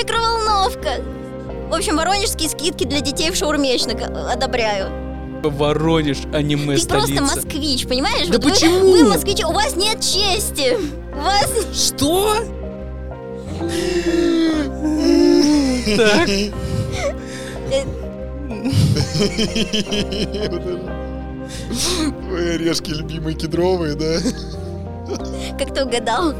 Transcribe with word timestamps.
микроволновка. 0.00 1.02
В 1.68 1.74
общем, 1.74 1.96
воронежские 1.96 2.48
скидки 2.48 2.84
для 2.84 3.00
детей 3.00 3.30
в 3.30 3.36
шаурмечных 3.36 4.00
э, 4.00 4.04
одобряю. 4.32 4.88
Воронеж, 5.42 6.18
аниме 6.34 6.76
Ты 6.76 6.86
просто 6.86 7.12
столица. 7.14 7.22
москвич, 7.36 7.86
понимаешь? 7.86 8.26
Да 8.28 8.34
Вот 8.34 8.44
вы- 8.44 8.50
почему? 8.50 8.80
Вы, 8.90 9.04
москвичи, 9.04 9.44
у 9.44 9.52
вас 9.52 9.74
нет 9.76 10.00
чести. 10.00 10.76
У 11.14 11.20
вас... 11.22 11.50
Что? 11.74 12.34
Так, 15.96 16.28
Твои 22.28 22.48
орешки 22.54 22.90
любимые 22.90 23.36
кедровые, 23.36 23.94
да? 23.94 24.18
Как 25.58 25.74
ты 25.74 25.84
угадал? 25.84 26.34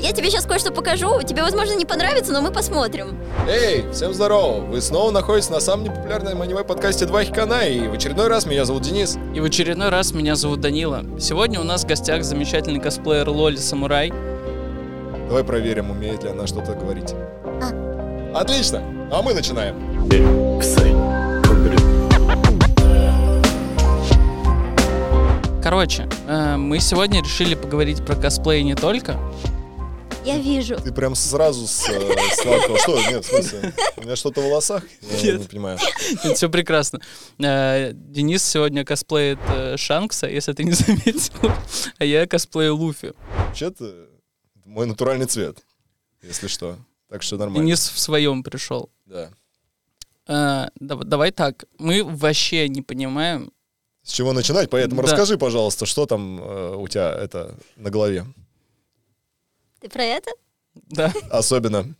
Я 0.00 0.12
тебе 0.12 0.30
сейчас 0.30 0.46
кое-что 0.46 0.70
покажу. 0.70 1.22
Тебе, 1.22 1.42
возможно, 1.42 1.74
не 1.74 1.84
понравится, 1.84 2.32
но 2.32 2.40
мы 2.40 2.52
посмотрим. 2.52 3.18
Эй, 3.48 3.84
всем 3.92 4.14
здорово! 4.14 4.60
Вы 4.60 4.80
снова 4.80 5.10
находитесь 5.10 5.50
на 5.50 5.58
самом 5.58 5.84
непопулярном 5.84 6.40
аниме-подкасте 6.40 7.04
«Два 7.06 7.24
хикана», 7.24 7.66
и 7.66 7.88
в 7.88 7.92
очередной 7.92 8.28
раз 8.28 8.46
меня 8.46 8.64
зовут 8.64 8.82
Денис. 8.82 9.18
и 9.34 9.40
в 9.40 9.44
очередной 9.44 9.88
раз 9.88 10.12
меня 10.12 10.36
зовут 10.36 10.60
Данила. 10.60 11.04
Сегодня 11.18 11.60
у 11.60 11.64
нас 11.64 11.82
в 11.82 11.88
гостях 11.88 12.22
замечательный 12.22 12.80
косплеер 12.80 13.28
Лоли 13.28 13.56
Самурай. 13.56 14.12
Давай 15.26 15.42
проверим, 15.42 15.90
умеет 15.90 16.22
ли 16.22 16.30
она 16.30 16.46
что-то 16.46 16.74
говорить. 16.74 17.14
А. 17.60 18.40
Отлично! 18.40 18.82
А 19.10 19.20
мы 19.20 19.34
начинаем. 19.34 19.74
Короче, 25.62 26.08
э, 26.26 26.56
мы 26.56 26.78
сегодня 26.78 27.20
решили 27.20 27.54
поговорить 27.54 28.04
про 28.04 28.14
косплей 28.14 28.62
не 28.62 28.74
только. 28.74 29.18
Я 30.28 30.38
вижу. 30.38 30.76
Ты 30.76 30.92
прям 30.92 31.14
сразу 31.14 31.66
с 31.66 31.88
э, 31.88 32.14
сладкого. 32.42 32.78
Что? 32.78 33.00
Нет, 33.10 33.24
в 33.24 33.28
смысле? 33.28 33.72
У 33.96 34.00
меня 34.02 34.16
что-то 34.16 34.40
в 34.40 34.44
волосах? 34.44 34.84
Я 35.22 35.36
не 35.38 35.44
понимаю. 35.44 35.78
все 36.34 36.48
прекрасно. 36.48 37.00
Э, 37.38 37.92
Денис 37.94 38.44
сегодня 38.44 38.84
косплеит 38.84 39.38
э, 39.48 39.76
Шанкса, 39.76 40.26
если 40.28 40.52
ты 40.52 40.64
не 40.64 40.72
заметил. 40.72 41.50
А 41.98 42.04
я 42.04 42.26
косплею 42.26 42.76
Луфи. 42.76 43.12
Вообще-то, 43.48 44.08
мой 44.64 44.86
натуральный 44.86 45.26
цвет, 45.26 45.58
если 46.22 46.46
что. 46.48 46.76
Так 47.08 47.22
что 47.22 47.36
нормально. 47.38 47.64
Денис 47.64 47.88
в 47.88 47.98
своем 47.98 48.42
пришел. 48.42 48.90
Да. 49.06 49.30
Дав- 50.26 51.04
Давай 51.04 51.30
так, 51.32 51.64
мы 51.78 52.04
вообще 52.04 52.68
не 52.68 52.82
понимаем, 52.82 53.50
С 54.02 54.12
чего 54.12 54.32
начинать? 54.34 54.68
Поэтому 54.68 55.00
Да. 55.02 55.08
расскажи, 55.08 55.38
пожалуйста, 55.38 55.86
что 55.86 56.04
там 56.04 56.38
э, 56.40 56.74
у 56.76 56.86
тебя 56.86 57.10
это 57.12 57.54
на 57.76 57.88
голове. 57.90 58.26
Ты 59.80 59.88
про 59.88 60.04
это? 60.04 60.30
да, 60.74 61.12
Особенно. 61.30 61.94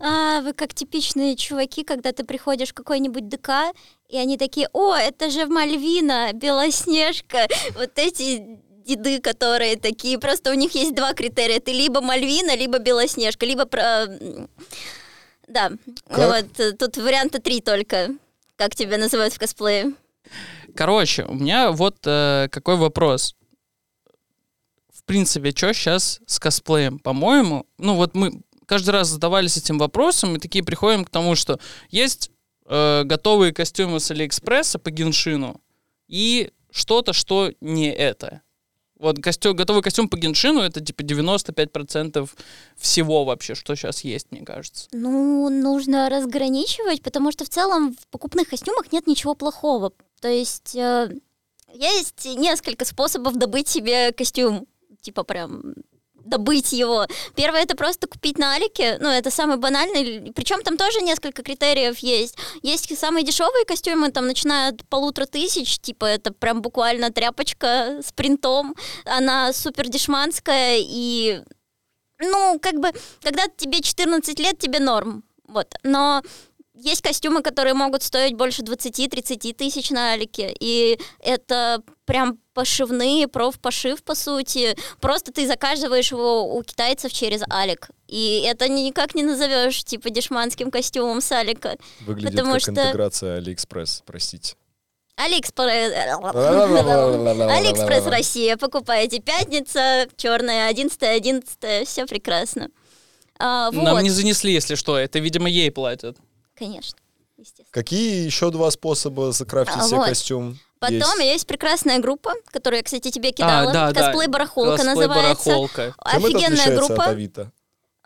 А, 0.00 0.40
вы 0.42 0.52
как 0.52 0.74
типичные 0.74 1.36
чуваки, 1.36 1.84
когда 1.84 2.12
ты 2.12 2.24
приходишь 2.24 2.70
в 2.70 2.74
какой-нибудь 2.74 3.28
ДК, 3.28 3.72
и 4.08 4.16
они 4.16 4.36
такие, 4.36 4.68
о, 4.72 4.94
это 4.94 5.30
же 5.30 5.46
Мальвина, 5.46 6.32
Белоснежка, 6.32 7.48
вот 7.74 7.90
эти 7.96 8.60
деды, 8.84 9.20
которые 9.20 9.76
такие, 9.76 10.18
просто 10.18 10.50
у 10.50 10.54
них 10.54 10.74
есть 10.74 10.94
два 10.94 11.14
критерия, 11.14 11.60
ты 11.60 11.72
либо 11.72 12.00
Мальвина, 12.00 12.54
либо 12.56 12.78
Белоснежка, 12.78 13.46
либо 13.46 13.64
про... 13.64 14.06
Да, 15.46 15.70
Как? 16.08 16.18
ну 16.18 16.26
вот, 16.26 16.60
э, 16.60 16.72
тут 16.72 16.96
варианта 16.96 17.38
три 17.38 17.60
только, 17.60 18.10
как 18.56 18.74
тебя 18.74 18.96
называют 18.96 19.34
в 19.34 19.38
косплее. 19.38 19.92
Короче, 20.74 21.24
у 21.24 21.34
меня 21.34 21.70
вот 21.70 21.96
э, 22.06 22.48
какой 22.50 22.76
вопрос. 22.76 23.36
В 25.04 25.06
принципе, 25.06 25.50
что 25.50 25.74
сейчас 25.74 26.20
с 26.26 26.38
косплеем? 26.38 26.98
По-моему, 26.98 27.66
ну 27.76 27.94
вот 27.94 28.14
мы 28.14 28.40
каждый 28.64 28.90
раз 28.90 29.08
задавались 29.08 29.58
этим 29.58 29.76
вопросом 29.76 30.34
и 30.34 30.38
такие 30.38 30.64
приходим 30.64 31.04
к 31.04 31.10
тому, 31.10 31.34
что 31.34 31.60
есть 31.90 32.30
э, 32.64 33.02
готовые 33.04 33.52
костюмы 33.52 34.00
с 34.00 34.10
Алиэкспресса 34.10 34.78
по 34.78 34.90
геншину 34.90 35.60
и 36.08 36.52
что-то, 36.70 37.12
что 37.12 37.52
не 37.60 37.92
это. 37.92 38.40
Вот 38.98 39.22
костюм, 39.22 39.54
готовый 39.54 39.82
костюм 39.82 40.08
по 40.08 40.16
геншину 40.16 40.60
это 40.60 40.80
типа 40.80 41.02
95% 41.02 42.26
всего 42.78 43.26
вообще, 43.26 43.54
что 43.54 43.74
сейчас 43.74 44.04
есть, 44.04 44.28
мне 44.30 44.40
кажется. 44.40 44.88
Ну, 44.92 45.50
нужно 45.50 46.08
разграничивать, 46.08 47.02
потому 47.02 47.30
что 47.30 47.44
в 47.44 47.50
целом 47.50 47.94
в 47.94 48.06
покупных 48.08 48.48
костюмах 48.48 48.90
нет 48.90 49.06
ничего 49.06 49.34
плохого. 49.34 49.92
То 50.22 50.28
есть 50.28 50.74
э, 50.74 51.14
есть 51.74 52.24
несколько 52.24 52.86
способов 52.86 53.36
добыть 53.36 53.68
себе 53.68 54.12
костюм. 54.12 54.66
Типа 55.04 55.22
прям 55.22 55.74
добыть 56.24 56.72
его. 56.72 57.06
Первое 57.34 57.62
это 57.62 57.76
просто 57.76 58.06
купить 58.06 58.38
на 58.38 58.54
Алике, 58.54 58.96
ну 58.98 59.10
это 59.10 59.30
самый 59.30 59.58
банальный, 59.58 60.32
причем 60.32 60.62
там 60.62 60.78
тоже 60.78 61.02
несколько 61.02 61.42
критериев 61.42 61.98
есть. 61.98 62.38
Есть 62.62 62.98
самые 62.98 63.26
дешевые 63.26 63.66
костюмы, 63.66 64.10
там 64.10 64.26
начиная 64.26 64.70
от 64.70 64.88
полутора 64.88 65.26
тысяч, 65.26 65.78
типа 65.78 66.06
это 66.06 66.32
прям 66.32 66.62
буквально 66.62 67.10
тряпочка 67.10 68.00
с 68.02 68.10
принтом, 68.12 68.74
она 69.04 69.52
супер 69.52 69.88
дешманская 69.88 70.78
и 70.80 71.42
ну, 72.20 72.58
как 72.60 72.80
бы, 72.80 72.92
когда 73.22 73.48
тебе 73.48 73.82
14 73.82 74.38
лет, 74.38 74.58
тебе 74.58 74.80
норм. 74.80 75.24
Вот. 75.46 75.74
Но 75.82 76.22
есть 76.84 77.02
костюмы, 77.02 77.42
которые 77.42 77.74
могут 77.74 78.02
стоить 78.02 78.34
больше 78.34 78.62
20-30 78.62 79.54
тысяч 79.54 79.90
на 79.90 80.12
Алике. 80.12 80.54
И 80.60 80.98
это 81.20 81.82
прям 82.04 82.38
пошивные, 82.52 83.26
профпошив, 83.28 84.02
по 84.04 84.14
сути. 84.14 84.76
Просто 85.00 85.32
ты 85.32 85.46
заказываешь 85.46 86.12
его 86.12 86.54
у 86.56 86.62
китайцев 86.62 87.12
через 87.12 87.42
Алик. 87.50 87.88
И 88.06 88.44
это 88.46 88.68
ни- 88.68 88.82
никак 88.82 89.14
не 89.14 89.22
назовешь, 89.22 89.82
типа, 89.84 90.10
дешманским 90.10 90.70
костюмом 90.70 91.20
с 91.20 91.32
Алика. 91.32 91.76
Выглядит 92.00 92.30
Потому 92.32 92.52
как 92.52 92.60
что- 92.60 92.70
интеграция 92.70 93.36
Алиэкспресс, 93.38 94.02
простите. 94.06 94.54
Алиэкспресс... 95.16 95.92
Алиэкспресс 96.34 98.06
Россия. 98.06 98.56
Покупаете. 98.56 99.20
Пятница, 99.20 100.06
черная, 100.16 100.68
11 100.68 101.86
все 101.88 102.06
прекрасно. 102.06 102.68
А, 103.38 103.70
Нам 103.72 103.94
вот, 103.94 104.02
не 104.02 104.10
занесли, 104.10 104.52
если 104.52 104.74
что, 104.74 104.96
это, 104.96 105.18
видимо, 105.18 105.48
ей 105.48 105.70
платят. 105.70 106.16
Конечно. 106.54 106.98
Естественно. 107.36 107.68
Какие 107.72 108.24
еще 108.24 108.50
два 108.50 108.70
способа 108.70 109.32
закрафтить 109.32 109.76
А, 109.82 109.86
себе 109.86 109.96
вот. 109.98 110.08
костюм? 110.08 110.58
Потом 110.78 111.18
есть? 111.18 111.32
есть 111.32 111.46
прекрасная 111.46 111.98
группа, 111.98 112.32
которую 112.46 112.78
я, 112.78 112.82
кстати, 112.84 113.10
тебе 113.10 113.32
кидала. 113.32 113.70
А, 113.70 113.92
да. 113.92 113.92
Косплей 113.92 114.28
барахолка 114.28 114.84
называется. 114.84 115.50
Барахолка. 115.50 115.82
Чем 115.82 116.24
это 116.24 116.26
Офигенная 116.26 116.66
от 116.68 116.74
группа. 116.74 117.04
Авито? 117.04 117.52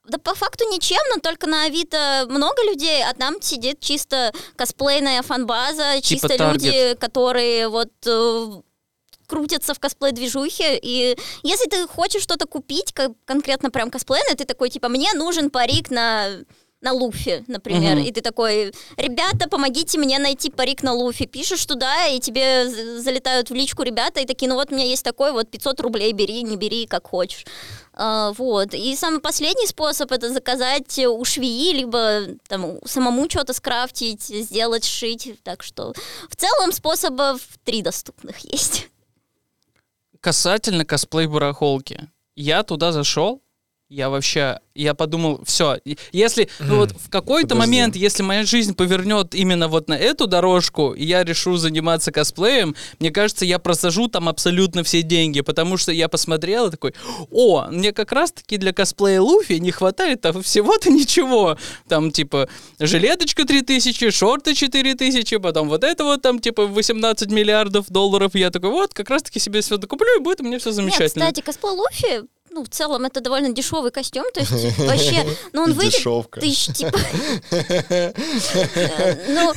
Да 0.09 0.17
по 0.17 0.35
факту 0.35 0.65
ничем, 0.71 1.01
но 1.15 1.21
только 1.21 1.47
на 1.47 1.65
Авито 1.65 2.25
много 2.31 2.63
людей, 2.65 3.05
а 3.05 3.13
там 3.13 3.43
сидит 3.43 3.81
чисто 3.81 4.33
косплейная 4.57 5.23
фанбаза, 5.23 6.01
чисто 6.01 6.29
Таргет. 6.29 6.63
люди, 6.63 6.95
которые 6.95 7.69
вот 7.69 7.93
э, 8.07 8.47
крутятся 9.27 9.75
в 9.75 9.79
косплей-движухе, 9.79 10.79
и 10.81 11.19
если 11.43 11.69
ты 11.69 11.87
хочешь 11.87 12.23
что-то 12.23 12.47
купить, 12.47 12.95
как 12.95 13.13
конкретно 13.27 13.71
прям 13.71 13.91
косплейное, 13.91 14.35
ты 14.35 14.47
такой, 14.47 14.71
типа, 14.71 14.89
мне 14.89 15.13
нужен 15.13 15.51
парик 15.51 15.91
на 15.91 16.39
на 16.81 16.93
Луфи, 16.93 17.45
например, 17.49 17.97
Мгм. 17.97 18.05
и 18.07 18.13
ты 18.13 18.21
такой, 18.21 18.73
ребята, 18.97 19.49
помогите 19.49 19.99
мне 19.99 20.19
найти 20.19 20.49
парик 20.51 20.83
на 20.85 20.93
Луфи, 20.93 21.27
пишешь 21.27 21.67
туда, 21.67 22.07
и 22.07 22.21
тебе 22.21 22.69
залетают 23.01 23.51
в 23.51 23.55
личку 23.55 23.83
ребята, 23.83 24.21
и 24.21 24.27
такие, 24.27 24.49
ну 24.49 24.55
вот 24.55 24.71
у 24.71 24.75
меня 24.77 24.85
есть 24.85 25.03
такой, 25.05 25.33
вот 25.33 25.51
500 25.51 25.81
рублей, 25.81 26.13
бери, 26.13 26.43
не 26.43 26.57
бери, 26.57 26.87
как 26.87 27.09
хочешь. 27.09 27.45
А, 27.95 28.33
вот. 28.39 28.75
И 28.75 28.95
самый 28.95 29.21
последний 29.21 29.67
способ 29.67 30.13
это 30.13 30.33
заказать 30.33 30.97
у 31.01 31.25
швеи, 31.25 31.73
либо 31.73 32.27
там 32.47 32.79
самому 32.85 33.29
что-то 33.29 33.55
скрафтить, 33.55 34.23
сделать, 34.23 34.85
сшить. 34.85 35.35
Так 35.43 35.65
что 35.65 35.95
в 36.29 36.37
целом 36.37 36.71
способов 36.71 37.41
три 37.65 37.83
доступных 37.83 38.39
есть. 38.53 38.87
Касательно 40.21 40.85
косплей 40.85 41.27
барахолки. 41.27 42.09
Я 42.37 42.63
туда 42.63 42.93
зашел, 42.93 43.43
я 43.91 44.11
вообще, 44.11 44.61
я 44.75 44.93
подумал, 44.93 45.41
все, 45.47 45.79
если, 46.13 46.51
ну 46.61 46.77
вот 46.77 46.93
в 46.93 47.09
какой-то 47.09 47.49
Подожди. 47.49 47.71
момент, 47.71 47.97
если 47.97 48.23
моя 48.23 48.45
жизнь 48.45 48.75
повернет 48.75 49.35
именно 49.35 49.67
вот 49.69 49.89
на 49.89 49.95
эту 49.95 50.27
дорожку, 50.27 50.93
и 50.93 51.07
я 51.07 51.25
решу 51.25 51.57
заниматься 51.57 52.13
косплеем, 52.13 52.77
мне 52.99 53.11
кажется, 53.11 53.47
я 53.47 53.59
просажу 53.59 54.09
там 54.09 54.29
абсолютно 54.29 54.83
все 54.83 55.01
деньги, 55.01 55.41
потому 55.41 55.79
что 55.79 55.91
я 55.91 56.11
посмотрел 56.11 56.67
и 56.67 56.71
такой, 56.71 56.95
о, 57.31 57.67
мне 57.71 57.93
как 57.93 58.13
раз-таки 58.13 58.59
для 58.59 58.75
косплея 58.75 59.23
Луфи 59.23 59.55
не 59.55 59.71
хватает 59.71 60.25
а 60.27 60.39
всего-то 60.43 60.91
ничего. 60.91 61.57
Там, 61.89 62.11
типа, 62.11 62.49
жилеточка 62.79 63.47
3000, 63.47 64.11
шорты 64.11 64.55
4000, 64.55 65.39
потом 65.39 65.69
вот 65.69 65.83
это 65.83 66.05
вот 66.05 66.21
там, 66.21 66.41
типа, 66.41 66.67
18 66.67 67.31
миллиардов 67.31 67.89
долларов. 67.89 68.35
Я 68.35 68.51
такой, 68.51 68.71
вот, 68.71 68.93
как 68.93 69.09
раз-таки 69.09 69.41
себе 69.41 69.63
все 69.63 69.79
докуплю, 69.79 70.09
и 70.19 70.23
будет 70.23 70.43
у 70.43 70.45
меня 70.45 70.59
все 70.59 70.69
Нет, 70.69 70.77
замечательно. 70.77 71.25
кстати, 71.25 71.41
косплей 71.41 71.73
Луфи, 71.73 72.29
ну, 72.59 72.65
в 72.65 72.69
целом, 72.69 73.05
это 73.05 73.21
довольно 73.21 73.53
дешевый 73.53 73.91
костюм, 73.91 74.25
то 74.35 74.41
есть 74.41 74.79
вообще, 74.79 75.25
ну, 75.53 75.63
он 75.63 75.73
выйдет 75.73 75.95
Дешевка. 75.95 76.41
тысяч, 76.41 76.75
типа... 76.77 76.99
Ну, 79.29 79.53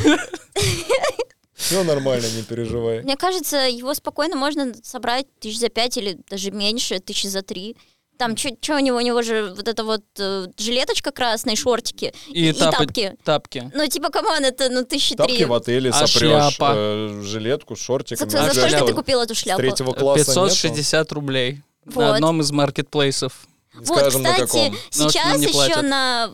Все 1.56 1.84
нормально, 1.84 2.26
не 2.36 2.44
переживай. 2.44 3.02
мне 3.04 3.16
кажется, 3.18 3.58
его 3.68 3.94
спокойно 3.94 4.36
можно 4.36 4.74
собрать 4.84 5.28
тысяч 5.40 5.60
за 5.60 5.70
пять 5.70 5.98
или 5.98 6.18
даже 6.30 6.52
меньше, 6.52 7.00
тысячи 7.00 7.28
за 7.28 7.42
три. 7.42 7.76
Там 8.18 8.38
что 8.38 8.76
у 8.76 8.80
него? 8.80 8.98
У 8.98 9.02
него 9.02 9.22
же 9.24 9.52
вот 9.56 9.68
эта 9.68 9.84
вот 9.84 10.04
э, 10.20 10.46
жилеточка 10.58 11.12
красная, 11.12 11.56
шортики 11.56 12.14
И, 12.30 12.50
и 12.50 12.52
тапы- 12.52 12.72
тапки. 12.86 13.16
тапки. 13.24 13.72
Ну, 13.74 13.88
типа, 13.88 14.10
come 14.10 14.29
on, 14.29 14.44
это, 14.46 14.70
ну, 14.70 14.86
тысячи 14.86 15.16
Тапки 15.16 15.38
три. 15.38 15.46
в 15.46 15.54
отеле 15.54 15.90
А 15.90 16.06
сопрешь, 16.06 16.54
шляпа? 16.56 16.74
э, 16.76 17.22
жилетку, 17.24 17.76
шортик. 17.76 18.20
За, 18.20 18.26
Ну, 18.26 18.32
за 18.32 18.42
а 18.44 18.54
сколько 18.54 18.70
что, 18.70 18.86
ты 18.86 18.94
купил 18.94 19.22
эту 19.22 19.34
С 19.34 19.40
шляпу? 19.40 19.60
третьего 19.62 19.94
класса 19.94 20.20
нету? 20.32 20.50
560 20.50 21.12
рублей 21.14 21.62
Вот. 21.86 21.96
на 22.02 22.16
одном 22.16 22.42
из 22.42 22.52
маркетплейсов. 22.52 23.34
Вот, 23.74 23.88
Скажем, 23.88 24.22
на 24.24 24.34
кстати, 24.34 24.48
каком. 24.48 24.72
Но 24.98 25.10
сейчас 25.10 25.42
еще 25.42 25.52
платят. 25.54 25.84
на 25.84 26.32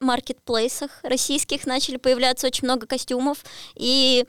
маркетплейсах 0.00 0.90
российских 1.02 1.66
начали 1.66 1.96
появляться 1.96 2.46
очень 2.46 2.64
много 2.64 2.86
костюмов. 2.86 3.38
И, 3.74 4.24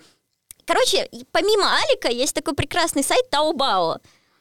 короче, 0.65 1.09
помимо 1.31 1.67
Алика 1.83 2.09
есть 2.09 2.33
такой 2.33 2.53
прекрасный 2.55 3.03
сайт 3.03 3.25
Taobao. 3.31 3.99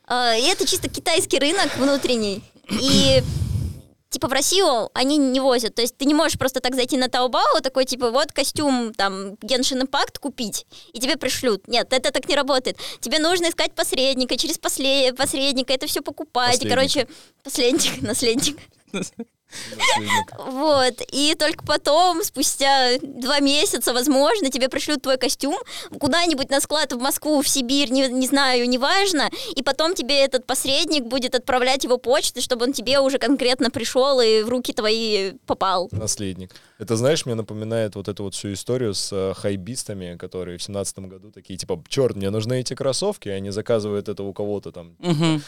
Э, 0.08 0.38
И 0.38 0.44
это 0.44 0.66
чисто 0.66 0.88
китайский 0.88 1.38
рынок 1.38 1.76
внутренний. 1.76 2.42
И 2.70 3.22
типа 4.14 4.28
в 4.28 4.32
Россию 4.32 4.90
они 4.94 5.18
не 5.18 5.40
возят. 5.40 5.74
То 5.74 5.82
есть 5.82 5.96
ты 5.96 6.04
не 6.06 6.14
можешь 6.14 6.38
просто 6.38 6.60
так 6.60 6.74
зайти 6.74 6.96
на 6.96 7.06
Taobao, 7.08 7.60
такой 7.62 7.84
типа 7.84 8.10
вот 8.10 8.32
костюм 8.32 8.92
там 8.94 9.34
Genshin 9.42 9.82
Impact 9.82 10.18
купить, 10.20 10.66
и 10.92 10.98
тебе 11.00 11.16
пришлют. 11.16 11.68
Нет, 11.68 11.92
это 11.92 12.10
так 12.10 12.28
не 12.28 12.36
работает. 12.36 12.78
Тебе 13.00 13.18
нужно 13.18 13.48
искать 13.50 13.74
посредника, 13.74 14.36
через 14.36 14.58
после- 14.58 15.12
посредника 15.12 15.72
это 15.72 15.86
все 15.86 16.00
покупать. 16.00 16.62
И, 16.62 16.68
Последника. 16.68 16.76
короче, 16.76 17.08
последник, 17.42 18.02
наследник. 18.08 18.58
Вот, 20.38 20.94
и 21.12 21.34
только 21.38 21.64
потом, 21.64 22.22
спустя 22.24 22.98
два 23.02 23.40
месяца, 23.40 23.92
возможно, 23.92 24.50
тебе 24.50 24.68
пришлют 24.68 25.02
твой 25.02 25.16
костюм 25.18 25.56
куда-нибудь 25.98 26.50
на 26.50 26.60
склад 26.60 26.92
в 26.92 26.98
Москву, 26.98 27.42
в 27.42 27.48
Сибирь, 27.48 27.90
не, 27.90 28.08
не 28.08 28.26
знаю, 28.26 28.68
неважно, 28.68 29.30
и 29.54 29.62
потом 29.62 29.94
тебе 29.94 30.24
этот 30.24 30.46
посредник 30.46 31.04
будет 31.04 31.34
отправлять 31.34 31.84
его 31.84 31.98
почтой, 31.98 32.42
чтобы 32.42 32.64
он 32.66 32.72
тебе 32.72 33.00
уже 33.00 33.18
конкретно 33.18 33.70
пришел 33.70 34.20
и 34.20 34.42
в 34.42 34.48
руки 34.48 34.72
твои 34.72 35.32
попал. 35.46 35.88
Наследник. 35.92 36.54
Это, 36.78 36.96
знаешь, 36.96 37.24
мне 37.24 37.34
напоминает 37.34 37.94
вот 37.94 38.08
эту 38.08 38.24
вот 38.24 38.34
всю 38.34 38.52
историю 38.52 38.94
с 38.94 39.10
э, 39.12 39.32
хайбистами, 39.34 40.16
которые 40.16 40.58
в 40.58 40.62
семнадцатом 40.62 41.08
году 41.08 41.30
такие, 41.30 41.56
типа, 41.56 41.82
черт, 41.88 42.16
мне 42.16 42.30
нужны 42.30 42.60
эти 42.60 42.74
кроссовки, 42.74 43.28
и 43.28 43.30
они 43.30 43.50
заказывают 43.50 44.08
это 44.08 44.22
у 44.22 44.32
кого-то 44.32 44.72
там. 44.72 44.96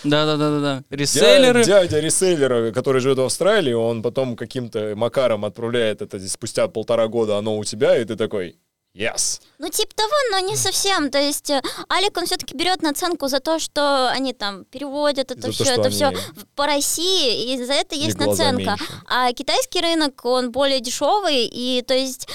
Да-да-да-да. 0.04 0.84
Дя- 0.90 0.96
Реселлеры. 0.96 1.64
Дядя 1.64 2.00
ресейлера, 2.00 2.70
который 2.72 3.00
живет 3.00 3.18
в 3.18 3.22
Австралии, 3.22 3.72
он 3.72 3.95
потом 4.02 4.36
каким-то 4.36 4.94
макаром 4.96 5.44
отправляет 5.44 6.02
это 6.02 6.18
спустя 6.28 6.68
полтора 6.68 7.08
года, 7.08 7.38
оно 7.38 7.56
у 7.56 7.64
тебя, 7.64 7.96
и 7.96 8.04
ты 8.04 8.16
такой, 8.16 8.58
yes. 8.94 9.40
Ну, 9.58 9.68
типа 9.68 9.94
того, 9.94 10.12
но 10.30 10.38
не 10.40 10.56
совсем. 10.56 11.10
То 11.10 11.18
есть 11.18 11.50
э, 11.50 11.60
Алик, 11.90 12.16
он 12.16 12.26
все-таки 12.26 12.56
берет 12.56 12.82
наценку 12.82 13.28
за 13.28 13.40
то, 13.40 13.58
что 13.58 14.08
они 14.10 14.32
там 14.32 14.64
переводят 14.64 15.30
это 15.30 15.40
За 15.40 15.52
все, 15.52 15.64
это 15.64 15.82
они 15.82 15.90
все 15.90 16.12
по 16.54 16.66
России, 16.66 17.52
и 17.52 17.64
за 17.64 17.74
это 17.74 17.94
есть 17.94 18.18
наценка. 18.18 18.70
меньше. 18.70 18.84
А 19.06 19.32
китайский 19.32 19.80
рынок, 19.80 20.24
он 20.24 20.50
более 20.52 20.80
дешевый, 20.80 21.46
и 21.46 21.82
то 21.82 21.94
есть... 21.94 22.28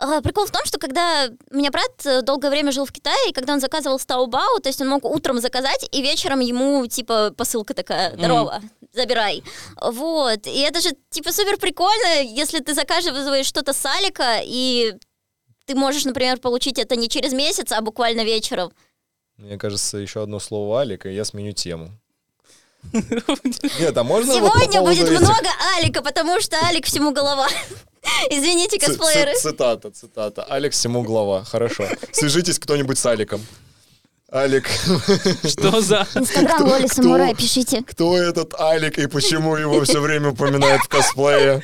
э, 0.00 0.20
Прикол 0.22 0.46
в 0.46 0.50
том, 0.50 0.64
что 0.64 0.78
когда 0.78 1.28
у 1.50 1.56
меня 1.56 1.70
брат 1.70 2.04
э, 2.04 2.22
долгое 2.22 2.50
время 2.50 2.72
жил 2.72 2.84
в 2.84 2.92
Китае, 2.92 3.30
и 3.30 3.32
когда 3.32 3.54
он 3.54 3.60
заказывал 3.60 3.98
с 3.98 4.06
Taobao, 4.06 4.60
то 4.62 4.68
есть 4.68 4.80
он 4.80 4.88
мог 4.88 5.04
утром 5.04 5.40
заказать, 5.40 5.88
и 5.92 6.02
вечером 6.02 6.40
ему, 6.40 6.86
типа, 6.86 7.32
посылка 7.36 7.74
такая, 7.74 8.16
здорово, 8.16 8.62
забирай. 8.92 9.42
Вот. 9.80 10.46
И 10.46 10.60
это 10.60 10.80
же, 10.80 10.90
типа, 11.10 11.32
супер 11.32 11.58
прикольно, 11.58 12.22
если 12.22 12.60
ты 12.60 12.74
заказываешь 12.74 13.46
что-то 13.46 13.72
с 13.72 13.84
Алика, 13.86 14.40
и 14.42 14.94
ты 15.66 15.74
можешь, 15.74 16.04
например, 16.04 16.38
получить 16.38 16.78
это 16.78 16.96
не 16.96 17.08
через 17.08 17.32
месяц, 17.32 17.72
а 17.72 17.80
буквально 17.80 18.22
вечером. 18.24 18.72
Мне 19.36 19.58
кажется, 19.58 19.98
еще 19.98 20.22
одно 20.22 20.38
слово 20.40 20.80
Алика, 20.80 21.08
и 21.08 21.14
я 21.14 21.24
сменю 21.24 21.52
тему. 21.52 21.90
Нет, 22.92 23.96
а 23.96 24.04
можно 24.04 24.32
Сегодня 24.32 24.80
будет 24.80 25.08
много 25.10 25.48
Алика, 25.76 26.02
потому 26.02 26.40
что 26.40 26.56
Алик 26.64 26.86
всему 26.86 27.12
голова. 27.12 27.48
Извините, 28.30 28.78
косплееры. 28.78 29.34
Цитата, 29.36 29.90
цитата. 29.90 30.42
Алекс 30.44 30.76
всему 30.78 31.02
глава. 31.02 31.44
Хорошо. 31.44 31.84
Свяжитесь 32.12 32.58
кто-нибудь 32.58 32.98
с 32.98 33.06
Аликом. 33.06 33.40
Алик, 34.32 34.68
Что 35.44 35.80
за... 35.80 36.06
Инстаграм 36.14 36.66
кто? 36.66 36.88
Самурай, 36.88 37.34
пишите. 37.34 37.82
кто 37.82 38.18
этот 38.18 38.54
Алик 38.60 38.98
и 38.98 39.06
почему 39.06 39.56
его 39.56 39.82
все 39.84 40.00
время 40.00 40.30
упоминают 40.30 40.82
в 40.82 40.88
косплее? 40.88 41.62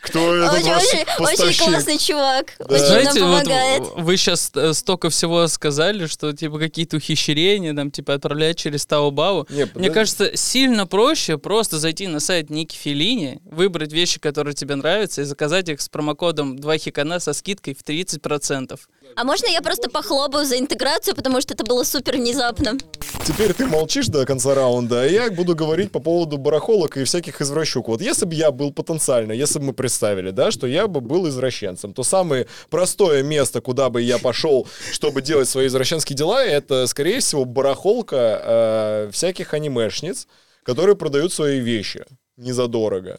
Кто 0.00 0.20
Очень, 0.30 0.70
ваш 1.18 1.40
очень, 1.40 1.64
классный 1.64 1.98
чувак. 1.98 2.52
Да. 2.60 2.66
Очень 2.66 2.84
нам 2.84 3.02
Знаете, 3.02 3.20
вот 3.24 3.44
помогает. 3.44 3.82
вы 3.96 4.16
сейчас 4.16 4.52
столько 4.72 5.10
всего 5.10 5.46
сказали, 5.48 6.06
что 6.06 6.32
типа 6.32 6.58
какие-то 6.58 6.98
ухищрения 6.98 7.74
там 7.74 7.90
типа 7.90 8.14
отправлять 8.14 8.56
через 8.56 8.86
Taobao. 8.86 9.46
Не, 9.50 9.56
Мне 9.56 9.66
подожди. 9.66 9.90
кажется, 9.90 10.36
сильно 10.36 10.86
проще 10.86 11.36
просто 11.36 11.78
зайти 11.78 12.06
на 12.06 12.20
сайт 12.20 12.48
Ники 12.48 12.76
Филини, 12.76 13.40
выбрать 13.44 13.92
вещи, 13.92 14.20
которые 14.20 14.54
тебе 14.54 14.76
нравятся, 14.76 15.22
и 15.22 15.24
заказать 15.24 15.68
их 15.68 15.80
с 15.80 15.88
промокодом 15.88 16.58
2 16.58 16.78
хикана 16.78 17.18
со 17.18 17.32
скидкой 17.32 17.74
в 17.74 17.82
30%. 17.82 18.78
А 19.16 19.24
можно 19.24 19.46
я 19.46 19.62
просто 19.62 19.90
похлопаю 19.90 20.44
за 20.44 20.58
интеграцию, 20.58 21.16
потому 21.16 21.40
что 21.40 21.54
это 21.54 21.64
было 21.64 21.82
супер 21.82 22.16
внезапно? 22.16 22.78
Теперь 23.26 23.52
ты 23.52 23.66
молчишь 23.66 24.06
до 24.06 24.24
конца 24.26 24.54
раунда, 24.54 25.02
а 25.02 25.06
я 25.06 25.30
буду 25.30 25.56
говорить 25.56 25.90
по 25.90 25.98
поводу 25.98 26.36
барахолок 26.38 26.96
и 26.98 27.04
всяких 27.04 27.40
извращук. 27.40 27.88
Вот 27.88 28.00
если 28.00 28.26
бы 28.26 28.34
я 28.34 28.52
был 28.52 28.72
потенциально, 28.72 29.32
если 29.32 29.58
бы 29.58 29.66
мы 29.66 29.72
представили, 29.88 30.32
да, 30.32 30.50
что 30.50 30.66
я 30.66 30.86
бы 30.86 31.00
был 31.00 31.26
извращенцем, 31.28 31.94
то 31.94 32.02
самое 32.02 32.46
простое 32.68 33.22
место, 33.22 33.62
куда 33.62 33.88
бы 33.88 34.02
я 34.02 34.18
пошел, 34.18 34.68
чтобы 34.92 35.22
делать 35.22 35.48
свои 35.48 35.66
извращенские 35.68 36.14
дела, 36.14 36.44
это, 36.44 36.86
скорее 36.86 37.20
всего, 37.20 37.46
барахолка 37.46 38.16
э, 38.16 39.10
всяких 39.12 39.54
анимешниц, 39.54 40.28
которые 40.62 40.94
продают 40.94 41.32
свои 41.32 41.58
вещи 41.60 42.04
незадорого. 42.36 43.18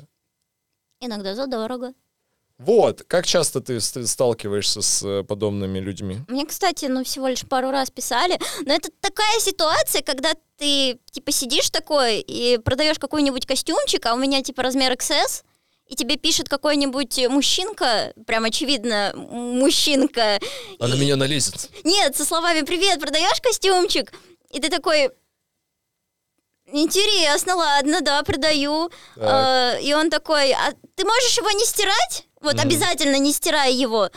Иногда 1.02 1.34
задорого. 1.34 1.94
Вот, 2.60 3.04
как 3.08 3.26
часто 3.26 3.62
ты 3.62 3.80
ст- 3.80 4.06
сталкиваешься 4.06 4.82
с 4.82 5.02
э, 5.04 5.24
подобными 5.24 5.80
людьми? 5.80 6.18
Мне, 6.28 6.46
кстати, 6.46 6.86
ну 6.86 7.04
всего 7.04 7.30
лишь 7.30 7.48
пару 7.48 7.72
раз 7.72 7.90
писали, 7.90 8.38
но 8.66 8.74
это 8.74 8.90
такая 9.02 9.40
ситуация, 9.40 10.02
когда 10.02 10.34
ты 10.58 11.00
типа 11.10 11.32
сидишь 11.32 11.70
такой 11.70 12.20
и 12.20 12.58
продаешь 12.58 13.00
какой-нибудь 13.00 13.46
костюмчик, 13.46 14.06
а 14.06 14.14
у 14.14 14.18
меня 14.18 14.42
типа 14.44 14.62
размер 14.62 14.92
XS, 14.92 15.44
и 15.90 15.96
тебе 15.96 16.16
пишет 16.18 16.48
какой-нибудь 16.48 17.18
мужчинка, 17.30 18.14
прям 18.28 18.46
очевидно, 18.46 19.12
мужчинка. 19.16 20.40
Она 20.80 20.96
И- 20.96 21.00
меня 21.00 21.16
налезет. 21.16 21.70
Нет, 21.84 22.16
со 22.16 22.24
словами 22.24 22.62
«Привет, 22.62 23.00
продаешь 23.02 23.42
костюмчик?» 23.42 24.14
И 24.52 24.60
ты 24.60 24.70
такой... 24.70 25.10
Интересно, 26.72 27.56
ладно, 27.56 28.02
да, 28.02 28.22
продаю. 28.24 28.92
Так. 29.16 29.78
Э, 29.78 29.82
И 29.82 29.94
он 29.94 30.10
такой, 30.12 30.52
а 30.54 30.72
ты 30.96 31.04
можешь 31.04 31.38
его 31.38 31.50
не 31.52 31.66
стирать? 31.66 32.28
Вот 32.42 32.54
Мгм. 32.54 32.62
обязательно 32.68 33.18
не 33.18 33.34
стирай 33.34 33.74
его. 33.74 34.10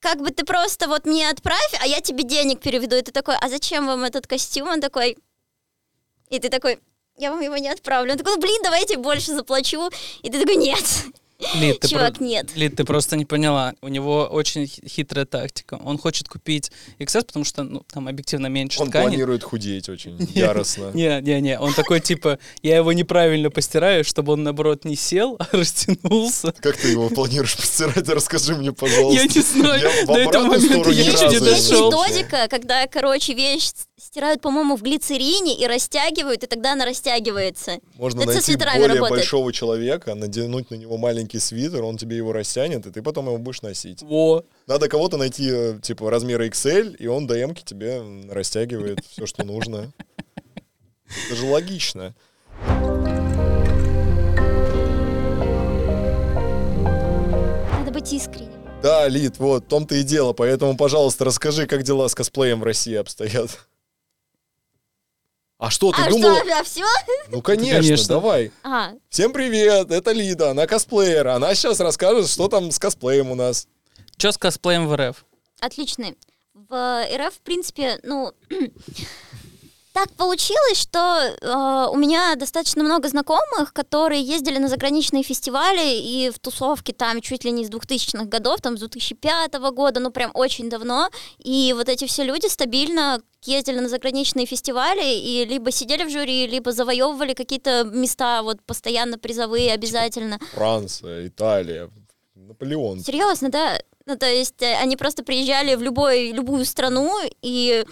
Как 0.00 0.18
бы 0.18 0.30
ты 0.30 0.44
просто 0.44 0.88
вот 0.88 1.04
мне 1.04 1.28
отправь, 1.28 1.74
а 1.80 1.86
я 1.86 2.00
тебе 2.00 2.24
денег 2.24 2.60
переведу. 2.60 2.96
И 2.96 3.02
ты 3.02 3.12
такой, 3.12 3.36
а 3.38 3.48
зачем 3.48 3.86
вам 3.86 4.04
этот 4.04 4.26
костюм? 4.26 4.68
Он 4.68 4.80
такой... 4.80 5.18
И 6.30 6.38
ты 6.38 6.48
такой, 6.48 6.80
я 7.18 7.30
вам 7.30 7.40
его 7.40 7.56
не 7.56 7.68
отправлю. 7.68 8.12
Он 8.12 8.18
такой, 8.18 8.34
ну 8.34 8.40
блин, 8.40 8.60
давайте 8.62 8.96
больше 8.98 9.32
заплачу. 9.34 9.90
И 10.22 10.30
ты 10.30 10.40
такой, 10.40 10.56
нет, 10.56 10.82
Лид, 11.54 11.80
ты 11.80 11.88
чувак, 11.90 12.14
про- 12.18 12.24
нет. 12.24 12.46
Лид, 12.54 12.76
ты 12.76 12.84
просто 12.84 13.16
не 13.16 13.24
поняла. 13.24 13.74
У 13.82 13.88
него 13.88 14.28
очень 14.30 14.66
хи- 14.68 14.86
хитрая 14.88 15.26
тактика. 15.26 15.78
Он 15.84 15.98
хочет 15.98 16.28
купить 16.28 16.70
XS, 17.00 17.24
потому 17.26 17.44
что 17.44 17.64
ну, 17.64 17.84
там 17.92 18.06
объективно 18.06 18.46
меньше 18.46 18.80
Он 18.80 18.88
ткани. 18.90 19.08
планирует 19.08 19.42
худеть 19.42 19.88
очень 19.88 20.16
яростно. 20.34 20.92
Не, 20.94 21.20
не, 21.20 21.40
не, 21.40 21.58
он 21.58 21.74
такой 21.74 21.98
типа, 22.00 22.38
я 22.62 22.76
его 22.76 22.92
неправильно 22.92 23.50
постираю, 23.50 24.04
чтобы 24.04 24.34
он 24.34 24.44
наоборот 24.44 24.84
не 24.84 24.94
сел, 24.94 25.36
а 25.40 25.48
растянулся. 25.50 26.52
Как 26.60 26.76
ты 26.76 26.88
его 26.88 27.08
планируешь 27.08 27.56
постирать? 27.56 28.08
Расскажи 28.08 28.54
мне, 28.54 28.72
пожалуйста. 28.72 29.20
Я 29.22 29.26
не 29.26 29.40
знаю, 29.40 29.82
Я 29.82 30.06
в 30.06 30.08
на 30.08 30.18
этом 30.18 30.46
обратную 30.46 30.46
моменте 30.48 30.68
сторону 30.68 30.92
я 30.92 31.04
еще 31.04 31.28
не 31.28 31.34
Есть 31.50 31.68
дошел. 31.70 31.90
шел. 31.90 32.04
методика, 32.06 32.46
когда, 32.48 32.86
короче, 32.86 33.34
вещь 33.34 33.70
стирают, 34.02 34.40
по-моему, 34.40 34.76
в 34.76 34.82
глицерине 34.82 35.56
и 35.56 35.66
растягивают, 35.66 36.42
и 36.42 36.46
тогда 36.46 36.72
она 36.72 36.84
растягивается. 36.84 37.78
Можно 37.94 38.22
Это 38.22 38.32
найти 38.32 38.56
более 38.56 38.86
работает. 38.88 39.10
большого 39.10 39.52
человека, 39.52 40.14
наденуть 40.14 40.70
на 40.70 40.74
него 40.74 40.96
маленький 40.96 41.38
свитер, 41.38 41.84
он 41.84 41.96
тебе 41.96 42.16
его 42.16 42.32
растянет, 42.32 42.84
и 42.86 42.90
ты 42.90 43.00
потом 43.00 43.26
его 43.26 43.38
будешь 43.38 43.62
носить. 43.62 44.02
Во. 44.02 44.44
Надо 44.66 44.88
кого-то 44.88 45.16
найти, 45.16 45.48
э, 45.50 45.78
типа, 45.80 46.10
размера 46.10 46.46
XL, 46.46 46.96
и 46.96 47.06
он 47.06 47.26
до 47.26 47.38
м 47.38 47.54
тебе 47.54 48.02
растягивает 48.28 48.98
все, 49.08 49.26
что 49.26 49.44
нужно. 49.44 49.92
Это 51.26 51.36
же 51.36 51.46
логично. 51.46 52.14
Надо 57.78 57.92
быть 57.92 58.12
искренним. 58.12 58.50
Да, 58.82 59.06
Лид, 59.06 59.38
вот, 59.38 59.64
в 59.64 59.68
том-то 59.68 59.94
и 59.94 60.02
дело. 60.02 60.32
Поэтому, 60.32 60.76
пожалуйста, 60.76 61.24
расскажи, 61.24 61.68
как 61.68 61.84
дела 61.84 62.08
с 62.08 62.16
косплеем 62.16 62.60
в 62.60 62.64
России 62.64 62.96
обстоят. 62.96 63.50
А 65.62 65.70
что, 65.70 65.92
ты 65.92 66.02
а 66.02 66.10
думала? 66.10 66.40
что, 66.40 66.58
а 66.58 66.64
все? 66.64 66.84
Ну, 67.28 67.40
конечно, 67.40 67.80
Конечно. 67.82 68.08
давай. 68.08 68.50
А, 68.64 68.94
Всем 69.10 69.32
привет, 69.32 69.92
это 69.92 70.10
Лида, 70.10 70.50
она 70.50 70.66
косплеер. 70.66 71.28
Она 71.28 71.54
сейчас 71.54 71.78
расскажет, 71.78 72.28
что 72.28 72.48
там 72.48 72.72
с 72.72 72.80
косплеем 72.80 73.30
у 73.30 73.36
нас. 73.36 73.68
Че 74.16 74.32
с 74.32 74.38
косплеем 74.38 74.88
в 74.88 74.96
РФ? 74.96 75.24
отлично. 75.60 76.14
В 76.52 77.06
РФ, 77.16 77.34
в 77.34 77.40
принципе, 77.42 78.00
ну, 78.02 78.32
так 79.92 80.10
получилось, 80.12 80.78
что 80.78 80.98
э, 80.98 81.90
у 81.92 81.96
меня 81.96 82.34
достаточно 82.36 82.82
много 82.82 83.08
знакомых, 83.08 83.72
которые 83.72 84.22
ездили 84.22 84.58
на 84.58 84.68
заграничные 84.68 85.22
фестивали 85.22 85.98
и 85.98 86.30
в 86.30 86.38
тусовки 86.38 86.92
там 86.92 87.20
чуть 87.20 87.44
ли 87.44 87.50
не 87.50 87.64
с 87.64 87.70
2000-х 87.70 88.24
годов, 88.24 88.60
там 88.60 88.76
с 88.76 88.80
2005 88.80 89.54
года, 89.74 90.00
ну 90.00 90.10
прям 90.10 90.30
очень 90.34 90.70
давно. 90.70 91.10
И 91.38 91.74
вот 91.76 91.88
эти 91.88 92.06
все 92.06 92.24
люди 92.24 92.46
стабильно 92.46 93.20
ездили 93.44 93.80
на 93.80 93.88
заграничные 93.88 94.46
фестивали 94.46 95.14
и 95.14 95.44
либо 95.44 95.70
сидели 95.70 96.04
в 96.04 96.10
жюри, 96.10 96.46
либо 96.46 96.72
завоевывали 96.72 97.34
какие-то 97.34 97.84
места 97.84 98.42
вот 98.42 98.62
постоянно 98.62 99.18
призовые 99.18 99.72
обязательно. 99.72 100.38
Франция, 100.54 101.26
Италия, 101.26 101.90
Наполеон. 102.34 103.00
Серьезно, 103.00 103.50
да? 103.50 103.78
Ну, 104.06 104.16
то 104.16 104.26
есть 104.26 104.60
э, 104.62 104.74
они 104.76 104.96
просто 104.96 105.22
приезжали 105.22 105.74
в 105.74 105.82
любой, 105.82 106.32
любую 106.32 106.64
страну, 106.64 107.12
и 107.40 107.84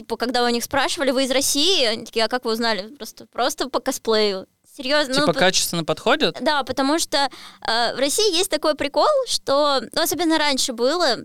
типа, 0.00 0.16
когда 0.16 0.44
у 0.44 0.48
них 0.48 0.64
спрашивали, 0.64 1.10
вы 1.10 1.24
из 1.24 1.30
России, 1.30 1.84
они 1.84 2.06
такие, 2.06 2.24
а 2.24 2.28
как 2.28 2.44
вы 2.46 2.52
узнали? 2.52 2.88
Просто, 2.96 3.26
просто 3.26 3.68
по 3.68 3.80
косплею. 3.80 4.46
Серьезно. 4.76 5.14
Типа 5.14 5.26
ну, 5.26 5.34
качественно 5.34 5.84
подходят? 5.84 6.38
Да, 6.40 6.62
потому 6.62 6.98
что 6.98 7.18
э, 7.18 7.94
в 7.94 7.98
России 7.98 8.34
есть 8.34 8.50
такой 8.50 8.74
прикол, 8.74 9.08
что, 9.26 9.80
ну, 9.92 10.02
особенно 10.02 10.38
раньше 10.38 10.72
было, 10.72 11.18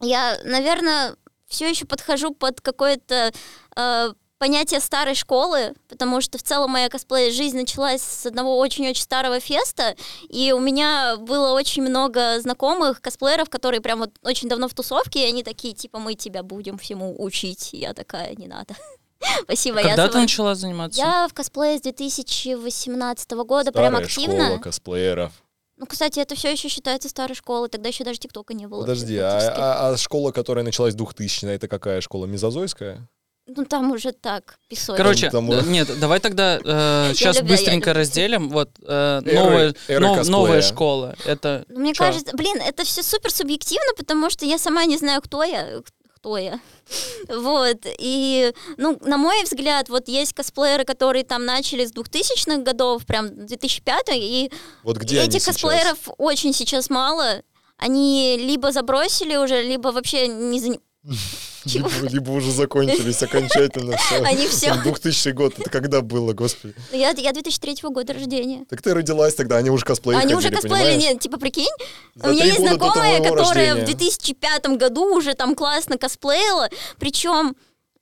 я, 0.00 0.36
наверное, 0.44 1.16
все 1.48 1.70
еще 1.70 1.86
подхожу 1.86 2.34
под 2.34 2.60
какое-то 2.60 3.32
э, 3.76 4.12
понятие 4.44 4.80
старой 4.80 5.14
школы, 5.14 5.72
потому 5.88 6.20
что 6.20 6.36
в 6.36 6.42
целом 6.42 6.70
моя 6.72 6.90
косплей 6.90 7.30
жизнь 7.32 7.56
началась 7.56 8.02
с 8.02 8.26
одного 8.26 8.58
очень-очень 8.58 9.00
старого 9.02 9.40
феста, 9.40 9.96
и 10.28 10.52
у 10.52 10.60
меня 10.60 11.16
было 11.16 11.52
очень 11.52 11.82
много 11.82 12.38
знакомых 12.40 13.00
косплееров, 13.00 13.48
которые 13.48 13.80
прям 13.80 14.00
вот 14.00 14.10
очень 14.22 14.50
давно 14.50 14.68
в 14.68 14.74
тусовке, 14.74 15.24
и 15.24 15.28
они 15.30 15.42
такие, 15.42 15.72
типа, 15.72 15.98
мы 15.98 16.14
тебя 16.14 16.42
будем 16.42 16.76
всему 16.76 17.14
учить. 17.24 17.70
И 17.72 17.78
я 17.78 17.94
такая, 17.94 18.34
не 18.34 18.46
надо. 18.46 18.74
Спасибо, 19.44 19.78
я 19.78 19.84
Когда 19.88 20.08
ты 20.08 20.12
сама- 20.12 20.22
начала 20.24 20.54
заниматься? 20.54 21.00
Я 21.00 21.26
в 21.26 21.32
косплее 21.32 21.78
с 21.78 21.80
2018 21.80 23.30
года 23.30 23.72
прям 23.72 23.92
Старая 23.94 24.04
активно. 24.06 24.44
школа 24.44 24.58
косплееров. 24.58 25.32
Ну, 25.78 25.86
кстати, 25.86 26.20
это 26.20 26.34
все 26.34 26.52
еще 26.52 26.68
считается 26.68 27.08
старой 27.08 27.34
школой, 27.34 27.70
тогда 27.70 27.88
еще 27.88 28.04
даже 28.04 28.18
ТикТока 28.18 28.52
не 28.52 28.66
было. 28.66 28.82
Подожди, 28.82 29.16
а, 29.16 29.38
а- 29.38 29.88
а 29.92 29.96
школа, 29.96 30.32
которая 30.32 30.66
началась 30.66 30.94
2000 30.94 31.46
это 31.46 31.66
какая 31.66 32.02
школа? 32.02 32.26
Мезозойская? 32.26 33.08
Ну, 33.46 33.64
там 33.66 33.90
уже 33.92 34.12
так, 34.12 34.58
песок. 34.68 34.96
Короче, 34.96 35.30
Там- 35.30 35.52
э, 35.52 35.62
нет, 35.66 35.88
давай 36.00 36.18
тогда 36.18 36.58
э, 36.64 37.12
сейчас 37.14 37.36
люблю, 37.36 37.50
быстренько 37.50 37.90
люблю. 37.90 38.00
разделим. 38.00 38.48
Вот 38.48 38.70
э, 38.82 39.20
Эры- 39.24 39.34
новая, 39.34 39.74
эры 39.88 40.00
нов- 40.06 40.28
новая 40.28 40.62
школа. 40.62 41.14
Это 41.26 41.64
Ну, 41.68 41.80
Мне 41.80 41.92
чё? 41.92 42.04
кажется, 42.04 42.34
блин, 42.34 42.56
это 42.66 42.84
все 42.84 43.02
супер 43.02 43.30
субъективно, 43.30 43.92
потому 43.98 44.30
что 44.30 44.46
я 44.46 44.56
сама 44.58 44.86
не 44.86 44.96
знаю, 44.96 45.20
кто 45.20 45.42
я. 45.44 45.80
Кто 46.16 46.38
я? 46.38 46.58
Вот. 47.28 47.78
И, 47.98 48.54
ну, 48.78 48.98
на 49.04 49.18
мой 49.18 49.42
взгляд, 49.44 49.90
вот 49.90 50.08
есть 50.08 50.32
косплееры, 50.32 50.84
которые 50.86 51.24
там 51.24 51.44
начали 51.44 51.84
с 51.84 51.92
2000-х 51.92 52.62
годов, 52.62 53.04
прям 53.04 53.46
2005 53.46 54.08
и 54.14 54.50
Вот 54.84 54.96
где 54.96 55.20
этих 55.20 55.42
сейчас? 55.42 55.44
косплееров 55.56 55.98
очень 56.16 56.54
сейчас 56.54 56.88
мало. 56.88 57.42
Они 57.76 58.38
либо 58.38 58.72
забросили 58.72 59.36
уже, 59.36 59.62
либо 59.62 59.88
вообще 59.88 60.28
не. 60.28 60.80
Либо, 61.64 61.88
либо 62.02 62.30
уже 62.30 62.50
закончились 62.50 63.22
окончательно 63.22 63.96
все. 64.06 64.22
Они 64.22 64.46
все. 64.46 64.74
2000 64.74 65.30
год, 65.30 65.58
это 65.58 65.70
когда 65.70 66.00
было, 66.00 66.32
господи? 66.32 66.74
Я, 66.92 67.10
я 67.10 67.32
2003 67.32 67.76
года 67.84 68.12
рождения. 68.12 68.64
Так 68.68 68.82
ты 68.82 68.94
родилась 68.94 69.34
тогда, 69.34 69.56
они 69.56 69.70
уже 69.70 69.84
косплеи 69.84 70.16
Они 70.16 70.34
уже 70.34 70.50
косплеили, 70.50 70.76
понимаешь? 70.76 71.02
нет, 71.02 71.20
типа, 71.20 71.38
прикинь, 71.38 71.66
За 72.14 72.28
у 72.28 72.32
меня 72.32 72.44
есть 72.44 72.58
знакомая, 72.58 73.22
которая 73.22 73.74
в 73.74 73.78
рождения. 73.78 73.86
2005 73.86 74.66
году 74.76 75.16
уже 75.16 75.34
там 75.34 75.54
классно 75.54 75.98
косплеила, 75.98 76.68
причем 76.98 77.54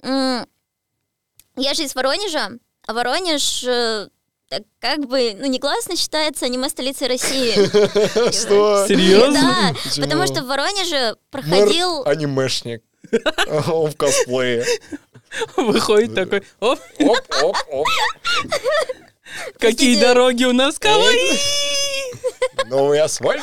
я 0.02 1.74
же 1.74 1.84
из 1.84 1.94
Воронежа, 1.94 2.50
а 2.86 2.92
Воронеж 2.94 3.62
э, 3.64 4.08
так 4.48 4.62
как 4.80 5.06
бы, 5.06 5.34
ну, 5.38 5.46
негласно 5.46 5.96
считается 5.96 6.46
аниме-столицей 6.46 7.08
России. 7.08 7.52
Что? 8.32 8.86
Серьезно? 8.88 9.72
Да, 9.94 10.02
потому 10.02 10.26
что 10.26 10.42
в 10.42 10.46
Воронеже 10.46 10.96
Мэр 10.96 11.16
проходил... 11.30 12.02
анимешник. 12.04 12.82
Он 13.68 13.90
в 13.90 13.96
косплее. 13.96 14.64
выходит 15.56 16.14
такой, 16.14 16.42
оп, 16.60 16.78
Оп, 17.00 17.18
оп, 17.42 17.56
оп. 17.70 17.88
какие 19.58 19.98
дороги 19.98 20.44
у 20.44 20.52
нас 20.52 20.78
кавай! 20.78 21.38
Новый 22.66 23.00
асфальт. 23.00 23.42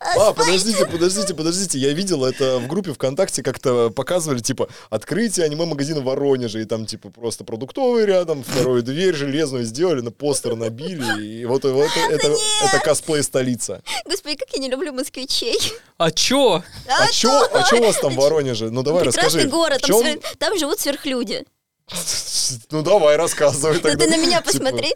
А, 0.00 0.32
подождите, 0.32 0.86
подождите, 0.86 1.34
подождите. 1.34 1.78
Я 1.78 1.92
видел 1.92 2.24
это 2.24 2.58
в 2.58 2.66
группе 2.66 2.92
ВКонтакте, 2.92 3.42
как-то 3.42 3.90
показывали, 3.90 4.38
типа, 4.40 4.68
открытие 4.90 5.46
аниме-магазина 5.46 6.00
в 6.00 6.04
Воронеже, 6.04 6.62
и 6.62 6.64
там, 6.64 6.86
типа, 6.86 7.10
просто 7.10 7.44
продуктовый 7.44 8.06
рядом, 8.06 8.42
вторую 8.42 8.82
дверь 8.82 9.14
железную 9.14 9.64
сделали, 9.64 10.00
на 10.00 10.10
постер 10.10 10.54
набили, 10.56 11.22
и 11.24 11.44
вот, 11.44 11.64
вот 11.64 11.90
это, 12.10 12.34
это 12.64 12.78
косплей 12.82 13.22
столица. 13.22 13.82
Господи, 14.04 14.36
как 14.36 14.48
я 14.52 14.58
не 14.60 14.68
люблю 14.70 14.92
москвичей. 14.92 15.58
А 15.98 16.10
чё? 16.10 16.62
А 16.88 17.06
чё, 17.12 17.30
а 17.52 17.62
чё 17.64 17.78
у 17.80 17.84
вас 17.84 17.98
там 17.98 18.14
в 18.14 18.16
Воронеже? 18.16 18.70
Ну 18.70 18.82
давай 18.82 19.04
Прекрасный 19.04 19.26
расскажи. 19.26 19.48
город, 19.48 19.80
там, 19.82 20.00
свер- 20.02 20.20
там 20.38 20.58
живут 20.58 20.80
сверхлюди. 20.80 21.44
Ну 22.70 22.82
давай, 22.82 23.16
рассказывай 23.16 23.74
Ну 23.74 23.80
тогда. 23.80 24.04
ты 24.04 24.10
на 24.10 24.16
меня 24.16 24.38
Типа, 24.40 24.52
посмотри, 24.52 24.94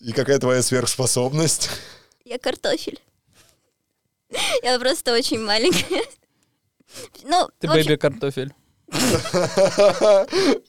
И 0.00 0.12
какая 0.12 0.38
твоя 0.38 0.62
сверхспособность? 0.62 1.70
я 2.24 2.38
картофель. 2.38 3.00
Я 4.62 4.78
просто 4.78 5.12
очень 5.14 5.40
маленькая. 5.40 6.02
Ну, 7.24 7.48
Ты 7.58 7.68
бэби-картофель. 7.68 8.52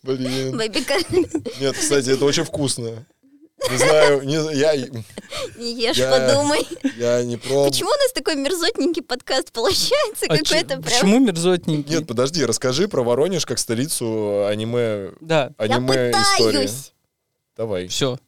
Блин. 0.04 0.58
бэби 0.58 0.82
кар- 0.82 1.04
Нет, 1.60 1.76
кстати, 1.78 2.10
это 2.10 2.26
очень 2.26 2.44
вкусно. 2.44 3.06
Не 3.72 3.78
знаю, 3.78 4.22
не, 4.24 4.36
я, 4.56 4.76
Не 5.58 5.74
ешь, 5.74 5.98
Я- 5.98 6.12
подумай. 6.12 6.68
я 6.96 7.24
не 7.24 7.38
пробовал. 7.38 7.70
Почему 7.72 7.90
у 7.90 7.98
нас 7.98 8.12
такой 8.14 8.36
мерзотненький 8.36 9.02
подкаст 9.02 9.52
получается? 9.52 10.26
А 10.30 10.38
Какой-то 10.38 10.66
прям... 10.80 10.84
Почему 10.84 11.20
мерзотненький? 11.20 11.96
Нет, 11.96 12.08
подожди, 12.08 12.46
расскажи 12.46 12.88
про 12.88 13.04
Воронеж 13.04 13.46
как 13.48 13.58
столицу 13.58 14.46
аниме, 14.46 15.12
Да, 15.22 15.54
Я 15.60 15.66
аниме 15.76 16.12
истории. 16.12 16.52
пытаюсь. 16.52 16.94
Давай. 17.56 17.88
все. 17.88 18.20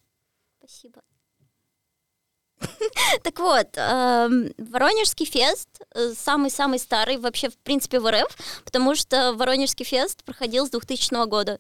Так 3.24 3.40
вот, 3.40 3.68
эм, 3.76 4.54
Воронежский 4.58 5.26
фест 5.26 5.70
э, 5.94 6.14
самый-самый 6.18 6.80
старый 6.80 7.18
вообще, 7.18 7.50
в 7.50 7.58
принципе, 7.58 8.00
в 8.00 8.10
РФ, 8.10 8.64
потому 8.66 8.96
что 8.96 9.34
Воронежский 9.34 9.86
фест 9.86 10.24
проходил 10.24 10.66
с 10.68 10.70
2000 10.70 11.28
года, 11.28 11.60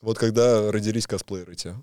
Вот 0.00 0.18
когда 0.18 0.70
родились 0.70 1.06
косплееры 1.06 1.54
те, 1.54 1.74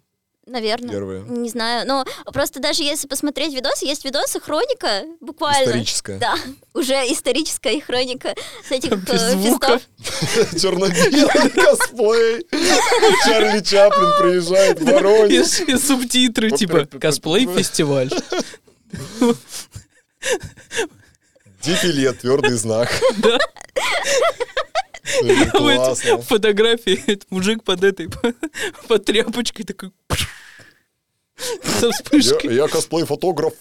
наверное. 0.45 0.89
первые. 0.89 1.23
Не 1.27 1.49
знаю, 1.49 1.87
но 1.87 2.05
просто 2.25 2.59
даже 2.59 2.83
если 2.83 3.07
посмотреть 3.07 3.53
видосы, 3.53 3.85
есть 3.85 4.03
видосы, 4.05 4.39
хроника, 4.39 5.03
буквально. 5.19 5.69
Историческая. 5.69 6.17
Да, 6.17 6.35
уже 6.73 6.93
историческая 7.11 7.79
хроника 7.81 8.33
с 8.67 8.71
этих 8.71 8.91
Без 8.91 9.21
э, 9.21 9.31
звука. 9.31 9.79
фестов. 9.79 10.61
Черно-белый 10.61 11.49
косплей. 11.49 12.45
Чарли 13.25 13.59
Чаплин 13.61 14.11
приезжает 14.21 14.79
в 14.79 14.85
Воронеж. 14.85 15.61
И, 15.61 15.77
субтитры, 15.77 16.51
типа, 16.51 16.85
косплей-фестиваль. 16.85 18.09
Дефиле, 21.61 22.11
твердый 22.13 22.55
знак. 22.55 22.89
Классно. 25.51 26.21
Фотографии, 26.21 27.03
этот 27.07 27.29
мужик 27.31 27.63
под 27.63 27.83
этой, 27.83 28.09
под 28.87 29.05
тряпочкой 29.05 29.65
такой... 29.65 29.91
Со 31.79 31.87
Я, 31.87 31.91
вспышкой. 31.91 32.55
я 32.55 32.67
косплей-фотограф. 32.67 33.53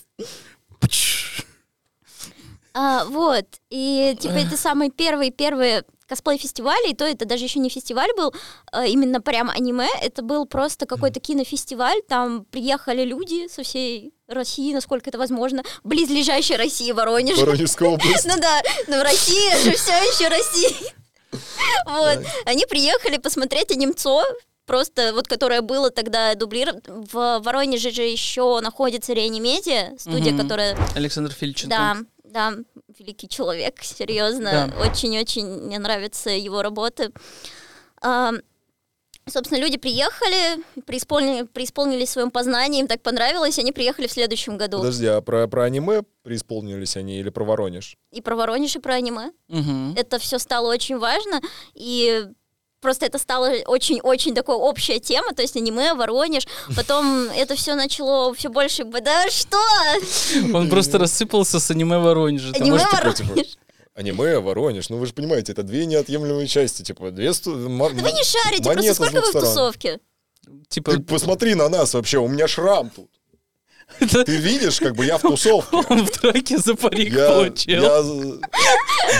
А, 2.73 3.05
вот, 3.07 3.47
и 3.71 4.17
типа 4.21 4.35
это 4.35 4.57
самые 4.57 4.91
первые-первые 4.91 5.85
косплей-фестивали, 6.07 6.91
и 6.91 6.95
то 6.95 7.05
это 7.05 7.25
даже 7.25 7.45
еще 7.45 7.59
не 7.59 7.69
фестиваль 7.69 8.11
был, 8.17 8.35
а 8.73 8.87
именно 8.87 9.21
прям 9.21 9.51
аниме, 9.51 9.89
это 10.03 10.23
был 10.23 10.45
просто 10.47 10.87
какой-то 10.87 11.21
кинофестиваль, 11.21 12.03
там 12.09 12.45
приехали 12.45 13.05
люди 13.05 13.49
со 13.49 13.63
всей 13.63 14.13
России, 14.29 14.73
насколько 14.73 15.11
это 15.11 15.19
возможно, 15.19 15.63
близлежащей 15.85 16.57
России, 16.57 16.93
Воронеж. 16.93 17.39
Воронежская 17.39 17.89
область. 17.91 18.27
Ну 18.27 18.35
да, 18.41 18.63
но 18.89 19.03
Россия 19.03 19.57
же 19.59 19.73
все 19.73 19.93
еще 19.93 20.29
Россия. 20.29 20.93
Вот, 21.87 22.19
они 22.47 22.67
приехали 22.67 23.17
посмотреть 23.19 23.71
анимцо, 23.71 24.25
просто 24.67 25.13
вот 25.15 25.29
которое 25.29 25.61
было 25.63 25.91
тогда 25.91 26.35
дублировано. 26.35 26.81
В 26.87 27.41
Воронеже 27.41 27.91
же 27.91 28.03
еще 28.03 28.61
находится 28.61 29.13
Реанимедиа, 29.13 29.99
студия, 29.99 30.37
которая 30.37 30.77
Александр 30.95 31.33
Фильченко. 31.33 31.77
да, 31.77 31.97
да, 32.25 32.55
великий 32.99 33.29
человек, 33.29 33.83
серьезно. 33.83 34.73
Да. 34.73 34.83
Очень-очень 34.83 35.47
мне 35.47 35.79
нравятся 35.79 36.31
его 36.31 36.63
работы. 36.63 37.13
Собственно, 39.31 39.61
люди 39.61 39.77
приехали, 39.77 40.63
преисполнили, 40.87 41.43
преисполнились 41.45 42.11
своим 42.11 42.31
познанием, 42.31 42.83
им 42.83 42.89
так 42.89 43.03
понравилось, 43.03 43.59
они 43.59 43.73
приехали 43.73 44.07
в 44.07 44.13
следующем 44.13 44.57
году. 44.57 44.79
Подожди, 44.79 45.07
а 45.07 45.21
про, 45.21 45.47
про 45.47 45.65
аниме 45.65 46.03
преисполнились 46.23 46.97
они 46.97 47.21
или 47.21 47.31
про 47.31 47.45
Воронеж? 47.45 47.97
И 48.13 48.21
про 48.21 48.37
Воронеж, 48.37 48.77
и 48.77 48.79
про 48.79 48.95
аниме. 48.95 49.33
Мгм. 49.49 49.95
Это 49.97 50.19
все 50.19 50.39
стало 50.39 50.71
очень 50.71 50.99
важно, 50.99 51.41
и 51.75 52.27
просто 52.81 53.07
это 53.07 53.19
стало 53.19 53.51
очень-очень 53.67 54.35
такой 54.35 54.57
общая 54.57 54.99
тема, 54.99 55.33
то 55.33 55.43
есть 55.43 55.57
аниме, 55.57 55.95
Воронеж, 55.95 56.47
потом 56.75 57.29
это 57.31 57.55
все 57.55 57.75
начало 57.75 58.35
все 58.35 58.49
больше, 58.49 58.85
да 58.85 59.29
что? 59.31 59.59
Он 60.55 60.69
просто 60.69 60.99
рассыпался 60.99 61.61
с 61.61 61.71
аниме 61.71 61.99
Воронежа. 61.99 62.53
Аниме 62.55 62.85
Воронеж. 62.93 63.57
Аниме, 64.01 64.39
Воронеж, 64.41 64.89
ну 64.89 64.97
вы 64.97 65.07
же 65.07 65.13
понимаете, 65.13 65.53
это 65.53 65.63
две 65.63 65.85
неотъемлемые 65.85 66.47
части, 66.47 66.83
типа, 66.83 67.11
две... 67.11 67.35
сту- 67.35 67.55
Да 67.57 67.69
вы 67.69 68.13
не 68.13 68.25
шарите, 68.25 68.63
просто 68.73 68.95
сколько 68.95 69.21
вы 69.21 69.29
в 69.29 69.33
тусовке? 69.33 70.01
Типа, 70.69 70.93
Ты 70.93 71.01
посмотри 71.01 71.55
на 71.55 71.69
нас 71.69 71.93
вообще, 71.93 72.19
у 72.19 72.27
меня 72.27 72.49
шрам 72.49 72.89
тут. 72.91 73.11
это 74.01 74.25
Ты 74.25 74.37
видишь, 74.37 74.81
как 74.81 74.97
бы 74.97 75.05
я 75.05 75.19
в 75.19 75.21
тусовке. 75.21 75.77
он 75.91 76.07
в 76.07 76.21
драке 76.21 76.57
за 76.57 76.75
парик 76.77 77.13
Я, 77.13 77.29
получил. 77.29 77.83
я, 77.83 78.03
за- 78.03 78.41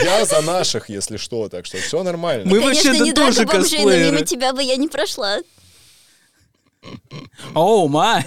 я 0.03 0.25
за 0.25 0.41
наших, 0.41 0.89
если 0.89 1.17
что, 1.17 1.47
так 1.47 1.67
что 1.67 1.77
все 1.77 2.01
нормально. 2.01 2.49
Мы 2.49 2.59
Конечно, 2.59 2.89
вообще-то 2.89 3.05
не 3.05 3.13
тоже 3.13 3.37
драка 3.45 3.57
бомжей, 3.57 3.79
но 3.79 3.83
косплееры. 3.85 4.11
мимо 4.15 4.25
тебя 4.25 4.51
бы 4.53 4.63
я 4.63 4.77
не 4.77 4.87
прошла. 4.87 5.37
Оу, 7.53 7.87
май. 7.87 8.25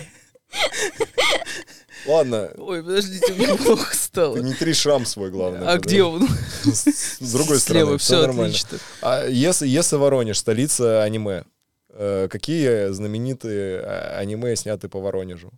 Ладно, 2.07 2.51
Ой, 2.59 2.83
подождите, 2.83 3.33
мне 3.35 3.55
плохо 3.57 3.95
стало. 3.97 4.37
ты 4.37 4.43
не 4.43 4.55
три 4.55 4.75
шрам 4.75 5.07
свой, 5.07 5.31
главное. 5.31 5.63
А 5.63 5.75
да. 5.75 5.79
где 5.79 6.03
он? 6.03 6.29
С, 6.65 7.19
другой 7.33 7.59
Слева, 7.59 7.59
стороны, 7.59 7.99
все 7.99 8.07
все 8.07 8.21
нормально. 8.21 8.45
отлично. 8.57 8.79
А 9.01 9.27
если, 9.27 9.67
если 9.67 9.97
Воронеж, 9.97 10.39
столица 10.39 11.03
аниме, 11.03 11.45
э, 11.91 12.29
какие 12.31 12.93
знаменитые 12.93 13.81
а, 13.81 14.19
аниме 14.19 14.55
сняты 14.57 14.89
по 14.89 15.01
Воронежу? 15.01 15.51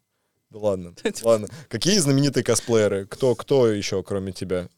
Да 0.51 0.59
ладно, 0.61 0.95
ладно. 1.23 1.49
Какие 1.69 1.99
знаменитые 1.99 2.45
косплееры? 2.45 3.07
Кто, 3.07 3.35
кто 3.35 3.69
еще, 3.69 4.03
кроме 4.03 4.33
тебя? 4.33 4.69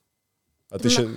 А 0.71 0.79
ты 0.79 0.85
Ну, 0.85 0.91
ща- 0.91 1.09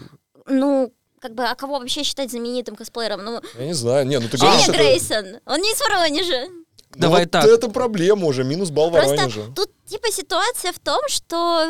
Ну, 0.48 0.94
как 1.20 1.34
бы, 1.36 1.44
а 1.44 1.56
кого 1.56 1.80
вообще 1.80 2.04
считать 2.04 2.32
знаменитым 2.32 2.76
косплеером? 2.76 3.24
Ну, 3.24 3.42
Я 3.58 3.66
не 3.68 3.74
знаю. 3.74 4.06
Не, 4.08 4.20
ну 4.20 4.28
ты 4.28 4.38
говоришь, 4.38 4.68
Грейсон, 4.68 5.40
он 5.46 5.62
не 5.62 5.72
из 5.72 5.80
Воронежа. 5.80 6.48
Ну 6.96 7.02
Давай 7.02 7.24
вот 7.24 7.32
так. 7.32 7.46
Это 7.46 7.70
проблема 7.70 8.28
уже, 8.28 8.44
минус 8.44 8.70
балл 8.70 8.92
Просто 8.92 9.16
Воронежа. 9.16 9.52
тут, 9.56 9.72
типа, 9.86 10.12
ситуация 10.12 10.74
в 10.74 10.80
том, 10.80 11.02
что 11.08 11.70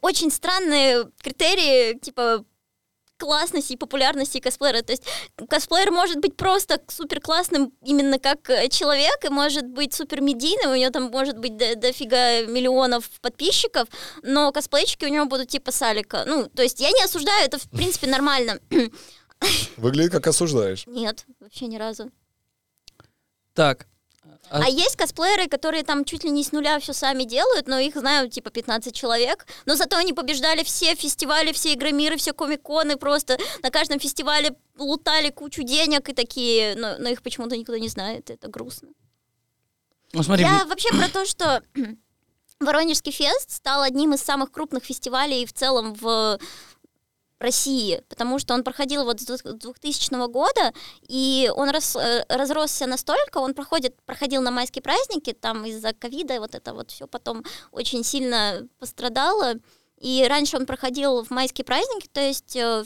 очень 0.00 0.30
странные 0.30 1.06
критерии, 1.22 1.98
типа, 1.98 2.44
классности 3.20 3.74
и 3.74 3.76
популярности 3.76 4.40
косплеера. 4.40 4.82
То 4.82 4.92
есть 4.92 5.04
косплеер 5.48 5.90
может 5.92 6.18
быть 6.20 6.36
просто 6.36 6.80
супер 6.88 7.20
классным 7.20 7.72
именно 7.84 8.18
как 8.18 8.48
э, 8.48 8.68
человек, 8.70 9.24
и 9.24 9.28
может 9.28 9.66
быть 9.66 9.92
супер 9.92 10.22
медийным, 10.22 10.72
у 10.72 10.74
него 10.74 10.90
там 10.90 11.04
может 11.10 11.38
быть 11.38 11.56
до- 11.56 11.76
дофига 11.76 12.42
миллионов 12.46 13.04
подписчиков, 13.20 13.88
но 14.22 14.50
косплейщики 14.52 15.04
у 15.04 15.08
него 15.08 15.26
будут 15.26 15.48
типа 15.48 15.70
Салика. 15.70 16.24
Ну, 16.26 16.48
то 16.48 16.62
есть 16.62 16.80
я 16.80 16.90
не 16.90 17.04
осуждаю, 17.04 17.44
это 17.44 17.58
в 17.58 17.68
принципе 17.70 18.06
нормально. 18.06 18.58
Выглядит 19.76 20.12
как 20.12 20.26
осуждаешь. 20.26 20.86
Нет, 20.86 21.24
вообще 21.40 21.66
ни 21.66 21.76
разу. 21.76 22.10
Так. 23.54 23.86
А- 24.50 24.64
А 24.64 24.68
есть 24.68 24.96
косплееры, 24.96 25.46
которые 25.48 25.84
там 25.84 26.04
чуть 26.04 26.24
ли 26.24 26.30
не 26.30 26.42
с 26.42 26.50
нуля 26.50 26.78
все 26.80 26.92
сами 26.92 27.22
делают, 27.22 27.68
но 27.68 27.78
их 27.78 27.94
знают 27.94 28.32
типа 28.32 28.50
15 28.50 28.92
человек. 28.92 29.46
Но 29.64 29.76
зато 29.76 29.96
они 29.96 30.12
побеждали 30.12 30.64
все 30.64 30.94
фестивали, 30.96 31.52
все 31.52 31.72
игромиры, 31.72 32.16
все 32.16 32.32
комиконы, 32.32 32.96
просто 32.96 33.38
на 33.62 33.70
каждом 33.70 34.00
фестивале 34.00 34.56
лутали 34.76 35.30
кучу 35.30 35.62
денег 35.62 36.08
и 36.08 36.12
такие, 36.12 36.74
но, 36.74 36.96
но 36.98 37.08
их 37.10 37.22
почему-то 37.22 37.56
никто 37.56 37.76
не 37.76 37.88
знает, 37.88 38.28
это 38.30 38.48
грустно. 38.48 38.88
Ну 40.12 40.22
смотри, 40.24 40.44
Я 40.44 40.64
вообще 40.64 40.88
про 40.88 41.08
то, 41.08 41.24
что 41.24 41.62
Воронежский 42.60 43.12
фест 43.12 43.52
стал 43.52 43.82
одним 43.82 44.14
из 44.14 44.20
самых 44.20 44.50
крупных 44.50 44.84
фестивалей 44.84 45.46
в 45.46 45.52
целом 45.52 45.94
в 45.94 46.38
России, 47.40 48.02
потому 48.08 48.38
что 48.38 48.54
он 48.54 48.62
проходил 48.62 49.04
вот 49.04 49.20
с 49.20 49.24
двух- 49.24 49.42
2000 49.42 50.28
года, 50.28 50.72
и 51.08 51.50
он 51.54 51.70
рас- 51.70 51.96
э, 51.96 52.24
разросся 52.28 52.86
настолько, 52.86 53.38
он 53.38 53.54
проходит, 53.54 53.96
проходил 54.04 54.42
на 54.42 54.50
майские 54.50 54.82
праздники, 54.82 55.32
там 55.32 55.64
из-за 55.64 55.92
ковида 55.92 56.38
вот 56.40 56.54
это 56.54 56.74
вот 56.74 56.90
все 56.90 57.06
потом 57.06 57.44
очень 57.72 58.04
сильно 58.04 58.68
пострадало, 58.78 59.54
и 59.98 60.26
раньше 60.28 60.56
он 60.56 60.66
проходил 60.66 61.24
в 61.24 61.30
майские 61.30 61.64
праздники, 61.64 62.08
то 62.12 62.20
есть 62.20 62.56
э, 62.56 62.84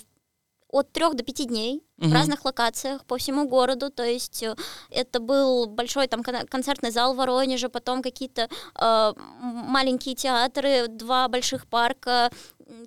от 0.74 0.92
трех 0.92 1.14
до 1.14 1.22
пяти 1.22 1.44
дней 1.44 1.82
в 1.98 2.06
Мгм. 2.06 2.14
разных 2.14 2.44
локациях 2.44 3.04
по 3.04 3.16
всему 3.16 3.46
городу, 3.48 3.90
то 3.90 4.02
есть 4.02 4.42
э, 4.42 4.56
это 4.90 5.20
был 5.20 5.66
большой 5.66 6.08
там 6.08 6.24
кон- 6.24 6.46
концертный 6.48 6.90
зал 6.90 7.14
в 7.14 7.16
Воронеже, 7.16 7.68
потом 7.68 8.02
какие-то 8.02 8.48
э, 8.80 9.12
маленькие 9.40 10.16
театры, 10.16 10.88
два 10.88 11.28
больших 11.28 11.66
парка, 11.68 12.30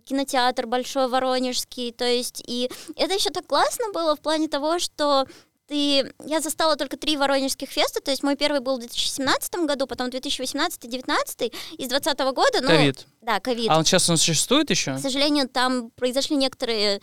кинотеатр 0.03 0.67
большой 0.67 1.07
воронежский, 1.07 1.93
то 1.93 2.03
есть 2.05 2.43
и 2.45 2.69
это 2.97 3.13
еще 3.13 3.29
так 3.29 3.47
классно 3.47 3.85
было 3.93 4.15
в 4.15 4.19
плане 4.19 4.47
того, 4.49 4.79
что 4.79 5.25
ты... 5.67 6.13
Я 6.25 6.39
застала 6.41 6.75
только 6.75 6.97
три 6.97 7.15
воронежских 7.17 7.69
феста, 7.69 8.01
то 8.01 8.11
есть 8.11 8.23
мой 8.23 8.35
первый 8.35 8.59
был 8.61 8.75
в 8.77 8.79
2017 8.79 9.55
году, 9.65 9.85
потом 9.87 10.07
2018-2019, 10.09 11.53
из 11.77 11.87
2020 11.89 12.19
года, 12.33 12.61
ну... 12.61 12.67
ковид. 12.67 13.05
Да, 13.21 13.39
ковид. 13.39 13.69
А 13.69 13.77
он 13.77 13.85
сейчас 13.85 14.09
он 14.09 14.17
существует 14.17 14.69
еще? 14.69 14.95
К 14.95 14.99
сожалению, 14.99 15.47
там 15.49 15.89
произошли 15.91 16.35
некоторые 16.37 17.01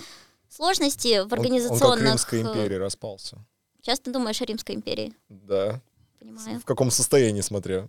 сложности 0.55 1.09
в 1.09 1.11
Он, 1.17 1.23
он 1.23 1.29
как 1.29 1.38
организационных... 1.38 2.11
Римская 2.11 2.40
э, 2.40 2.43
империя 2.43 2.79
распался. 2.79 3.45
Сейчас 3.83 4.01
ты 4.01 4.11
думаешь 4.12 4.40
о 4.40 4.45
Римской 4.45 4.75
империи, 4.75 5.12
Да. 5.29 5.81
понимаю. 6.19 6.61
В 6.61 6.64
каком 6.64 6.90
состоянии, 6.90 7.43
смотря. 7.43 7.88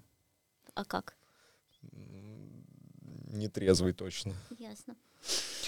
А 0.74 0.84
как? 0.84 1.16
Нетрезвый 3.32 3.94
точно. 3.94 4.34
Ясно. 4.60 4.96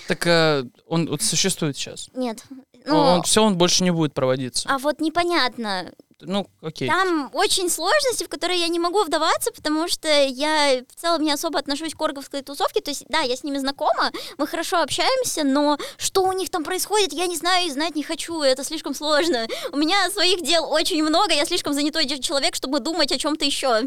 Так 0.07 0.25
э, 0.27 0.63
он 0.85 1.07
вот 1.07 1.21
существует 1.21 1.75
сейчас. 1.75 2.09
Нет. 2.13 2.43
Ну, 2.85 2.95
он, 2.95 3.23
все, 3.23 3.43
он 3.43 3.57
больше 3.57 3.83
не 3.83 3.91
будет 3.91 4.13
проводиться. 4.13 4.69
а 4.69 4.77
вот 4.77 5.01
непонятно. 5.01 5.93
Ну, 6.21 6.47
окей. 6.61 6.87
Там 6.87 7.29
очень 7.33 7.69
сложности, 7.69 8.23
в 8.23 8.29
которые 8.29 8.59
я 8.59 8.67
не 8.67 8.79
могу 8.79 9.03
вдаваться, 9.03 9.51
потому 9.51 9.87
что 9.87 10.07
я 10.07 10.83
в 10.89 10.99
целом 10.99 11.21
не 11.21 11.31
особо 11.31 11.59
отношусь 11.59 11.93
к 11.93 12.01
орговской 12.01 12.41
тусовке. 12.41 12.81
То 12.81 12.91
есть, 12.91 13.05
да, 13.07 13.21
я 13.21 13.35
с 13.35 13.43
ними 13.43 13.57
знакома, 13.59 14.11
мы 14.37 14.47
хорошо 14.47 14.81
общаемся, 14.81 15.43
но 15.43 15.77
что 15.97 16.23
у 16.23 16.31
них 16.31 16.49
там 16.49 16.63
происходит, 16.63 17.13
я 17.13 17.27
не 17.27 17.37
знаю 17.37 17.67
и 17.67 17.71
знать 17.71 17.95
не 17.95 18.03
хочу. 18.03 18.41
Это 18.41 18.63
слишком 18.63 18.95
сложно. 18.95 19.47
У 19.71 19.77
меня 19.77 20.09
своих 20.09 20.41
дел 20.41 20.71
очень 20.71 21.03
много, 21.03 21.33
я 21.33 21.45
слишком 21.45 21.73
занятой 21.73 22.07
человек, 22.19 22.55
чтобы 22.55 22.79
думать 22.79 23.11
о 23.11 23.17
чем-то 23.17 23.45
еще. 23.45 23.83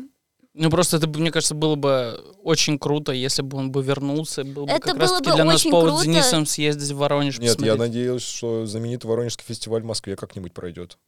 Ну, 0.52 0.68
просто 0.68 0.96
это, 0.96 1.06
мне 1.08 1.30
кажется, 1.30 1.54
было 1.54 1.76
бы 1.76 2.24
очень 2.42 2.78
круто, 2.78 3.12
если 3.12 3.42
бы 3.42 3.56
он 3.56 3.70
бы 3.70 3.82
вернулся. 3.82 4.42
Был 4.44 4.66
бы 4.66 4.72
Это 4.72 4.80
как 4.80 4.94
было 4.94 5.02
раз-таки 5.02 5.30
бы 5.30 5.36
для 5.36 5.44
нас 5.44 5.62
повод 5.62 5.90
круто. 5.90 6.02
с 6.02 6.04
Денисом 6.04 6.46
съездить 6.46 6.90
в 6.90 6.96
Воронеж 6.96 7.38
Нет, 7.38 7.50
я 7.50 7.54
посмотреть. 7.54 7.78
надеюсь, 7.78 8.22
что 8.22 8.66
знаменитый 8.66 9.08
Воронежский 9.08 9.44
фестиваль 9.46 9.82
в 9.82 9.86
Москве 9.86 10.16
как-нибудь 10.16 10.52
пройдет. 10.52 10.98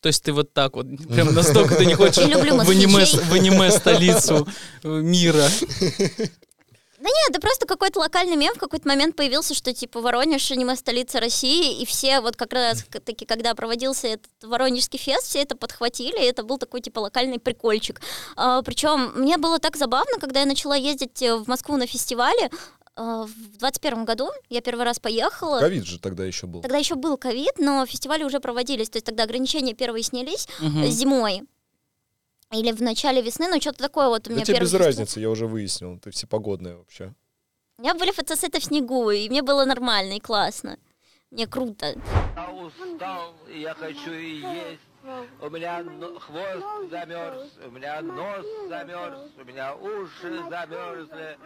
То 0.00 0.08
есть 0.08 0.22
ты 0.22 0.32
вот 0.32 0.52
так 0.52 0.76
вот, 0.76 0.86
прям 1.08 1.34
настолько 1.34 1.74
ты 1.74 1.84
не 1.84 1.94
хочешь 1.96 2.24
в 2.24 2.70
аниме, 2.70 3.04
в 3.04 3.32
аниме 3.34 3.70
столицу 3.70 4.46
э, 4.82 4.88
мира. 4.88 5.46
Да 7.00 7.08
нет, 7.08 7.30
это 7.30 7.40
просто 7.40 7.64
какой-то 7.64 8.00
локальный 8.00 8.34
мем 8.34 8.54
в 8.54 8.58
какой-то 8.58 8.88
момент 8.88 9.14
появился, 9.14 9.54
что 9.54 9.72
типа 9.72 10.00
Воронеж 10.00 10.50
аниме 10.50 10.74
столица 10.74 11.20
России, 11.20 11.80
и 11.80 11.86
все 11.86 12.20
вот 12.20 12.36
как 12.36 12.52
раз 12.52 12.84
таки, 13.04 13.24
когда 13.24 13.54
проводился 13.54 14.08
этот 14.08 14.30
Воронежский 14.42 14.98
фест, 14.98 15.28
все 15.28 15.42
это 15.42 15.56
подхватили, 15.56 16.18
и 16.18 16.26
это 16.26 16.42
был 16.42 16.58
такой 16.58 16.80
типа 16.80 16.98
локальный 16.98 17.38
прикольчик. 17.38 18.00
причем 18.64 19.12
мне 19.14 19.38
было 19.38 19.60
так 19.60 19.76
забавно, 19.76 20.18
когда 20.18 20.40
я 20.40 20.46
начала 20.46 20.74
ездить 20.74 21.22
э, 21.22 21.36
в 21.36 21.46
Москву 21.46 21.76
на 21.76 21.86
фестивале, 21.86 22.50
а, 22.77 22.77
в 22.98 23.58
двадцать 23.58 23.80
первом 23.80 24.04
году 24.04 24.30
я 24.48 24.60
первый 24.60 24.84
раз 24.84 24.98
поехала. 24.98 25.60
Ковид 25.60 25.84
же 25.86 25.98
тогда 26.00 26.24
еще 26.24 26.46
был. 26.46 26.62
Тогда 26.62 26.78
еще 26.78 26.94
был 26.96 27.16
ковид, 27.16 27.58
но 27.58 27.86
фестивали 27.86 28.24
уже 28.24 28.40
проводились, 28.40 28.90
то 28.90 28.96
есть 28.96 29.06
тогда 29.06 29.22
ограничения 29.24 29.74
первые 29.74 30.02
снялись 30.02 30.48
э, 30.60 30.86
зимой. 30.88 31.42
Или 32.50 32.72
в 32.72 32.80
начале 32.82 33.20
весны, 33.20 33.46
ну 33.48 33.60
что-то 33.60 33.78
такое 33.82 34.08
вот 34.08 34.26
у 34.26 34.30
Да 34.30 34.34
меня 34.34 34.44
тебе 34.44 34.54
первый 34.54 34.64
без 34.64 34.70
фестиваль. 34.70 34.86
разницы, 34.86 35.20
я 35.20 35.30
уже 35.30 35.46
выяснил. 35.46 35.98
Ты 35.98 36.10
всепогодная 36.10 36.76
вообще. 36.76 37.14
У 37.76 37.82
меня 37.82 37.94
были 37.94 38.10
фотосеты 38.10 38.58
в 38.58 38.64
снегу, 38.64 39.10
и 39.10 39.28
мне 39.28 39.42
было 39.42 39.64
нормально 39.64 40.14
и 40.14 40.20
классно. 40.20 40.78
Мне 41.30 41.46
круто. 41.46 41.94
Я 42.34 42.50
устал, 42.50 43.34
я 43.54 43.74
хочу 43.74 44.12
и 44.12 44.40
есть. 44.40 44.80
У 45.40 45.50
меня 45.50 45.84
хвост 46.20 46.90
замерз, 46.90 47.42
у 47.66 47.70
меня 47.70 48.00
нос 48.02 48.46
замерз, 48.68 49.18
у 49.40 49.44
меня 49.44 49.74
уши 49.74 50.38
замерзли. 50.50 51.38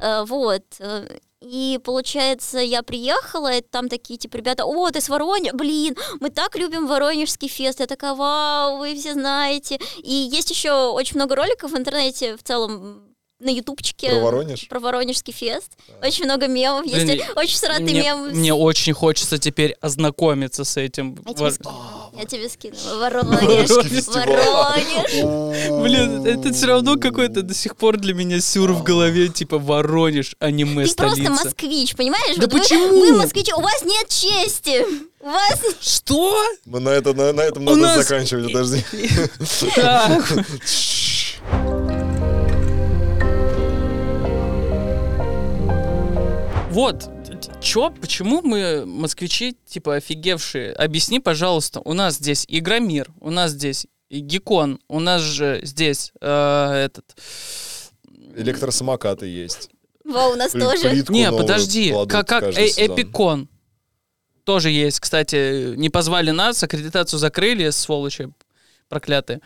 Э, 0.00 0.24
вот. 0.24 0.62
э, 0.80 1.06
И 1.40 1.78
получается, 1.84 2.58
я 2.58 2.82
приехала, 2.82 3.52
и 3.52 3.60
там 3.60 3.88
такие 3.88 4.18
типа 4.18 4.36
ребята, 4.36 4.64
о, 4.64 4.90
ты 4.90 5.00
с 5.00 5.08
Воронежа, 5.08 5.54
блин, 5.56 5.96
мы 6.20 6.30
так 6.30 6.56
любим 6.56 6.86
Воронежский 6.86 7.48
фест. 7.48 7.80
Я 7.80 7.86
такая, 7.86 8.14
вау, 8.14 8.78
вы 8.78 8.94
все 8.94 9.12
знаете. 9.14 9.78
И 9.98 10.12
есть 10.12 10.50
еще 10.50 10.72
очень 10.90 11.16
много 11.16 11.34
роликов 11.34 11.72
в 11.72 11.76
интернете 11.76 12.36
в 12.36 12.42
целом 12.42 13.11
на 13.42 13.50
ютубчике. 13.50 14.08
Про 14.10 14.20
Воронеж? 14.20 14.68
Про 14.68 14.80
Воронежский 14.80 15.32
фест. 15.32 15.70
Очень 16.02 16.24
много 16.24 16.46
мемов. 16.48 16.84
Блин, 16.84 17.08
Есть 17.08 17.24
очень 17.36 17.56
сратый 17.58 17.84
мне, 17.84 18.02
мем. 18.02 18.28
мне 18.30 18.54
очень 18.54 18.92
хочется 18.92 19.38
теперь 19.38 19.76
ознакомиться 19.80 20.64
с 20.64 20.76
этим. 20.76 21.16
Я 21.26 21.32
тебе 21.34 21.44
Вор- 21.44 21.52
скину. 21.52 21.72
Я 22.18 22.24
тебе 22.24 22.48
скину. 22.48 22.76
Воронеж. 22.98 23.70
Воронеж. 23.70 25.82
Блин, 25.82 26.26
это 26.26 26.52
все 26.52 26.66
равно 26.66 26.96
какой-то 26.96 27.42
до 27.42 27.54
сих 27.54 27.76
пор 27.76 27.96
для 27.98 28.14
меня 28.14 28.40
сюр 28.40 28.72
в 28.72 28.82
голове, 28.82 29.28
типа 29.28 29.58
Воронеж, 29.58 30.34
аниме 30.38 30.86
Ты 30.86 30.94
просто 30.94 31.22
столица. 31.22 31.44
москвич, 31.44 31.96
понимаешь? 31.96 32.36
Да 32.36 32.48
почему? 32.48 32.88
Вы 33.00 33.12
москвичи, 33.16 33.52
у 33.54 33.60
вас 33.60 33.82
нет 33.84 34.08
чести. 34.08 34.84
У 35.20 35.26
вас... 35.26 35.60
Что? 35.80 36.36
Мы 36.64 36.80
на, 36.80 36.88
это, 36.90 37.14
на, 37.14 37.32
на 37.32 37.40
этом 37.42 37.62
У 37.62 37.66
надо 37.70 37.80
нас- 37.80 38.06
заканчивать, 38.06 38.52
подожди. 38.52 38.84
Вот, 46.72 47.10
чё, 47.60 47.90
почему 47.90 48.40
мы, 48.40 48.86
москвичи, 48.86 49.54
типа, 49.66 49.96
офигевшие? 49.96 50.72
Объясни, 50.72 51.20
пожалуйста, 51.20 51.80
у 51.84 51.92
нас 51.92 52.14
здесь 52.14 52.46
Игромир, 52.48 53.10
у 53.20 53.28
нас 53.28 53.50
здесь 53.50 53.86
Гикон, 54.08 54.80
у 54.88 54.98
нас 54.98 55.20
же 55.20 55.60
здесь 55.64 56.12
э, 56.22 56.72
этот... 56.86 57.14
Электросамокаты 58.36 59.26
есть. 59.26 59.68
Во, 60.02 60.28
у 60.28 60.34
нас 60.34 60.52
тоже. 60.52 61.04
Не, 61.10 61.30
подожди, 61.30 61.94
как, 62.08 62.26
как 62.26 62.44
э-. 62.44 62.70
Эпикон 62.86 63.50
тоже 64.44 64.70
есть, 64.70 64.98
кстати, 64.98 65.76
не 65.76 65.90
позвали 65.90 66.30
нас, 66.30 66.62
аккредитацию 66.62 67.20
закрыли, 67.20 67.68
сволочи 67.68 68.32
проклятые. 68.88 69.42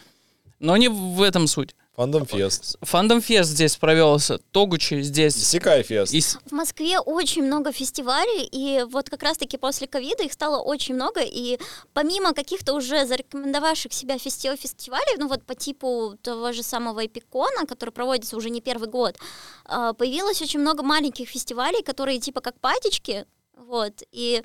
Но 0.60 0.76
не 0.76 0.88
в 0.88 1.20
этом 1.22 1.48
суть. 1.48 1.74
Фандом 1.96 2.26
Фест. 2.26 2.76
Фандом 2.82 3.22
Фест 3.22 3.50
здесь 3.50 3.76
провелся, 3.76 4.38
Тогучи 4.52 5.00
здесь. 5.00 5.34
Секай 5.34 5.82
Фест. 5.82 6.12
И 6.12 6.20
В 6.20 6.52
Москве 6.52 7.00
очень 7.00 7.42
много 7.42 7.72
фестивалей, 7.72 8.46
и 8.52 8.84
вот 8.90 9.08
как 9.08 9.22
раз-таки 9.22 9.56
после 9.56 9.86
ковида 9.86 10.24
их 10.24 10.32
стало 10.34 10.62
очень 10.62 10.94
много, 10.94 11.20
и 11.22 11.58
помимо 11.94 12.34
каких-то 12.34 12.74
уже 12.74 13.06
зарекомендовавших 13.06 13.94
себя 13.94 14.16
фести- 14.16 14.56
фестивалей, 14.56 15.16
ну 15.18 15.26
вот 15.28 15.42
по 15.44 15.54
типу 15.54 16.18
того 16.22 16.52
же 16.52 16.62
самого 16.62 17.06
Эпикона, 17.06 17.64
который 17.66 17.90
проводится 17.90 18.36
уже 18.36 18.50
не 18.50 18.60
первый 18.60 18.90
год, 18.90 19.16
а, 19.64 19.94
появилось 19.94 20.42
очень 20.42 20.60
много 20.60 20.82
маленьких 20.82 21.28
фестивалей, 21.28 21.82
которые 21.82 22.20
типа 22.20 22.42
как 22.42 22.60
патечки, 22.60 23.24
вот, 23.56 24.02
и 24.12 24.42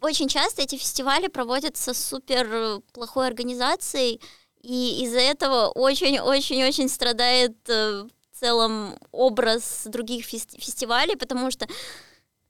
очень 0.00 0.28
часто 0.28 0.62
эти 0.62 0.76
фестивали 0.76 1.26
проводятся 1.26 1.94
с 1.94 2.08
супер 2.08 2.48
э, 2.50 2.80
плохой 2.92 3.26
организацией, 3.26 4.20
и 4.62 5.04
из-за 5.04 5.20
этого 5.20 5.68
очень-очень-очень 5.68 6.88
страдает 6.88 7.56
э, 7.68 8.06
в 8.32 8.38
целом 8.38 8.98
образ 9.12 9.82
других 9.86 10.26
фес- 10.26 10.58
фестивалей, 10.58 11.16
потому 11.16 11.50
что 11.50 11.66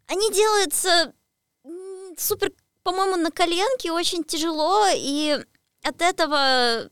они 0.07 0.33
делаются 0.33 1.13
супер, 2.17 2.53
по-моему, 2.83 3.17
на 3.17 3.31
коленке, 3.31 3.93
очень 3.93 4.25
тяжело, 4.25 4.87
и 4.93 5.39
от 5.83 6.03
этого 6.03 6.89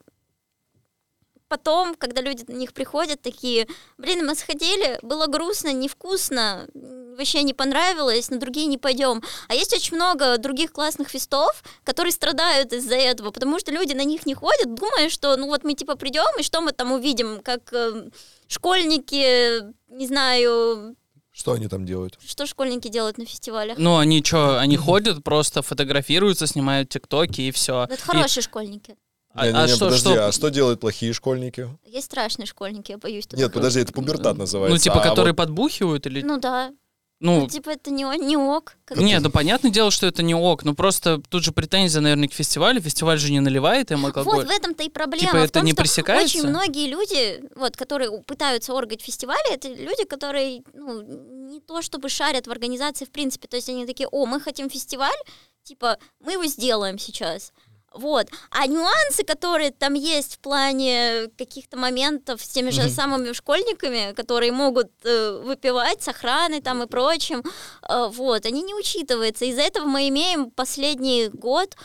потом, 1.49 1.95
когда 1.95 2.21
люди 2.21 2.45
на 2.47 2.55
них 2.55 2.73
приходят, 2.73 3.21
такие, 3.23 3.67
блин, 3.97 4.27
мы 4.27 4.35
сходили, 4.35 4.99
было 5.03 5.27
грустно, 5.27 5.73
невкусно, 5.73 6.69
вообще 6.75 7.43
не 7.43 7.55
понравилось, 7.55 8.31
на 8.31 8.39
другие 8.39 8.67
не 8.67 8.79
пойдем. 8.79 9.23
А 9.49 9.55
есть 9.55 9.75
очень 9.75 9.97
много 9.97 10.39
других 10.39 10.73
классных 10.73 11.09
фестов, 11.09 11.65
которые 11.85 12.13
страдают 12.13 12.73
из-за 12.73 12.95
этого, 12.97 13.31
потому 13.31 13.59
что 13.59 13.73
люди 13.73 13.93
на 13.95 14.05
них 14.05 14.27
не 14.27 14.35
ходят, 14.35 14.75
думая, 14.75 15.09
что 15.09 15.37
ну 15.37 15.47
вот 15.47 15.65
мы 15.65 15.75
типа 15.75 15.97
придем, 15.97 16.27
и 16.39 16.43
что 16.43 16.61
мы 16.61 16.73
там 16.73 16.93
увидим, 16.93 17.41
как 17.43 17.73
э, 17.73 18.11
школьники, 18.47 19.63
не 19.89 20.07
знаю, 20.07 20.97
Что 21.33 21.53
они 21.53 21.69
там 21.69 21.87
делают? 21.87 22.19
что 22.25 22.47
школьники 22.47 22.89
делают 22.89 23.19
на 23.19 23.25
фестивалях. 23.25 23.79
Ну, 23.79 23.97
они 23.97 24.23
что, 24.23 24.59
они 24.59 24.77
ходят, 24.77 25.25
просто 25.25 25.63
фотографируются, 25.63 26.47
снимают 26.47 26.89
тиктоки 26.89 27.41
и 27.43 27.51
все. 27.51 27.85
Это 27.91 28.03
хорошие 28.03 28.43
школьники. 28.43 28.97
А, 29.39 29.47
Не-не-не, 29.47 29.65
а 29.65 29.69
что, 29.69 29.85
подожди, 29.87 30.11
что? 30.11 30.27
а 30.29 30.33
что 30.33 30.49
делают 30.49 30.81
плохие 30.81 31.13
школьники? 31.13 31.69
Есть 31.85 32.07
страшные 32.07 32.47
школьники, 32.47 32.93
я 32.93 32.99
боюсь. 32.99 33.27
Нет, 33.33 33.53
подожди, 33.53 33.81
это 33.81 33.93
пубертат 33.93 34.37
называется. 34.37 34.75
Ну, 34.75 34.79
типа, 34.79 35.01
а 35.01 35.09
которые 35.09 35.33
вот- 35.33 35.37
подбухивают 35.39 36.07
или... 36.07 36.23
Ну 36.23 36.39
да. 36.39 36.73
Ну, 37.21 37.41
Ну, 37.41 37.49
типа, 37.49 37.71
это 37.71 37.91
не, 37.91 38.05
не 38.25 38.37
ок. 38.37 38.77
как- 38.85 38.99
не, 38.99 39.19
ну 39.19 39.29
понятное 39.31 39.73
дело, 39.73 39.91
что 39.91 40.07
это 40.07 40.23
не 40.23 40.37
ок, 40.37 40.63
но 40.63 40.75
просто 40.75 41.21
тут 41.29 41.43
же 41.43 41.51
претензия, 41.51 42.01
наверное, 42.01 42.29
к 42.29 42.33
фестивалю. 42.33 42.81
Фестиваль 42.81 43.19
же 43.19 43.33
не 43.33 43.41
наливает 43.41 43.91
им 43.91 44.07
алкоголь. 44.07 44.37
Вот 44.37 44.47
в 44.47 44.51
этом-то 44.51 44.85
и 44.85 44.89
проблема. 44.89 45.27
Типа, 45.27 45.39
в 45.39 45.43
это 45.43 45.53
том, 45.55 45.65
не 45.65 45.73
что 45.73 45.83
пресекается? 45.83 46.39
Очень 46.39 46.49
многие 46.49 46.89
люди, 46.89 47.43
вот, 47.57 47.77
которые 47.77 48.23
пытаются 48.23 48.73
органить 48.73 49.03
фестивали, 49.03 49.53
это 49.53 49.67
люди, 49.69 50.05
которые 50.05 50.63
ну, 50.75 51.03
не 51.51 51.61
то 51.61 51.83
чтобы 51.83 52.09
шарят 52.09 52.47
в 52.47 52.53
организации 52.53 53.05
в 53.05 53.11
принципе. 53.11 53.49
То 53.49 53.57
есть 53.57 53.69
они 53.69 53.85
такие, 53.85 54.09
о, 54.09 54.25
мы 54.25 54.41
хотим 54.41 54.71
фестиваль, 54.71 55.19
типа, 55.65 55.99
мы 56.21 56.35
его 56.35 56.47
сделаем 56.47 56.99
сейчас. 57.01 57.53
Вот. 57.95 58.29
А 58.51 58.67
нюансы, 58.67 59.25
которые 59.25 59.71
там 59.71 59.95
есть 59.95 60.35
в 60.37 60.39
плане 60.41 61.29
каких-то 61.39 61.77
моментов 61.77 62.43
с 62.43 62.49
теми 62.49 62.71
же 62.71 62.83
Мгм. 62.83 62.91
самыми 62.91 63.33
школьниками, 63.33 64.13
которые 64.13 64.53
могут 64.53 64.91
э, 65.05 65.41
выпивать 65.45 66.03
с 66.03 66.09
охраной 66.09 66.61
там 66.61 66.83
и 66.83 66.87
прочим, 66.87 67.43
э, 67.89 68.09
вот, 68.13 68.45
они 68.47 68.63
не 68.63 68.75
учитываются. 68.75 69.45
Из-за 69.47 69.63
этого 69.63 69.87
мы 69.87 70.09
имеем 70.09 70.51
последний 70.51 71.29
год 71.29 71.77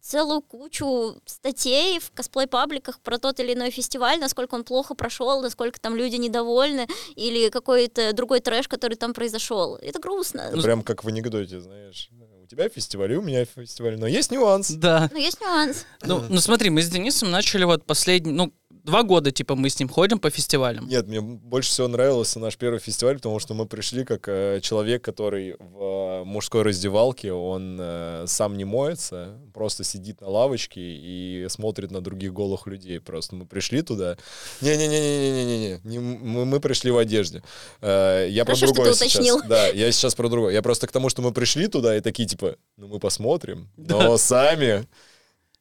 целую 0.00 0.40
кучу 0.40 1.20
статей 1.26 1.98
в 1.98 2.12
косплей-пабликах 2.12 3.00
про 3.00 3.18
тот 3.18 3.40
или 3.40 3.54
иной 3.54 3.70
фестиваль, 3.70 4.20
насколько 4.20 4.54
он 4.54 4.62
плохо 4.62 4.94
прошел, 4.94 5.40
насколько 5.42 5.80
там 5.80 5.96
люди 5.96 6.14
недовольны, 6.14 6.86
или 7.16 7.48
какой-то 7.48 8.12
другой 8.12 8.38
трэш, 8.40 8.68
который 8.68 8.94
там 8.94 9.14
произошел. 9.14 9.76
Это 9.76 9.98
грустно. 9.98 10.42
Это 10.42 10.62
прям 10.62 10.82
как 10.82 11.02
в 11.02 11.08
анекдоте, 11.08 11.60
знаешь. 11.60 12.08
У 12.46 12.48
тебя 12.48 12.68
фестиваль, 12.68 13.12
и 13.12 13.16
у 13.16 13.22
меня 13.22 13.44
фестиваль. 13.44 13.98
Но 13.98 14.06
есть 14.06 14.30
нюанс. 14.30 14.70
Да. 14.70 15.10
Но 15.12 15.18
есть 15.18 15.40
нюанс. 15.40 15.84
Ну, 16.04 16.22
ну 16.28 16.38
смотри, 16.38 16.70
мы 16.70 16.80
с 16.80 16.88
Денисом 16.88 17.32
начали 17.32 17.64
вот 17.64 17.84
последний, 17.84 18.30
ну, 18.30 18.52
два 18.86 19.02
года, 19.02 19.30
типа, 19.30 19.54
мы 19.54 19.68
с 19.68 19.78
ним 19.78 19.88
ходим 19.88 20.18
по 20.18 20.30
фестивалям. 20.30 20.88
Нет, 20.88 21.06
мне 21.06 21.20
больше 21.20 21.70
всего 21.70 21.88
нравился 21.88 22.38
наш 22.40 22.56
первый 22.56 22.78
фестиваль, 22.80 23.16
потому 23.16 23.38
что 23.38 23.52
мы 23.52 23.66
пришли 23.66 24.04
как 24.04 24.28
э, 24.28 24.60
человек, 24.62 25.02
который 25.04 25.56
в 25.58 26.22
э, 26.22 26.24
мужской 26.24 26.62
раздевалке, 26.62 27.32
он 27.32 27.76
э, 27.78 28.24
сам 28.26 28.56
не 28.56 28.64
моется, 28.64 29.38
просто 29.52 29.84
сидит 29.84 30.20
на 30.20 30.28
лавочке 30.28 30.80
и 30.80 31.46
смотрит 31.50 31.90
на 31.90 32.00
других 32.00 32.32
голых 32.32 32.66
людей. 32.66 33.00
Просто 33.00 33.34
мы 33.36 33.44
пришли 33.46 33.82
туда. 33.82 34.16
Не-не-не-не-не-не-не, 34.62 35.80
не, 35.84 35.98
мы, 35.98 36.44
мы 36.46 36.60
пришли 36.60 36.90
в 36.90 36.98
одежде. 36.98 37.42
Э, 37.80 38.26
я 38.30 38.44
Хорошо, 38.44 38.60
про 38.60 38.66
что 38.66 38.74
другое 38.74 38.92
ты 38.92 38.98
сейчас. 38.98 39.14
уточнил. 39.14 39.42
Да, 39.48 39.66
я 39.68 39.90
сейчас 39.92 40.14
про 40.14 40.28
другое. 40.28 40.52
Я 40.54 40.62
просто 40.62 40.86
к 40.86 40.92
тому, 40.92 41.08
что 41.10 41.22
мы 41.22 41.32
пришли 41.32 41.66
туда 41.66 41.96
и 41.96 42.00
такие 42.00 42.26
типа, 42.28 42.56
ну 42.76 42.86
мы 42.88 42.98
посмотрим, 43.00 43.68
Да. 43.76 44.02
но 44.04 44.16
сами. 44.16 44.86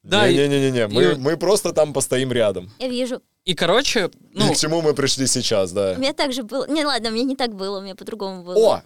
Да, 0.05 0.27
и- 0.27 0.35
Не-не-не-не, 0.35 0.87
мы, 0.87 1.03
и- 1.03 1.15
мы 1.15 1.37
просто 1.37 1.73
там 1.73 1.93
постоим 1.93 2.31
рядом. 2.31 2.71
Я 2.79 2.87
вижу. 2.87 3.21
И, 3.43 3.53
короче, 3.55 4.09
ну, 4.33 4.51
И 4.51 4.53
к 4.53 4.57
чему 4.57 4.81
мы 4.81 4.93
пришли 4.93 5.27
сейчас, 5.27 5.71
да. 5.71 5.93
У 5.97 5.99
меня 5.99 6.13
так 6.13 6.31
же 6.33 6.43
было. 6.43 6.67
Не, 6.67 6.85
ладно, 6.85 7.09
у 7.09 7.11
меня 7.11 7.23
не 7.25 7.35
так 7.35 7.53
было, 7.55 7.79
у 7.79 7.81
меня 7.81 7.95
по-другому 7.95 8.43
было. 8.43 8.55
О! 8.55 8.81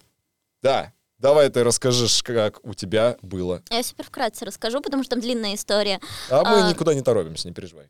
Да. 0.61 0.93
Давай 1.17 1.49
ты 1.49 1.63
расскажешь, 1.65 2.23
как 2.23 2.65
у 2.65 2.73
тебя 2.73 3.17
было. 3.21 3.61
Я 3.69 3.83
супер 3.83 4.05
вкратце 4.05 4.45
расскажу, 4.45 4.79
потому 4.81 5.03
что 5.03 5.11
там 5.11 5.19
длинная 5.21 5.55
история. 5.55 5.99
А 6.29 6.43
мы 6.45 6.61
А. 6.65 6.69
никуда 6.69 6.93
не 6.93 7.01
торопимся, 7.01 7.47
не 7.49 7.53
переживай. 7.53 7.89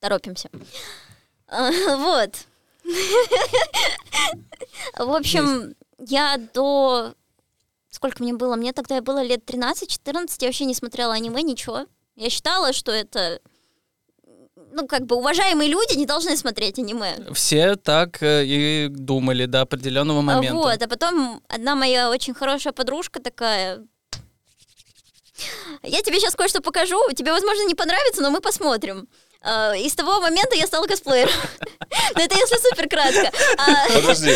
Торопимся. 0.00 0.48
А, 1.46 1.70
Вот. 1.96 2.30
В 4.98 5.10
общем, 5.14 5.74
я 5.98 6.38
до... 6.54 7.14
Сколько 7.94 8.24
мне 8.24 8.32
было? 8.32 8.56
Мне 8.56 8.72
тогда 8.72 9.00
было 9.00 9.22
лет 9.22 9.48
13-14, 9.48 10.26
я 10.40 10.48
вообще 10.48 10.64
не 10.64 10.74
смотрела 10.74 11.14
аниме, 11.14 11.42
ничего. 11.42 11.86
Я 12.16 12.28
считала, 12.28 12.72
что 12.72 12.90
это... 12.90 13.40
Ну, 14.72 14.88
как 14.88 15.06
бы, 15.06 15.14
уважаемые 15.14 15.70
люди 15.70 15.96
не 15.96 16.04
должны 16.04 16.36
смотреть 16.36 16.80
аниме. 16.80 17.14
все 17.34 17.76
так 17.76 18.20
э, 18.20 18.44
и 18.44 18.88
думали 18.88 19.46
до 19.46 19.60
определенного 19.60 20.18
А 20.18 20.22
момента. 20.22 20.56
Вот, 20.56 20.82
а 20.82 20.88
потом 20.88 21.40
одна 21.46 21.76
моя 21.76 22.10
очень 22.10 22.34
хорошая 22.34 22.72
подружка 22.72 23.22
такая... 23.22 23.86
Я 25.84 26.02
тебе 26.02 26.18
сейчас 26.18 26.34
кое-что 26.34 26.60
покажу, 26.62 26.98
тебе, 27.14 27.30
возможно, 27.30 27.64
не 27.64 27.76
понравится, 27.76 28.22
но 28.22 28.30
мы 28.32 28.40
посмотрим. 28.40 29.06
А, 29.44 29.74
И 29.74 29.88
с 29.88 29.94
того 29.94 30.20
момента 30.20 30.56
я 30.56 30.66
стала 30.66 30.86
косплеером. 30.86 31.32
Но 32.16 32.22
это 32.22 32.34
если 32.34 32.56
супер 32.56 32.88
кратко. 32.88 33.30
А, 33.58 33.88
Подожди. 33.94 34.32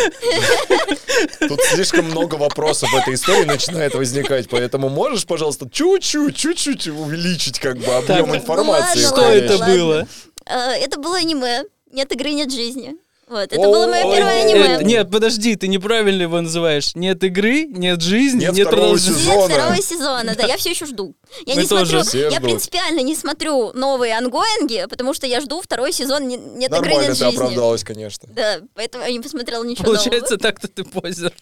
Тут 1.49 1.61
слишком 1.63 2.05
много 2.07 2.35
вопросов 2.35 2.91
в 2.93 2.97
этой 2.97 3.15
истории 3.15 3.45
начинает 3.45 3.95
возникать, 3.95 4.49
поэтому 4.51 4.89
можешь, 4.91 5.27
пожалуйста, 5.27 5.69
чуть-чуть, 5.71 6.37
чуть-чуть 6.37 6.89
увеличить 6.89 7.59
как 7.59 7.79
бы 7.79 7.87
объем 7.95 8.35
информации. 8.35 9.01
Что 9.01 9.23
это 9.23 9.59
было? 9.59 10.07
а, 10.45 10.73
Это 10.75 10.99
было 10.99 11.17
аниме. 11.17 11.65
Нет 11.91 12.13
игры, 12.13 12.31
нет 12.33 12.53
жизни. 12.53 12.95
Вот, 13.29 13.53
это 13.53 13.57
было 13.61 13.87
мое 13.87 14.03
первое 14.03 14.45
нет. 14.45 14.57
аниме. 14.79 14.85
Нет, 14.85 15.11
подожди, 15.11 15.55
ты 15.57 15.69
неправильно 15.69 16.23
его 16.23 16.41
называешь. 16.41 16.95
Нет 16.95 17.23
игры, 17.25 17.67
нет 17.67 18.01
жизни, 18.01 18.41
Нет 18.41 18.55
нет, 18.55 18.67
второго 18.69 18.95
продолжения. 18.95 19.19
сезона. 19.19 19.39
Нет 19.41 19.51
второго 19.53 19.83
сезона, 19.83 20.35
да, 20.37 20.47
я 20.47 20.57
все 20.57 20.71
еще 20.71 20.87
жду. 20.87 21.15
Я 21.47 21.55
Мы 21.57 21.63
не 21.63 21.69
тоже. 21.69 21.87
смотрю, 21.91 22.09
Все 22.09 22.23
я 22.25 22.31
ждут. 22.31 22.43
принципиально 22.43 23.01
не 23.01 23.15
смотрю 23.15 23.73
новые 23.75 24.17
ангоинги, 24.17 24.87
потому 24.89 25.13
что 25.15 25.27
я 25.27 25.41
жду 25.41 25.61
второй 25.61 25.93
сезон 25.93 26.27
«Не- 26.27 26.37
«Нет 26.37 26.71
игры, 26.73 26.81
Нормально 26.81 27.09
нет 27.09 27.19
ты 27.19 27.25
жизни». 27.25 27.37
оправдалась, 27.37 27.85
конечно. 27.85 28.29
Да, 28.33 28.61
поэтому 28.75 29.05
я 29.05 29.11
не 29.13 29.21
посмотрела 29.21 29.63
ничего 29.65 29.85
Получается, 29.85 30.39
так-то 30.39 30.69
ты 30.69 30.85
позер. 30.85 31.33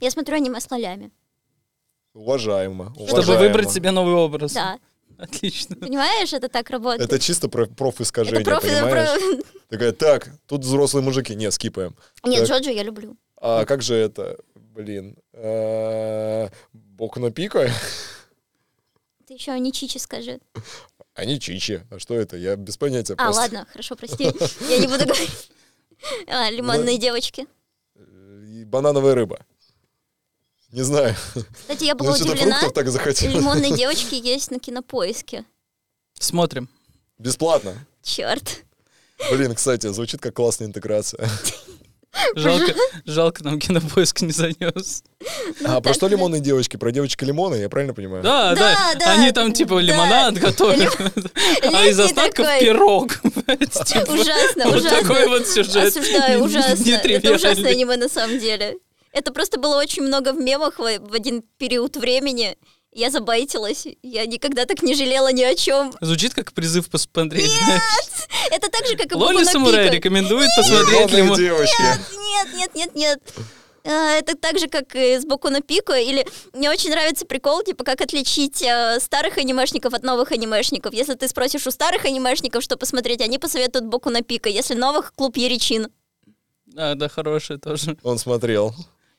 Я 0.00 0.10
смотрю 0.10 0.36
аниме 0.36 0.60
с 0.60 0.70
лолями. 0.70 1.10
Уважаемо. 2.14 2.94
Чтобы 3.08 3.36
выбрать 3.36 3.70
себе 3.70 3.90
новый 3.90 4.14
образ. 4.14 4.52
Да. 4.54 4.78
Отлично. 5.18 5.76
Понимаешь, 5.76 6.32
это 6.32 6.48
так 6.48 6.70
работает. 6.70 7.08
Это 7.10 7.18
чисто 7.18 7.48
про 7.48 7.66
профискажение, 7.66 8.42
Это 8.42 8.50
профи- 8.50 8.68
понимаешь? 8.68 9.20
про- 9.20 9.42
Такая, 9.68 9.92
так, 9.92 10.28
тут 10.46 10.62
взрослые 10.64 11.02
мужики. 11.04 11.34
Нет, 11.34 11.52
скипаем. 11.52 11.96
Нет, 12.24 12.46
Так. 12.46 12.58
Джоджо 12.58 12.70
я 12.70 12.82
люблю. 12.82 13.16
А 13.38 13.64
как 13.64 13.82
же 13.82 13.94
это, 13.94 14.38
блин, 14.54 15.16
э, 15.32 16.48
Боку 16.72 17.20
на 17.20 17.30
пика? 17.30 17.70
Ты 19.26 19.34
еще 19.34 19.58
не 19.58 19.72
Чичи 19.72 19.98
скажи. 19.98 20.40
Они 21.14 21.40
чичи. 21.40 21.82
А 21.90 21.98
что 21.98 22.14
это? 22.14 22.36
Я 22.36 22.56
без 22.56 22.76
понятия. 22.76 23.14
А, 23.14 23.24
просто. 23.24 23.40
ладно, 23.40 23.66
хорошо, 23.72 23.96
прости. 23.96 24.24
Я 24.68 24.78
не 24.78 24.86
буду 24.86 25.04
говорить. 25.06 25.50
А, 26.28 26.50
лимонные 26.50 26.98
девочки. 26.98 27.46
И 27.96 28.64
банановая 28.66 29.14
рыба. 29.14 29.38
Не 30.76 30.82
знаю. 30.82 31.14
Кстати, 31.62 31.84
я 31.84 31.94
была 31.94 32.10
Ну, 32.10 32.16
что-то 32.16 32.32
удивлена. 32.32 32.60
так. 32.60 33.22
Лимонные 33.22 33.74
девочки 33.74 34.14
есть 34.14 34.50
на 34.50 34.58
кинопоиске. 34.58 35.44
Смотрим. 36.20 36.68
Бесплатно. 37.18 37.72
Черт. 38.02 38.62
Блин, 39.32 39.54
кстати, 39.54 39.86
звучит 39.90 40.20
как 40.20 40.34
классная 40.34 40.68
интеграция. 40.68 41.26
Жалко, 42.34 42.74
жалко 43.06 43.42
нам 43.44 43.58
кинопоиск 43.58 44.20
не 44.20 44.32
занес. 44.32 45.02
А 45.64 45.80
про 45.80 45.94
что 45.94 46.08
лимонные 46.08 46.40
девочки? 46.42 46.76
Про 46.76 46.90
девочки 46.90 47.24
лимоны, 47.24 47.54
я 47.56 47.68
правильно 47.70 47.94
понимаю? 47.94 48.22
Да, 48.22 48.54
Да, 48.54 48.94
да, 48.98 49.12
Они 49.12 49.32
там 49.32 49.54
типа 49.54 49.76
да. 49.76 49.80
лимонад 49.80 50.34
готовят, 50.34 50.94
а 51.72 51.86
из 51.86 51.98
остатков 51.98 52.46
пирог. 52.60 53.14
Типа, 53.20 54.10
Ужасно, 54.12 54.64
Вот 54.66 54.76
ужасно. 54.76 55.00
такой 55.00 55.26
вот 55.28 55.46
сюжет. 55.46 55.88
Осуждаю, 55.88 56.42
ужасно. 56.44 56.84
Это 56.90 57.34
ужасное 57.34 57.70
аниме 57.72 57.96
на 57.96 58.08
самом 58.10 58.38
деле. 58.38 58.76
Это 59.16 59.32
просто 59.32 59.58
было 59.58 59.78
очень 59.78 60.02
много 60.02 60.34
в 60.34 60.36
мемах 60.38 60.78
в 60.78 60.98
в 60.98 61.14
один 61.14 61.42
период 61.56 61.96
времени. 61.96 62.58
Я 62.92 63.10
забайтилась. 63.10 63.86
Я 64.02 64.26
никогда 64.26 64.66
так 64.66 64.82
не 64.82 64.94
жалела 64.94 65.32
ни 65.32 65.42
о 65.42 65.54
чем. 65.54 65.90
Звучит 66.02 66.34
как 66.34 66.52
призыв 66.52 66.90
посмотреть. 66.90 67.50
знаешь. 67.50 68.28
Это 68.50 68.68
так 68.70 68.86
же, 68.86 68.94
как 68.96 69.12
и 69.12 69.14
Лоли 69.14 69.32
Боку 69.36 69.44
на 69.46 69.50
Самурай 69.50 69.84
Пико. 69.84 69.96
рекомендует 69.96 70.50
посмотреть 70.54 70.90
Лимонные 71.12 71.16
лимон. 71.22 71.38
девочки. 71.38 71.82
Нет, 71.82 72.48
нет, 72.54 72.74
нет, 72.74 72.94
нет. 72.94 73.18
А, 73.84 74.16
Это 74.18 74.36
так 74.36 74.58
же, 74.58 74.68
как 74.68 74.94
и 74.94 75.18
с 75.18 75.24
Боку 75.24 75.48
на 75.48 75.62
Пико. 75.62 75.94
Или 75.94 76.26
мне 76.52 76.68
очень 76.70 76.90
нравится 76.90 77.24
прикол, 77.24 77.62
типа, 77.62 77.84
как 77.84 78.02
отличить 78.02 78.62
э, 78.62 78.98
старых 79.00 79.38
анимешников 79.38 79.94
от 79.94 80.02
новых 80.02 80.32
анимешников. 80.32 80.92
Если 80.92 81.14
ты 81.14 81.26
спросишь 81.28 81.66
у 81.66 81.70
старых 81.70 82.04
анимешников, 82.04 82.62
что 82.62 82.76
посмотреть, 82.76 83.22
они 83.22 83.38
посоветуют 83.38 83.86
Боку 83.86 84.10
на 84.10 84.20
Пико. 84.22 84.50
Если 84.50 84.74
новых, 84.74 85.12
клуб 85.14 85.36
Яричин. 85.38 85.88
А, 86.76 86.94
да, 86.94 87.08
хороший 87.08 87.58
тоже. 87.58 87.96
Он 88.02 88.18
смотрел. 88.18 88.74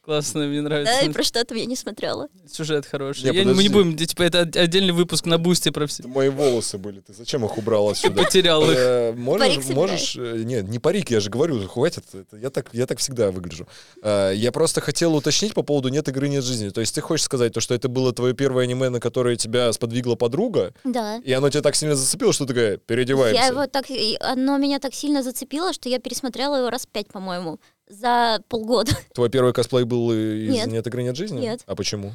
Классно, 0.07 0.47
мне 0.47 0.61
Да, 0.61 0.69
нравится. 0.69 1.01
и 1.05 1.09
про 1.09 1.21
что 1.21 1.43
там 1.43 1.57
я 1.57 1.65
не 1.65 1.75
смотрела. 1.75 2.29
Сюжет 2.49 2.85
хороший. 2.85 3.29
Не, 3.29 3.37
Я- 3.37 3.45
Мы 3.45 3.61
не 3.61 3.67
будем, 3.67 3.93
типа, 3.97 4.23
это 4.23 4.43
от- 4.43 4.55
отдельный 4.55 4.93
выпуск 4.93 5.25
на 5.25 5.37
бусте 5.37 5.69
про 5.73 5.85
все. 5.85 6.03
Это 6.03 6.07
мои 6.07 6.29
волосы 6.29 6.77
были. 6.77 7.01
Ты 7.01 7.11
зачем 7.13 7.43
их 7.43 7.57
убрал 7.57 7.89
отсюда? 7.89 8.23
Потерял 8.23 8.63
их. 8.71 8.77
Э, 8.77 9.11
Можешь, 9.11 9.65
можешь, 9.67 10.15
э, 10.15 10.43
нет, 10.45 10.69
не 10.69 10.79
парик, 10.79 11.11
я 11.11 11.19
же 11.19 11.29
говорю, 11.29 11.67
хватит, 11.67 12.05
я 12.31 12.49
так, 12.49 12.69
я 12.71 12.85
так 12.85 12.99
всегда 12.99 13.31
выгляжу. 13.31 13.67
Э, 14.01 14.31
Я 14.33 14.53
просто 14.53 14.79
хотел 14.79 15.13
уточнить 15.13 15.53
по 15.53 15.61
поводу 15.61 15.89
«Нет 15.89 16.07
игры, 16.07 16.29
нет 16.29 16.43
жизни». 16.45 16.69
То 16.69 16.79
есть 16.79 16.95
ты 16.95 17.01
хочешь 17.01 17.25
сказать, 17.25 17.51
то, 17.51 17.59
что 17.59 17.73
это 17.75 17.89
было 17.89 18.13
твое 18.13 18.33
первое 18.33 18.63
аниме, 18.63 18.87
на 18.87 19.01
которое 19.01 19.35
тебя 19.35 19.73
сподвигла 19.73 20.15
подруга, 20.15 20.73
Да. 20.85 21.17
и 21.17 21.33
оно 21.33 21.49
тебя 21.49 21.61
так 21.61 21.75
сильно 21.75 21.95
зацепило, 21.95 22.31
что 22.31 22.45
ты 22.45 22.53
такая, 22.53 22.77
переодеваемся. 22.77 23.41
Я 23.41 23.47
его 23.47 23.67
так, 23.67 23.85
оно 24.21 24.57
меня 24.57 24.79
так 24.79 24.93
сильно 24.93 25.21
зацепило, 25.21 25.73
что 25.73 25.89
я 25.89 25.99
пересмотрела 25.99 26.55
его 26.55 26.69
раз 26.69 26.85
пять, 26.85 27.07
по-моему, 27.07 27.59
за 27.87 28.41
полгода. 28.49 28.91
Твой 29.13 29.29
первый 29.29 29.53
косплей 29.53 29.83
был 29.83 30.11
из 30.11 30.49
Нет. 30.49 30.67
«Нет 30.67 30.87
игры, 30.87 31.03
нет 31.03 31.15
жизни»? 31.15 31.39
Нет. 31.39 31.61
А 31.65 31.75
почему? 31.75 32.13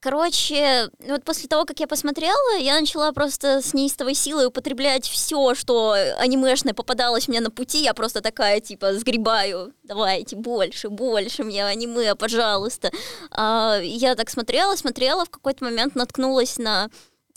Короче, 0.00 0.88
вот 1.06 1.24
после 1.24 1.46
того, 1.46 1.66
как 1.66 1.78
я 1.78 1.86
посмотрела, 1.86 2.56
я 2.58 2.80
начала 2.80 3.12
просто 3.12 3.60
с 3.60 3.74
неистовой 3.74 4.14
силой 4.14 4.46
употреблять 4.46 5.06
все, 5.06 5.54
что 5.54 5.92
анимешное 6.16 6.72
попадалось 6.72 7.28
мне 7.28 7.40
на 7.40 7.50
пути. 7.50 7.82
Я 7.82 7.92
просто 7.92 8.22
такая, 8.22 8.60
типа, 8.60 8.94
сгребаю, 8.94 9.74
давайте 9.82 10.36
больше, 10.36 10.88
больше 10.88 11.44
мне 11.44 11.66
аниме, 11.66 12.14
пожалуйста. 12.14 12.90
А, 13.30 13.78
я 13.82 14.14
так 14.14 14.30
смотрела, 14.30 14.74
смотрела, 14.74 15.26
в 15.26 15.30
какой-то 15.30 15.64
момент 15.64 15.94
наткнулась 15.94 16.56
на 16.56 16.88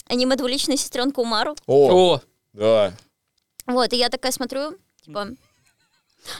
аниме 0.06 0.34
«Двуличная 0.34 0.78
сестренка 0.78 1.20
Умару». 1.20 1.56
О, 1.66 2.14
О, 2.14 2.20
да. 2.54 2.94
Вот, 3.66 3.92
и 3.92 3.96
я 3.98 4.08
такая 4.08 4.32
смотрю, 4.32 4.78
типа, 5.04 5.28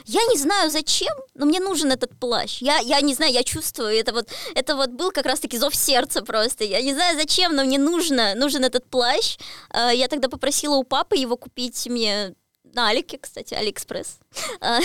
я 0.05 0.21
не 0.27 0.39
знаю 0.39 0.71
зачем, 0.71 1.15
но 1.35 1.47
мне 1.47 1.61
нужен 1.61 1.93
этот 1.93 2.19
плащ. 2.19 2.63
Я, 2.63 2.79
я 2.79 3.01
не 3.01 3.15
знаю, 3.15 3.33
я 3.33 3.43
чувствую, 3.43 3.89
это 3.89 4.13
вот, 4.13 4.29
это 4.55 4.77
вот 4.77 4.91
был 4.91 5.11
как 5.11 5.27
раз-таки 5.27 5.59
зов 5.59 5.75
сердца 5.75 6.23
просто. 6.23 6.65
Я 6.65 6.83
не 6.83 6.95
знаю 6.95 7.17
зачем, 7.17 7.55
но 7.55 7.65
мне 7.65 7.79
нужно, 7.79 8.35
нужен 8.35 8.65
этот 8.65 8.89
плащ. 8.89 9.37
А, 9.71 9.91
Я 9.93 10.09
тогда 10.09 10.29
попросила 10.29 10.77
у 10.77 10.85
папы 10.85 11.17
его 11.17 11.37
купить 11.37 11.87
мне 11.87 12.35
на 12.65 12.89
Алике, 12.89 13.19
кстати, 13.19 13.55
Алиэкспресс. 13.55 14.19
А, 14.61 14.81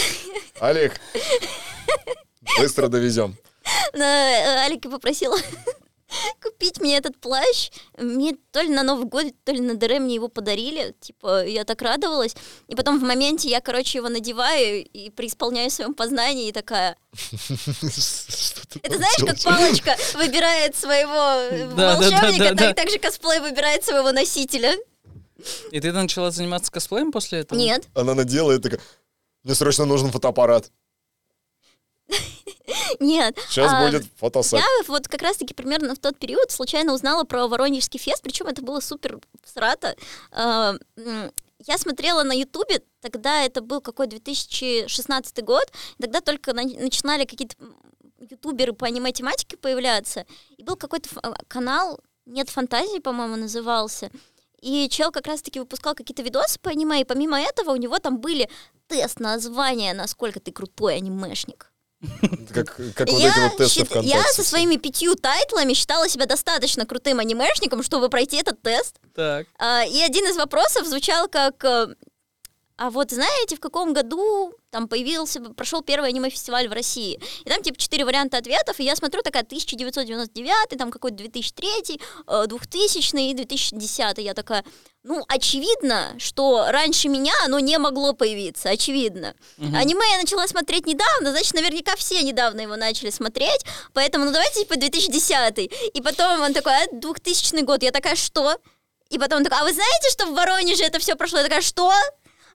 Олег, 0.60 1.00
быстро 2.60 2.88
довезем. 2.88 3.36
На 3.94 4.04
э, 4.04 4.66
Алике 4.66 4.90
попросила 4.90 5.38
купить 6.42 6.80
мне 6.80 6.98
этот 6.98 7.18
плащ. 7.18 7.70
Мне 7.98 8.36
то 8.52 8.62
ли 8.62 8.70
на 8.70 8.84
Новый 8.84 9.06
год, 9.06 9.26
то 9.44 9.52
ли 9.52 9.60
на 9.60 9.76
ДР 9.76 10.00
мне 10.00 10.16
его 10.16 10.28
подарили. 10.28 10.96
Типа, 11.00 11.46
я 11.46 11.64
так 11.64 11.82
радовалась. 11.82 12.36
И 12.68 12.76
потом 12.76 13.00
в 13.00 13.04
моменте 13.04 13.50
я, 13.50 13.62
короче, 13.62 14.00
его 14.00 14.10
надеваю 14.10 14.86
и 14.86 15.10
преисполняю 15.10 15.70
в 15.70 15.74
своем 15.74 15.94
познании 15.94 16.50
и 16.50 16.52
такая... 16.52 16.98
Это 18.84 18.98
знаешь, 18.98 19.24
как 19.26 19.40
палочка 19.44 19.96
выбирает 20.16 20.76
своего 20.76 21.16
э, 21.52 21.68
волшебника, 21.68 22.56
так, 22.56 22.76
так 22.76 22.90
же 22.90 23.00
косплей 23.00 23.40
выбирает 23.40 23.84
своего 23.84 24.12
носителя. 24.12 24.76
и 25.72 25.80
ты 25.80 25.92
начала 25.92 26.32
заниматься 26.32 26.72
косплеем 26.72 27.12
после 27.12 27.40
этого? 27.40 27.58
Нет. 27.58 27.88
Она 27.96 28.14
надела 28.14 28.52
и 28.52 28.60
такая, 28.60 28.80
мне 29.44 29.56
срочно 29.56 29.86
нужен 29.86 30.12
фотоаппарат. 30.12 30.72
Нет. 33.00 33.38
Сейчас 33.50 33.72
А, 33.74 33.86
будет 33.86 34.06
фотосет. 34.18 34.60
Я 34.60 34.66
вот 34.88 35.08
как 35.08 35.22
раз-таки 35.22 35.54
примерно 35.54 35.96
в 35.96 36.00
тот 36.00 36.18
период 36.18 36.52
случайно 36.52 36.94
узнала 36.94 37.24
про 37.24 37.48
Воронежский 37.48 38.00
фест, 38.00 38.22
причем 38.22 38.48
это 38.48 38.62
было 38.62 38.80
супер 38.80 39.20
срато. 39.46 39.96
А, 40.32 40.76
Я 41.66 41.78
смотрела 41.78 42.24
на 42.24 42.32
Ютубе, 42.34 42.82
тогда 43.02 43.42
это 43.44 43.62
был 43.62 43.82
какой 43.82 44.08
2016 44.08 45.42
год, 45.44 45.66
тогда 46.00 46.22
только 46.22 46.54
на- 46.54 46.64
начинали 46.64 47.26
какие-то 47.26 47.56
ютуберы 48.30 48.74
по 48.74 48.86
аниме-тематике 48.88 49.58
появляться, 49.58 50.26
и 50.58 50.64
был 50.64 50.76
какой-то 50.78 51.10
ф- 51.10 51.34
канал 51.48 52.00
«Нет 52.26 52.50
фантазии», 52.50 53.00
по-моему, 53.00 53.36
назывался, 53.36 54.10
и 54.62 54.88
чел 54.90 55.12
как 55.12 55.28
раз-таки 55.28 55.60
выпускал 55.60 55.96
какие-то 55.96 56.22
видосы 56.22 56.60
по 56.60 56.70
аниме, 56.70 57.02
и 57.02 57.06
помимо 57.06 57.40
этого 57.40 57.72
у 57.72 57.76
него 57.78 58.00
там 58.00 58.20
были 58.20 58.50
тест 58.88 59.20
на 59.20 59.38
звание, 59.40 59.94
насколько 59.94 60.40
ты 60.40 60.52
крутой 60.52 60.96
анимешник. 60.98 61.72
Как, 62.54 62.78
как 62.96 63.10
вот 63.10 63.20
Я, 63.20 63.30
эти 63.32 63.40
вот 63.40 63.58
тесты 63.58 63.80
счит- 63.86 64.04
я 64.04 64.24
со 64.24 64.44
своими 64.44 64.78
пятью 64.78 65.16
тайтлами 65.16 65.74
считала 65.74 66.08
себя 66.08 66.26
достаточно 66.26 66.86
крутым 66.86 67.20
анимешником, 67.20 67.84
чтобы 67.84 68.10
пройти 68.10 68.38
этот 68.38 68.62
тест. 68.62 68.96
Так. 69.16 69.48
А, 69.58 69.84
и 69.86 70.00
один 70.02 70.26
из 70.28 70.38
вопросов 70.38 70.88
звучал 70.88 71.28
как... 71.28 71.64
э, 71.66 71.88
А 72.78 72.90
вот 72.90 73.12
знаете, 73.12 73.56
в 73.56 73.60
каком 73.60 73.94
году 73.94 74.54
там 74.72 74.88
появился, 74.88 75.42
прошел 75.42 75.82
первый 75.82 76.10
аниме-фестиваль 76.10 76.70
в 76.70 76.72
России? 76.72 77.20
И 77.44 77.50
там 77.50 77.62
типа 77.62 77.78
четыре 77.78 78.06
варианта 78.06 78.38
ответов, 78.38 78.80
и 78.80 78.84
я 78.86 78.96
смотрю, 78.96 79.22
такая 79.22 79.44
1999, 79.44 80.78
там 80.78 80.92
какой-то 80.92 81.18
2003, 81.18 82.00
э, 82.28 82.46
2000 82.48 83.30
и 83.30 83.34
2010. 83.34 84.20
Я 84.20 84.34
такая, 84.34 84.64
ну, 85.04 85.24
очевидно, 85.28 86.16
что 86.20 86.66
раньше 86.70 87.08
меня 87.08 87.34
оно 87.46 87.60
не 87.60 87.78
могло 87.78 88.14
появиться, 88.14 88.70
очевидно. 88.70 89.34
Мгм. 89.58 89.76
Аниме 89.76 90.06
я 90.12 90.20
начала 90.20 90.48
смотреть 90.48 90.86
недавно, 90.86 91.32
значит, 91.32 91.54
наверняка 91.54 91.96
все 91.96 92.22
недавно 92.22 92.62
его 92.62 92.76
начали 92.76 93.10
смотреть, 93.10 93.64
поэтому, 93.94 94.26
ну, 94.26 94.32
давайте, 94.32 94.62
типа, 94.62 94.76
2010 94.78 95.72
И 95.94 96.02
потом 96.02 96.42
он 96.42 96.54
такой, 96.54 96.74
а, 96.74 96.88
2000 96.92 97.64
год. 97.64 97.82
Я 97.84 97.92
такая, 97.92 98.16
что? 98.16 98.58
И 99.10 99.18
потом 99.18 99.40
он 99.40 99.44
такой, 99.44 99.60
а 99.60 99.64
вы 99.64 99.74
знаете, 99.74 100.10
что 100.12 100.28
в 100.28 100.36
Воронеже 100.36 100.84
это 100.84 101.00
все 101.00 101.16
прошло? 101.16 101.40
Я 101.40 101.46
такая, 101.46 101.62
что? 101.62 101.92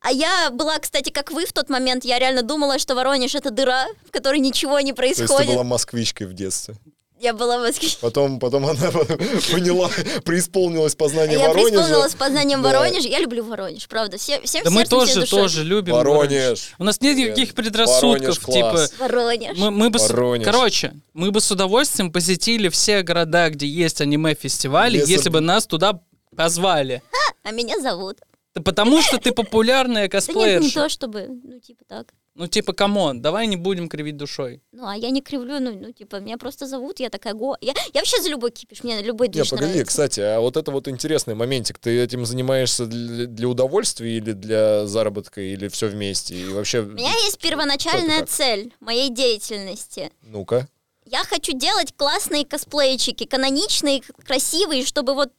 А 0.00 0.12
я 0.12 0.50
была, 0.50 0.78
кстати, 0.78 1.08
как 1.08 1.32
вы 1.32 1.46
в 1.46 1.52
тот 1.54 1.70
момент, 1.70 2.04
я 2.04 2.18
реально 2.18 2.42
думала, 2.42 2.78
что 2.78 2.94
Воронеж 2.94 3.34
это 3.34 3.50
дыра, 3.50 3.86
в 4.06 4.10
которой 4.10 4.38
ничего 4.38 4.78
не 4.80 4.92
То 4.92 5.02
есть 5.02 5.18
ты 5.18 5.26
происходит. 5.26 5.52
была 5.54 5.64
москвичкой 5.64 6.26
в 6.26 6.34
детстве. 6.34 6.76
Я 7.24 7.32
была 7.32 7.58
восхищена. 7.58 8.00
Потом, 8.02 8.38
потом 8.38 8.66
она 8.66 8.90
поняла, 9.50 9.88
преисполнилась 10.24 10.94
познанием 10.94 11.40
Я 11.40 11.48
Воронежа. 11.48 11.70
преисполнилась 11.70 12.14
познанием 12.14 12.62
Да. 12.62 12.68
Воронежа. 12.68 13.08
Я 13.08 13.18
люблю 13.20 13.42
Воронеж, 13.44 13.88
правда. 13.88 14.18
Все, 14.18 14.42
всем 14.42 14.62
Да 14.62 14.70
мы 14.70 14.84
тоже, 14.84 15.24
тоже 15.26 15.64
любим 15.64 15.94
Воронеж. 15.94 16.32
Воронеж. 16.34 16.74
У 16.78 16.84
нас 16.84 17.00
нет 17.00 17.16
никаких 17.16 17.54
Воронеж 17.54 17.54
предрассудков, 17.54 18.38
типа... 18.44 18.86
Воронеж. 18.98 19.56
Мы, 19.56 19.70
мы 19.70 19.88
бы 19.88 19.98
с-. 19.98 20.08
Короче, 20.44 20.92
мы 21.14 21.30
бы 21.30 21.40
с 21.40 21.50
удовольствием 21.50 22.12
посетили 22.12 22.68
все 22.68 23.00
города, 23.02 23.48
где 23.48 23.66
есть 23.66 24.02
аниме-фестивали, 24.02 24.98
Если 24.98 25.12
если, 25.12 25.28
бы- 25.30 25.40
нас 25.40 25.66
туда 25.66 26.00
позвали. 26.36 27.02
А 27.42 27.52
меня 27.52 27.80
зовут. 27.80 28.18
Потому 28.52 29.00
что 29.00 29.16
ты 29.18 29.32
популярная 29.32 29.94
Да 29.94 30.00
нет, 30.02 30.02
не 30.02 30.08
косплеерша. 30.08 30.74
то 30.82 30.88
чтобы, 30.90 31.28
ну, 31.42 31.58
типа 31.58 31.84
так. 31.88 32.12
Ну, 32.34 32.48
типа, 32.48 32.72
come 32.72 33.01
on, 33.01 33.22
давай 33.22 33.46
не 33.46 33.56
будем 33.56 33.88
кривить 33.88 34.16
душой. 34.16 34.60
Ну, 34.72 34.86
а 34.86 34.96
я 34.96 35.10
не 35.10 35.22
кривлю, 35.22 35.60
ну, 35.60 35.72
ну 35.72 35.92
типа, 35.92 36.16
меня 36.16 36.36
просто 36.36 36.66
зовут, 36.66 36.98
я 36.98 37.08
такая 37.08 37.32
го... 37.32 37.56
Я, 37.60 37.74
я 37.92 38.00
вообще 38.00 38.20
за 38.20 38.28
любой 38.28 38.50
кипиш, 38.50 38.82
мне 38.82 39.00
любой 39.02 39.28
Не, 39.28 39.34
движ 39.34 39.50
погоди, 39.50 39.66
нравится. 39.66 39.86
кстати, 39.86 40.20
а 40.20 40.40
вот 40.40 40.56
это 40.56 40.72
вот 40.72 40.88
интересный 40.88 41.36
моментик. 41.36 41.78
Ты 41.78 42.00
этим 42.00 42.26
занимаешься 42.26 42.86
для, 42.86 43.26
для 43.26 43.48
удовольствия 43.48 44.16
или 44.16 44.32
для 44.32 44.84
заработка, 44.86 45.40
или 45.40 45.68
все 45.68 45.86
вместе? 45.86 46.34
И 46.34 46.48
вообще, 46.48 46.80
У 46.80 46.86
меня 46.86 47.12
есть 47.24 47.38
первоначальная 47.38 48.26
цель 48.26 48.74
моей 48.80 49.10
деятельности. 49.10 50.10
ну-ка. 50.22 50.68
Я 51.06 51.22
хочу 51.24 51.52
делать 51.52 51.94
классные 51.96 52.46
косплейчики, 52.46 53.24
каноничные, 53.26 54.00
красивые, 54.26 54.86
чтобы 54.86 55.14
вот 55.14 55.30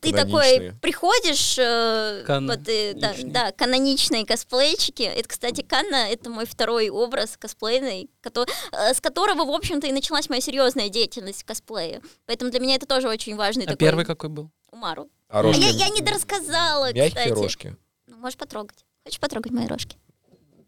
ты 0.00 0.12
такой 0.12 0.72
приходишь, 0.80 1.58
э, 1.58 2.24
вот, 2.24 2.68
э, 2.68 2.92
да, 2.94 3.08
Каноничные. 3.08 3.32
да, 3.32 3.52
каноничные 3.52 4.24
косплейчики. 4.26 5.02
Это, 5.02 5.28
кстати, 5.28 5.62
Канна— 5.62 6.08
это 6.12 6.30
мой 6.30 6.46
второй 6.46 6.88
образ 6.88 7.36
косплейный, 7.36 8.08
кото- 8.22 8.46
э, 8.72 8.94
с 8.94 9.00
которого, 9.00 9.44
в 9.44 9.50
общем-то, 9.50 9.88
и 9.88 9.92
началась 9.92 10.28
моя 10.28 10.40
серьезная 10.40 10.88
деятельность 10.88 11.42
в 11.42 11.44
косплее. 11.46 12.00
Поэтому 12.26 12.52
для 12.52 12.60
меня 12.60 12.76
это 12.76 12.86
тоже 12.86 13.08
очень 13.08 13.34
важный 13.34 13.64
А 13.64 13.68
такой... 13.68 13.78
первый 13.78 14.04
какой 14.04 14.28
был? 14.30 14.50
Умару. 14.70 15.08
А 15.28 15.40
А 15.40 15.42
рожки? 15.42 15.60
я, 15.60 15.70
я 15.70 15.88
не 15.88 16.00
дорассказала, 16.00 16.92
Мягкие 16.92 17.08
кстати. 17.08 17.28
рожки. 17.30 17.76
Ну, 18.06 18.16
можешь 18.18 18.38
потрогать. 18.38 18.84
Хочешь 19.04 19.18
потрогать 19.18 19.50
мои 19.52 19.66
рожки? 19.66 19.96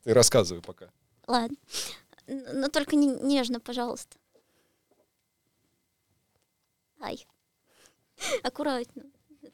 Ты 0.02 0.12
рассказывай 0.12 0.60
пока. 0.60 0.86
Ладно. 1.28 1.56
Но 2.26 2.68
только 2.68 2.96
не- 2.96 3.06
нежно, 3.22 3.60
пожалуйста. 3.60 4.16
Ай. 7.00 7.26
Аккуратно. 8.42 9.04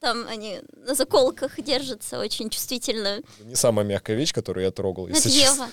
Там 0.01 0.27
они 0.27 0.61
на 0.73 0.95
заколках 0.95 1.61
держатся 1.63 2.19
очень 2.19 2.51
чувствительно. 2.51 3.23
Не 3.41 3.55
самая 3.55 3.87
мягкая 3.87 4.17
вещь, 4.17 4.33
которую 4.33 4.65
я 4.65 4.71
трогал, 4.71 5.09
если 5.09 5.31
это 5.31 5.41
честно. 5.41 5.71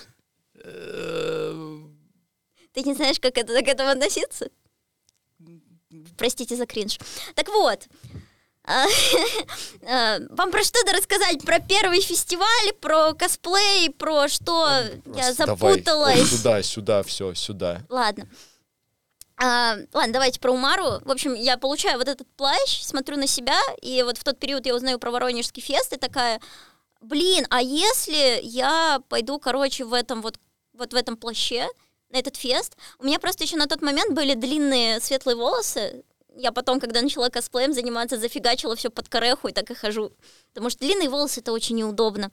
Ева. 0.54 1.84
Ты 2.72 2.82
не 2.82 2.94
знаешь, 2.94 3.20
как 3.20 3.36
это, 3.38 3.52
к 3.62 3.68
этому 3.68 3.90
относиться? 3.90 4.48
Простите 6.16 6.56
за 6.56 6.66
кринж. 6.66 6.98
Так 7.34 7.48
вот. 7.48 7.86
а, 8.66 10.18
Вам 10.30 10.50
про 10.50 10.64
что-то 10.64 10.92
рассказать? 10.96 11.44
Про 11.44 11.60
первый 11.60 12.00
фестиваль, 12.00 12.72
про 12.80 13.12
косплей, 13.12 13.90
про 13.90 14.28
что? 14.28 14.66
Я 15.14 15.34
давай, 15.34 15.34
запуталась. 15.34 16.30
сюда, 16.30 16.62
сюда, 16.62 17.02
все, 17.02 17.34
сюда. 17.34 17.84
Ладно. 17.90 18.28
А, 19.36 19.76
ладно, 19.92 20.12
давайте 20.12 20.40
про 20.40 20.52
Умару. 20.52 21.00
В 21.04 21.10
общем, 21.10 21.34
я 21.34 21.56
получаю 21.56 21.98
вот 21.98 22.08
этот 22.08 22.28
плащ, 22.36 22.82
смотрю 22.82 23.16
на 23.16 23.26
себя, 23.26 23.58
и 23.82 24.02
вот 24.02 24.18
в 24.18 24.24
тот 24.24 24.38
период 24.38 24.64
я 24.66 24.74
узнаю 24.74 24.98
про 24.98 25.10
Воронежский 25.10 25.62
фест, 25.62 25.92
и 25.92 25.96
такая, 25.96 26.40
блин, 27.00 27.46
а 27.50 27.60
если 27.60 28.40
я 28.42 29.00
пойду, 29.08 29.38
короче, 29.38 29.84
в 29.84 29.92
этом 29.92 30.22
вот, 30.22 30.38
вот 30.72 30.92
в 30.92 30.96
этом 30.96 31.16
плаще, 31.16 31.68
на 32.10 32.18
этот 32.18 32.36
фест? 32.36 32.76
У 32.98 33.04
меня 33.04 33.18
просто 33.18 33.42
еще 33.44 33.56
на 33.56 33.66
тот 33.66 33.82
момент 33.82 34.12
были 34.14 34.34
длинные 34.34 35.00
светлые 35.00 35.36
волосы, 35.36 36.04
я 36.36 36.52
потом, 36.52 36.80
когда 36.80 37.00
начала 37.02 37.28
косплеем 37.28 37.72
заниматься, 37.72 38.18
зафигачила 38.18 38.76
все 38.76 38.90
под 38.90 39.08
кореху 39.08 39.48
и 39.48 39.52
так 39.52 39.70
и 39.70 39.74
хожу. 39.74 40.12
Потому 40.52 40.70
что 40.70 40.80
длинные 40.80 41.08
волосы 41.08 41.40
это 41.40 41.52
очень 41.52 41.76
неудобно. 41.76 42.30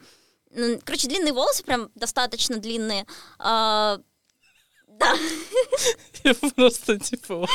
Короче, 0.84 1.08
длинные 1.08 1.34
волосы 1.34 1.64
прям 1.64 1.92
достаточно 1.96 2.58
длинные. 2.58 3.06
А, 3.40 4.02
да. 5.02 5.16
Я 6.24 6.36
просто, 6.56 7.00
типа, 7.00 7.48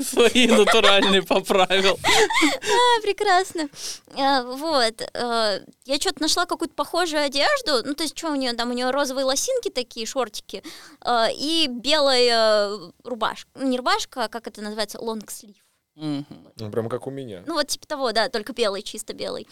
свои 0.00 0.46
натуральные 0.46 1.22
поправил. 1.22 1.98
А, 2.04 3.00
прекрасно. 3.02 3.68
А, 4.16 4.42
Вот. 4.44 5.02
а, 5.14 5.58
Я 5.84 5.96
что-то 5.96 6.22
нашла 6.22 6.46
какую-то 6.46 6.74
похожую 6.74 7.22
одежду. 7.24 7.82
Ну, 7.84 7.94
то 7.94 8.04
есть, 8.04 8.16
что 8.16 8.30
у 8.30 8.34
нее 8.36 8.52
там? 8.52 8.70
У 8.70 8.74
нее 8.74 8.90
розовые 8.90 9.24
лосинки 9.24 9.70
такие, 9.70 10.06
шортики, 10.06 10.62
а, 11.00 11.28
и 11.32 11.66
белая 11.68 12.78
рубашка. 13.04 13.50
Ну, 13.54 13.68
не 13.68 13.76
рубашка, 13.76 14.24
а 14.24 14.28
как 14.28 14.46
это 14.46 14.62
называется? 14.62 15.00
Лонгслив. 15.00 15.56
Мгм. 15.96 16.26
Ну, 16.56 16.70
прям 16.70 16.88
как 16.88 17.06
у 17.06 17.10
меня. 17.10 17.42
Ну, 17.46 17.54
вот 17.54 17.68
типа 17.68 17.86
того, 17.86 18.12
да, 18.12 18.28
только 18.28 18.52
белый, 18.52 18.82
чисто 18.82 19.12
белый. 19.14 19.48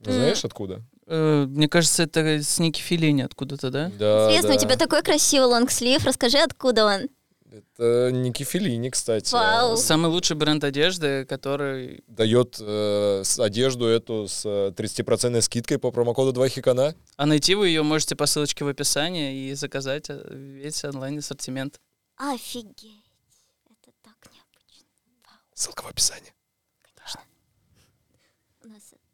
Знаешь, 0.00 0.44
откуда? 0.44 0.82
Э, 1.12 1.44
Мне 1.48 1.68
кажется, 1.68 2.04
это 2.04 2.20
с 2.40 2.60
Ники 2.60 2.80
Филини 2.80 3.22
откуда-то, 3.22 3.70
да? 3.70 3.90
Да, 3.98 4.26
Интересно, 4.26 4.50
да. 4.50 4.54
у 4.54 4.58
тебя 4.58 4.76
такой 4.76 5.02
красивый 5.02 5.48
лонгслив. 5.48 6.04
Расскажи, 6.04 6.38
откуда 6.38 6.86
он? 6.86 7.08
Это 7.50 8.10
Ники 8.12 8.44
Феллини, 8.44 8.90
кстати. 8.90 9.32
Вау. 9.32 9.76
Самый 9.76 10.06
лучший 10.06 10.36
бренд 10.36 10.62
одежды, 10.62 11.24
который... 11.24 12.04
Дает 12.06 12.58
э, 12.60 13.24
одежду 13.38 13.86
эту 13.86 14.28
с 14.28 14.42
э, 14.46 14.70
30% 14.70 15.40
скидкой 15.40 15.78
по 15.80 15.90
промокоду 15.90 16.32
2 16.32 16.48
хикана. 16.48 16.94
А 17.16 17.26
найти 17.26 17.56
вы 17.56 17.66
ее 17.66 17.82
можете 17.82 18.14
по 18.14 18.26
ссылочке 18.26 18.64
в 18.64 18.68
описании 18.68 19.48
и 19.48 19.54
заказать 19.54 20.06
э, 20.10 20.22
весь 20.32 20.84
онлайн-ассортимент. 20.84 21.80
Офигеть. 22.18 23.10
Это 23.66 23.90
так 24.04 24.14
необычно. 24.32 24.86
Ссылка 25.54 25.82
в 25.82 25.88
описании. 25.88 26.32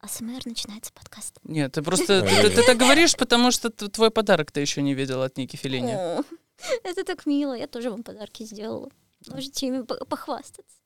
АСМР 0.07 0.43
начинается 0.47 0.93
подкаст. 0.93 1.35
Нет, 1.43 1.73
ты 1.73 1.83
просто... 1.83 2.23
Ты, 2.23 2.51
ты 2.51 2.63
так 2.65 2.77
говоришь, 2.77 3.17
потому 3.17 3.51
что 3.51 3.71
твой 3.71 4.11
подарок 4.11 4.53
ты 4.53 4.61
еще 4.61 4.81
не 4.83 4.95
видел 4.95 5.23
от 5.23 5.37
Ники 5.37 5.57
Филини. 5.57 5.93
Это 6.85 7.05
так 7.05 7.27
мило. 7.27 7.55
Я 7.55 7.67
тоже 7.67 7.91
вам 7.91 8.03
подарки 8.03 8.45
сделала. 8.45 8.89
Можете 9.29 9.67
ими 9.67 9.83
по- 9.83 10.05
похвастаться. 10.05 10.77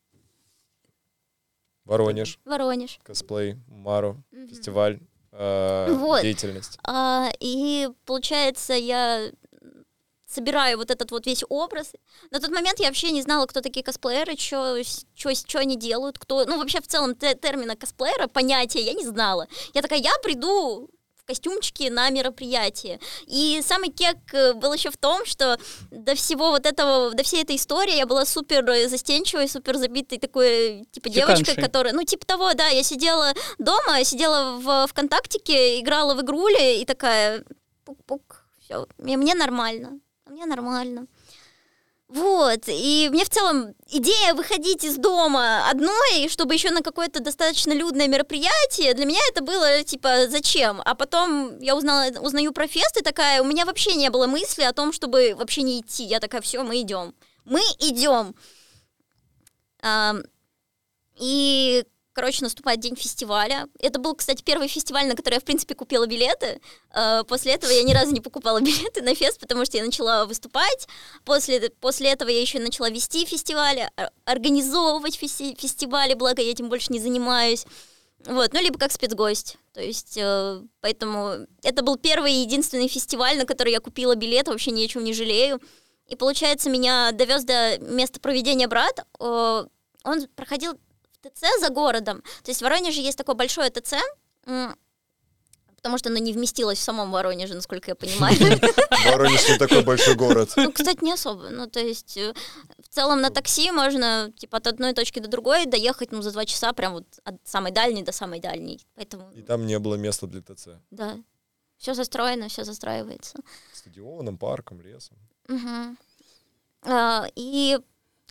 Воронеж, 1.85 2.39
Воронеж. 2.45 2.99
косплей, 3.03 3.57
Мару, 3.67 4.23
фестиваль, 4.49 5.01
э, 5.33 5.93
Вот. 5.93 6.23
деятельность. 6.23 6.79
А, 6.85 7.31
и 7.41 7.89
получается, 8.05 8.75
я 8.75 9.31
собираю 10.31 10.79
вот 10.79 10.91
этот 10.91 11.11
вот 11.11 11.27
весь 11.27 11.45
образ. 11.49 11.93
На 12.31 12.41
тот 12.41 12.51
момент 12.51 12.79
я 12.81 12.87
вообще 12.87 13.11
не 13.11 13.23
знала, 13.23 13.47
кто 13.47 13.61
такие 13.61 13.83
косплееры, 13.83 14.37
что 14.37 15.59
они 15.59 15.77
делают, 15.77 16.19
кто... 16.19 16.45
Ну, 16.45 16.59
вообще, 16.59 16.81
в 16.81 16.87
целом, 16.87 17.15
те- 17.17 17.35
термина 17.35 17.77
косплеера, 17.77 18.29
понятия 18.29 18.81
я 18.81 18.93
не 18.93 19.05
знала. 19.05 19.49
Я 19.75 19.83
такая, 19.83 19.99
я 19.99 20.13
приду 20.23 20.89
в 21.17 21.25
костюмчике 21.25 21.91
на 21.91 22.11
мероприятие. 22.11 23.01
И 23.27 23.61
самый 23.63 23.91
кек 23.91 24.17
э, 24.33 24.55
был 24.55 24.73
еще 24.73 24.91
в 24.91 24.97
том, 24.97 25.27
что 25.27 25.59
до 25.91 26.15
всего 26.15 26.51
вот 26.51 26.67
этого, 26.67 27.11
до 27.11 27.23
всей 27.23 27.43
этой 27.43 27.57
истории 27.57 27.97
я 27.97 28.07
была 28.07 28.25
супер 28.25 28.65
застенчивой, 28.89 29.49
супер 29.49 29.77
забитой 29.77 30.19
такой, 30.19 30.87
типа, 30.93 31.09
девочкой, 31.09 31.57
которая... 31.57 31.93
Ну, 31.93 32.05
типа 32.05 32.25
того, 32.25 32.55
да, 32.55 32.69
я 32.69 32.83
сидела 32.83 33.33
дома, 33.59 34.03
сидела 34.05 34.59
в 34.59 34.87
ВКонтактике, 34.89 35.81
играла 35.81 36.15
в 36.15 36.23
игрули 36.23 36.81
и 36.81 36.85
такая, 36.85 37.45
пук-пук, 37.85 38.45
все, 38.61 38.87
мне, 38.99 39.17
мне 39.17 39.35
нормально, 40.31 40.37
мне 40.37 40.47
нормально. 40.47 41.07
Вот, 42.09 42.63
и 42.67 43.09
мне 43.13 43.25
в 43.25 43.31
целом 43.31 43.73
идея 43.87 44.35
выходить 44.35 44.83
из 44.83 44.97
дома 44.97 45.71
одной, 45.71 46.29
чтобы 46.29 46.55
еще 46.55 46.71
на 46.71 46.83
какое-то 46.83 47.21
достаточно 47.21 47.73
людное 47.73 48.09
мероприятие, 48.09 48.95
для 48.95 49.05
меня 49.05 49.21
это 49.31 49.45
было 49.45 49.85
типа 49.85 50.27
зачем? 50.29 50.83
А 50.85 50.97
потом 50.97 51.61
я 51.61 51.77
узнала, 51.77 52.11
узнаю 52.19 52.53
про 52.53 52.67
фест 52.67 52.97
и 52.97 53.03
такая, 53.03 53.41
у 53.43 53.45
меня 53.45 53.65
вообще 53.65 53.95
не 53.95 54.11
было 54.11 54.27
мысли 54.27 54.65
о 54.65 54.73
том, 54.73 54.93
чтобы 54.93 55.37
вообще 55.37 55.63
не 55.63 55.81
идти. 55.81 56.03
Я 56.03 56.19
такая, 56.19 56.41
все, 56.41 56.65
мы 56.65 56.81
идем. 56.81 57.15
Мы 57.45 57.61
идем. 57.79 58.35
Ам, 59.83 60.25
И, 61.15 61.85
короче, 62.21 62.45
наступает 62.45 62.81
день 62.81 62.97
фестиваля. 62.97 63.67
Это 63.79 63.99
был, 63.99 64.15
кстати, 64.15 64.43
первый 64.43 64.69
фестиваль, 64.69 65.07
на 65.07 65.17
который 65.17 65.35
я, 65.35 65.41
в 65.41 65.45
принципе, 65.45 65.75
купила 65.75 66.07
билеты. 66.07 66.61
Э, 66.95 67.25
После 67.27 67.53
этого 67.55 67.71
я 67.71 67.83
ни 67.83 67.95
разу 67.95 68.13
не 68.13 68.21
покупала 68.21 68.61
билеты 68.61 69.01
на 69.01 69.15
фест, 69.15 69.41
потому 69.41 69.65
что 69.65 69.79
я 69.79 69.85
начала 69.85 70.27
выступать. 70.27 70.87
После, 71.25 71.71
после 71.81 72.11
этого 72.11 72.29
я 72.29 72.39
еще 72.43 72.59
начала 72.59 72.91
вести 72.91 73.25
фестивали, 73.25 73.89
ор- 73.97 74.11
организовывать 74.27 75.17
фести- 75.19 75.59
фестивали, 75.59 76.13
благо 76.13 76.43
я 76.43 76.51
этим 76.51 76.69
больше 76.69 76.93
не 76.93 77.01
занимаюсь. 77.01 77.65
Вот, 78.27 78.53
ну, 78.53 78.61
либо 78.61 78.79
как 78.79 78.93
спецгость. 78.93 79.57
То 79.73 79.81
есть, 79.81 80.19
э, 80.19 80.61
поэтому 80.83 81.47
это 81.63 81.83
был 81.83 81.97
первый 81.97 82.35
и 82.35 82.41
единственный 82.43 82.89
фестиваль, 82.89 83.39
на 83.39 83.47
который 83.47 83.73
я 83.73 83.81
купила 83.81 84.15
билет, 84.15 84.47
вообще 84.49 84.73
ни 84.73 84.85
о 84.85 84.89
чем 84.89 85.05
не 85.05 85.15
жалею. 85.15 85.59
И, 86.07 86.17
получается, 86.17 86.69
меня 86.69 87.13
довез 87.13 87.45
до 87.45 87.79
места 87.79 88.21
проведения 88.21 88.69
брат. 88.69 89.07
Он 89.19 90.27
проходил 90.37 90.73
ТЦ 91.23 91.45
за 91.61 91.71
городом. 91.71 92.23
То 92.43 92.51
есть 92.51 92.61
в 92.61 92.65
Воронеже 92.65 93.01
есть 93.01 93.19
такое 93.19 93.35
большое 93.35 93.71
ТЦ. 93.71 93.95
потому 95.77 95.97
что 95.99 96.11
она 96.11 96.19
не 96.19 96.33
вместилась 96.35 96.79
в 96.79 96.83
самом 96.83 97.11
Воронеже, 97.11 97.55
насколько 97.55 97.91
я 97.91 97.95
понимаю. 97.95 98.37
Воронеж 99.07 99.49
не 99.49 99.57
такой 99.59 99.83
большой 99.83 100.15
город. 100.15 100.53
Ну, 100.57 100.73
кстати, 100.73 101.03
не 101.03 101.13
особо. 101.13 101.49
Ну, 101.49 101.67
то 101.69 101.81
есть, 101.81 102.17
э, 102.19 102.35
в 102.85 102.89
целом 102.89 103.21
на 103.23 103.31
такси 103.31 103.71
можно, 103.71 104.31
типа, 104.37 104.59
от 104.59 104.67
одной 104.67 104.93
точки 104.93 105.21
до 105.21 105.29
другой 105.29 105.65
доехать, 105.67 106.13
ну, 106.13 106.21
за 106.23 106.33
два 106.33 106.45
часа, 106.45 106.73
прям 106.75 106.93
вот 106.93 107.07
от 107.25 107.37
самой 107.45 107.73
дальней 107.73 108.03
до 108.03 108.13
самой 108.13 108.41
дальней. 108.41 108.87
Поэтому, 108.95 109.31
И 109.33 109.41
там 109.43 109.67
не 109.67 109.79
было 109.79 109.95
места 109.95 110.27
для 110.27 110.43
ТЦ. 110.43 110.69
да, 110.91 111.17
все 111.79 111.95
застроено, 111.95 112.49
все 112.49 112.65
застраивается. 112.65 113.39
Стадионом, 113.73 114.37
парком, 114.37 114.83
лесом. 114.83 115.17
А, 116.83 117.27
И, 117.37 117.79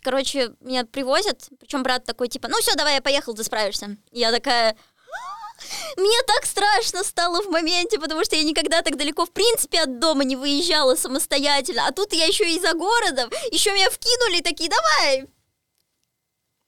короче, 0.00 0.52
меня 0.60 0.84
привозят, 0.84 1.48
причем 1.58 1.82
брат 1.82 2.04
такой, 2.04 2.28
типа, 2.28 2.48
ну 2.48 2.58
все, 2.60 2.74
давай, 2.74 2.94
я 2.94 3.02
поехал, 3.02 3.34
ты 3.34 3.44
справишься. 3.44 3.96
Я 4.10 4.32
такая, 4.32 4.72
«А, 4.72 6.00
мне 6.00 6.22
так 6.26 6.46
страшно 6.46 7.04
стало 7.04 7.42
в 7.42 7.50
моменте, 7.50 7.98
потому 7.98 8.24
что 8.24 8.36
я 8.36 8.42
никогда 8.42 8.82
так 8.82 8.96
далеко, 8.96 9.26
в 9.26 9.30
принципе, 9.30 9.80
от 9.80 9.98
дома 9.98 10.24
не 10.24 10.36
выезжала 10.36 10.94
самостоятельно. 10.94 11.86
А 11.86 11.92
тут 11.92 12.12
я 12.12 12.26
еще 12.26 12.48
и 12.48 12.60
за 12.60 12.72
городом, 12.74 13.30
еще 13.50 13.72
меня 13.72 13.90
вкинули, 13.90 14.40
такие, 14.40 14.70
давай, 14.70 15.28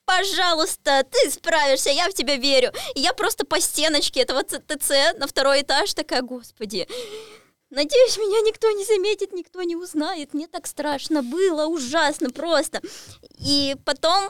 пожалуйста, 0.05 1.05
ты 1.11 1.31
справишься, 1.31 1.91
я 1.91 2.09
в 2.09 2.15
тебя 2.15 2.37
верю. 2.37 2.73
И 2.95 3.01
я 3.01 3.13
просто 3.13 3.47
по 3.47 3.61
стеночке 3.61 4.21
этого 4.21 4.43
ТЦ 4.43 5.17
на 5.17 5.27
второй 5.27 5.63
этаж 5.63 5.95
такая, 5.95 6.23
господи, 6.23 6.87
Надеюсь, 7.73 8.19
меня 8.19 8.43
никто 8.43 8.71
не 8.71 8.85
заметит, 8.85 9.33
никто 9.33 9.63
не 9.63 9.77
узнает. 9.77 10.35
Мне 10.35 10.47
так 10.47 10.67
страшно 10.67 11.23
было, 11.23 11.65
ужасно 11.65 12.29
просто. 12.29 12.83
И 13.39 13.77
потом, 13.87 14.29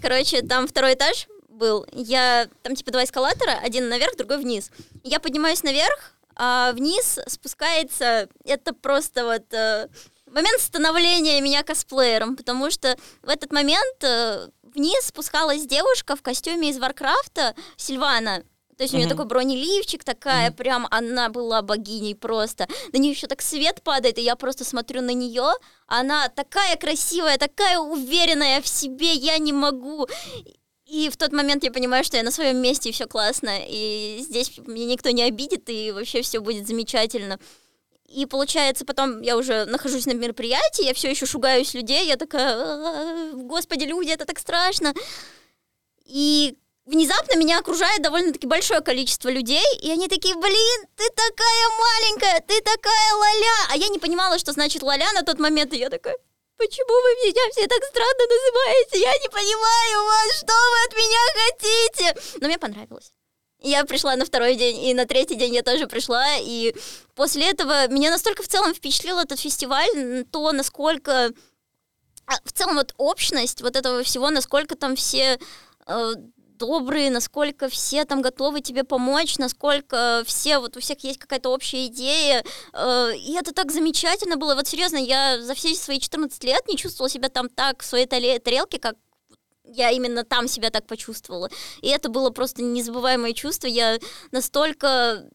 короче, 0.00 0.42
там 0.42 0.68
второй 0.68 0.94
этаж 0.94 1.26
был. 1.48 1.84
Я 1.90 2.48
там 2.62 2.76
типа 2.76 2.92
два 2.92 3.02
эскалатора, 3.02 3.58
один 3.64 3.88
наверх, 3.88 4.16
другой 4.16 4.38
вниз. 4.38 4.70
Я 5.02 5.18
поднимаюсь 5.18 5.64
наверх, 5.64 6.12
а 6.36 6.70
вниз 6.70 7.18
спускается. 7.26 8.28
Это 8.44 8.72
просто 8.72 9.24
вот 9.24 9.52
э, 9.52 9.88
момент 10.26 10.60
становления 10.60 11.40
меня 11.40 11.64
косплеером, 11.64 12.36
потому 12.36 12.70
что 12.70 12.96
в 13.22 13.28
этот 13.28 13.52
момент 13.52 14.04
э, 14.04 14.50
вниз 14.62 15.06
спускалась 15.06 15.66
девушка 15.66 16.14
в 16.14 16.22
костюме 16.22 16.70
из 16.70 16.78
Варкрафта, 16.78 17.56
Сильвана. 17.76 18.44
То 18.76 18.84
есть 18.84 18.94
у 18.94 18.96
нее 18.96 19.08
такой 19.08 19.26
бронеливчик, 19.26 20.02
такая 20.02 20.50
прям, 20.50 20.86
она 20.90 21.28
была 21.28 21.62
богиней 21.62 22.14
просто. 22.14 22.66
На 22.92 22.98
нее 22.98 23.12
еще 23.12 23.26
так 23.26 23.42
свет 23.42 23.82
падает, 23.82 24.18
и 24.18 24.22
я 24.22 24.34
просто 24.34 24.64
смотрю 24.64 25.02
на 25.02 25.12
нее. 25.12 25.52
Она 25.86 26.28
такая 26.28 26.76
красивая, 26.76 27.38
такая 27.38 27.78
уверенная 27.78 28.62
в 28.62 28.68
себе, 28.68 29.12
я 29.12 29.38
не 29.38 29.52
могу. 29.52 30.08
И 30.86 31.08
в 31.10 31.16
тот 31.16 31.32
момент 31.32 31.64
я 31.64 31.70
понимаю, 31.70 32.04
что 32.04 32.16
я 32.16 32.22
на 32.22 32.30
своем 32.30 32.58
месте, 32.58 32.88
и 32.88 32.92
все 32.92 33.06
классно. 33.06 33.60
И 33.68 34.18
здесь 34.22 34.58
меня 34.58 34.86
никто 34.86 35.10
не 35.10 35.22
обидит, 35.22 35.68
и 35.68 35.90
вообще 35.92 36.22
все 36.22 36.40
будет 36.40 36.66
замечательно. 36.66 37.38
И 38.08 38.26
получается, 38.26 38.84
потом 38.84 39.22
я 39.22 39.38
уже 39.38 39.64
нахожусь 39.64 40.04
на 40.06 40.12
мероприятии, 40.12 40.84
я 40.84 40.92
все 40.92 41.10
еще 41.10 41.24
шугаюсь 41.24 41.72
людей, 41.72 42.06
я 42.06 42.16
такая, 42.16 42.54
«А, 42.54 43.30
господи, 43.34 43.84
люди, 43.84 44.10
это 44.10 44.26
так 44.26 44.38
страшно. 44.38 44.92
И 46.04 46.58
внезапно 46.84 47.36
меня 47.36 47.58
окружает 47.58 48.02
довольно-таки 48.02 48.46
большое 48.46 48.80
количество 48.80 49.28
людей, 49.28 49.64
и 49.80 49.90
они 49.90 50.08
такие, 50.08 50.34
блин, 50.34 50.86
ты 50.96 51.08
такая 51.10 51.68
маленькая, 51.78 52.40
ты 52.46 52.60
такая 52.60 53.14
ладя. 53.14 53.72
А 53.72 53.76
я 53.76 53.88
не 53.88 53.98
понимала, 53.98 54.38
что 54.38 54.52
значит 54.52 54.82
ладя 54.82 55.10
на 55.12 55.22
тот 55.22 55.38
момент, 55.38 55.72
и 55.72 55.78
я 55.78 55.90
такая, 55.90 56.16
почему 56.56 56.86
вы 56.86 57.26
меня 57.26 57.50
все 57.52 57.66
так 57.66 57.82
странно 57.84 58.24
называете? 58.28 59.00
Я 59.00 59.12
не 59.12 59.28
понимаю 59.28 60.04
вас, 60.06 60.38
что 60.38 60.52
вы 60.52 60.84
от 60.86 60.96
меня 60.96 61.18
хотите? 61.34 62.38
Но 62.40 62.48
мне 62.48 62.58
понравилось. 62.58 63.12
Я 63.64 63.84
пришла 63.84 64.16
на 64.16 64.24
второй 64.24 64.56
день, 64.56 64.84
и 64.84 64.94
на 64.94 65.06
третий 65.06 65.36
день 65.36 65.54
я 65.54 65.62
тоже 65.62 65.86
пришла, 65.86 66.26
и 66.40 66.74
после 67.14 67.48
этого 67.48 67.86
меня 67.88 68.10
настолько 68.10 68.42
в 68.42 68.48
целом 68.48 68.74
впечатлил 68.74 69.20
этот 69.20 69.38
фестиваль, 69.38 70.24
то, 70.32 70.50
насколько 70.50 71.30
а, 72.26 72.32
в 72.44 72.52
целом 72.52 72.74
вот 72.74 72.92
общность 72.96 73.62
вот 73.62 73.76
этого 73.76 74.02
всего, 74.02 74.30
насколько 74.30 74.74
там 74.74 74.96
все 74.96 75.38
э, 75.86 76.12
добрые, 76.62 77.10
насколько 77.10 77.68
все 77.68 78.04
там 78.04 78.22
готовы 78.22 78.60
тебе 78.60 78.84
помочь, 78.84 79.36
насколько 79.38 80.22
все, 80.24 80.60
вот 80.60 80.76
у 80.76 80.80
всех 80.80 81.02
есть 81.02 81.18
какая-то 81.18 81.48
общая 81.48 81.86
идея, 81.86 82.44
э, 82.72 83.16
и 83.16 83.34
это 83.34 83.52
так 83.52 83.72
замечательно 83.72 84.36
было, 84.36 84.54
вот 84.54 84.68
серьезно, 84.68 84.96
я 84.96 85.42
за 85.42 85.54
все 85.54 85.74
свои 85.74 85.98
14 85.98 86.44
лет 86.44 86.68
не 86.68 86.76
чувствовала 86.76 87.10
себя 87.10 87.28
там 87.28 87.48
так 87.48 87.82
в 87.82 87.84
своей 87.84 88.06
таре- 88.06 88.38
тарелке, 88.38 88.78
как 88.78 88.94
я 89.64 89.90
именно 89.90 90.22
там 90.24 90.46
себя 90.46 90.70
так 90.70 90.86
почувствовала. 90.86 91.48
И 91.80 91.88
это 91.88 92.08
было 92.08 92.30
просто 92.30 92.62
незабываемое 92.62 93.32
чувство. 93.32 93.66
Я 93.66 93.98
настолько 94.30 95.28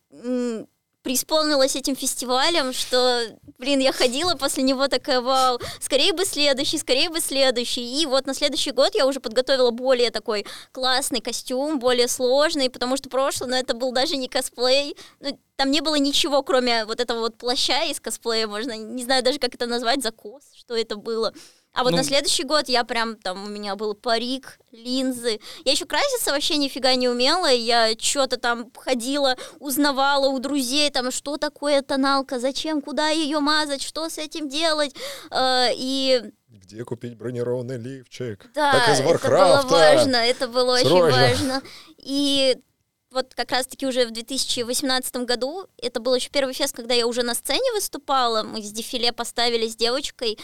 преисполнилась 1.07 1.77
этим 1.77 1.95
фестивалем, 1.95 2.73
что, 2.73 3.21
блин, 3.57 3.79
я 3.79 3.93
ходила 3.93 4.35
после 4.35 4.61
него 4.61 4.89
такая, 4.89 5.21
вау, 5.21 5.57
скорее 5.79 6.11
бы 6.11 6.25
следующий, 6.25 6.77
скорее 6.77 7.09
бы 7.09 7.21
следующий. 7.21 8.01
И 8.01 8.05
вот 8.05 8.25
на 8.25 8.33
следующий 8.33 8.71
год 8.71 8.93
я 8.93 9.07
уже 9.07 9.21
подготовила 9.21 9.71
более 9.71 10.11
такой 10.11 10.45
классный 10.73 11.21
костюм, 11.21 11.79
более 11.79 12.09
сложный, 12.09 12.69
потому 12.69 12.97
что 12.97 13.07
прошлый, 13.07 13.49
но 13.49 13.55
это 13.55 13.73
был 13.73 13.93
даже 13.93 14.17
не 14.17 14.27
косплей, 14.27 14.97
ну, 15.21 15.39
там 15.55 15.71
не 15.71 15.79
было 15.79 15.95
ничего, 15.95 16.43
кроме 16.43 16.83
вот 16.83 16.99
этого 16.99 17.21
вот 17.21 17.37
плаща 17.37 17.85
из 17.85 18.01
косплея, 18.01 18.45
можно, 18.45 18.75
не 18.75 19.03
знаю 19.05 19.23
даже, 19.23 19.39
как 19.39 19.55
это 19.55 19.65
назвать, 19.65 20.03
закос, 20.03 20.43
что 20.55 20.75
это 20.75 20.97
было. 20.97 21.33
А 21.77 21.83
вот 21.83 21.91
Ну, 21.91 21.97
на 21.97 22.03
следующий 22.03 22.43
год 22.43 22.69
я 22.69 22.83
прям, 22.83 23.15
там, 23.17 23.43
у 23.43 23.47
меня 23.47 23.75
был 23.75 23.93
парик, 23.93 24.59
линзы. 24.71 25.39
Я 25.63 25.73
еще 25.73 25.85
краситься 25.85 26.31
вообще 26.31 26.57
нифига 26.57 26.95
не 26.95 27.07
умела. 27.07 27.51
Я 27.51 27.93
что-то 27.99 28.37
там 28.37 28.71
ходила, 28.75 29.35
узнавала 29.59 30.27
у 30.27 30.39
друзей, 30.39 30.89
там, 30.89 31.11
что 31.11 31.37
такое 31.37 31.83
тоналка, 31.83 32.39
зачем, 32.39 32.81
куда 32.81 33.09
ее 33.09 33.39
мазать, 33.41 33.83
что 33.83 34.09
с 34.09 34.17
этим 34.17 34.49
делать. 34.49 34.95
Э, 35.29 35.67
И 35.75 36.23
Где 36.49 36.83
купить 36.83 37.15
бронированный 37.15 37.77
лифчик? 37.77 38.49
да, 38.55 38.71
как 38.71 38.95
из 38.95 38.99
это 38.99 39.29
было 39.29 39.61
важно, 39.69 40.15
это 40.17 40.47
было 40.47 40.73
очень 40.77 40.87
Срочно. 40.87 41.21
важно. 41.21 41.61
И 41.99 42.57
вот 43.11 43.33
как 43.35 43.51
раз-таки 43.51 43.85
уже 43.85 44.07
в 44.07 44.11
2018 44.11 45.15
году, 45.17 45.67
это 45.77 45.99
был 45.99 46.15
еще 46.15 46.29
первый 46.29 46.53
фест, 46.55 46.75
когда 46.75 46.95
я 46.95 47.05
уже 47.05 47.21
на 47.21 47.35
сцене 47.35 47.71
выступала, 47.73 48.41
мы 48.41 48.63
с 48.63 48.71
дефиле 48.71 49.13
поставили 49.13 49.67
с 49.67 49.75
девочкой, 49.75 50.37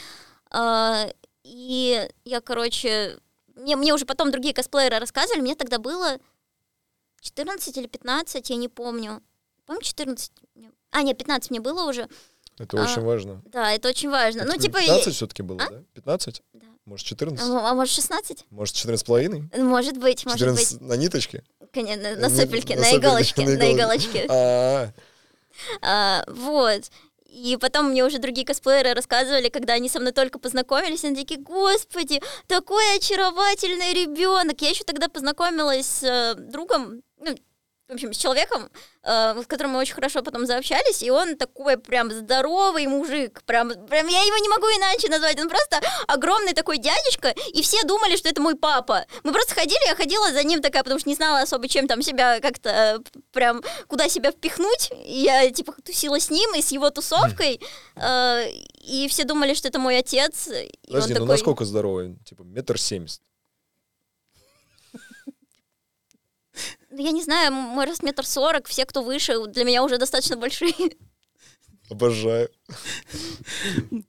и 1.44 2.10
я, 2.26 2.42
короче, 2.42 3.18
мне, 3.56 3.76
мне 3.76 3.94
уже 3.94 4.06
потом 4.06 4.32
другие 4.32 4.54
косплееры 4.54 5.00
рассказывали, 5.00 5.42
мне 5.42 5.56
тогда 5.56 5.78
было 5.80 6.18
14 7.22 7.78
или 7.78 7.88
15, 7.88 8.50
я 8.50 8.56
не 8.56 8.68
помню. 8.70 9.22
По-моему, 9.66 9.82
14. 9.84 10.32
мне- 10.56 10.72
А, 10.92 11.02
нет, 11.04 11.18
15 11.18 11.52
мне 11.52 11.60
было 11.62 11.90
уже. 11.90 12.08
Это 12.60 12.78
А, 12.80 12.84
очень 12.84 13.02
важно. 13.02 13.42
Да, 13.46 13.72
это 13.72 13.90
очень 13.90 14.10
важно. 14.10 14.44
Ну, 14.46 14.58
типа... 14.58 14.80
15 14.80 15.16
все-таки 15.16 15.42
было, 15.42 15.62
А? 15.64 15.70
да? 15.70 15.84
15? 15.94 16.42
Да. 16.54 16.68
Может, 16.86 17.08
14? 17.08 17.40
А, 17.50 17.72
а 17.72 17.74
может, 17.74 17.94
16? 17.96 18.46
Может, 18.50 18.76
14 18.76 19.00
с 19.02 19.04
половиной? 19.08 19.50
Может 19.58 19.98
быть, 19.98 20.26
может 20.26 20.48
быть. 20.50 20.60
14 20.60 20.82
на 20.82 20.94
ниточке? 20.94 21.44
Конечно, 21.72 22.04
на, 22.04 22.16
На- 22.16 22.22
на 22.22 22.30
сопельке, 22.30 22.76
на 22.76 22.82
на, 22.82 22.92
иголочке, 22.98 23.42
на 23.46 23.58
на 23.58 23.72
иголочке. 23.74 24.26
иголочке. 24.26 24.28
А, 24.30 24.92
А, 25.82 26.24
вот. 26.28 26.92
И 27.34 27.58
потом 27.58 27.90
мне 27.90 28.06
уже 28.06 28.20
другие 28.20 28.46
косплееры 28.46 28.94
рассказывали, 28.94 29.50
когда 29.50 29.74
они 29.74 29.90
со 29.90 30.00
мной 30.00 30.12
только 30.12 30.38
познакомились, 30.38 31.04
они 31.04 31.16
такие, 31.16 31.40
господи, 31.40 32.22
такой 32.46 32.96
очаровательный 32.96 33.92
ребенок. 33.92 34.62
Я 34.62 34.70
еще 34.70 34.84
тогда 34.84 35.10
познакомилась 35.10 35.88
с 35.88 36.04
э, 36.04 36.36
другом, 36.36 37.02
ну, 37.18 37.36
в 37.90 37.94
общем, 37.94 38.14
с 38.14 38.18
человеком, 38.18 38.70
э, 39.04 39.42
с 39.42 39.46
которым 39.46 39.74
мы 39.74 39.80
очень 39.80 39.94
хорошо 39.94 40.24
потом 40.24 40.46
заобщались, 40.46 41.04
и 41.04 41.12
он 41.12 41.36
такой 41.36 41.78
прям 41.78 42.12
здоровый 42.12 42.88
мужик, 42.88 43.44
прям, 43.44 43.70
прям 43.88 44.08
я 44.08 44.22
его 44.22 44.38
не 44.38 44.50
могу 44.50 44.68
иначе 44.68 45.10
назвать, 45.10 45.40
он 45.40 45.50
просто 45.50 45.82
огромный 46.08 46.54
такой 46.54 46.78
дядечка, 46.78 47.36
и 47.54 47.62
все 47.62 47.84
думали, 47.84 48.16
что 48.16 48.30
это 48.30 48.42
мой 48.42 48.56
папа. 48.56 49.06
Мы 49.24 49.34
просто 49.34 49.54
ходили, 49.54 49.86
я 49.88 49.96
ходила 49.96 50.32
за 50.32 50.44
ним 50.44 50.62
такая, 50.62 50.84
потому 50.84 51.00
что 51.00 51.10
не 51.10 51.16
знала 51.16 51.42
особо, 51.42 51.68
чем 51.68 51.88
там 51.88 52.02
себя 52.02 52.40
как-то 52.40 52.70
э, 52.70 53.00
прям, 53.34 53.62
куда 53.88 54.08
себя 54.08 54.32
впихнуть, 54.32 54.92
и 55.06 55.20
я 55.20 55.52
типа 55.52 55.74
тусила 55.84 56.20
с 56.20 56.30
ним 56.30 56.56
и 56.56 56.62
с 56.62 56.72
его 56.72 56.90
тусовкой, 56.90 57.60
э, 57.96 58.50
и 58.82 59.08
все 59.10 59.26
думали, 59.26 59.54
что 59.54 59.68
это 59.68 59.80
мой 59.80 59.98
отец, 59.98 60.50
Подожди, 60.88 61.14
ну 61.14 61.20
такой... 61.20 61.28
насколько 61.28 61.66
здоровый? 61.66 62.18
Типа 62.26 62.44
метр 62.44 62.80
семьдесят. 62.80 63.22
Я 66.98 67.12
не 67.12 67.24
знаю, 67.24 67.52
мой 67.52 67.86
рост 67.86 68.04
метр 68.04 68.26
сорок, 68.26 68.68
все, 68.68 68.86
кто 68.86 69.02
выше, 69.04 69.48
для 69.48 69.64
меня 69.64 69.84
уже 69.84 69.98
достаточно 69.98 70.38
большие. 70.38 70.74
Обожаю. 71.90 72.50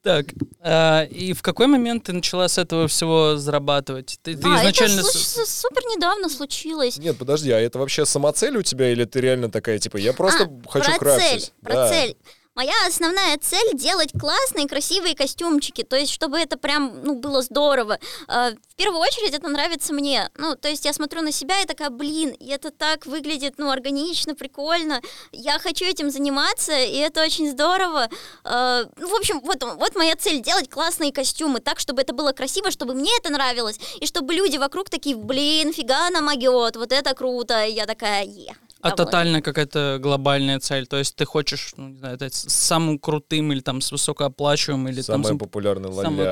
Так, 0.03 0.27
а, 0.61 1.03
и 1.05 1.33
в 1.33 1.43
какой 1.43 1.67
момент 1.67 2.05
ты 2.05 2.13
начала 2.13 2.49
с 2.49 2.57
этого 2.57 2.87
всего 2.89 3.37
зарабатывать? 3.37 4.19
Ты, 4.23 4.37
ты 4.37 4.47
а, 4.49 4.61
изначально... 4.61 5.01
это 5.01 5.09
с- 5.09 5.37
слуш- 5.37 5.47
супер 5.47 5.83
недавно 5.95 6.29
случилось. 6.29 6.97
Нет, 6.99 7.19
подожди, 7.19 7.51
а 7.51 7.59
это 7.61 7.79
вообще 7.79 8.07
самоцель 8.07 8.57
у 8.57 8.63
тебя, 8.63 8.91
или 8.93 9.05
ты 9.05 9.21
реально 9.21 9.51
такая, 9.51 9.79
типа, 9.79 9.97
я 9.97 10.13
просто 10.13 10.45
А, 10.45 10.69
хочу 10.71 10.91
про 10.93 10.99
красить? 10.99 11.45
цель, 11.47 11.53
про 11.63 11.73
Да. 11.75 11.89
цель. 11.89 12.17
Моя 12.55 12.73
основная 12.87 13.37
цель 13.39 13.75
делать 13.75 14.13
классные, 14.19 14.69
красивые 14.69 15.17
костюмчики, 15.17 15.83
то 15.83 15.97
есть 15.97 16.13
чтобы 16.13 16.39
это 16.39 16.57
прям, 16.57 17.03
ну, 17.03 17.17
было 17.17 17.43
здорово. 17.43 17.99
Э, 18.29 18.53
В 18.69 18.77
первую 18.77 19.01
очередь 19.01 19.35
это 19.35 19.49
нравится 19.49 19.93
мне. 19.93 20.31
Ну, 20.37 20.55
то 20.55 20.69
есть 20.69 20.85
я 20.85 20.93
смотрю 20.93 21.23
на 21.23 21.33
себя 21.33 21.61
и 21.63 21.67
такая, 21.67 21.91
блин, 21.91 22.31
и 22.31 22.49
это 22.51 22.71
так 22.71 23.07
выглядит, 23.07 23.55
ну, 23.59 23.71
органично, 23.71 24.35
прикольно. 24.37 25.01
Я 25.33 25.59
хочу 25.59 25.85
этим 25.85 26.11
заниматься, 26.11 26.77
и 26.79 26.97
это 26.99 27.23
очень 27.23 27.51
здорово. 27.51 28.09
Э, 28.45 28.85
Ну, 28.99 29.09
в 29.09 29.15
общем, 29.15 29.41
вот, 29.41 29.63
вот 29.63 29.97
моя 29.97 30.15
цель 30.17 30.41
делать 30.41 30.71
классные 30.71 31.13
костюмы 31.13 31.59
так, 31.61 31.81
чтобы 31.81 32.03
это 32.03 32.13
было 32.13 32.33
красиво, 32.33 32.71
чтобы 32.71 32.95
мне 32.95 33.11
это 33.19 33.31
нравилось, 33.33 33.81
и 34.01 34.07
чтобы 34.07 34.33
люди 34.33 34.59
вокруг 34.59 34.91
такие, 34.91 35.17
блин, 35.17 35.73
фига 35.73 36.07
она 36.07 36.21
могет, 36.21 36.77
вот 36.77 36.93
это 36.93 37.15
круто. 37.15 37.65
И 37.65 37.73
я 37.73 37.87
такая, 37.87 38.25
е. 38.25 38.55
А 38.85 38.91
довольна». 38.91 39.05
тотально 39.05 39.43
какая-то 39.43 39.99
глобальная 40.01 40.61
цель? 40.61 40.87
То 40.87 40.97
есть 40.99 41.17
ты 41.17 41.25
хочешь, 41.25 41.73
ну, 41.77 41.89
не 41.89 41.97
знаю, 41.99 42.17
стать 42.17 42.35
самым 42.35 42.99
крутым 42.99 43.53
или 43.53 43.61
там 43.61 43.81
с 43.81 43.91
высокооплачиваемым, 43.93 44.89
или 44.89 45.01
Самая 45.01 45.29
там 45.29 45.39
популярная 45.39 45.91
самая- 45.93 46.25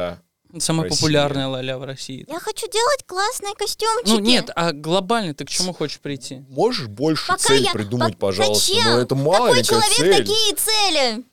ля 0.52 0.60
самая 0.60 0.84
России. 0.88 1.00
популярная 1.00 1.60
ля 1.62 1.78
в 1.78 1.84
России? 1.84 2.24
Я 2.28 2.38
хочу 2.40 2.68
делать 2.70 3.04
классные 3.06 3.54
костюмчики. 3.54 4.08
Ну 4.10 4.18
нет, 4.20 4.50
а 4.54 4.72
глобально 4.72 5.34
ты 5.34 5.44
к 5.44 5.48
чему 5.50 5.72
хочешь 5.72 5.98
прийти? 6.00 6.44
Можешь 6.48 6.88
больше 6.88 7.26
Пока 7.28 7.38
цель 7.38 7.62
я- 7.64 7.72
придумать, 7.72 8.14
пок- 8.14 8.18
пожалуйста? 8.18 8.66
Зачем? 8.74 8.84
Ну, 8.84 8.98
это 8.98 9.14
Какой 9.14 9.38
маленькая 9.38 9.62
человек 9.62 9.96
цель. 9.96 10.16
такие 10.16 10.56
цели? 10.56 11.24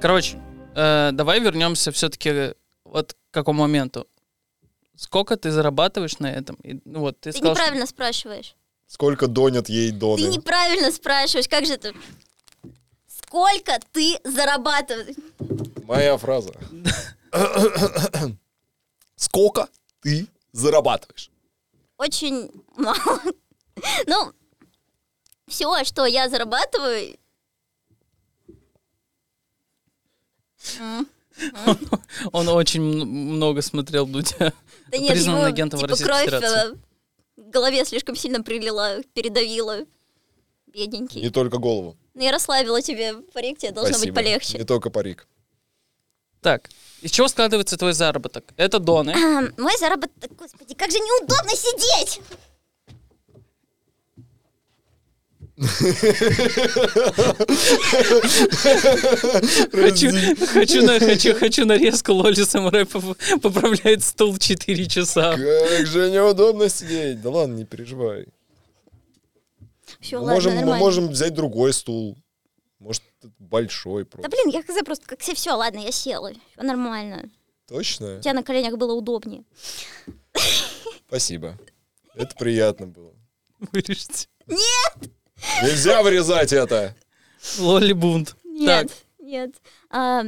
Короче, 0.00 0.38
э, 0.74 1.10
давай 1.12 1.40
вернемся 1.40 1.92
все-таки 1.92 2.54
вот 2.92 3.14
к 3.14 3.16
какому 3.34 3.62
моменту. 3.62 4.06
Сколько 4.96 5.36
ты 5.36 5.50
зарабатываешь 5.50 6.18
на 6.18 6.30
этом? 6.30 6.56
И, 6.56 6.78
ну, 6.84 7.00
вот, 7.00 7.18
ты, 7.18 7.32
Ты 7.32 7.38
сказал, 7.38 7.54
что- 7.54 7.62
неправильно 7.64 7.86
спрашиваешь. 7.86 8.54
Сколько 8.86 9.26
донят 9.26 9.70
ей 9.70 9.90
Ты 9.90 9.96
доны? 9.96 10.20
неправильно 10.20 10.92
спрашиваешь. 10.92 11.48
Как 11.48 11.64
же 11.64 11.72
это? 11.74 11.94
Сколько 13.08 13.80
ты 13.92 14.18
зарабатываешь? 14.24 15.16
Моя 15.84 16.18
фраза. 16.18 16.52
Сколько 19.16 19.68
ты 20.02 20.28
зарабатываешь? 20.52 21.30
Очень 21.96 22.50
мало. 22.76 23.22
Ну, 24.06 24.32
все, 25.48 25.82
что 25.84 26.04
я 26.04 26.28
зарабатываю... 26.28 27.16
Он 32.32 32.48
очень 32.48 32.82
много 32.82 33.62
смотрел 33.62 34.06
Дудя. 34.06 34.52
Да 34.88 34.98
нет, 34.98 35.12
Признанным 35.12 35.42
ему, 35.42 35.50
агентом 35.52 35.80
типа, 35.80 35.90
Российской 35.90 36.08
кровь 36.10 36.24
Федерации. 36.24 36.72
э, 36.72 36.76
в 37.36 37.50
голове 37.50 37.84
слишком 37.84 38.14
сильно 38.16 38.42
прилила, 38.42 39.02
передавила. 39.14 39.80
Бедненький. 40.66 41.20
Не 41.20 41.30
только 41.30 41.58
голову. 41.58 41.96
Ну, 42.14 42.22
я 42.22 42.32
расслабила 42.32 42.80
тебе 42.80 43.14
парик, 43.32 43.58
тебе 43.58 43.72
должно 43.72 43.94
Спасибо. 43.94 44.14
быть 44.14 44.24
полегче. 44.24 44.58
Не 44.58 44.64
только 44.64 44.90
парик. 44.90 45.26
Так, 46.40 46.68
из 47.02 47.10
чего 47.10 47.28
складывается 47.28 47.76
твой 47.76 47.92
заработок? 47.92 48.52
Это 48.56 48.78
доны. 48.78 49.14
Мой 49.58 49.78
заработок... 49.78 50.34
Господи, 50.36 50.74
как 50.74 50.90
же 50.90 50.98
неудобно 50.98 51.50
сидеть! 51.50 52.20
Хочу, 59.72 60.10
хочу, 60.46 60.82
на, 60.82 60.98
хочу, 61.00 61.34
хочу 61.34 61.64
нарезку 61.66 62.12
Лоли 62.12 62.42
Самурай 62.42 62.84
поп- 62.86 63.16
поправляет 63.42 64.02
стул 64.02 64.36
4 64.36 64.86
часа. 64.86 65.36
Как 65.36 65.86
же 65.86 66.10
неудобно 66.10 66.68
сидеть. 66.68 67.20
Да 67.20 67.30
ладно, 67.30 67.54
не 67.54 67.64
переживай. 67.64 68.26
Все, 70.00 70.18
мы, 70.18 70.24
ладно, 70.24 70.34
можем, 70.34 70.54
мы 70.66 70.76
можем 70.76 71.08
взять 71.08 71.34
другой 71.34 71.72
стул. 71.72 72.16
Может, 72.78 73.02
большой 73.38 74.04
Да 74.04 74.10
просто. 74.10 74.30
блин, 74.30 74.48
я 74.48 74.62
хз 74.62 74.84
просто 74.84 75.06
как 75.06 75.20
все, 75.20 75.34
все, 75.34 75.52
ладно, 75.52 75.78
я 75.78 75.92
села. 75.92 76.32
Все 76.52 76.62
нормально. 76.62 77.30
Точно? 77.68 78.18
У 78.18 78.20
тебя 78.20 78.34
на 78.34 78.42
коленях 78.42 78.76
было 78.76 78.92
удобнее. 78.94 79.44
Спасибо. 81.06 81.58
Это 82.14 82.34
приятно 82.34 82.86
было. 82.86 83.12
Вырежьте. 83.72 84.26
Нельзя 85.62 86.02
вырезать 86.02 86.52
это. 86.52 86.94
Лоли 87.58 87.92
бунт. 87.92 88.36
Нет, 88.44 88.92
нет. 89.18 89.54
А, 89.90 90.24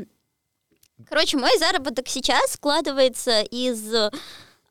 короче, 1.08 1.36
мой 1.36 1.56
заработок 1.58 2.08
сейчас 2.08 2.52
складывается 2.52 3.42
из 3.42 3.94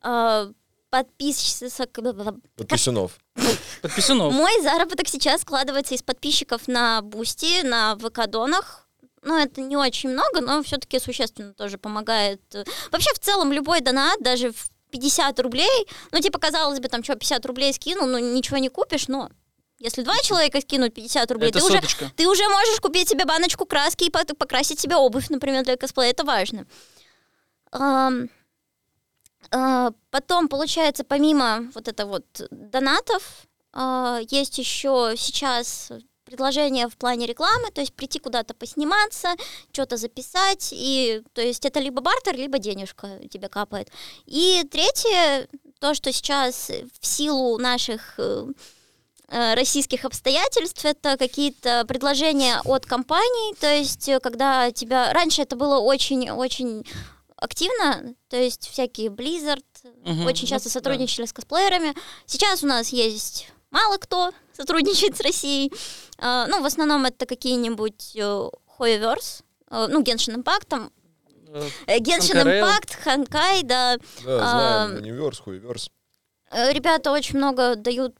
а, 0.01 0.51
подписчиков... 0.89 2.35
Подписюнов. 2.55 3.17
Подписанов. 3.81 4.33
Мой 4.33 4.61
заработок 4.61 5.07
сейчас 5.07 5.41
складывается 5.41 5.95
из 5.95 6.03
подписчиков 6.03 6.67
на 6.67 7.01
Бусти, 7.01 7.63
на 7.63 7.95
ВК-донах. 7.95 8.87
Ну, 9.23 9.37
это 9.37 9.61
не 9.61 9.77
очень 9.77 10.09
много, 10.09 10.41
но 10.41 10.61
все-таки 10.63 10.99
существенно 10.99 11.53
тоже 11.53 11.77
помогает. 11.77 12.41
Вообще, 12.91 13.13
в 13.13 13.19
целом, 13.19 13.53
любой 13.53 13.81
донат, 13.81 14.21
даже 14.21 14.51
в 14.51 14.69
50 14.91 15.39
рублей, 15.39 15.87
ну, 16.11 16.19
типа, 16.19 16.37
казалось 16.39 16.79
бы, 16.79 16.89
там, 16.89 17.03
что, 17.03 17.15
50 17.15 17.45
рублей 17.45 17.73
скинул, 17.73 18.05
ну, 18.05 18.19
ничего 18.19 18.57
не 18.57 18.69
купишь, 18.69 19.07
но 19.07 19.29
если 19.83 20.01
два 20.01 20.17
человека 20.23 20.61
скинут 20.61 20.93
50 20.93 21.31
рублей, 21.31 21.49
Это 21.49 21.59
ты 21.59 21.65
уже, 21.65 21.81
ты 22.15 22.27
уже 22.27 22.47
можешь 22.47 22.79
купить 22.79 23.09
себе 23.09 23.25
баночку 23.25 23.65
краски 23.65 24.05
и 24.05 24.09
покрасить 24.09 24.79
себе 24.79 24.95
обувь, 24.95 25.29
например, 25.29 25.63
для 25.65 25.75
косплея. 25.75 26.11
Это 26.11 26.23
важно. 26.23 26.65
А, 27.71 28.09
Потом, 30.09 30.47
получается, 30.47 31.03
помимо 31.03 31.69
вот 31.75 31.87
это 31.87 32.05
вот 32.05 32.25
донатов, 32.49 33.45
а, 33.73 34.19
есть 34.29 34.57
еще 34.57 35.15
сейчас 35.17 35.91
предложение 36.23 36.87
в 36.87 36.95
плане 36.95 37.27
рекламы, 37.27 37.69
то 37.71 37.81
есть 37.81 37.93
прийти 37.93 38.19
куда-то 38.19 38.53
посниматься, 38.53 39.35
что-то 39.71 39.97
записать, 39.97 40.69
и 40.71 41.21
то 41.33 41.41
есть 41.41 41.65
это 41.65 41.79
либо 41.79 42.01
бартер, 42.01 42.35
либо 42.35 42.57
денежка 42.57 43.19
тебе 43.29 43.49
капает. 43.49 43.89
И 44.25 44.63
третье, 44.71 45.47
то, 45.79 45.93
что 45.93 46.13
сейчас 46.13 46.71
в 47.01 47.05
силу 47.05 47.57
наших 47.57 48.15
э, 48.17 48.45
российских 49.55 50.05
обстоятельств, 50.05 50.83
это 50.85 51.17
какие-то 51.17 51.85
предложения 51.85 52.61
от 52.63 52.85
компаний, 52.85 53.55
то 53.59 53.71
есть 53.71 54.07
э, 54.09 54.19
когда 54.19 54.71
тебя... 54.71 55.11
Раньше 55.13 55.41
это 55.41 55.55
было 55.55 55.79
очень-очень 55.79 56.85
активно, 57.35 58.13
то 58.29 58.37
есть 58.37 58.69
всякие 58.69 59.09
Blizzard 59.09 59.63
Мгм. 60.05 60.25
очень 60.25 60.43
Ну, 60.43 60.47
часто 60.47 60.69
да. 60.69 60.73
сотрудничали 60.73 61.25
с 61.25 61.33
косплеерами. 61.33 61.93
Сейчас 62.25 62.63
у 62.63 62.67
нас 62.67 62.89
есть 62.89 63.49
мало 63.71 63.97
кто 63.97 64.31
сотрудничает 64.53 65.17
с 65.17 65.21
Россией. 65.21 65.71
А, 66.19 66.47
ну, 66.47 66.61
в 66.61 66.65
основном 66.65 67.05
это 67.05 67.25
какие-нибудь 67.25 68.15
э, 68.15 68.49
Hoyoverse, 68.79 69.43
э, 69.71 69.87
ну, 69.89 70.01
Genshin 70.01 70.41
Impact, 70.41 70.67
там, 70.67 70.91
Э, 71.53 71.69
э, 71.85 71.97
Genshin 71.99 72.41
Ханкай 73.03 73.63
да, 73.63 73.97
Да, 74.25 74.87
знаем. 74.87 75.03
Универс, 75.03 75.39
хуеверс. 75.39 75.89
Э, 76.51 76.71
Ребята 76.71 77.11
очень 77.11 77.37
много 77.37 77.75
дают 77.75 78.15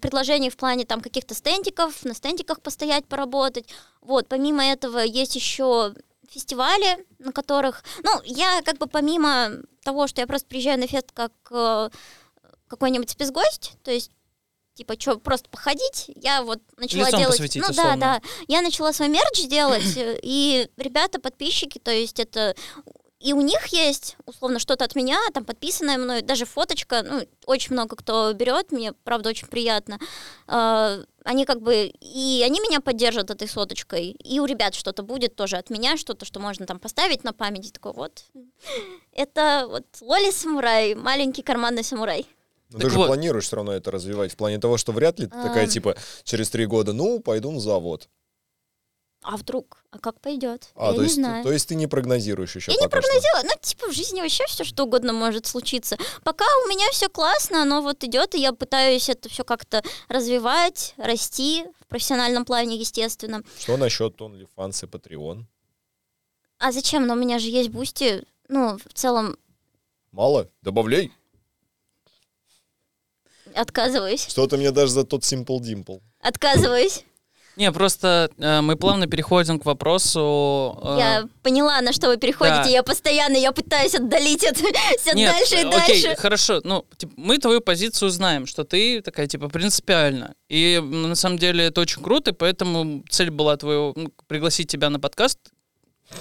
предложений 0.00 0.50
в 0.50 0.56
плане 0.56 0.84
там 0.84 1.00
каких-то 1.00 1.34
стендиков, 1.34 2.04
на 2.04 2.14
стендиках 2.14 2.60
постоять, 2.60 3.06
поработать. 3.06 3.68
Вот, 4.00 4.28
помимо 4.28 4.64
этого 4.64 4.98
есть 4.98 5.36
еще 5.36 5.94
фестивали, 6.28 7.06
на 7.18 7.32
которых, 7.32 7.82
ну, 8.02 8.10
я 8.24 8.60
как 8.62 8.78
бы 8.78 8.86
помимо 8.86 9.50
того, 9.82 10.06
что 10.06 10.20
я 10.20 10.26
просто 10.26 10.46
приезжаю 10.46 10.78
на 10.78 10.86
фест 10.86 11.12
как 11.12 11.32
э, 11.50 11.88
какой-нибудь 12.66 13.10
спецгость, 13.10 13.76
то 13.82 13.90
есть 13.90 14.10
типа, 14.74 14.94
что, 14.98 15.18
просто 15.18 15.48
походить, 15.48 16.04
я 16.14 16.42
вот 16.42 16.60
начала 16.76 17.06
Лицом 17.06 17.20
делать... 17.20 17.36
посветить, 17.36 17.62
ну 17.62 17.68
условно. 17.68 17.96
да, 17.96 18.20
да. 18.20 18.28
Я 18.46 18.62
начала 18.62 18.92
свой 18.92 19.08
мерч 19.08 19.46
делать, 19.48 19.96
э, 19.96 20.18
и 20.22 20.68
ребята, 20.76 21.20
подписчики, 21.20 21.78
то 21.78 21.90
есть 21.90 22.20
это 22.20 22.54
и 23.20 23.32
у 23.32 23.40
них 23.40 23.66
есть, 23.68 24.16
условно, 24.26 24.58
что-то 24.58 24.84
от 24.84 24.94
меня, 24.94 25.18
там, 25.34 25.44
подписанное 25.44 25.98
мной, 25.98 26.22
даже 26.22 26.44
фоточка, 26.44 27.02
ну, 27.02 27.26
очень 27.46 27.72
много 27.72 27.96
кто 27.96 28.32
берет, 28.32 28.70
мне, 28.70 28.92
правда, 29.04 29.30
очень 29.30 29.48
приятно. 29.48 29.98
А, 30.46 31.00
Они 31.24 31.44
как 31.44 31.60
бы, 31.60 31.92
и 32.00 32.42
они 32.46 32.60
меня 32.60 32.80
поддержат 32.80 33.30
этой 33.30 33.48
соточкой, 33.48 34.10
и 34.10 34.40
у 34.40 34.44
ребят 34.46 34.74
что-то 34.74 35.02
будет 35.02 35.34
тоже 35.36 35.56
от 35.56 35.68
меня, 35.68 35.96
что-то, 35.96 36.24
что 36.24 36.40
можно 36.40 36.64
там 36.64 36.78
поставить 36.78 37.24
на 37.24 37.32
память, 37.32 37.66
и 37.68 37.70
такой, 37.72 37.92
вот, 37.92 38.24
это 39.12 39.66
вот 39.68 39.84
Лоли 40.00 40.30
Самурай, 40.30 40.94
маленький 40.94 41.42
карманный 41.42 41.84
самурай. 41.84 42.26
Но 42.70 42.78
Так 42.78 42.88
ты 42.88 42.90
же 42.90 42.98
вот. 42.98 43.06
планируешь 43.06 43.44
все 43.44 43.56
равно 43.56 43.72
это 43.72 43.90
развивать 43.90 44.32
в 44.32 44.36
плане 44.36 44.58
того, 44.58 44.76
что 44.76 44.92
вряд 44.92 45.18
ли 45.18 45.26
ты 45.26 45.32
такая, 45.32 45.66
типа, 45.66 45.96
через 46.24 46.50
три 46.50 46.66
года, 46.66 46.92
ну, 46.92 47.18
пойду 47.18 47.50
на 47.50 47.60
завод. 47.60 48.08
А 49.30 49.36
вдруг? 49.36 49.84
А 49.90 49.98
как 49.98 50.22
пойдет? 50.22 50.70
А, 50.74 50.86
я 50.86 50.92
то 50.92 50.96
не 50.96 51.02
есть, 51.02 51.16
знаю. 51.16 51.44
то 51.44 51.52
есть 51.52 51.68
ты 51.68 51.74
не 51.74 51.86
прогнозируешь 51.86 52.56
еще 52.56 52.72
Я 52.72 52.78
не 52.78 52.88
пока 52.88 53.02
что. 53.02 53.10
прогнозирую, 53.10 53.42
ну, 53.44 53.60
типа, 53.60 53.86
в 53.88 53.92
жизни 53.92 54.22
вообще 54.22 54.46
все 54.46 54.64
что 54.64 54.84
угодно 54.84 55.12
может 55.12 55.44
случиться. 55.44 55.98
Пока 56.24 56.46
у 56.64 56.68
меня 56.70 56.90
все 56.92 57.10
классно, 57.10 57.60
оно 57.60 57.82
вот 57.82 58.02
идет, 58.04 58.34
и 58.34 58.40
я 58.40 58.54
пытаюсь 58.54 59.10
это 59.10 59.28
все 59.28 59.44
как-то 59.44 59.82
развивать, 60.08 60.94
расти 60.96 61.66
в 61.78 61.86
профессиональном 61.88 62.46
плане, 62.46 62.76
естественно. 62.76 63.42
Что 63.58 63.76
насчет 63.76 64.18
OnlyFans 64.18 64.84
и 64.84 64.86
Patreon? 64.86 65.44
А 66.58 66.72
зачем? 66.72 67.06
Но 67.06 67.12
у 67.12 67.16
меня 67.18 67.38
же 67.38 67.48
есть 67.50 67.68
бусти. 67.68 68.24
Ну, 68.48 68.78
в 68.78 68.94
целом, 68.94 69.36
Мало? 70.10 70.48
Добавляй. 70.62 71.12
Отказываюсь. 73.54 74.26
Что-то 74.26 74.56
мне 74.56 74.70
даже 74.70 74.92
за 74.92 75.04
тот 75.04 75.20
Simple 75.22 75.58
Dimple. 75.60 76.00
Отказываюсь. 76.20 77.04
Не, 77.58 77.72
просто 77.72 78.30
э, 78.38 78.60
мы 78.60 78.76
плавно 78.76 79.08
переходим 79.08 79.58
к 79.58 79.64
вопросу... 79.66 80.78
э, 80.80 80.96
Я 80.98 81.28
поняла, 81.42 81.80
на 81.80 81.92
что 81.92 82.06
вы 82.06 82.16
переходите. 82.16 82.62
да. 82.62 82.68
Я 82.68 82.82
постоянно, 82.84 83.36
я 83.36 83.50
пытаюсь 83.50 83.94
отдалить 83.96 84.44
это 84.44 84.60
все 85.00 85.12
Нет, 85.14 85.32
дальше 85.32 85.54
и 85.56 85.64
э, 85.64 85.68
окей, 85.68 86.02
дальше. 86.02 86.20
хорошо. 86.22 86.60
Ну, 86.62 86.84
типа, 86.96 87.12
мы 87.16 87.38
твою 87.38 87.60
позицию 87.60 88.10
знаем, 88.10 88.46
что 88.46 88.62
ты 88.62 89.02
такая, 89.02 89.26
типа, 89.26 89.48
принципиальна. 89.48 90.34
И 90.48 90.80
на 90.80 91.16
самом 91.16 91.38
деле 91.38 91.64
это 91.64 91.80
очень 91.80 92.00
круто, 92.00 92.30
и 92.30 92.34
поэтому 92.34 93.02
цель 93.10 93.30
была 93.30 93.56
твою 93.56 93.92
ну, 93.96 94.12
пригласить 94.28 94.70
тебя 94.70 94.88
на 94.88 95.00
подкаст 95.00 95.38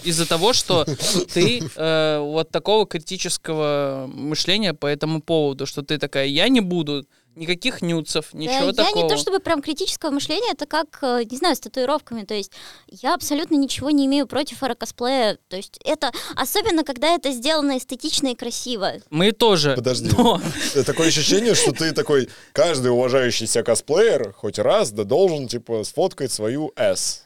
из-за 0.03 0.27
того, 0.27 0.53
что 0.53 0.85
ты 1.33 1.61
э, 1.75 2.19
вот 2.19 2.49
такого 2.49 2.87
критического 2.87 4.09
мышления 4.11 4.73
по 4.73 4.87
этому 4.87 5.21
поводу, 5.21 5.67
что 5.67 5.83
ты 5.83 5.99
такая, 5.99 6.25
я 6.25 6.49
не 6.49 6.61
буду 6.61 7.05
никаких 7.37 7.81
нюцев, 7.81 8.33
ничего 8.33 8.71
Да, 8.71 8.83
я 8.83 8.89
такого. 8.89 9.03
не 9.03 9.09
то 9.09 9.17
чтобы 9.17 9.39
прям 9.39 9.61
критического 9.61 10.11
мышления, 10.11 10.51
это 10.51 10.65
как, 10.65 10.99
э, 11.01 11.23
не 11.29 11.37
знаю, 11.37 11.55
с 11.55 11.59
татуировками. 11.59 12.23
То 12.23 12.33
есть 12.33 12.51
я 12.89 13.13
абсолютно 13.13 13.55
ничего 13.55 13.89
не 13.91 14.05
имею 14.07 14.27
против 14.27 14.63
аэрокосплея. 14.63 15.37
То 15.49 15.55
есть 15.57 15.79
это, 15.85 16.11
особенно 16.35 16.83
когда 16.83 17.13
это 17.15 17.31
сделано 17.31 17.77
эстетично 17.77 18.27
и 18.27 18.35
красиво. 18.35 18.93
Мы 19.09 19.31
тоже. 19.31 19.75
Подожди. 19.75 20.09
но- 20.17 20.41
Э, 20.75 20.83
Такое 20.83 21.07
ощущение, 21.07 21.55
что 21.55 21.71
ты 21.71 21.91
такой, 21.93 22.29
каждый 22.53 22.91
уважающийся 22.91 23.63
косплеер 23.63 24.33
хоть 24.33 24.59
раз 24.59 24.91
да 24.91 25.03
должен, 25.03 25.47
типа, 25.47 25.83
сфоткать 25.83 26.31
свою 26.31 26.71
S. 26.75 27.23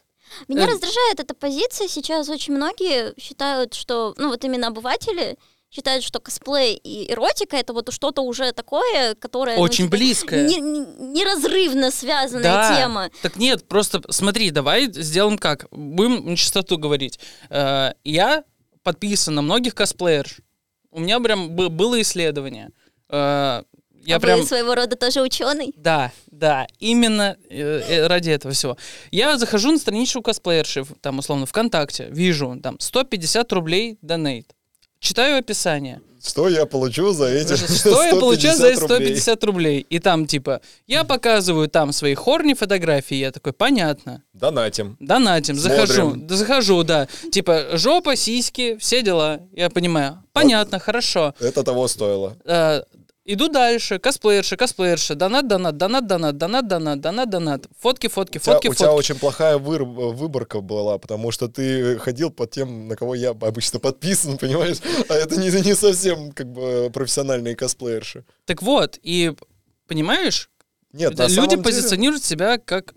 Меня 0.48 0.64
Эм. 0.64 0.70
раздражает 0.70 1.20
эта 1.20 1.34
позиция. 1.34 1.88
Сейчас 1.90 2.30
очень 2.30 2.54
многие 2.54 3.14
считают, 3.20 3.74
что, 3.74 4.14
ну 4.18 4.30
вот 4.30 4.44
именно 4.46 4.68
обыватели 4.68 5.38
считают, 5.72 6.04
что 6.04 6.20
косплей 6.20 6.76
и 6.76 7.12
эротика 7.12 7.56
это 7.56 7.72
вот 7.74 7.92
что-то 7.94 8.22
уже 8.24 8.52
такое, 8.52 9.16
которое... 9.16 9.56
ну, 9.56 9.62
Очень 9.62 9.86
типа, 9.86 9.98
близкое. 9.98 10.46
не- 10.48 10.60
не- 10.60 10.86
неразрывно 11.14 11.92
связанная 11.92 12.44
Да. 12.44 12.76
тема. 12.78 13.10
Так 13.22 13.38
нет, 13.38 13.66
просто 13.68 14.02
смотри, 14.10 14.52
давай 14.52 14.92
сделаем 14.92 15.38
как. 15.38 15.68
Будем 15.72 16.26
на 16.30 16.36
чистоту 16.36 16.78
говорить. 16.78 17.20
Э, 17.50 17.94
Я 18.04 18.44
подписан 18.84 19.36
на 19.36 19.42
многих 19.42 19.74
косплеерш. 19.74 20.40
У 20.92 21.00
меня 21.00 21.20
прям 21.22 21.50
бы- 21.52 21.70
было 21.70 22.02
исследование. 22.02 22.72
Э, 23.10 23.64
Я 24.04 24.18
а 24.18 24.20
прям... 24.20 24.42
вы 24.42 24.46
своего 24.46 24.76
рода 24.76 24.98
тоже 24.98 25.22
ученый? 25.22 25.74
Да, 25.78 26.12
да, 26.28 26.68
именно 26.80 27.38
э, 27.50 27.58
э, 27.88 28.08
ради 28.08 28.30
этого 28.32 28.54
всего. 28.54 28.76
Я 29.12 29.38
захожу 29.38 29.72
на 29.72 29.78
страничку 29.78 30.22
косплеерши, 30.22 30.84
там, 31.00 31.20
условно, 31.20 31.46
ВКонтакте, 31.46 32.10
вижу, 32.12 32.60
там, 32.62 32.78
150 32.80 33.54
рублей 33.54 33.98
донейт. 34.02 34.54
Читаю 35.02 35.40
описание. 35.40 36.00
Что 36.24 36.48
я 36.48 36.68
получу 36.68 37.12
за 37.12 37.26
эти 37.26 37.56
Что 37.80 38.04
я 38.04 38.16
получаю 38.16 38.56
за 38.56 38.68
эти 38.68 38.78
150 38.78 38.86
рублей? 38.88 39.16
150 39.18 39.44
рублей? 39.44 39.86
И 39.90 39.98
там, 39.98 40.28
типа, 40.28 40.62
я 40.86 41.04
показываю 41.04 41.68
там 41.68 41.92
свои 41.92 42.14
хорни 42.14 42.54
фотографии, 42.54 43.16
я 43.16 43.32
такой, 43.32 43.52
понятно. 43.54 44.22
Донатим. 44.34 44.98
Донатим, 45.00 45.56
захожу, 45.56 45.94
Смотрим. 45.94 46.28
да, 46.28 46.36
захожу, 46.36 46.84
да. 46.84 47.08
Типа, 47.32 47.66
жопа, 47.74 48.16
сиськи, 48.16 48.78
все 48.80 49.02
дела. 49.02 49.40
Я 49.54 49.72
понимаю. 49.72 50.24
Понятно, 50.34 50.78
хорошо. 50.78 51.34
Это 51.40 51.64
того 51.64 51.88
стоило. 51.88 52.38
Э, 52.46 52.84
Иду 53.24 53.50
дальше, 53.50 54.00
косплеерша, 54.00 54.58
косплеерша, 54.58 55.14
донат, 55.14 55.48
донат, 55.48 55.78
донат, 55.78 56.08
донат, 56.08 56.38
донат, 56.38 56.68
донат, 56.68 57.00
донат, 57.00 57.30
донат, 57.30 57.68
фотки, 57.80 58.08
фотки, 58.08 58.38
У 58.38 58.42
тебя, 58.42 58.54
фотки, 58.54 58.68
у 58.70 58.74
тебя 58.74 58.88
фотки. 58.88 58.98
очень 59.00 59.16
плохая 59.20 59.58
выр- 59.60 59.84
выборка 60.12 60.60
была, 60.62 60.98
потому 60.98 61.30
что 61.32 61.48
ты 61.48 62.00
ходил 62.00 62.32
по 62.32 62.48
тем, 62.48 62.88
на 62.88 62.96
кого 62.96 63.14
я 63.14 63.30
обычно 63.30 63.80
подписан, 63.80 64.38
понимаешь? 64.40 64.78
А 65.08 65.14
это 65.14 65.40
не, 65.40 65.50
не 65.62 65.76
совсем 65.76 66.32
как 66.32 66.52
бы 66.52 66.90
профессиональные 66.92 67.56
косплеерши. 67.56 68.26
Так 68.46 68.64
вот, 68.64 68.98
и 69.04 69.34
понимаешь, 69.88 70.50
Нет, 70.92 71.12
люди 71.12 71.32
самом 71.36 71.50
деле- 71.50 71.62
позиционируют 71.64 72.24
себя 72.24 72.58
как, 72.58 72.96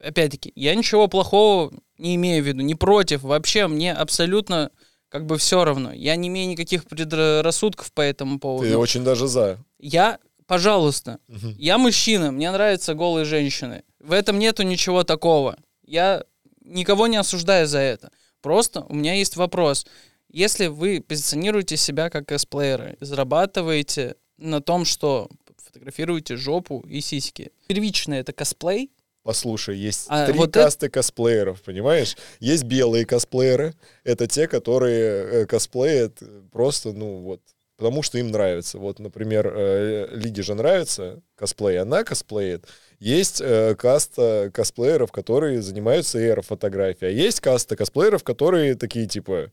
опять-таки, 0.00 0.52
я 0.54 0.74
ничего 0.74 1.06
плохого 1.06 1.70
не 1.98 2.14
имею 2.14 2.42
в 2.42 2.46
виду, 2.46 2.62
не 2.62 2.74
против, 2.74 3.22
вообще 3.24 3.66
мне 3.66 3.92
абсолютно 3.92 4.70
как 5.16 5.24
бы 5.26 5.38
все 5.38 5.64
равно. 5.64 5.92
Я 5.94 6.14
не 6.16 6.28
имею 6.28 6.46
никаких 6.48 6.84
предрассудков 6.84 7.90
по 7.92 8.02
этому 8.02 8.38
поводу. 8.38 8.68
Ты 8.68 8.76
очень 8.76 9.02
даже 9.02 9.28
за. 9.28 9.58
Я, 9.78 10.18
пожалуйста, 10.46 11.18
Мгм. 11.28 11.54
я 11.58 11.78
мужчина, 11.78 12.30
мне 12.32 12.50
нравятся 12.50 12.92
голые 12.92 13.24
женщины. 13.24 13.82
В 13.98 14.12
этом 14.12 14.38
нету 14.38 14.62
ничего 14.62 15.04
такого. 15.04 15.56
Я 15.86 16.22
никого 16.64 17.06
не 17.06 17.16
осуждаю 17.16 17.66
за 17.66 17.78
это. 17.78 18.10
Просто 18.42 18.82
у 18.82 18.94
меня 18.94 19.14
есть 19.14 19.36
вопрос. 19.36 19.86
Если 20.30 20.66
вы 20.66 21.00
позиционируете 21.00 21.78
себя 21.78 22.10
как 22.10 22.26
косплееры, 22.28 22.98
зарабатываете 23.00 24.16
на 24.36 24.60
том, 24.60 24.84
что 24.84 25.30
фотографируете 25.64 26.36
жопу 26.36 26.84
и 26.86 27.00
сиськи, 27.00 27.52
первично 27.68 28.12
это 28.14 28.34
косплей, 28.34 28.90
Послушай, 29.26 29.76
есть 29.76 30.06
А 30.08 30.26
три 30.26 30.38
вот 30.38 30.50
это- 30.50 30.62
касты 30.62 30.88
косплееров, 30.88 31.60
понимаешь? 31.60 32.16
Есть 32.38 32.62
белые 32.62 33.04
косплееры, 33.04 33.74
это 34.04 34.28
те, 34.28 34.46
которые 34.46 35.42
э, 35.42 35.46
косплеят 35.46 36.22
просто, 36.52 36.92
ну 36.92 37.18
вот, 37.22 37.40
потому 37.76 38.04
что 38.04 38.18
им 38.18 38.30
нравится. 38.30 38.78
Вот, 38.78 39.00
например, 39.00 39.52
э, 39.52 40.08
Лиге 40.12 40.42
же 40.42 40.54
нравится 40.54 41.20
косплей, 41.34 41.80
она 41.80 42.04
косплеит. 42.04 42.66
Есть 43.00 43.40
э, 43.40 43.74
каста 43.74 44.50
косплееров, 44.54 45.10
которые 45.10 45.60
занимаются 45.60 46.20
эйрофотографией, 46.20 47.10
а 47.10 47.12
есть 47.12 47.40
каста 47.40 47.74
косплееров, 47.74 48.22
которые 48.22 48.76
такие 48.76 49.06
типа, 49.06 49.50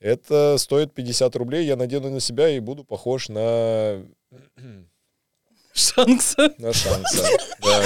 это 0.00 0.56
стоит 0.58 0.92
50 0.94 1.36
рублей, 1.36 1.64
я 1.64 1.76
надену 1.76 2.10
на 2.10 2.18
себя 2.18 2.48
и 2.48 2.58
буду 2.58 2.82
похож 2.82 3.28
на 3.28 4.02
Шанкса. 5.80 6.54
на 6.58 6.72
Шанкса. 6.72 7.26
Да. 7.62 7.82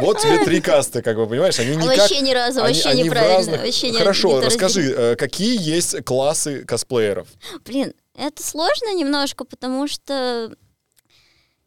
Вот 0.00 0.18
тебе 0.20 0.44
три 0.44 0.60
касты, 0.60 1.02
как 1.02 1.16
бы, 1.16 1.26
понимаешь? 1.26 1.58
Они 1.58 1.74
никак... 1.76 1.98
вообще 1.98 2.20
ни 2.20 2.32
разу, 2.32 2.62
они- 2.62 2.74
вообще 2.74 2.88
они 2.90 3.02
неправильно. 3.04 3.36
разных- 3.36 3.60
Вообще 3.62 3.92
Хорошо, 3.92 4.40
не 4.40 4.46
расскажи, 4.46 4.94
э, 4.96 5.16
какие 5.16 5.60
есть 5.60 6.04
классы 6.04 6.64
косплееров? 6.64 7.28
Блин, 7.64 7.94
это 8.16 8.42
сложно 8.42 8.94
немножко, 8.94 9.44
потому 9.44 9.88
что 9.88 10.54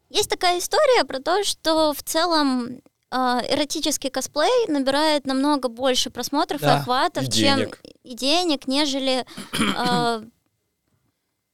есть 0.08 0.30
такая 0.30 0.58
история 0.58 1.04
про 1.04 1.18
то, 1.20 1.42
что 1.44 1.92
в 1.92 2.02
целом 2.02 2.80
а, 3.10 3.42
эротический 3.48 4.10
косплей 4.10 4.66
набирает 4.68 5.26
намного 5.26 5.68
больше 5.68 6.10
просмотров 6.10 6.60
Да, 6.60 6.74
и 6.74 6.78
охватов, 6.80 7.24
и 7.24 7.30
чем 7.30 7.58
денег. 7.58 7.80
и 8.02 8.14
денег, 8.14 8.66
нежели 8.66 9.24
а, 9.76 10.22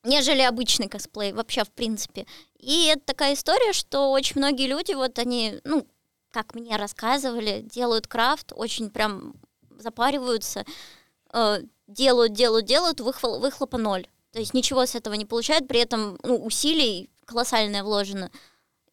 нежели 0.04 0.40
обычный 0.42 0.88
косплей 0.88 1.32
вообще 1.32 1.64
в 1.64 1.70
принципе. 1.70 2.26
И 2.58 2.86
это 2.86 3.02
такая 3.04 3.34
история, 3.34 3.72
что 3.72 4.10
очень 4.10 4.38
многие 4.38 4.66
люди 4.66 4.92
вот 4.92 5.18
они, 5.18 5.60
ну, 5.64 5.86
как 6.30 6.54
мне 6.54 6.76
рассказывали, 6.76 7.60
делают 7.62 8.06
крафт, 8.06 8.52
очень 8.54 8.90
прям 8.90 9.34
запариваются, 9.78 10.64
э, 11.32 11.62
делают, 11.86 12.32
делают, 12.32 12.66
делают, 12.66 13.00
выхло- 13.00 13.38
выхлопа 13.38 13.78
ноль. 13.78 14.06
То 14.32 14.38
есть 14.38 14.54
ничего 14.54 14.86
с 14.86 14.94
этого 14.94 15.14
не 15.14 15.26
получают, 15.26 15.68
при 15.68 15.80
этом 15.80 16.18
ну, 16.22 16.36
усилий 16.44 17.10
колоссальное 17.26 17.82
вложено. 17.82 18.30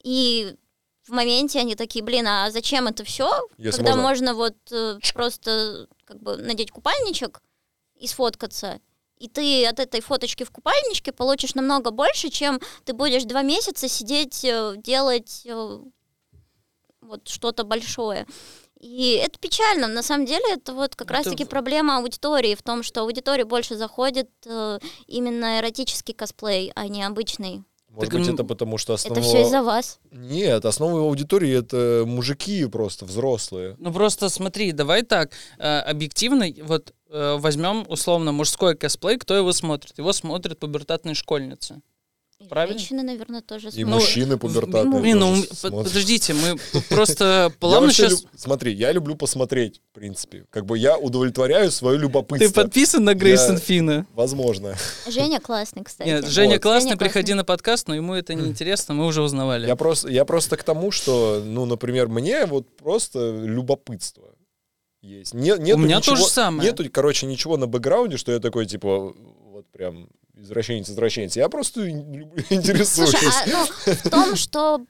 И 0.04 0.56
в 1.04 1.12
моменте 1.12 1.60
они 1.60 1.76
такие, 1.76 2.04
блин, 2.04 2.28
а 2.28 2.52
зачем 2.52 2.88
это 2.88 3.04
все? 3.04 3.30
Когда 3.78 3.92
можно- 3.96 4.34
можно 4.34 4.34
вот 4.34 4.56
э, 4.72 5.00
просто 5.14 5.88
как 6.06 6.22
бы 6.22 6.38
надеть 6.38 6.72
купальничек 6.72 7.42
и 7.96 8.08
сфоткаться, 8.08 8.80
и 9.20 9.28
ты 9.28 9.66
от 9.66 9.80
этой 9.80 10.02
фоточки 10.02 10.44
в 10.44 10.52
купальничке 10.52 11.12
получишь 11.12 11.54
намного 11.56 11.92
больше, 11.92 12.30
чем 12.30 12.60
ты 12.86 12.94
будешь 12.94 13.26
два 13.26 13.42
месяца 13.42 13.88
сидеть, 13.88 14.44
э, 14.44 14.76
делать 14.78 15.44
э, 15.46 15.80
вот 17.02 17.28
что-то 17.28 17.64
большое. 17.64 18.26
И 18.80 19.22
это 19.22 19.38
печально. 19.38 19.88
На 19.88 20.02
самом 20.02 20.26
деле 20.26 20.54
это 20.54 20.74
вот 20.74 20.96
как 20.96 21.08
Это 21.08 21.16
раз-таки 21.16 21.44
проблема 21.44 21.98
аудитории 21.98 22.56
в 22.56 22.64
том, 22.64 22.82
что 22.82 23.02
аудитории 23.02 23.44
больше 23.44 23.76
заходит 23.76 24.30
э, 24.46 24.80
именно 25.06 25.60
эротический 25.60 26.14
косплей, 26.14 26.72
а 26.76 26.88
не 26.88 27.04
обычный. 27.04 27.64
Может 27.90 28.12
Так, 28.12 28.20
быть, 28.20 28.30
это 28.30 28.44
потому 28.44 28.78
что 28.78 28.94
Это 28.94 29.02
основного... 29.02 29.28
все 29.28 29.42
из-за 29.42 29.64
вас. 29.64 30.00
Нет, 30.12 30.64
основа 30.64 31.02
аудитории— 31.02 31.52
это 31.60 32.04
мужики 32.06 32.66
просто, 32.68 33.04
взрослые. 33.06 33.76
Ну 33.80 33.92
просто 33.92 34.30
смотри, 34.30 34.72
давай 34.72 35.02
так, 35.02 35.32
э, 35.58 35.80
объективно, 35.80 36.46
вот 36.64 36.94
э, 37.10 37.38
возьмем 37.40 37.86
условно 37.88 38.32
мужской 38.32 38.76
косплей, 38.76 39.18
кто 39.18 39.36
его 39.36 39.52
смотрит? 39.54 39.98
Его 39.98 40.14
смотрят 40.14 40.60
пубертатные 40.60 41.16
школьницы. 41.16 41.82
И 42.40 42.46
Правильно? 42.46 42.80
Женщины, 42.80 43.04
наверное, 43.04 43.42
тоже 43.42 43.68
И 43.68 43.72
смотрят. 43.72 43.90
Ну, 43.90 43.96
мужчины 43.96 44.38
пубертатные 44.38 45.02
Блин, 45.02 45.20
ну 45.20 45.36
тоже 45.36 45.42
м- 45.50 45.56
смотрят. 45.58 45.88
подождите, 45.90 46.34
мы 46.34 46.58
просто 46.90 47.52
плавно 47.60 47.92
сейчас... 47.92 48.24
Смотри, 48.38 48.72
я 48.74 48.94
люблю 48.94 49.16
посмотреть, 49.16 49.82
в 49.92 49.96
принципе. 49.96 50.46
Как 50.50 50.66
бы 50.66 50.78
я 50.78 50.98
удовлетворяю 50.98 51.70
свое 51.70 51.98
Ты 51.98 52.02
любопытство. 52.04 52.64
подписан 52.64 53.04
на 53.04 53.14
Грейсон 53.14 53.58
Фина? 53.58 54.06
Возможно. 54.14 54.74
Женя 55.10 55.40
классный, 55.42 55.84
кстати. 55.84 56.08
Нет, 56.08 56.28
Женя 56.28 56.60
классный, 56.60 56.96
приходи 56.96 57.34
на 57.34 57.44
подкаст, 57.44 57.90
но 57.90 57.96
ему 57.96 58.14
это 58.14 58.34
не 58.34 58.48
интересно, 58.48 58.94
мы 58.94 59.06
уже 59.06 59.22
узнавали. 59.22 59.68
Я 59.68 59.76
просто, 59.76 60.08
я 60.08 60.24
просто 60.24 60.56
к 60.56 60.64
тому, 60.64 60.92
что, 60.92 61.42
ну, 61.44 61.66
например, 61.66 62.08
мне 62.08 62.46
вот 62.46 62.74
просто 62.78 63.32
любопытство 63.36 64.24
есть. 65.02 65.34
Не, 65.34 65.52
нету 65.58 65.80
У 65.80 65.82
меня 65.84 65.98
ничего- 65.98 66.16
то 66.16 66.22
же 66.22 66.28
самое. 66.28 66.70
Нету, 66.70 66.86
короче, 66.92 67.26
ничего 67.26 67.58
на 67.58 67.68
бэкграунде, 67.68 68.18
что 68.18 68.32
я 68.32 68.40
такой, 68.40 68.66
типа, 68.66 69.14
вот 69.52 69.66
прям 69.72 70.10
извращенец, 70.36 70.90
извращенец. 70.90 71.36
Я 71.36 71.50
просто 71.50 71.90
интересуюсь. 72.50 73.10
Слушай, 73.12 73.30
а, 73.30 73.48
ну, 73.48 73.94
в 73.94 74.10
том, 74.10 74.36
что 74.36 74.82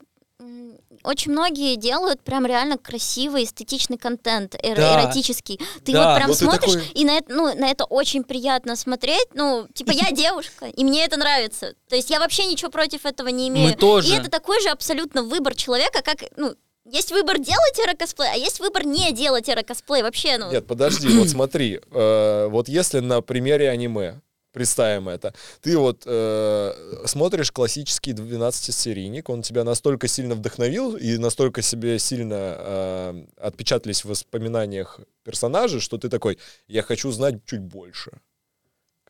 очень 1.02 1.32
многие 1.32 1.76
делают 1.76 2.20
прям 2.22 2.44
реально 2.44 2.76
красивый, 2.76 3.44
эстетичный 3.44 3.96
контент, 3.96 4.54
эр- 4.54 4.76
Да. 4.76 5.02
эротический. 5.02 5.58
Ты 5.84 5.92
Да. 5.92 6.08
вот 6.10 6.16
прям 6.16 6.28
Вот 6.28 6.36
смотришь, 6.38 6.72
такой- 6.72 6.88
и 6.94 7.04
на 7.04 7.16
это, 7.18 7.32
ну, 7.34 7.54
на 7.54 7.70
это 7.70 7.84
очень 7.84 8.22
приятно 8.22 8.76
смотреть. 8.76 9.28
Ну, 9.34 9.66
типа, 9.74 9.92
я 9.92 10.10
девушка, 10.12 10.66
и 10.66 10.84
мне 10.84 11.04
это 11.04 11.16
нравится. 11.16 11.74
То 11.88 11.96
есть 11.96 12.10
я 12.10 12.20
вообще 12.20 12.44
ничего 12.46 12.70
против 12.70 13.06
этого 13.06 13.28
не 13.28 13.48
имею. 13.48 13.74
тоже. 13.76 14.12
И 14.12 14.16
это 14.16 14.30
такой 14.30 14.60
же 14.60 14.68
абсолютно 14.68 15.22
выбор 15.22 15.54
человека, 15.54 16.02
как, 16.02 16.18
ну, 16.36 16.54
есть 16.84 17.10
выбор 17.10 17.38
делать 17.38 17.78
эро-косплей, 17.78 18.30
а 18.32 18.36
есть 18.36 18.60
выбор 18.60 18.84
не 18.84 19.12
делать 19.12 19.48
эро-косплей. 19.48 20.02
Вообще, 20.02 20.38
ну... 20.38 20.50
Нет, 20.50 20.66
подожди, 20.66 21.08
вот 21.08 21.28
смотри, 21.30 21.80
э, 21.90 22.46
вот 22.50 22.68
если 22.68 23.00
на 23.00 23.20
примере 23.20 23.68
аниме 23.70 24.20
представим 24.52 25.08
это, 25.08 25.34
ты 25.60 25.76
вот 25.78 26.02
э, 26.06 27.02
смотришь 27.06 27.52
классический 27.52 28.12
12-серийник, 28.12 29.24
он 29.28 29.42
тебя 29.42 29.64
настолько 29.64 30.08
сильно 30.08 30.34
вдохновил 30.34 30.96
и 30.96 31.18
настолько 31.18 31.62
себе 31.62 31.98
сильно 31.98 32.56
э, 32.58 33.24
отпечатались 33.36 34.04
в 34.04 34.08
воспоминаниях 34.08 35.00
персонажи, 35.22 35.80
что 35.80 35.98
ты 35.98 36.08
такой, 36.08 36.38
я 36.66 36.82
хочу 36.82 37.10
знать 37.12 37.44
чуть 37.46 37.60
больше. 37.60 38.12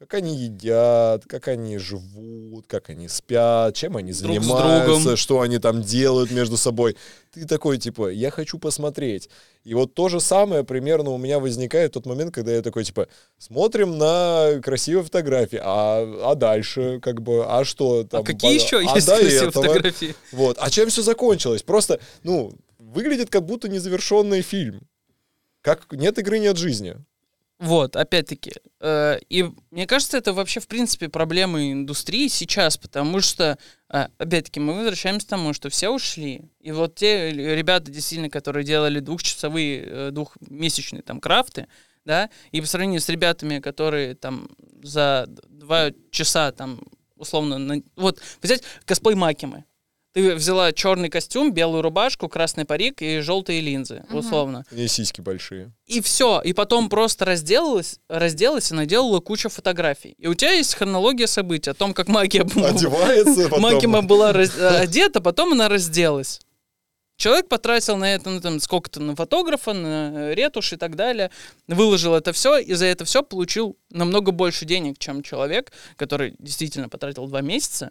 Как 0.01 0.15
они 0.15 0.35
едят, 0.35 1.27
как 1.27 1.49
они 1.49 1.77
живут, 1.77 2.67
как 2.67 2.89
они 2.89 3.07
спят, 3.07 3.75
чем 3.75 3.99
они 3.99 4.13
Друг 4.13 4.43
занимаются, 4.43 5.15
что 5.15 5.43
они 5.43 5.59
там 5.59 5.83
делают 5.83 6.31
между 6.31 6.57
собой. 6.57 6.97
Ты 7.35 7.47
такой, 7.47 7.77
типа, 7.77 8.09
я 8.09 8.31
хочу 8.31 8.59
посмотреть. 8.59 9.29
И 9.63 9.75
вот 9.75 9.93
то 9.93 10.09
же 10.09 10.21
самое 10.21 10.65
примерно 10.65 11.11
у 11.11 11.19
меня 11.19 11.39
возникает 11.39 11.93
тот 11.93 12.07
момент, 12.07 12.33
когда 12.33 12.51
я 12.51 12.63
такой, 12.63 12.85
типа, 12.85 13.09
смотрим 13.37 13.99
на 13.99 14.63
красивые 14.65 15.05
фотографии, 15.05 15.61
а, 15.63 16.31
а 16.31 16.35
дальше, 16.35 16.99
как 17.03 17.21
бы, 17.21 17.45
а 17.47 17.67
что 17.67 18.03
там? 18.05 18.23
А 18.23 18.25
какие 18.25 18.55
еще 18.55 18.79
а 18.79 18.95
есть 18.95 19.07
красивые 19.07 19.37
этого? 19.37 19.51
фотографии? 19.51 20.15
Вот. 20.33 20.57
А 20.59 20.71
чем 20.71 20.89
все 20.89 21.03
закончилось? 21.03 21.63
Просто, 21.63 22.01
ну, 22.23 22.55
выглядит 22.79 23.29
как 23.29 23.45
будто 23.45 23.69
незавершенный 23.69 24.41
фильм. 24.41 24.81
Как 25.61 25.93
нет 25.93 26.19
игры, 26.19 26.39
нет 26.39 26.57
жизни. 26.57 26.97
Вот, 27.61 27.95
опять-таки. 27.95 28.53
э, 28.81 29.19
и 29.29 29.45
мне 29.71 29.87
кажется, 29.87 30.17
это 30.17 30.33
вообще, 30.33 30.61
в 30.61 30.67
принципе, 30.67 31.11
проблема 31.11 31.71
индустрии 31.71 32.27
сейчас, 32.29 32.79
потому 32.79 33.21
что, 33.21 33.59
э, 33.91 34.07
опять-таки, 34.17 34.61
мы 34.61 34.73
возвращаемся 34.73 35.27
к 35.27 35.31
тому, 35.31 35.53
что 35.53 35.69
все 35.69 35.91
ушли. 35.91 36.51
И 36.61 36.73
вот 36.73 36.95
те 36.95 37.31
ребята, 37.31 37.91
действительно, 37.91 38.31
которые 38.31 38.65
делали 38.65 39.01
двухчасовые, 39.01 39.85
э, 39.87 40.11
двухмесячные 40.11 41.03
там 41.03 41.21
крафты, 41.21 41.67
да, 42.07 42.31
и 42.51 42.63
по 42.63 42.67
сравнению 42.67 43.03
с 43.03 43.11
ребятами, 43.11 43.59
которые 43.59 44.15
там 44.15 44.49
за 44.83 45.27
два 45.51 45.91
часа 46.11 46.53
там 46.53 46.81
условно, 47.21 47.59
на- 47.59 47.83
вот 47.97 48.21
взять 48.43 48.63
косплей 48.87 49.15
Макимы. 49.15 49.65
Ты 50.13 50.35
взяла 50.35 50.73
черный 50.73 51.09
костюм, 51.09 51.53
белую 51.53 51.83
рубашку, 51.83 52.29
красный 52.29 52.65
парик 52.65 53.01
и 53.01 53.21
желтые 53.21 53.61
линзы, 53.61 54.03
Мгм. 54.09 54.19
условно. 54.19 54.65
И 54.73 54.89
сиськи 54.89 55.21
большие. 55.21 55.73
И 55.87 56.01
все. 56.01 56.41
И 56.43 56.53
потом 56.53 56.89
просто 56.89 57.25
разделалась, 57.25 58.01
разделалась 58.09 58.73
и 58.73 58.75
наделала 58.75 59.21
кучу 59.21 59.49
фотографий. 59.49 60.17
И 60.19 60.27
у 60.27 60.35
тебя 60.35 60.51
есть 60.53 60.75
хронология 60.75 61.29
событий 61.29 61.71
о 61.71 61.75
том, 61.75 61.95
как 61.95 62.09
магия, 62.09 62.41
Одевается 62.43 63.45
потом. 63.51 63.61
Макима 63.63 64.03
была 64.03 64.33
раз- 64.33 64.57
э, 64.59 64.79
одета, 64.79 65.21
потом 65.21 65.53
она 65.53 65.69
разделась. 65.69 66.41
Человек 67.17 67.49
потратил 67.49 67.97
на 67.99 68.13
это 68.15 68.31
ну, 68.31 68.41
там, 68.41 68.59
сколько-то 68.61 68.99
на 68.99 69.15
фотографа, 69.15 69.75
на 69.75 70.31
э, 70.31 70.35
ретушь 70.35 70.73
и 70.73 70.77
так 70.77 70.97
далее, 70.97 71.31
выложил 71.69 72.15
это 72.15 72.33
все, 72.33 72.57
и 72.59 72.73
за 72.73 72.87
это 72.87 73.05
все 73.05 73.23
получил 73.23 73.77
намного 73.91 74.33
больше 74.33 74.65
денег, 74.65 74.99
чем 74.99 75.23
человек, 75.23 75.71
который 75.97 76.35
действительно 76.39 76.89
потратил 76.89 77.27
два 77.29 77.43
месяца, 77.43 77.91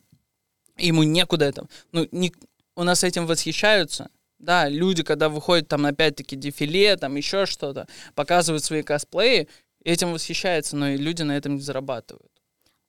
ему 0.80 1.04
некуда 1.04 1.46
это. 1.46 1.68
Ну, 1.92 2.08
не- 2.12 2.34
у 2.76 2.84
нас 2.84 3.04
этим 3.04 3.26
восхищаются. 3.26 4.10
Да, 4.40 4.70
люди, 4.70 5.04
когда 5.04 5.28
выходят 5.28 5.68
там 5.68 5.86
опять-таки 5.86 6.36
дефиле, 6.38 6.96
там 6.96 7.16
еще 7.16 7.46
что-то, 7.46 7.88
показывают 8.16 8.64
свои 8.64 8.84
косплеи, 8.84 9.50
этим 9.84 10.14
восхищаются, 10.14 10.78
но 10.78 10.90
и 10.90 10.98
люди 10.98 11.24
на 11.24 11.36
этом 11.36 11.56
не 11.56 11.62
зарабатывают. 11.62 12.32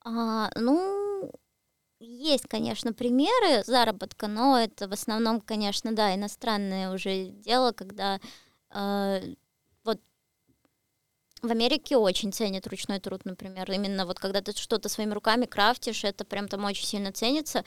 А, 0.04 0.50
ну, 0.54 1.32
есть, 1.98 2.46
конечно, 2.48 2.92
примеры 2.92 3.64
заработка, 3.66 4.28
но 4.28 4.58
это 4.58 4.88
в 4.88 4.92
основном, 4.92 5.40
конечно, 5.40 5.92
да, 5.92 6.14
иностранное 6.14 6.92
уже 6.92 7.26
дело, 7.26 7.72
когда 7.72 8.20
э, 8.72 9.34
в 11.42 11.50
Америке 11.50 11.96
очень 11.96 12.32
ценят 12.32 12.66
ручной 12.66 13.00
труд, 13.00 13.24
например. 13.24 13.70
Именно 13.70 14.06
вот 14.06 14.18
когда 14.18 14.40
ты 14.40 14.52
что-то 14.52 14.88
своими 14.88 15.12
руками 15.12 15.46
крафтишь, 15.46 16.04
это 16.04 16.24
прям 16.24 16.48
там 16.48 16.64
очень 16.64 16.86
сильно 16.86 17.12
ценится. 17.12 17.64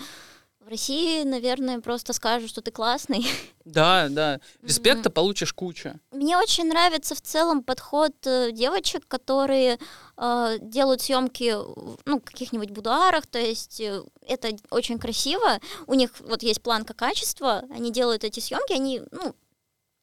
В 0.59 0.69
России, 0.69 1.23
наверное, 1.23 1.81
просто 1.81 2.13
скажут, 2.13 2.49
что 2.49 2.61
ты 2.61 2.71
классный. 2.71 3.25
Да, 3.65 4.09
да. 4.09 4.41
Респекта 4.61 5.09
получишь 5.09 5.53
кучу. 5.53 5.93
Мне 6.11 6.37
очень 6.37 6.65
нравится 6.65 7.15
в 7.15 7.21
целом 7.21 7.63
подход 7.63 8.11
э, 8.25 8.51
девочек, 8.51 9.07
которые 9.07 9.79
э, 10.17 10.57
делают 10.59 11.01
съемки 11.01 11.53
в 11.55 11.97
ну, 12.05 12.19
каких-нибудь 12.19 12.71
будуарах, 12.71 13.25
то 13.25 13.39
есть 13.39 13.79
э, 13.79 14.03
это 14.27 14.49
очень 14.69 14.99
красиво. 14.99 15.59
У 15.87 15.93
них 15.93 16.11
вот 16.19 16.43
есть 16.43 16.61
планка 16.61 16.93
качества, 16.93 17.63
они 17.69 17.89
делают 17.89 18.25
эти 18.25 18.41
съемки, 18.41 18.73
они, 18.73 19.01
ну, 19.11 19.33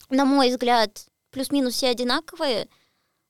на 0.09 0.25
мой 0.25 0.49
взгляд, 0.49 1.07
плюс-минус 1.31 1.75
все 1.75 1.89
одинаковые, 1.89 2.67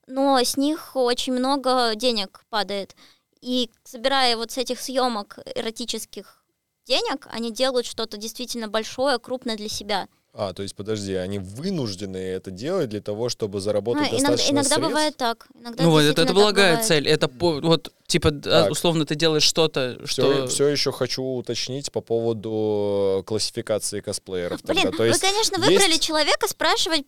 но 0.06 0.38
с 0.38 0.56
них 0.56 0.96
очень 0.96 1.32
много 1.32 1.94
денег 1.94 2.44
падает. 2.48 2.94
И 3.40 3.70
собирая 3.84 4.36
вот 4.36 4.50
с 4.50 4.58
этих 4.58 4.80
съемок 4.80 5.38
эротических 5.54 6.44
денег, 6.86 7.26
они 7.30 7.52
делают 7.52 7.86
что-то 7.86 8.16
действительно 8.16 8.68
большое, 8.68 9.18
крупное 9.18 9.56
для 9.56 9.68
себя. 9.68 10.08
А, 10.32 10.52
то 10.52 10.62
есть, 10.62 10.76
подожди, 10.76 11.14
они 11.14 11.40
вынуждены 11.40 12.16
это 12.16 12.52
делать 12.52 12.88
для 12.88 13.00
того, 13.00 13.28
чтобы 13.28 13.60
заработать 13.60 14.02
Ну, 14.12 14.18
иногда 14.18 14.28
достаточно 14.28 14.52
иногда 14.52 14.68
средств? 14.68 14.88
бывает 14.88 15.16
так. 15.16 15.46
Иногда 15.60 15.82
Ну 15.82 15.90
вот, 15.90 16.02
это, 16.04 16.22
это 16.22 16.32
благая 16.32 16.70
бывает. 16.74 16.86
цель. 16.86 17.08
Это 17.08 17.28
вот, 17.38 17.92
типа, 18.06 18.30
да, 18.30 18.62
Так. 18.62 18.70
условно, 18.70 19.04
ты 19.04 19.16
делаешь 19.16 19.42
что-то, 19.42 19.98
Все, 20.06 20.46
что... 20.48 20.68
еще 20.68 20.92
хочу 20.92 21.22
уточнить 21.24 21.90
по 21.90 22.00
поводу 22.00 23.24
классификации 23.26 24.00
косплееров. 24.00 24.62
Блин, 24.62 24.82
тогда. 24.82 24.96
То 24.96 25.02
вы, 25.02 25.08
есть 25.08 25.20
конечно, 25.20 25.56
есть- 25.56 25.66
выбрали 25.68 25.98
человека 25.98 26.46
спрашивать 26.48 27.04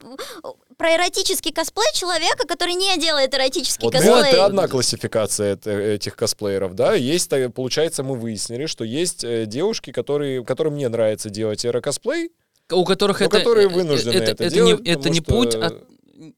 про 0.76 0.94
эротический 0.96 1.52
косплей 1.52 1.86
человека, 1.94 2.46
который 2.48 2.74
не 2.74 2.98
делает 2.98 3.32
эротический 3.34 3.84
Вот 3.84 3.92
косплей. 3.92 4.30
это 4.32 4.46
одна 4.46 4.66
классификация 4.66 5.54
эт- 5.54 5.68
этих 5.94 6.16
косплееров, 6.16 6.74
да. 6.74 6.94
Есть, 6.94 7.30
получается, 7.54 8.02
мы 8.02 8.16
выяснили, 8.16 8.66
что 8.66 8.82
есть 8.84 9.22
э, 9.22 9.46
девушки, 9.46 9.92
которые, 9.92 10.44
которым 10.44 10.74
не 10.76 10.88
нравится 10.88 11.30
делать 11.30 11.64
эро-косплей, 11.64 12.30
у 12.72 12.84
которых 12.84 13.20
Ну, 13.20 13.26
это... 13.26 13.38
которые 13.38 13.66
э, 13.66 13.70
вынуждены 13.70 14.14
это, 14.14 14.32
это 14.32 14.44
это 14.44 14.54
делать, 14.54 14.80
не, 14.80 14.90
это 14.90 15.10
не 15.10 15.20
что- 15.20 15.34
путь, 15.34 15.54
а... 15.54 15.70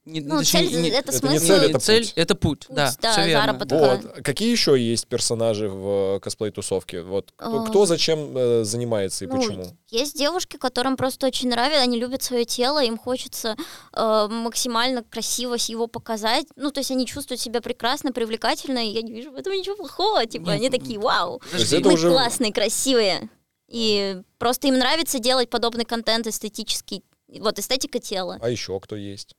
Не, 0.07 0.20
Ну, 0.22 0.39
точнее, 0.39 0.66
цель, 0.68 0.80
не- 0.82 0.89
это 0.89 1.12
это 1.12 1.28
не 1.28 1.39
смысл. 1.39 1.47
цель, 1.47 1.70
это 1.70 1.78
цель, 1.78 2.03
путь. 2.05 2.12
это 2.16 2.35
путь, 2.35 2.66
Путь, 2.66 2.76
да, 2.76 2.93
да, 3.03 3.12
все 3.12 3.26
верно. 3.26 3.41
заработок. 3.53 4.03
Вот. 4.14 4.22
Какие 4.24 4.51
еще 4.51 4.78
есть 4.80 5.07
персонажи 5.07 5.68
в 5.68 6.16
э, 6.16 6.20
косплей-тусовке? 6.20 7.03
Вот 7.03 7.32
кто, 7.37 7.64
кто 7.64 7.85
зачем 7.87 8.35
э, 8.37 8.64
занимается 8.64 9.24
и 9.24 9.28
Ну, 9.28 9.37
почему? 9.37 9.64
Есть 9.91 10.16
девушки, 10.16 10.57
которым 10.57 10.97
просто 10.97 11.26
очень 11.26 11.51
нравится, 11.51 11.82
они 11.82 11.99
любят 11.99 12.22
свое 12.22 12.45
тело, 12.47 12.82
им 12.82 12.97
хочется 12.97 13.57
э, 13.95 14.26
максимально 14.30 15.03
красиво 15.03 15.55
его 15.59 15.87
показать. 15.87 16.47
Ну, 16.57 16.70
то 16.70 16.80
есть 16.80 16.91
они 16.91 17.07
чувствуют 17.07 17.41
себя 17.41 17.61
прекрасно, 17.61 18.11
привлекательно, 18.12 18.78
и 18.78 18.89
я 18.91 19.03
не 19.03 19.12
вижу 19.12 19.32
в 19.32 19.37
этом 19.37 19.53
ничего 19.53 19.76
плохого. 19.76 20.24
Типа, 20.24 20.47
Ну, 20.47 20.53
они 20.53 20.70
такие, 20.70 20.99
вау, 20.99 21.43
мы 21.53 21.93
уже- 21.93 22.11
классные, 22.11 22.53
красивые. 22.55 23.28
И 23.75 24.22
просто 24.39 24.68
им 24.68 24.79
нравится 24.79 25.18
делать 25.18 25.51
подобный 25.51 25.85
контент 25.85 26.29
эстетический. 26.29 27.03
Вот, 27.27 27.59
эстетика 27.59 27.99
тела. 27.99 28.39
А 28.41 28.49
еще 28.49 28.79
кто 28.79 28.95
есть? 28.95 29.35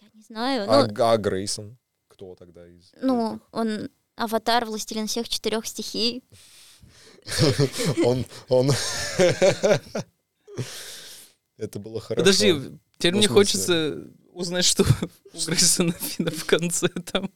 Я 0.00 0.08
не 0.12 0.22
знаю. 0.22 0.64
А, 0.68 0.88
Ну, 0.88 0.94
а 1.04 1.16
Грейсон? 1.16 1.78
Кто 2.08 2.34
тогда 2.34 2.66
из? 2.66 2.90
ну, 3.00 3.40
он 3.52 3.88
аватар, 4.16 4.64
властелин 4.64 5.06
всех 5.06 5.28
четырех 5.28 5.64
стихий. 5.64 6.24
Он, 8.04 8.24
он... 8.48 8.70
Это 11.56 11.78
было 11.78 12.00
хорошо. 12.00 12.24
Подожди, 12.24 12.54
теперь 12.96 13.12
Ну, 13.12 13.18
мне 13.18 13.28
хочется 13.28 14.08
узнать, 14.32 14.64
что 14.64 14.82
у 15.34 15.38
Грейсона 15.46 15.92
Фина 15.92 16.32
в 16.32 16.44
конце 16.46 16.88
там. 16.88 17.30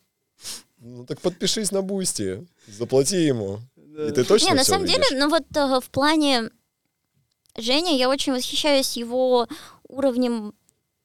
Ну 0.79 1.07
так 1.07 1.21
подпишись 1.21 1.71
на 1.71 1.83
Бусти, 1.83 2.45
заплати 2.67 3.25
ему. 3.27 3.61
И 3.99 4.13
ты 4.13 4.25
точно 4.25 4.49
не, 4.49 4.55
на 4.55 4.65
самом 4.65 4.87
деле, 4.87 5.03
увидишь? 5.03 5.19
ну 5.19 5.29
вот 5.29 5.45
э, 5.55 5.81
в 5.81 5.91
плане 5.91 6.51
Женя, 7.57 7.97
я 7.97 8.09
очень 8.09 8.33
восхищаюсь 8.33 8.97
его 8.97 9.47
уровнем, 9.89 10.55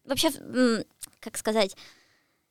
вообще, 0.06 0.32
как 1.20 1.38
сказать, 1.38 1.76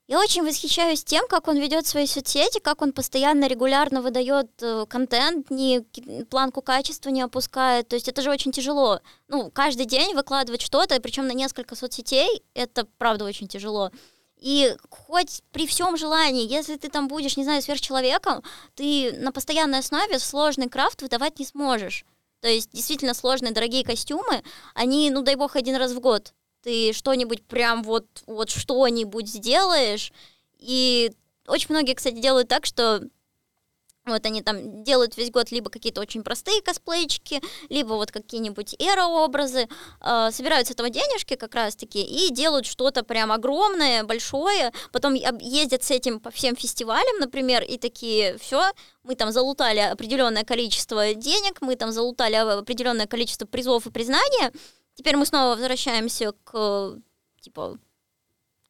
я 0.08 0.20
очень 0.20 0.44
восхищаюсь 0.44 1.02
тем, 1.02 1.26
как 1.26 1.48
он 1.48 1.58
ведет 1.58 1.84
свои 1.84 2.06
соцсети, 2.06 2.60
как 2.60 2.80
он 2.80 2.92
постоянно, 2.92 3.48
регулярно 3.48 4.00
выдает 4.00 4.50
э, 4.62 4.86
контент, 4.88 5.50
ни 5.50 5.80
планку 6.24 6.62
качества 6.62 7.10
не 7.10 7.22
опускает. 7.22 7.88
То 7.88 7.96
есть 7.96 8.06
это 8.06 8.22
же 8.22 8.30
очень 8.30 8.52
тяжело. 8.52 9.00
Ну, 9.26 9.50
каждый 9.50 9.84
день 9.84 10.14
выкладывать 10.14 10.62
что-то, 10.62 11.00
причем 11.00 11.26
на 11.26 11.32
несколько 11.32 11.74
соцсетей, 11.74 12.44
это 12.54 12.86
правда 12.98 13.24
очень 13.24 13.48
тяжело. 13.48 13.90
И 14.38 14.76
хоть 14.90 15.42
при 15.52 15.66
всем 15.66 15.96
желании, 15.96 16.50
если 16.50 16.76
ты 16.76 16.88
там 16.88 17.08
будешь, 17.08 17.36
не 17.36 17.44
знаю, 17.44 17.62
сверхчеловеком, 17.62 18.42
ты 18.74 19.12
на 19.18 19.32
постоянной 19.32 19.78
основе 19.78 20.18
сложный 20.18 20.68
крафт 20.68 21.02
выдавать 21.02 21.38
не 21.38 21.46
сможешь. 21.46 22.04
То 22.40 22.48
есть 22.48 22.70
действительно 22.70 23.14
сложные, 23.14 23.52
дорогие 23.52 23.84
костюмы, 23.84 24.42
они, 24.74 25.10
ну 25.10 25.22
дай 25.22 25.36
бог, 25.36 25.56
один 25.56 25.76
раз 25.76 25.92
в 25.92 26.00
год. 26.00 26.34
Ты 26.62 26.92
что-нибудь 26.92 27.44
прям 27.44 27.82
вот, 27.82 28.06
вот 28.26 28.50
что-нибудь 28.50 29.28
сделаешь, 29.28 30.12
и 30.58 31.12
очень 31.46 31.68
многие, 31.70 31.94
кстати, 31.94 32.16
делают 32.16 32.48
так, 32.48 32.66
что 32.66 33.02
вот 34.06 34.24
они 34.24 34.42
там 34.42 34.84
делают 34.84 35.16
весь 35.16 35.30
год 35.30 35.50
либо 35.50 35.68
какие-то 35.68 36.00
очень 36.00 36.22
простые 36.22 36.62
косплейчики, 36.62 37.42
либо 37.68 37.94
вот 37.94 38.12
какие-нибудь 38.12 38.76
эро-образы, 38.78 39.68
э, 40.00 40.30
собирают 40.30 40.68
с 40.68 40.70
этого 40.70 40.90
денежки 40.90 41.34
как 41.34 41.54
раз-таки 41.54 42.02
и 42.02 42.32
делают 42.32 42.66
что-то 42.66 43.02
прям 43.02 43.32
огромное, 43.32 44.04
большое, 44.04 44.72
потом 44.92 45.14
ездят 45.14 45.82
с 45.82 45.90
этим 45.90 46.20
по 46.20 46.30
всем 46.30 46.54
фестивалям, 46.56 47.18
например, 47.18 47.62
и 47.62 47.78
такие, 47.78 48.38
все, 48.38 48.70
мы 49.02 49.16
там 49.16 49.32
залутали 49.32 49.80
определенное 49.80 50.44
количество 50.44 51.14
денег, 51.14 51.60
мы 51.60 51.76
там 51.76 51.90
залутали 51.90 52.36
определенное 52.36 53.06
количество 53.06 53.46
призов 53.46 53.86
и 53.86 53.90
признания, 53.90 54.52
теперь 54.94 55.16
мы 55.16 55.26
снова 55.26 55.56
возвращаемся 55.56 56.32
к, 56.44 56.96
типа, 57.40 57.78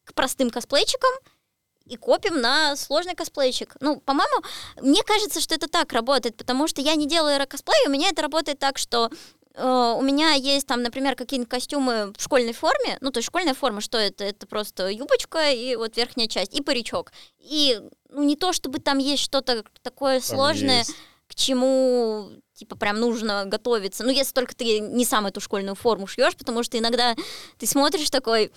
к 0.05 0.15
простым 0.15 0.51
косплейчикам, 0.51 1.11
и 1.87 1.97
копим 1.97 2.41
на 2.41 2.77
сложный 2.77 3.15
косплейчик. 3.15 3.77
Ну, 3.81 4.01
по-моему, 4.01 4.43
мне 4.81 5.03
кажется, 5.03 5.41
что 5.41 5.55
это 5.55 5.69
так 5.69 5.93
работает, 5.93 6.37
потому 6.37 6.69
что 6.69 6.81
я 6.81 6.95
не 6.95 7.07
делаю 7.07 7.37
эро-косплей, 7.37 7.87
у 7.87 7.91
меня 7.91 8.09
это 8.09 8.23
работает 8.23 8.59
так, 8.59 8.77
что 8.77 9.11
э, 9.55 9.95
у 9.97 10.03
меня 10.03 10.33
есть 10.33 10.67
там, 10.67 10.83
например, 10.83 11.15
какие-нибудь 11.15 11.51
костюмы 11.51 12.13
в 12.17 12.23
школьной 12.23 12.53
форме, 12.53 12.99
ну, 13.01 13.11
то 13.11 13.19
есть 13.19 13.29
школьная 13.29 13.55
форма, 13.55 13.81
что 13.81 13.99
это? 13.99 14.25
Это 14.25 14.47
просто 14.47 14.89
юбочка 14.89 15.51
и 15.51 15.77
вот 15.77 15.97
верхняя 15.97 16.29
часть, 16.29 16.55
и 16.55 16.63
паричок. 16.63 17.13
И, 17.39 17.81
ну, 18.11 18.25
не 18.25 18.37
то 18.37 18.53
чтобы 18.53 18.81
там 18.81 18.99
есть 18.99 19.23
что-то 19.23 19.65
такое 19.83 20.21
Там 20.21 20.29
сложное, 20.29 20.79
есть. 20.79 20.95
к 21.29 21.35
чему 21.35 22.31
типа 22.55 22.75
прям 22.75 22.99
нужно 22.99 23.45
готовиться. 23.47 24.03
Ну, 24.03 24.11
если 24.11 24.33
только 24.33 24.57
ты 24.57 24.81
не 24.81 25.05
сам 25.05 25.27
эту 25.27 25.41
школьную 25.41 25.75
форму 25.75 26.07
шьешь, 26.07 26.37
потому 26.37 26.63
что 26.63 26.79
иногда 26.79 27.15
ты 27.59 27.67
смотришь 27.67 28.11
такой, 28.11 28.51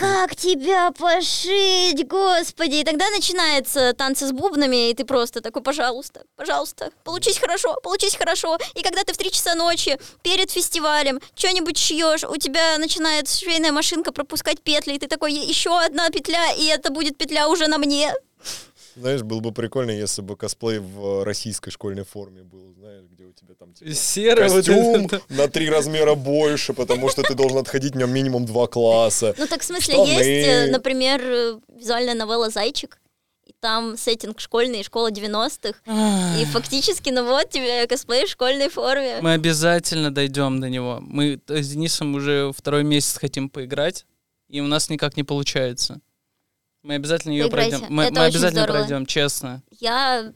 как 0.00 0.36
тебя 0.36 0.90
пошить, 0.92 2.06
господи! 2.06 2.76
И 2.76 2.84
тогда 2.84 3.08
начинается 3.10 3.92
танцы 3.94 4.26
с 4.26 4.32
бубнами, 4.32 4.90
и 4.90 4.94
ты 4.94 5.04
просто 5.04 5.40
такой, 5.40 5.62
пожалуйста, 5.62 6.24
пожалуйста, 6.36 6.90
получись 7.04 7.38
хорошо, 7.38 7.76
получись 7.82 8.16
хорошо. 8.16 8.58
И 8.74 8.82
когда 8.82 9.04
ты 9.04 9.12
в 9.12 9.16
3 9.16 9.30
часа 9.30 9.54
ночи 9.54 9.98
перед 10.22 10.50
фестивалем 10.50 11.20
что-нибудь 11.34 11.78
шьешь, 11.78 12.24
у 12.24 12.36
тебя 12.36 12.76
начинает 12.78 13.28
швейная 13.28 13.72
машинка 13.72 14.12
пропускать 14.12 14.60
петли, 14.60 14.94
и 14.94 14.98
ты 14.98 15.06
такой, 15.06 15.32
еще 15.32 15.78
одна 15.78 16.10
петля, 16.10 16.52
и 16.52 16.66
это 16.66 16.90
будет 16.90 17.16
петля 17.16 17.48
уже 17.48 17.66
на 17.66 17.78
мне. 17.78 18.12
Знаешь, 19.00 19.22
было 19.22 19.40
бы 19.40 19.52
прикольно, 19.52 19.90
если 19.92 20.22
бы 20.22 20.36
косплей 20.36 20.78
в 20.78 21.24
российской 21.24 21.70
школьной 21.70 22.04
форме 22.04 22.42
был, 22.42 22.74
знаешь, 22.78 23.04
где 23.10 23.24
у 23.24 23.32
тебя 23.32 23.54
там 23.54 23.72
типа, 23.72 23.92
Серый 23.92 24.48
вот 24.48 24.56
костюм 24.66 25.06
это- 25.06 25.22
на 25.28 25.48
три 25.48 25.70
размера 25.70 26.14
больше, 26.14 26.72
потому 26.72 27.08
что 27.08 27.22
ты 27.22 27.34
должен 27.34 27.58
отходить 27.58 27.94
в 27.94 27.96
нем 27.96 28.10
минимум 28.12 28.44
два 28.44 28.66
класса. 28.66 29.34
Ну 29.38 29.46
так 29.46 29.60
в 29.60 29.64
смысле 29.64 29.94
Штаны. 29.94 30.08
есть, 30.08 30.48
э, 30.48 30.70
например, 30.70 31.20
э, 31.22 31.58
визуальная 31.76 32.14
новелла 32.14 32.50
«Зайчик», 32.50 32.98
и 33.46 33.54
там 33.60 33.96
сеттинг 33.96 34.40
школьный, 34.40 34.82
школа 34.82 35.10
90-х, 35.10 35.78
и 36.40 36.44
фактически, 36.46 37.10
ну 37.10 37.24
вот 37.24 37.50
тебе 37.50 37.86
косплей 37.86 38.26
в 38.26 38.30
школьной 38.30 38.68
форме. 38.68 39.18
Мы 39.22 39.32
обязательно 39.32 40.12
дойдем 40.12 40.60
до 40.60 40.68
него. 40.68 40.98
Мы 41.00 41.40
с 41.46 41.68
Денисом 41.68 42.14
уже 42.14 42.52
второй 42.54 42.84
месяц 42.84 43.16
хотим 43.16 43.48
поиграть, 43.48 44.06
и 44.48 44.60
у 44.60 44.66
нас 44.66 44.90
никак 44.90 45.16
не 45.16 45.22
получается. 45.24 46.00
Мы 46.82 46.94
обязательно 46.94 47.32
ее 47.32 47.44
Поиграйте. 47.44 47.78
пройдем. 47.78 47.94
Мы, 47.94 48.02
Это 48.04 48.12
мы 48.14 48.20
очень 48.20 48.30
обязательно 48.36 48.62
здорово. 48.62 48.78
пройдем, 48.86 49.06
честно. 49.06 49.62
Я 49.70 50.32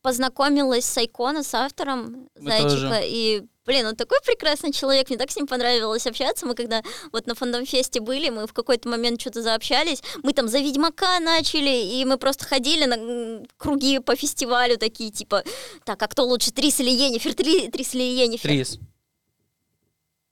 познакомилась 0.00 0.84
с 0.84 0.96
Айкона, 0.98 1.42
с 1.42 1.54
автором 1.54 2.28
Мы 2.38 2.50
«Зайчика», 2.50 2.68
тоже. 2.70 3.00
и, 3.04 3.42
блин, 3.64 3.86
он 3.86 3.94
такой 3.96 4.18
прекрасный 4.24 4.72
человек, 4.72 5.08
мне 5.08 5.18
так 5.18 5.30
с 5.30 5.36
ним 5.36 5.46
понравилось 5.46 6.06
общаться. 6.06 6.44
Мы 6.46 6.54
когда 6.56 6.82
вот 7.12 7.26
на 7.26 7.34
фандом-фесте 7.36 8.00
были, 8.00 8.28
мы 8.30 8.46
в 8.46 8.52
какой-то 8.52 8.88
момент 8.88 9.20
что-то 9.20 9.42
заобщались, 9.42 10.02
мы 10.24 10.32
там 10.32 10.48
за 10.48 10.58
Ведьмака 10.58 11.20
начали, 11.20 11.84
и 11.94 12.04
мы 12.04 12.16
просто 12.18 12.44
ходили 12.44 12.84
на 12.86 13.44
круги 13.56 13.98
по 14.00 14.16
фестивалю 14.16 14.76
такие, 14.76 15.10
типа, 15.12 15.44
так, 15.84 16.02
а 16.02 16.08
кто 16.08 16.24
лучше, 16.24 16.50
Трис 16.52 16.80
или 16.80 16.90
Енифер? 16.90 17.34
Три, 17.34 17.70
Трис 17.70 17.94
или 17.94 18.02
Енифер? 18.02 18.50
Трис. 18.50 18.78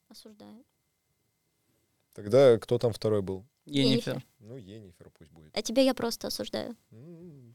Осуждаю. 0.08 0.64
Тогда 2.14 2.58
кто 2.58 2.78
там 2.78 2.92
второй 2.92 3.22
был? 3.22 3.46
Енифер. 3.66 4.20
Ну, 4.40 4.56
Енифер 4.56 5.10
пусть 5.16 5.30
будет. 5.30 5.39
А 5.52 5.62
тебя 5.62 5.82
я 5.82 5.94
просто 5.94 6.28
осуждаю. 6.28 6.76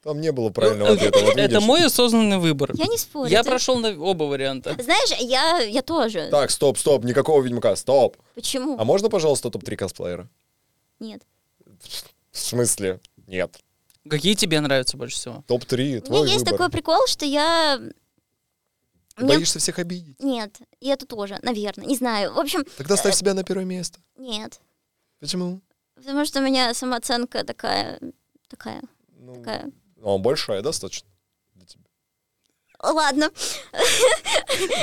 Там 0.04 0.22
не 0.22 0.32
было 0.32 0.50
правильного 0.52 0.91
ответа. 0.91 1.20
вот 1.20 1.36
Ну, 1.36 1.41
Это 1.41 1.60
мой 1.62 1.86
осознанный 1.86 2.38
выбор. 2.38 2.72
Я 2.76 2.86
не 2.86 2.98
спорю. 2.98 3.32
Я 3.32 3.41
ты- 3.41 3.50
прошел 3.50 3.80
на 3.80 3.89
оба 4.00 4.26
варианта. 4.26 4.76
Знаешь, 4.82 5.10
я, 5.20 5.60
я 5.62 5.82
тоже. 5.82 6.28
Так, 6.30 6.52
стоп, 6.52 6.78
стоп, 6.78 7.04
никакого 7.04 7.41
Ведьмака, 7.41 7.76
стоп. 7.76 8.18
Почему? 8.36 8.78
А 8.80 8.84
можно, 8.84 9.10
пожалуйста, 9.10 9.50
топ-3 9.50 9.76
косплеера? 9.78 10.30
Нет. 11.00 11.24
В 12.32 12.38
смысле? 12.38 13.00
Нет. 13.28 13.58
Какие 14.08 14.36
тебе 14.36 14.60
нравятся 14.60 14.96
больше 14.98 15.16
всего? 15.16 15.43
Топ-3, 15.48 15.76
У 15.82 15.88
меня 15.88 16.02
твой 16.02 16.22
есть 16.30 16.39
выбор. 16.41 16.52
такой 16.54 16.70
прикол, 16.70 17.08
что 17.08 17.26
я... 17.26 17.80
Ты 19.16 19.24
Мне- 19.24 19.34
боишься 19.36 19.58
всех 19.60 19.80
обидеть? 19.80 20.20
Нет, 20.22 20.60
и 20.82 20.89
это 20.89 21.08
тоже, 21.08 21.39
наверное, 21.41 21.86
не 21.88 21.96
знаю. 21.96 22.34
В 22.34 22.39
общем, 22.39 22.64
Тогда 22.78 22.98
ставь 22.98 23.16
себя 23.16 23.34
на 23.34 23.43
первое 23.43 23.66
место. 23.66 23.98
нет. 24.18 24.60
Почему? 25.20 25.62
Потому 26.06 26.24
что 26.26 26.39
у 26.39 26.43
меня 26.43 26.72
самооценка 26.76 27.43
такая, 27.43 27.99
такая, 28.47 28.84
Ну, 29.20 29.36
такая. 29.38 29.72
ну, 29.97 30.18
большая 30.20 30.62
достаточно. 30.62 31.08
для 31.56 31.66
тебя. 31.66 31.82
Ладно. 32.84 33.32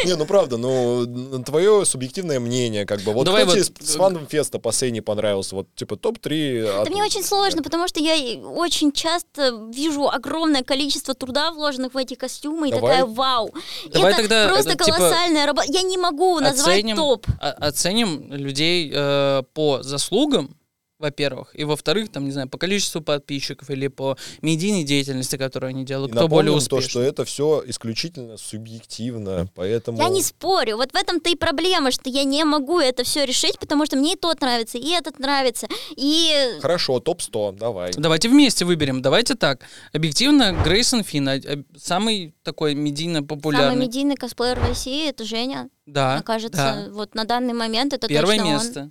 Не, 0.05 0.17
ну 0.17 0.27
правда, 0.27 0.57
ну 0.57 1.07
твое 1.45 1.85
субъективное 1.85 2.41
мнение, 2.41 2.85
как 2.87 3.03
бы. 3.03 3.13
Вот 3.13 3.25
Давай 3.25 3.45
кто 3.45 3.55
вот, 3.55 3.65
тебе 3.65 3.87
с 3.87 3.95
фандом 3.95 4.27
феста 4.27 4.59
последний 4.59 5.01
понравился? 5.01 5.55
Вот 5.55 5.73
типа 5.77 5.95
топ-3. 5.97 6.83
Это 6.83 6.91
мне 6.91 7.05
очень 7.05 7.23
сложно, 7.23 7.63
потому 7.63 7.87
что 7.87 8.01
я 8.01 8.15
очень 8.41 8.91
часто 8.91 9.69
вижу 9.73 10.09
огромное 10.09 10.65
количество 10.65 11.15
труда, 11.15 11.53
вложенных 11.53 11.95
в 11.95 11.97
эти 11.97 12.15
костюмы, 12.15 12.71
и 12.71 12.73
Давай. 12.73 12.91
такая 12.99 13.07
вау. 13.07 13.55
Давай 13.93 14.13
это 14.13 14.23
тогда, 14.23 14.49
просто 14.49 14.71
э, 14.73 14.77
типа, 14.77 14.85
колоссальная 14.97 15.47
работа. 15.47 15.71
Я 15.71 15.83
не 15.83 15.99
могу 15.99 16.41
назвать 16.41 16.81
оценим- 16.81 16.97
топ. 16.97 17.27
Оценим 17.41 18.33
людей 18.33 18.91
э, 18.93 19.43
по 19.55 19.83
заслугам, 19.85 20.57
во-первых, 21.03 21.51
и 21.55 21.65
во-вторых, 21.65 22.11
там, 22.11 22.25
не 22.25 22.31
знаю, 22.31 22.49
по 22.49 22.59
количеству 22.59 23.01
подписчиков 23.01 23.69
или 23.71 23.89
по 23.89 24.17
медийной 24.41 24.85
деятельности, 24.85 25.37
которую 25.37 25.71
они 25.71 25.85
делают, 25.85 26.13
кто 26.13 26.29
более 26.29 26.53
то, 26.53 26.59
успешный. 26.59 26.89
что 26.91 27.03
это 27.03 27.25
все 27.25 27.63
исключительно 27.67 28.37
субъективно, 28.37 29.49
поэтому... 29.55 29.99
Я 29.99 30.09
не 30.09 30.23
спорю. 30.23 30.77
Вот 30.77 30.93
в 30.93 30.95
этом-то 30.95 31.29
и 31.29 31.35
проблема, 31.35 31.91
что 31.91 32.09
я 32.09 32.23
не 32.25 32.45
могу 32.45 32.79
это 32.79 33.03
все 33.03 33.25
решить, 33.25 33.59
потому 33.59 33.85
что 33.85 33.97
мне 33.97 34.15
и 34.15 34.17
тот 34.17 34.41
нравится, 34.41 34.79
и 34.79 34.91
этот 34.91 35.19
нравится. 35.19 35.67
И 35.97 36.33
Хорошо, 36.61 37.01
топ-100, 37.01 37.59
давай. 37.59 37.91
Давайте 37.97 38.29
вместе 38.29 38.65
выберем. 38.65 39.03
Давайте 39.03 39.35
так. 39.35 39.63
Объективно, 39.93 40.53
Грейсон 40.65 41.03
Финн, 41.03 41.29
а- 41.29 41.33
а- 41.35 41.63
самый 41.77 42.33
такой 42.45 42.75
медийно 42.75 43.17
самый 43.19 43.27
популярный. 43.27 43.87
медийный 43.87 44.15
косплеер 44.15 44.61
в 44.61 44.69
России 44.69 45.09
это 45.09 45.25
Женя. 45.25 45.69
Да, 45.87 46.15
Мне 46.15 46.23
кажется, 46.23 46.57
да. 46.87 46.93
вот 46.93 47.15
на 47.17 47.25
данный 47.25 47.55
момент 47.55 47.93
это 47.93 48.07
Первое 48.07 48.37
точно 48.37 48.47
он. 48.47 48.53
место. 48.55 48.91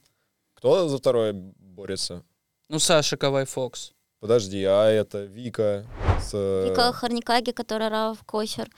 Кто 0.56 0.88
за 0.90 0.98
второе 0.98 1.34
борется? 1.72 2.24
Ну, 2.70 2.80
Саша 2.80 3.18
Кавай 3.18 3.46
Фокс. 3.46 3.92
Подожди, 4.20 4.64
а 4.66 4.88
это 4.90 5.24
Вика 5.24 5.86
с... 6.22 6.32
Вика 6.70 6.92
Харникаги, 6.94 7.52
которая 7.52 7.90
Рав 7.90 8.18
Косер. 8.26 8.70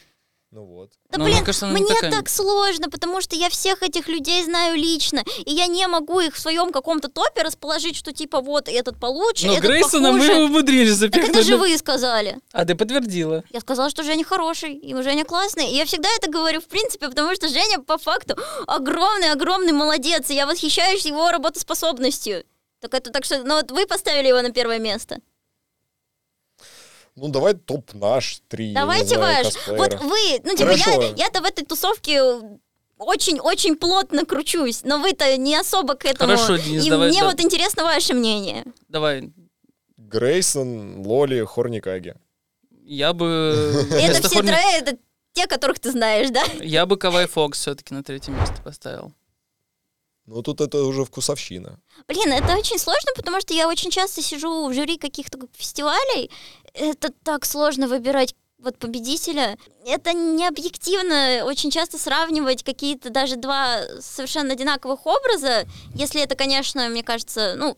Ну 0.52 0.66
вот. 0.66 0.92
Да 1.10 1.18
Ну, 1.18 1.24
блин, 1.26 1.38
мне 1.38 1.46
кажется, 1.46 1.66
мне 1.66 1.84
такая- 1.86 2.12
так 2.12 2.30
сложно, 2.30 2.88
потому 2.90 3.22
что 3.22 3.36
я 3.36 3.50
всех 3.50 3.82
этих 3.82 4.08
людей 4.08 4.44
знаю 4.44 4.76
лично, 4.78 5.24
и 5.46 5.52
я 5.52 5.66
не 5.66 5.88
могу 5.88 6.20
их 6.20 6.36
в 6.36 6.40
своем 6.40 6.72
каком-то 6.72 7.08
топе 7.08 7.42
расположить, 7.42 7.96
что 7.96 8.14
типа 8.14 8.40
вот 8.40 8.70
этот 8.70 9.00
получше, 9.00 9.48
Но 9.48 9.54
этот 9.54 9.66
Грейсона 9.66 10.12
похуже. 10.12 10.34
мы 10.36 10.44
умудрились 10.46 10.92
Так 10.92 10.98
запихнуть. 11.00 11.30
это 11.32 11.42
же 11.42 11.58
вы 11.58 11.76
сказали. 11.80 12.38
А 12.52 12.66
ты 12.66 12.76
подтвердила. 12.76 13.44
Я 13.50 13.62
сказала, 13.62 13.90
что 13.90 14.04
Женя 14.04 14.24
хороший, 14.24 14.76
и 14.76 14.94
Женя 15.02 15.26
классный. 15.26 15.72
И 15.72 15.76
я 15.76 15.86
всегда 15.86 16.08
это 16.18 16.30
говорю, 16.30 16.62
в 16.62 16.68
принципе, 16.68 17.10
потому 17.10 17.34
что 17.34 17.48
Женя 17.48 17.80
по 17.80 17.98
факту 17.98 18.36
огромный-огромный 18.68 19.74
молодец, 19.74 20.30
и 20.30 20.36
я 20.36 20.46
восхищаюсь 20.46 21.06
его 21.06 21.32
работоспособностью. 21.32 22.44
Так 22.84 22.96
это 22.96 23.12
так 23.12 23.24
что, 23.24 23.42
ну 23.44 23.56
вот 23.56 23.72
вы 23.72 23.88
поставили 23.88 24.28
его 24.28 24.42
на 24.42 24.52
первое 24.52 24.78
место. 24.78 25.20
Ну 27.16 27.30
давай 27.30 27.54
топ 27.54 27.94
наш, 27.94 28.42
три, 28.50 28.74
Давайте 28.74 29.16
знаю, 29.16 29.46
ваш. 29.46 29.54
косплеера. 29.54 29.82
Вот 29.82 30.02
вы, 30.02 30.42
ну 30.44 30.54
типа 30.54 30.72
Хорошо. 30.72 31.02
я, 31.02 31.14
я-то 31.16 31.42
в 31.42 31.46
этой 31.46 31.64
тусовке 31.64 32.22
очень-очень 32.98 33.78
плотно 33.78 34.26
кручусь, 34.26 34.84
но 34.84 34.98
вы-то 34.98 35.38
не 35.38 35.56
особо 35.56 35.96
к 35.96 36.04
этому. 36.04 36.36
Хорошо, 36.36 36.58
Денис, 36.58 36.86
и 36.86 36.90
давай, 36.90 37.08
мне 37.08 37.22
да. 37.22 37.28
вот 37.28 37.40
интересно 37.40 37.86
ваше 37.86 38.14
мнение. 38.14 38.66
Давай. 38.90 39.32
Грейсон, 39.96 41.06
Лоли, 41.06 41.46
Хорникаги. 41.46 42.16
Я 42.84 43.14
бы... 43.14 43.88
Это 43.92 44.28
все 44.28 44.42
трое, 44.42 44.78
это 44.80 44.98
те, 45.32 45.48
которых 45.48 45.80
ты 45.80 45.90
знаешь, 45.92 46.32
да? 46.32 46.44
Я 46.62 46.86
бы 46.86 46.98
Кавай 46.98 47.28
Фокс 47.28 47.60
все-таки 47.60 47.94
на 47.94 48.04
третье 48.04 48.34
место 48.34 48.62
поставил. 48.62 49.14
Ну 50.26 50.42
тут 50.42 50.62
это 50.62 50.84
уже 50.84 51.04
вкусовщина. 51.04 51.80
Блин, 52.08 52.32
это 52.32 52.58
очень 52.58 52.80
сложно, 52.80 53.12
потому 53.16 53.42
что 53.42 53.54
я 53.54 53.68
очень 53.68 53.92
часто 53.92 54.22
сижу 54.22 54.68
в 54.68 54.74
жюри 54.74 54.98
каких-то 54.98 55.38
фестивалей. 55.54 56.32
Это 56.74 57.12
так 57.24 57.46
сложно 57.46 57.88
выбирать 57.88 58.34
вот 58.58 58.78
победителя. 58.78 59.58
Это 59.86 60.14
не 60.14 60.48
объективно 60.48 61.44
очень 61.44 61.70
часто 61.70 61.98
сравнивать 61.98 62.64
какие-то 62.64 63.10
даже 63.10 63.36
два 63.36 63.82
совершенно 64.00 64.54
одинаковых 64.54 65.06
образа, 65.06 65.66
если 65.94 66.22
это, 66.22 66.36
конечно, 66.36 66.88
мне 66.88 67.04
кажется, 67.04 67.56
ну, 67.58 67.78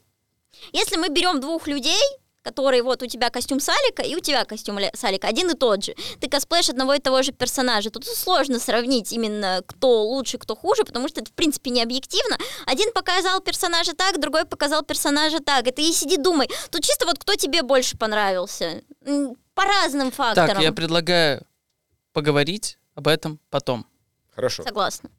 если 0.71 0.97
мы 0.97 1.09
берем 1.09 1.41
двух 1.41 1.67
людей, 1.67 2.01
которые 2.45 2.83
вот 2.83 3.01
у 3.01 3.07
тебя 3.07 3.31
костюм 3.31 3.59
Салика 3.59 4.03
и 4.03 4.15
у 4.15 4.19
тебя 4.19 4.45
костюм 4.45 4.77
Салика 4.93 5.27
один 5.27 5.49
и 5.49 5.55
тот 5.55 5.83
же. 5.83 5.95
Ты 6.19 6.29
косплеишь 6.29 6.69
одного 6.69 6.93
и 6.93 6.99
того 6.99 7.23
же 7.23 7.31
персонажа. 7.31 7.89
Тут 7.89 8.05
сложно 8.05 8.59
сравнить 8.59 9.11
именно 9.11 9.63
кто 9.65 10.03
лучше, 10.03 10.37
кто 10.37 10.55
хуже, 10.55 10.83
потому 10.83 11.07
что 11.07 11.21
это 11.21 11.31
в 11.31 11.33
принципе 11.33 11.71
не 11.71 11.81
объективно. 11.81 12.37
Один 12.67 12.93
показал 12.93 13.41
персонажа 13.41 13.93
так, 13.93 14.19
другой 14.19 14.45
показал 14.45 14.83
персонажа 14.83 15.39
так. 15.39 15.67
Это 15.67 15.81
и 15.81 15.91
сиди 15.91 16.17
думай. 16.17 16.47
Тут 16.69 16.83
чисто 16.83 17.07
вот 17.07 17.17
кто 17.17 17.33
тебе 17.33 17.63
больше 17.63 17.97
понравился. 17.97 18.83
По 19.55 19.63
разным 19.63 20.11
факторам. 20.11 20.49
Так, 20.49 20.61
я 20.61 20.71
предлагаю 20.71 21.41
поговорить 22.13 22.77
об 22.93 23.07
этом 23.07 23.39
потом. 23.49 23.87
Хорошо. 24.35 24.61
Согласна. 24.63 25.09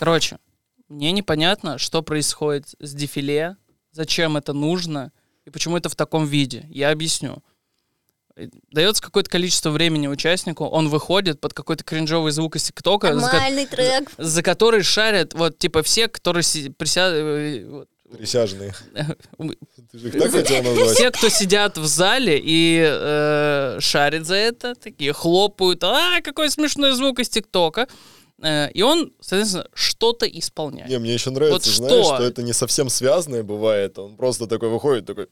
Короче, 0.00 0.38
мне 0.88 1.12
непонятно, 1.12 1.76
что 1.76 2.00
происходит 2.00 2.64
с 2.80 2.94
дефиле, 2.94 3.56
зачем 3.92 4.38
это 4.38 4.54
нужно 4.54 5.12
и 5.44 5.50
почему 5.50 5.76
это 5.76 5.90
в 5.90 5.94
таком 5.94 6.24
виде. 6.24 6.64
Я 6.70 6.90
объясню. 6.90 7.42
Э, 8.34 8.48
Дается 8.72 9.02
какое-то 9.02 9.28
количество 9.28 9.68
времени 9.68 10.06
участнику, 10.08 10.64
он 10.64 10.88
выходит 10.88 11.38
под 11.38 11.52
какой-то 11.52 11.84
кринжовый 11.84 12.32
звук 12.32 12.56
из 12.56 12.62
ТикТока, 12.64 13.08
за, 13.18 13.30
трек. 13.66 14.10
за 14.16 14.42
который 14.42 14.82
шарят 14.82 15.34
вот 15.34 15.58
типа 15.58 15.82
все, 15.82 16.08
которые 16.08 16.44
си- 16.44 16.70
прися- 16.70 17.12
э, 17.12 17.84
Присяжные. 18.16 18.72
Ты 19.92 19.98
же 19.98 20.08
их 20.08 20.18
так 20.18 20.30
хотел 20.32 20.62
назвать? 20.64 20.96
все, 20.96 21.10
кто 21.10 21.28
сидят 21.28 21.76
в 21.76 21.84
зале 21.84 22.40
и 22.42 22.82
э, 22.82 23.76
шарят 23.80 24.24
за 24.26 24.36
это, 24.36 24.74
такие 24.76 25.12
хлопают, 25.12 25.84
а 25.84 26.22
какой 26.22 26.48
смешной 26.48 26.92
звук 26.92 27.20
из 27.20 27.28
ТикТока. 27.28 27.86
Э, 28.42 28.70
и 28.72 28.82
он, 28.82 29.12
соответственно, 29.20 29.66
что-то 29.74 30.26
исполняет. 30.26 30.88
Не, 30.88 30.98
мне 30.98 31.12
еще 31.14 31.30
нравится, 31.30 31.70
Вот 31.70 31.76
знаешь, 31.76 32.04
что? 32.06 32.14
что 32.16 32.24
это 32.24 32.42
не 32.42 32.52
совсем 32.52 32.88
связанное 32.88 33.42
бывает. 33.42 33.98
Он 33.98 34.16
просто 34.16 34.46
такой 34.46 34.68
выходит, 34.68 35.06
такой... 35.06 35.28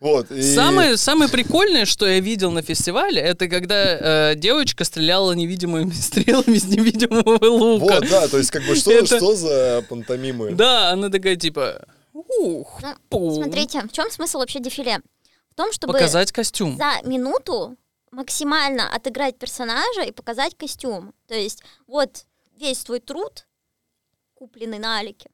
Вот, 0.00 0.30
и... 0.30 0.42
Самое, 0.42 0.98
самое 0.98 1.30
прикольное, 1.30 1.86
что 1.86 2.06
я 2.06 2.20
видел 2.20 2.50
на 2.50 2.60
фестивале, 2.60 3.22
это 3.22 3.48
когда 3.48 4.32
э, 4.32 4.34
девочка 4.34 4.84
стреляла 4.84 5.32
невидимыми 5.32 5.90
стрелами 5.92 6.58
с 6.58 6.64
невидимого 6.64 7.42
лука. 7.46 7.94
Вот, 7.94 8.10
да, 8.10 8.28
то 8.28 8.36
есть 8.36 8.50
как 8.50 8.66
бы 8.66 8.74
что, 8.74 8.92
Это- 8.92 9.16
что 9.16 9.34
за 9.34 9.84
пантомимы? 9.88 10.52
Да, 10.52 10.90
она 10.90 11.08
такая 11.08 11.36
типа, 11.36 11.86
ух, 12.12 12.82
Ну. 13.10 13.34
Смотрите, 13.34 13.80
в 13.80 13.92
чем 13.92 14.10
смысл 14.10 14.38
вообще 14.38 14.60
дефиле? 14.60 15.00
В 15.50 15.54
том, 15.54 15.72
чтобы 15.72 15.92
показать 15.94 16.32
костюм. 16.32 16.76
за 16.76 17.08
минуту 17.08 17.76
максимально 18.14 18.88
отыграть 18.88 19.38
персонажа 19.38 20.02
и 20.02 20.12
показать 20.12 20.56
костюм. 20.56 21.12
То 21.26 21.34
есть 21.34 21.62
вот 21.86 22.24
весь 22.56 22.84
твой 22.84 23.00
труд, 23.00 23.46
купленный 24.34 24.78
на 24.78 24.98
Алике, 24.98 25.30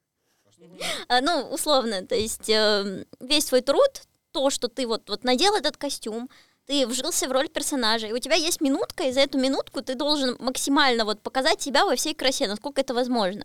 А, 1.09 1.21
ну, 1.21 1.49
условно, 1.51 2.07
то 2.07 2.15
есть 2.15 2.49
э, 2.49 3.05
весь 3.21 3.47
твой 3.47 3.63
труд, 3.63 4.03
то, 4.33 4.51
что 4.51 4.69
ты 4.69 4.87
вот, 4.87 5.09
вот 5.09 5.25
надел 5.25 5.55
этот 5.55 5.77
костюм, 5.77 6.29
ты 6.67 6.87
вжился 6.87 7.29
в 7.29 7.33
роль 7.33 7.49
персонажа, 7.49 8.07
и 8.07 8.13
у 8.13 8.19
тебя 8.19 8.37
есть 8.37 8.61
минутка, 8.61 9.05
и 9.05 9.13
за 9.13 9.21
эту 9.21 9.39
минутку 9.39 9.83
ты 9.83 9.95
должен 9.95 10.37
максимально 10.39 11.05
вот 11.05 11.23
показать 11.23 11.61
себя 11.61 11.85
во 11.85 11.97
всей 11.97 12.15
красе, 12.15 12.47
насколько 12.47 12.81
это 12.81 12.95
возможно. 12.95 13.45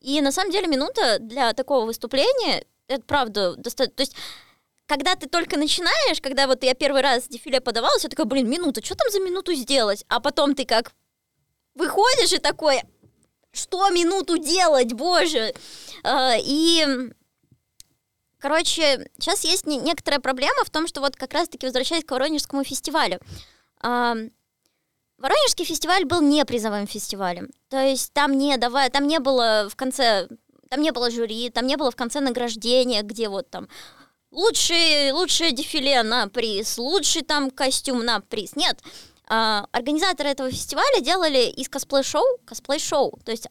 И 0.00 0.20
на 0.20 0.32
самом 0.32 0.50
деле 0.50 0.66
минута 0.66 1.18
для 1.20 1.52
такого 1.52 1.86
выступления, 1.86 2.64
это 2.88 3.02
правда 3.04 3.54
достаточно... 3.56 3.96
То 3.96 4.02
есть 4.02 4.16
когда 4.86 5.16
ты 5.16 5.28
только 5.28 5.56
начинаешь, 5.58 6.20
когда 6.20 6.46
вот 6.46 6.62
я 6.62 6.74
первый 6.74 7.02
раз 7.02 7.28
дефиле 7.28 7.60
подавалась, 7.60 8.04
я 8.04 8.10
такая, 8.10 8.26
блин, 8.26 8.48
минута, 8.48 8.84
что 8.84 8.94
там 8.94 9.10
за 9.10 9.20
минуту 9.20 9.52
сделать? 9.54 10.04
А 10.08 10.20
потом 10.20 10.54
ты 10.54 10.64
как 10.64 10.92
выходишь 11.74 12.32
и 12.32 12.38
такой, 12.38 12.82
что 13.52 13.88
минуту 13.90 14.38
делать, 14.38 14.92
боже? 14.92 15.54
А, 16.04 16.34
И, 16.38 16.86
короче, 18.38 19.10
сейчас 19.18 19.44
есть 19.44 19.66
не- 19.66 19.78
некоторая 19.78 20.20
проблема 20.20 20.64
в 20.64 20.70
том, 20.70 20.86
что 20.86 21.00
вот 21.00 21.16
как 21.16 21.32
раз-таки 21.32 21.66
возвращаясь 21.66 22.04
к 22.04 22.10
Воронежскому 22.10 22.64
фестивалю. 22.64 23.18
а, 23.80 24.14
Воронежский 25.18 25.64
фестиваль 25.64 26.04
был 26.04 26.20
не 26.20 26.44
призовым 26.44 26.86
фестивалем. 26.86 27.50
То 27.70 27.78
есть 27.80 28.12
там 28.12 28.36
не 28.36 28.56
давай, 28.58 28.90
там 28.90 29.06
не 29.06 29.18
было 29.18 29.66
в 29.70 29.74
конце, 29.74 30.28
там 30.68 30.82
не 30.82 30.92
было 30.92 31.10
жюри, 31.10 31.48
там 31.50 31.66
не 31.66 31.76
было 31.76 31.90
в 31.90 31.96
конце 31.96 32.20
награждения, 32.20 33.02
где 33.02 33.28
вот 33.30 33.48
там 33.48 33.68
лучший, 34.36 35.10
лучшее 35.12 35.52
дефиле 35.52 36.02
на 36.02 36.28
приз, 36.28 36.78
лучший 36.78 37.22
там 37.22 37.50
костюм 37.50 38.04
на 38.04 38.20
приз. 38.20 38.54
Нет, 38.54 38.78
А, 39.28 39.66
организаторы 39.72 40.28
этого 40.28 40.50
фестиваля 40.52 41.00
делали 41.00 41.50
из 41.50 41.68
косплей-шоу 41.68 42.38
косплей-шоу, 42.46 43.18
то 43.24 43.32
есть 43.32 43.48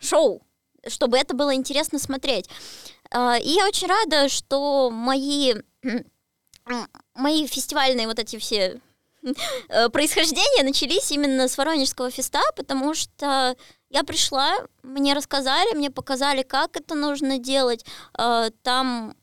шоу, 0.00 0.42
чтобы 0.88 1.16
это 1.16 1.36
было 1.36 1.54
интересно 1.54 2.00
смотреть. 2.00 2.48
А, 3.12 3.36
И 3.38 3.50
я 3.50 3.66
очень 3.68 3.86
рада, 3.86 4.28
что 4.28 4.90
мои, 4.90 5.54
мои 7.14 7.46
фестивальные 7.46 8.06
вот 8.08 8.18
эти 8.18 8.38
все 8.38 8.80
э, 9.68 9.88
происхождения 9.90 10.64
начались 10.64 11.12
именно 11.12 11.46
с 11.46 11.56
Воронежского 11.58 12.10
феста, 12.10 12.42
потому 12.56 12.94
что 12.94 13.54
я 13.90 14.02
пришла, 14.02 14.56
мне 14.82 15.14
рассказали, 15.14 15.74
мне 15.74 15.90
показали, 15.90 16.42
как 16.42 16.76
это 16.76 16.94
нужно 16.94 17.38
делать. 17.38 17.84
Э, 18.18 18.50
Там 18.62 19.14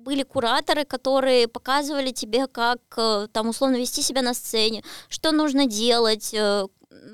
были 0.00 0.22
кураторы, 0.22 0.84
которые 0.84 1.48
показывали 1.48 2.10
тебе, 2.10 2.46
как 2.46 2.80
э, 2.96 3.28
там 3.32 3.48
условно 3.48 3.76
вести 3.76 4.02
себя 4.02 4.22
на 4.22 4.34
сцене, 4.34 4.82
что 5.08 5.32
нужно 5.32 5.66
делать, 5.66 6.32
э, 6.34 6.66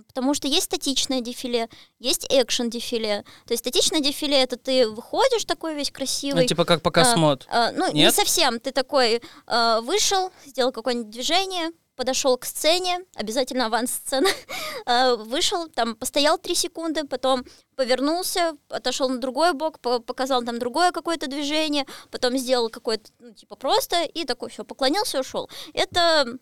потому 0.09 0.35
что 0.35 0.49
есть 0.49 0.65
статичное 0.65 1.21
дефиле, 1.21 1.69
есть 1.99 2.27
экшен 2.31 2.71
дефиле. 2.71 3.25
То 3.47 3.53
есть 3.53 3.63
статичное 3.65 4.01
дефиле 4.01 4.37
это 4.43 4.57
ты 4.57 4.89
выходишь 4.89 5.45
такой 5.45 5.75
весь 5.75 5.91
красивый, 5.91 6.43
Ну, 6.43 6.49
типа 6.49 6.65
как 6.65 6.83
показ 6.83 7.13
А, 7.15 7.17
мод. 7.17 7.47
а, 7.49 7.73
ну, 7.73 7.93
не 7.93 8.03
Нет? 8.03 8.15
совсем. 8.15 8.59
Ты 8.61 8.73
такой 8.73 9.21
э, 9.47 9.81
вышел, 9.83 10.31
сделал 10.47 10.73
какое-нибудь 10.73 11.11
движение, 11.11 11.71
подошел 11.97 12.37
к 12.39 12.45
сцене, 12.45 13.01
обязательно 13.15 13.67
аванс-сцена, 13.67 14.29
э, 14.87 15.17
вышел, 15.17 15.69
там 15.69 15.97
постоял 15.97 16.39
три 16.39 16.55
секунды, 16.55 17.05
потом 17.05 17.45
повернулся, 17.75 18.53
отошел 18.69 19.09
на 19.09 19.19
другой 19.19 19.53
бок, 19.55 19.81
по- 19.81 20.01
показал 20.01 20.43
там 20.45 20.59
другое 20.59 20.93
какое-то 20.93 21.27
движение, 21.27 21.87
потом 22.11 22.37
сделал 22.39 22.69
какое-то, 22.71 23.11
ну, 23.19 23.33
типа 23.33 23.57
просто, 23.57 24.03
и 24.05 24.25
такой 24.25 24.51
все, 24.51 24.65
поклонился, 24.65 25.21
ушел. 25.21 25.49
Это 25.75 26.39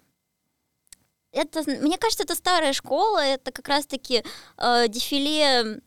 это, 1.33 1.63
мне 1.67 1.99
кажется, 1.99 2.23
это 2.23 2.35
старая 2.37 2.73
школа, 2.73 3.19
это 3.19 3.51
как 3.51 3.67
раз-таки 3.69 4.23
э, 4.57 4.89
дефиле 4.89 5.81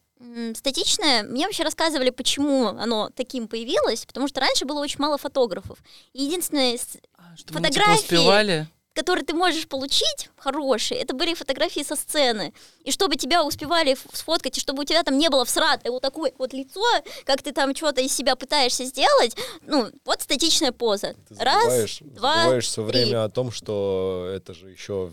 статичное. 0.56 1.24
Мне 1.24 1.46
вообще 1.46 1.64
рассказывали, 1.64 2.10
почему 2.10 2.68
оно 2.68 3.10
таким 3.16 3.48
появилось, 3.48 4.06
потому 4.06 4.28
что 4.28 4.42
раньше 4.42 4.66
было 4.66 4.80
очень 4.82 5.00
мало 5.00 5.18
фотографов. 5.18 5.78
И 6.14 6.24
единственное, 6.24 6.78
А, 7.14 7.38
Чтобы 7.38 7.60
мы, 7.62 7.68
типа, 7.70 7.80
фотографии. 7.82 8.04
успевали. 8.04 8.68
Которые 8.98 9.24
ты 9.24 9.34
можешь 9.36 9.68
получить, 9.68 10.30
хорошие, 10.38 11.00
это 11.02 11.14
были 11.14 11.36
фотографии 11.36 11.84
со 11.84 11.96
сцены. 11.96 12.52
И 12.84 12.92
чтобы 12.92 13.16
тебя 13.16 13.46
успевали 13.46 13.96
сфоткать, 14.12 14.58
и 14.58 14.62
чтобы 14.62 14.82
у 14.82 14.86
тебя 14.86 15.04
там 15.04 15.18
не 15.18 15.30
было 15.30 15.46
всратое 15.46 15.92
вот 15.92 16.02
такое 16.02 16.34
вот 16.40 16.54
лицо, 16.54 16.82
как 17.26 17.44
ты 17.44 17.52
там 17.52 17.76
что-то 17.76 18.02
из 18.02 18.12
себя 18.14 18.36
пытаешься 18.36 18.86
сделать, 18.86 19.36
ну, 19.62 19.88
вот 20.04 20.22
статичная 20.22 20.72
поза. 20.72 21.14
Ты 21.30 21.36
Раз, 21.44 22.00
два, 22.02 22.36
забываешь 22.44 22.66
все 22.66 22.88
три. 22.88 23.04
время 23.04 23.24
о 23.24 23.30
том, 23.30 23.52
что 23.52 24.32
это 24.36 24.54
же 24.56 24.72
еще 24.72 25.12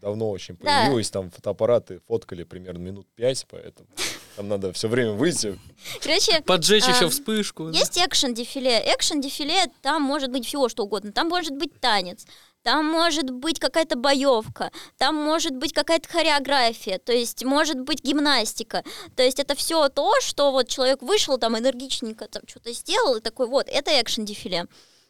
давно 0.00 0.30
очень 0.30 0.56
Да. 0.56 0.82
появилось, 0.82 1.10
там 1.10 1.30
фотоаппараты 1.30 2.00
фоткали 2.06 2.44
примерно 2.44 2.78
минут 2.78 3.06
пять, 3.16 3.44
поэтому 3.50 3.88
там 4.36 4.48
надо 4.48 4.72
все 4.72 4.88
время 4.88 5.12
выйти. 5.12 5.58
Короче, 6.02 6.40
Поджечь 6.42 6.84
а, 6.86 6.90
еще 6.92 7.08
вспышку. 7.08 7.70
да. 7.70 7.78
Есть 7.78 7.98
экшен-дефиле. 7.98 8.82
Экшен-дефиле, 8.94 9.66
там 9.82 10.02
может 10.02 10.30
быть 10.30 10.46
все 10.46 10.68
что 10.68 10.84
угодно. 10.84 11.12
Там 11.12 11.28
может 11.28 11.54
быть 11.56 11.80
танец, 11.80 12.26
там 12.66 12.84
может 12.84 13.30
быть 13.30 13.60
какая-то 13.60 13.96
боевка, 13.96 14.72
там 14.98 15.14
может 15.14 15.54
быть 15.54 15.72
какая-то 15.72 16.08
хореография, 16.08 16.98
то 16.98 17.12
есть 17.12 17.44
может 17.44 17.78
быть 17.78 18.02
гимнастика. 18.02 18.82
То 19.14 19.22
есть 19.22 19.38
это 19.38 19.54
все 19.54 19.88
то, 19.88 20.20
что 20.20 20.50
вот 20.50 20.66
человек 20.66 21.00
вышел 21.00 21.38
там 21.38 21.56
энергичненько, 21.56 22.26
там 22.26 22.42
что-то 22.48 22.72
сделал, 22.72 23.14
и 23.14 23.20
такой 23.20 23.46
вот, 23.46 23.68
это 23.68 23.92
экшен-дефиле. 23.92 24.66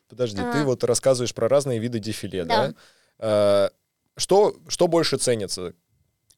Подожди, 0.06 0.42
А. 0.42 0.52
ты 0.52 0.64
вот 0.64 0.84
рассказываешь 0.84 1.34
про 1.34 1.48
разные 1.48 1.78
виды 1.78 1.98
дефиле, 1.98 2.44
да? 2.44 2.68
Да. 2.68 2.74
А, 3.20 3.70
Что, 4.18 4.54
что 4.68 4.86
больше 4.86 5.16
ценится? 5.16 5.72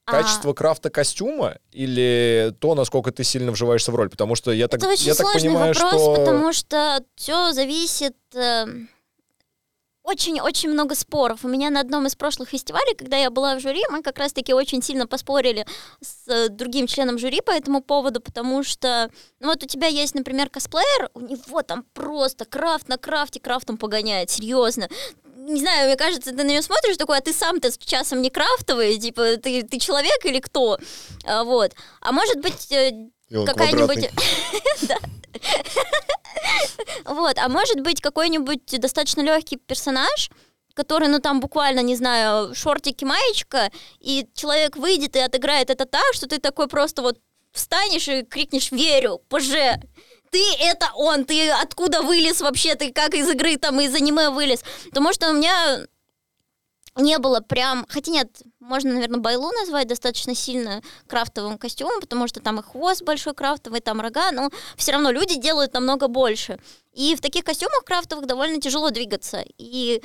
А, 0.04 0.12
Качество 0.12 0.52
крафта 0.52 0.88
костюма 0.88 1.58
или 1.72 2.54
то, 2.60 2.76
насколько 2.76 3.10
ты 3.10 3.24
сильно 3.24 3.50
вживаешься 3.50 3.90
в 3.90 3.96
роль? 3.96 4.08
Потому 4.08 4.36
что 4.36 4.52
я 4.52 4.68
так, 4.68 4.78
это 4.78 4.90
очень 4.90 5.06
я 5.06 5.14
так 5.16 5.26
сложный 5.26 5.50
понимаю, 5.50 5.74
вопрос, 5.74 6.00
что... 6.00 6.14
потому 6.14 6.52
что 6.52 7.04
все 7.16 7.52
зависит... 7.52 8.16
э, 8.34 8.66
очень-очень 10.08 10.70
много 10.70 10.94
споров. 10.94 11.44
У 11.44 11.48
меня 11.48 11.68
на 11.68 11.80
одном 11.80 12.06
из 12.06 12.16
прошлых 12.16 12.48
фестивалей, 12.48 12.94
когда 12.94 13.18
я 13.18 13.30
была 13.30 13.56
в 13.56 13.60
жюри, 13.60 13.82
мы 13.90 14.02
как 14.02 14.18
раз-таки 14.18 14.54
очень 14.54 14.82
сильно 14.82 15.06
поспорили 15.06 15.66
с 16.00 16.26
э, 16.28 16.48
другим 16.48 16.86
членом 16.86 17.18
жюри 17.18 17.42
по 17.42 17.50
этому 17.50 17.82
поводу, 17.82 18.20
потому 18.20 18.62
что, 18.62 19.10
ну 19.40 19.48
вот 19.48 19.62
у 19.62 19.66
тебя 19.66 19.86
есть, 19.86 20.14
например, 20.14 20.48
косплеер, 20.48 21.10
у 21.12 21.20
него 21.20 21.62
там 21.62 21.84
просто 21.92 22.46
крафт 22.46 22.88
на 22.88 22.96
крафте 22.96 23.38
крафтом 23.38 23.76
погоняет, 23.76 24.30
серьезно 24.30 24.88
не 25.36 25.60
знаю, 25.60 25.86
мне 25.86 25.96
кажется, 25.96 26.30
ты 26.30 26.36
на 26.36 26.48
нее 26.48 26.60
смотришь 26.60 26.98
такой, 26.98 27.18
а 27.18 27.20
ты 27.22 27.32
сам-то 27.32 27.70
часом 27.78 28.20
не 28.20 28.28
крафтовый, 28.28 28.98
типа, 28.98 29.38
ты, 29.38 29.62
ты 29.62 29.78
человек 29.78 30.24
или 30.24 30.40
кто? 30.40 30.78
А, 31.24 31.42
вот. 31.44 31.72
А 32.02 32.12
может 32.12 32.40
быть, 32.40 32.70
э, 32.70 33.08
какая-нибудь... 33.30 34.10
Вот, 37.04 37.38
а 37.38 37.48
может 37.48 37.80
быть 37.80 38.00
какой-нибудь 38.00 38.80
достаточно 38.80 39.22
легкий 39.22 39.56
персонаж, 39.56 40.30
который, 40.74 41.08
ну, 41.08 41.20
там 41.20 41.40
буквально, 41.40 41.80
не 41.80 41.96
знаю, 41.96 42.54
шортики, 42.54 43.04
маечка, 43.04 43.70
и 43.98 44.28
человек 44.34 44.76
выйдет 44.76 45.16
и 45.16 45.20
отыграет 45.20 45.70
это 45.70 45.86
так, 45.86 46.12
что 46.12 46.26
ты 46.26 46.38
такой 46.38 46.68
просто 46.68 47.02
вот 47.02 47.18
встанешь 47.52 48.08
и 48.08 48.22
крикнешь 48.22 48.70
«Верю! 48.72 49.20
ПЖ!» 49.28 49.80
ты 50.30 50.42
это 50.60 50.90
он, 50.94 51.24
ты 51.24 51.50
откуда 51.50 52.02
вылез 52.02 52.40
вообще, 52.40 52.74
ты 52.74 52.92
как 52.92 53.14
из 53.14 53.28
игры 53.30 53.56
там, 53.56 53.80
из 53.80 53.94
аниме 53.94 54.30
вылез. 54.30 54.62
Потому 54.86 55.12
что 55.12 55.30
у 55.30 55.32
меня 55.32 55.86
не 56.98 57.18
было 57.18 57.40
прям, 57.40 57.86
хотя 57.88 58.10
нет, 58.10 58.42
можно, 58.60 58.92
наверное, 58.92 59.20
Байлу 59.20 59.50
назвать 59.52 59.86
достаточно 59.86 60.34
сильно 60.34 60.82
крафтовым 61.06 61.56
костюмом, 61.56 62.00
потому 62.00 62.26
что 62.26 62.40
там 62.40 62.58
и 62.58 62.62
хвост 62.62 63.02
большой 63.02 63.34
крафтовый, 63.34 63.80
там 63.80 64.00
рога, 64.00 64.30
но 64.32 64.50
все 64.76 64.92
равно 64.92 65.10
люди 65.10 65.38
делают 65.38 65.72
намного 65.74 66.08
больше. 66.08 66.58
И 66.92 67.14
в 67.14 67.20
таких 67.20 67.44
костюмах 67.44 67.84
крафтовых 67.84 68.26
довольно 68.26 68.60
тяжело 68.60 68.90
двигаться. 68.90 69.44
И 69.58 70.02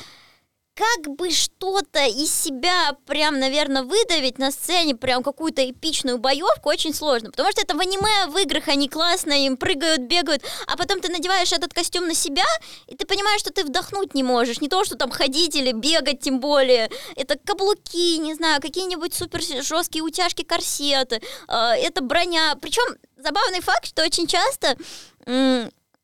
как 0.76 1.16
бы 1.16 1.30
что-то 1.30 2.04
из 2.06 2.34
себя 2.34 2.98
прям, 3.06 3.40
наверное, 3.40 3.84
выдавить 3.84 4.40
на 4.40 4.52
сцене, 4.52 4.96
прям 4.96 5.22
какую-то 5.22 5.70
эпичную 5.70 6.18
боевку 6.18 6.70
очень 6.70 6.94
сложно, 6.94 7.30
потому 7.30 7.52
что 7.52 7.62
это 7.62 7.76
в 7.76 7.80
аниме, 7.80 8.28
в 8.28 8.38
играх 8.38 8.68
они 8.68 8.90
классно, 8.90 9.34
им 9.34 9.56
прыгают, 9.56 10.02
бегают, 10.02 10.44
а 10.68 10.76
потом 10.76 11.00
ты 11.00 11.12
надеваешь 11.12 11.54
этот 11.54 11.74
костюм 11.74 12.08
на 12.08 12.16
себя, 12.16 12.46
и 12.88 12.96
ты 12.96 13.06
понимаешь, 13.06 13.40
что 13.40 13.54
ты 13.54 13.64
вдохнуть 13.64 14.16
не 14.16 14.24
можешь, 14.24 14.62
не 14.62 14.70
то, 14.70 14.84
что 14.84 14.96
там 14.96 15.12
ходить 15.12 15.56
или 15.56 15.72
бегать 15.72 16.22
тем 16.22 16.40
более, 16.40 16.90
это 17.16 17.38
каблуки, 17.38 18.18
не 18.18 18.34
знаю, 18.34 18.60
какие-нибудь 18.62 19.14
супер 19.14 19.42
жесткие 19.42 20.04
утяжки, 20.04 20.44
корсеты, 20.44 21.22
а, 21.48 21.76
это 21.76 22.02
броня, 22.02 22.56
причем 22.60 22.84
забавный 23.18 23.62
факт, 23.62 23.86
что 23.86 24.04
очень 24.04 24.26
часто 24.26 24.76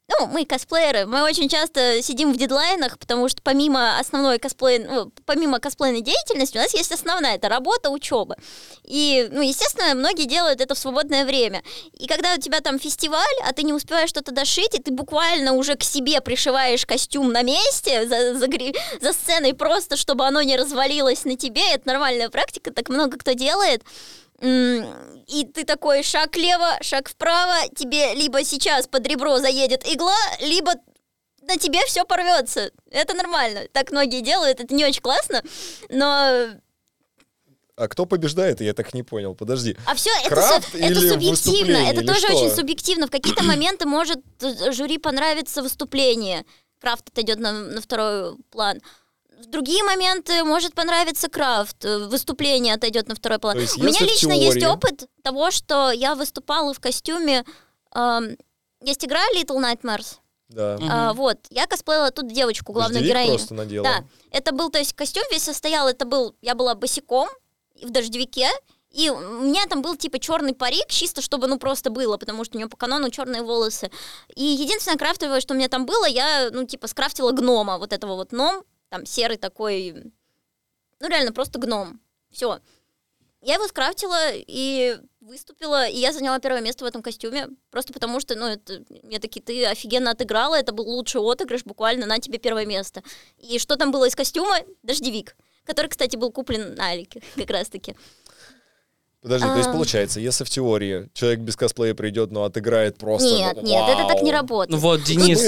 ну, 0.09 0.27
мы 0.27 0.45
косплееры, 0.45 1.05
мы 1.05 1.23
очень 1.23 1.47
часто 1.47 2.01
сидим 2.01 2.33
в 2.33 2.37
дедлайнах, 2.37 2.97
потому 2.97 3.29
что 3.29 3.41
помимо 3.43 3.99
основной 3.99 4.39
косплей, 4.39 4.79
ну, 4.79 5.11
помимо 5.25 5.59
косплейной 5.59 6.01
деятельности, 6.01 6.57
у 6.57 6.61
нас 6.61 6.73
есть 6.73 6.91
основная, 6.91 7.35
это 7.35 7.47
работа, 7.47 7.91
учеба. 7.91 8.35
И, 8.83 9.27
ну, 9.31 9.41
естественно, 9.41 9.93
многие 9.93 10.25
делают 10.25 10.61
это 10.61 10.73
в 10.73 10.79
свободное 10.79 11.25
время. 11.25 11.63
И 11.93 12.07
когда 12.07 12.33
у 12.33 12.37
тебя 12.39 12.61
там 12.61 12.79
фестиваль, 12.79 13.23
а 13.47 13.53
ты 13.53 13.63
не 13.63 13.73
успеваешь 13.73 14.09
что-то 14.09 14.31
дошить, 14.31 14.73
и 14.73 14.81
ты 14.81 14.91
буквально 14.91 15.53
уже 15.53 15.75
к 15.75 15.83
себе 15.83 16.21
пришиваешь 16.21 16.85
костюм 16.85 17.31
на 17.31 17.43
месте, 17.43 18.07
за, 18.07 18.33
за, 18.35 18.47
за 19.01 19.13
сценой 19.13 19.53
просто, 19.53 19.95
чтобы 19.95 20.25
оно 20.25 20.41
не 20.41 20.57
развалилось 20.57 21.23
на 21.25 21.37
тебе, 21.37 21.61
это 21.73 21.87
нормальная 21.87 22.29
практика, 22.29 22.71
так 22.71 22.89
много 22.89 23.17
кто 23.17 23.33
делает 23.33 23.83
и 24.41 25.45
ты 25.53 25.63
такой 25.65 26.03
шаг 26.03 26.35
лево, 26.35 26.77
шаг 26.81 27.09
вправо, 27.09 27.55
тебе 27.75 28.13
либо 28.15 28.43
сейчас 28.43 28.87
под 28.87 29.07
ребро 29.07 29.39
заедет 29.39 29.87
игла, 29.87 30.17
либо 30.41 30.73
на 31.41 31.57
тебе 31.57 31.79
все 31.85 32.05
порвется. 32.05 32.71
Это 32.91 33.13
нормально. 33.13 33.61
Так 33.71 33.91
многие 33.91 34.21
делают, 34.21 34.59
это 34.59 34.73
не 34.73 34.85
очень 34.85 35.01
классно, 35.01 35.43
но 35.89 36.49
а 37.79 37.87
кто 37.87 38.05
побеждает, 38.05 38.59
я 38.59 38.73
так 38.73 38.93
не 38.93 39.03
понял. 39.03 39.35
Подожди. 39.35 39.77
А 39.85 39.95
все 39.95 40.09
это, 40.25 40.41
су- 40.41 40.77
это 40.77 40.99
субъективно. 40.99 41.77
Это 41.77 42.05
тоже 42.05 42.27
что? 42.27 42.35
очень 42.35 42.53
субъективно. 42.53 43.07
В 43.07 43.09
какие-то 43.09 43.41
моменты 43.43 43.85
может 43.85 44.19
жюри 44.71 44.97
понравиться 44.97 45.63
выступление. 45.63 46.45
Крафт 46.81 47.07
отойдет 47.07 47.39
на, 47.39 47.53
на 47.53 47.81
второй 47.81 48.35
план 48.51 48.81
в 49.39 49.45
другие 49.45 49.83
моменты 49.83 50.43
может 50.43 50.73
понравиться 50.73 51.29
крафт, 51.29 51.85
э, 51.85 52.07
выступление 52.07 52.73
отойдет 52.73 53.07
на 53.07 53.15
второй 53.15 53.39
план. 53.39 53.57
есть, 53.57 53.77
У 53.77 53.83
меня 53.83 54.01
лично 54.01 54.33
теории... 54.33 54.43
есть 54.43 54.65
опыт 54.65 55.09
того, 55.23 55.49
что 55.51 55.91
я 55.91 56.15
выступала 56.15 56.73
в 56.73 56.79
костюме. 56.79 57.45
Э, 57.95 58.19
есть 58.81 59.05
игра 59.05 59.21
Little 59.35 59.61
Nightmares. 59.61 60.17
Да. 60.49 60.77
А, 60.81 61.13
вот, 61.13 61.37
я 61.51 61.67
косплеила 61.67 62.09
тут 62.11 62.27
девочку, 62.27 62.73
главную 62.73 63.01
Дождевик 63.01 63.13
героиню. 63.13 63.37
просто 63.37 63.53
надела. 63.53 63.83
Да, 63.83 64.03
это 64.31 64.51
был, 64.51 64.71
то 64.71 64.79
есть 64.79 64.93
костюм 64.93 65.23
весь 65.31 65.43
состоял, 65.43 65.87
это 65.87 66.05
был, 66.05 66.35
я 66.41 66.55
была 66.55 66.73
босиком 66.73 67.29
в 67.83 67.91
дождевике, 67.91 68.49
и 68.89 69.11
у 69.11 69.41
меня 69.41 69.67
там 69.67 69.83
был 69.83 69.95
типа 69.95 70.17
черный 70.17 70.55
парик, 70.55 70.87
чисто 70.87 71.21
чтобы 71.21 71.45
ну 71.45 71.59
просто 71.59 71.91
было, 71.91 72.17
потому 72.17 72.43
что 72.45 72.57
у 72.57 72.57
нее 72.57 72.67
по 72.67 72.77
канону 72.77 73.11
черные 73.11 73.43
волосы. 73.43 73.91
И 74.33 74.43
единственное 74.43 74.97
крафтовое, 74.97 75.39
что 75.39 75.53
у 75.53 75.57
меня 75.57 75.69
там 75.69 75.85
было, 75.85 76.05
я 76.05 76.49
ну 76.51 76.65
типа 76.65 76.87
скрафтила 76.87 77.31
гнома, 77.31 77.77
вот 77.77 77.93
этого 77.93 78.15
вот 78.15 78.31
ном, 78.31 78.63
там 78.89 79.05
серый 79.05 79.37
такой, 79.37 80.11
ну 80.99 81.07
реально 81.07 81.31
просто 81.31 81.59
гном. 81.59 82.01
Все. 82.31 82.59
Я 83.41 83.53
его 83.53 83.67
скрафтила 83.67 84.31
и 84.33 84.99
выступила, 85.21 85.87
и 85.87 85.97
я 85.97 86.11
заняла 86.11 86.39
первое 86.39 86.61
место 86.61 86.83
в 86.83 86.87
этом 86.87 87.01
костюме, 87.01 87.47
просто 87.71 87.93
потому 87.93 88.19
что, 88.19 88.35
ну, 88.35 88.47
это, 88.47 88.83
мне 89.03 89.19
такие, 89.19 89.41
ты 89.41 89.65
офигенно 89.65 90.11
отыграла, 90.11 90.55
это 90.55 90.73
был 90.73 90.85
лучший 90.89 91.21
отыгрыш, 91.21 91.63
буквально 91.63 92.05
на 92.05 92.19
тебе 92.19 92.37
первое 92.37 92.65
место. 92.65 93.01
И 93.37 93.57
что 93.59 93.77
там 93.77 93.91
было 93.91 94.05
из 94.05 94.15
костюма? 94.15 94.57
Дождевик, 94.83 95.37
который, 95.63 95.87
кстати, 95.87 96.17
был 96.17 96.31
куплен 96.31 96.75
на 96.75 96.89
Алике 96.89 97.21
как 97.35 97.49
раз-таки. 97.49 97.95
Подожди, 99.21 99.47
а... 99.47 99.51
то 99.51 99.57
есть 99.57 99.71
получается, 99.71 100.19
если 100.19 100.45
в 100.45 100.49
теории 100.49 101.09
человек 101.13 101.39
без 101.39 101.55
косплея 101.57 101.93
придет, 101.93 102.31
но 102.31 102.45
отыграет 102.45 102.97
просто... 102.97 103.27
Нет, 103.27 103.57
ну, 103.57 103.67
нет, 103.67 103.83
это 103.89 104.07
так 104.07 104.21
не 104.21 104.31
работает. 104.31 104.69
Ну 104.69 104.77
вот, 104.77 105.03
Денис, 105.03 105.39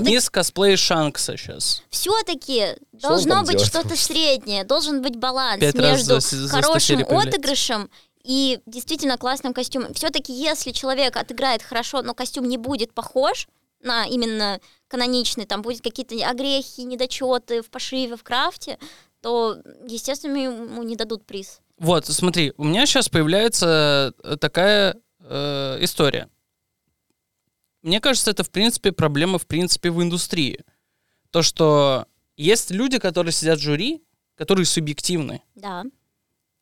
Денис 0.00 0.28
косплей 0.28 0.76
Шанкса 0.76 1.36
сейчас. 1.36 1.82
Все-таки 1.88 2.76
должно 2.92 3.42
быть 3.42 3.60
что-то 3.60 3.96
среднее, 3.96 4.64
должен 4.64 5.00
быть 5.00 5.16
баланс 5.16 5.60
Пять 5.60 5.74
между 5.74 6.20
за, 6.20 6.36
за 6.36 6.48
хорошим 6.48 7.02
отыгрышем 7.08 7.88
и 8.24 8.60
действительно 8.66 9.16
классным 9.16 9.54
костюмом. 9.54 9.94
Все-таки, 9.94 10.32
если 10.32 10.72
человек 10.72 11.16
отыграет 11.16 11.62
хорошо, 11.62 12.02
но 12.02 12.14
костюм 12.14 12.46
не 12.46 12.58
будет 12.58 12.92
похож 12.92 13.48
на 13.80 14.06
именно 14.06 14.60
каноничный, 14.88 15.46
там 15.46 15.62
будет 15.62 15.82
какие-то 15.82 16.14
огрехи, 16.28 16.82
недочеты 16.82 17.62
в 17.62 17.70
пошиве, 17.70 18.16
в 18.16 18.22
крафте, 18.22 18.78
то, 19.20 19.56
естественно, 19.86 20.36
ему 20.36 20.82
не 20.82 20.96
дадут 20.96 21.24
приз. 21.24 21.60
Вот, 21.78 22.06
смотри, 22.06 22.52
у 22.56 22.64
меня 22.64 22.86
сейчас 22.86 23.08
появляется 23.08 24.14
э, 24.22 24.36
такая 24.36 24.96
э, 25.20 25.78
история. 25.80 26.28
Мне 27.82 28.00
кажется, 28.00 28.30
это, 28.30 28.44
в 28.44 28.50
принципе, 28.50 28.92
проблема, 28.92 29.38
в 29.38 29.46
принципе, 29.46 29.90
в 29.90 30.02
индустрии. 30.02 30.64
То, 31.30 31.42
что 31.42 32.06
есть 32.36 32.70
люди, 32.70 32.98
которые 32.98 33.32
сидят 33.32 33.58
в 33.58 33.62
жюри, 33.62 34.02
которые 34.36 34.66
субъективны. 34.66 35.42
Да. 35.54 35.84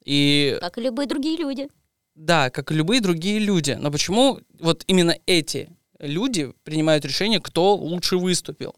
И... 0.05 0.59
Как 0.61 0.79
и 0.79 0.81
любые 0.81 1.07
другие 1.07 1.37
люди. 1.37 1.69
Да, 2.15 2.51
как 2.51 2.73
и 2.73 2.75
любые 2.75 3.01
другие 3.01 3.39
люди. 3.39 3.73
Но 3.73 3.91
почему 3.91 4.41
вот 4.59 4.85
именно 4.87 5.17
эти 5.27 5.71
люди 5.99 6.53
принимают 6.65 7.05
решение, 7.05 7.41
кто 7.41 7.75
лучше 7.75 8.17
выступил, 8.17 8.75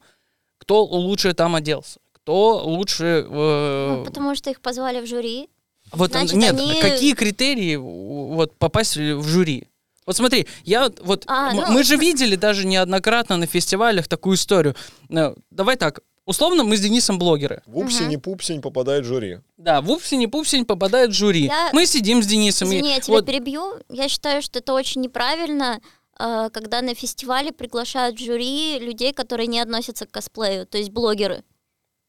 кто 0.58 0.84
лучше 0.84 1.32
там 1.34 1.54
оделся, 1.54 2.00
кто 2.12 2.64
лучше... 2.64 3.26
Э... 3.28 3.96
Ну, 3.98 4.04
потому 4.04 4.34
что 4.34 4.50
их 4.50 4.60
позвали 4.60 5.00
в 5.00 5.06
жюри, 5.06 5.48
вот 5.92 6.10
Значит, 6.10 6.34
нет, 6.34 6.58
они... 6.58 6.80
какие 6.80 7.14
критерии 7.14 7.76
вот 7.76 8.56
попасть 8.56 8.96
в 8.96 9.26
жюри? 9.26 9.68
Вот 10.06 10.16
смотри, 10.16 10.46
я 10.64 10.90
вот 11.00 11.24
а, 11.26 11.52
ну... 11.52 11.66
мы 11.72 11.82
же 11.84 11.96
видели 11.96 12.36
даже 12.36 12.66
неоднократно 12.66 13.36
на 13.36 13.46
фестивалях 13.46 14.08
такую 14.08 14.36
историю. 14.36 14.74
Э, 15.10 15.34
давай 15.50 15.76
так, 15.76 16.00
условно 16.26 16.64
мы 16.64 16.76
с 16.76 16.80
Денисом 16.80 17.18
блогеры. 17.18 17.62
Вупсень 17.66 18.16
угу. 18.16 18.20
пупсень 18.20 18.60
попадает 18.60 19.04
в 19.04 19.08
жюри. 19.08 19.38
Да, 19.56 19.80
Вупсень 19.80 20.22
и 20.22 20.26
Пупсень 20.26 20.64
попадает 20.64 21.10
в 21.10 21.14
жюри. 21.14 21.46
Я... 21.46 21.70
Мы 21.72 21.86
сидим 21.86 22.22
с 22.22 22.26
Денисом. 22.26 22.68
Извини, 22.68 22.90
и... 22.90 22.92
я 22.94 23.00
тебя 23.00 23.14
вот... 23.14 23.26
перебью. 23.26 23.74
Я 23.88 24.08
считаю, 24.08 24.42
что 24.42 24.58
это 24.58 24.74
очень 24.74 25.00
неправильно, 25.00 25.80
э, 26.18 26.50
когда 26.52 26.82
на 26.82 26.94
фестивале 26.94 27.52
приглашают 27.52 28.18
в 28.18 28.24
жюри 28.24 28.78
людей, 28.78 29.12
которые 29.12 29.46
не 29.46 29.60
относятся 29.60 30.06
к 30.06 30.10
косплею, 30.10 30.66
то 30.66 30.76
есть 30.76 30.90
блогеры. 30.90 31.44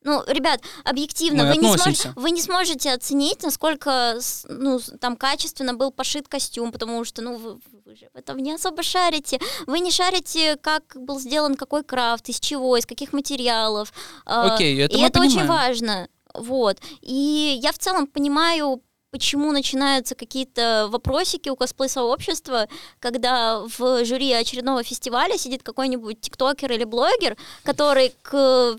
Ну, 0.05 0.23
ребят, 0.27 0.61
объективно, 0.83 1.47
вы 1.47 1.57
не, 1.57 1.75
смож, 1.75 2.13
вы 2.15 2.29
не 2.29 2.41
сможете 2.41 2.93
оценить, 2.93 3.41
насколько 3.41 4.19
ну, 4.47 4.79
там 5.01 5.17
качественно 5.17 5.73
был 5.73 5.91
пошит 5.91 6.27
костюм, 6.27 6.71
потому 6.71 7.03
что, 7.03 7.23
ну, 7.23 7.37
вы, 7.37 7.59
вы 7.83 7.95
же 7.95 8.07
в 8.13 8.15
этом 8.15 8.37
не 8.37 8.53
особо 8.53 8.83
шарите. 8.83 9.39
Вы 9.65 9.79
не 9.79 9.89
шарите, 9.89 10.57
как 10.57 10.95
был 10.95 11.19
сделан 11.19 11.55
какой 11.55 11.83
крафт, 11.83 12.29
из 12.29 12.39
чего, 12.39 12.77
из 12.77 12.85
каких 12.85 13.13
материалов. 13.13 13.91
А, 14.27 14.53
Окей, 14.53 14.79
это 14.79 14.95
И 14.95 15.01
это 15.01 15.19
понимаем. 15.19 15.39
очень 15.39 15.47
важно. 15.47 16.07
Вот. 16.35 16.77
И 17.01 17.59
я 17.63 17.71
в 17.71 17.79
целом 17.79 18.05
понимаю 18.05 18.83
почему 19.09 19.53
начинаются 19.53 20.13
какие-то 20.13 20.87
вопросики 20.91 21.47
у 21.47 21.55
косплей-сообщества, 21.55 22.67
когда 22.99 23.61
в 23.61 24.03
жюри 24.03 24.33
очередного 24.33 24.83
фестиваля 24.83 25.37
сидит 25.37 25.63
какой-нибудь 25.63 26.19
тиктокер 26.19 26.73
или 26.73 26.83
блогер, 26.83 27.37
который 27.63 28.13
к 28.21 28.77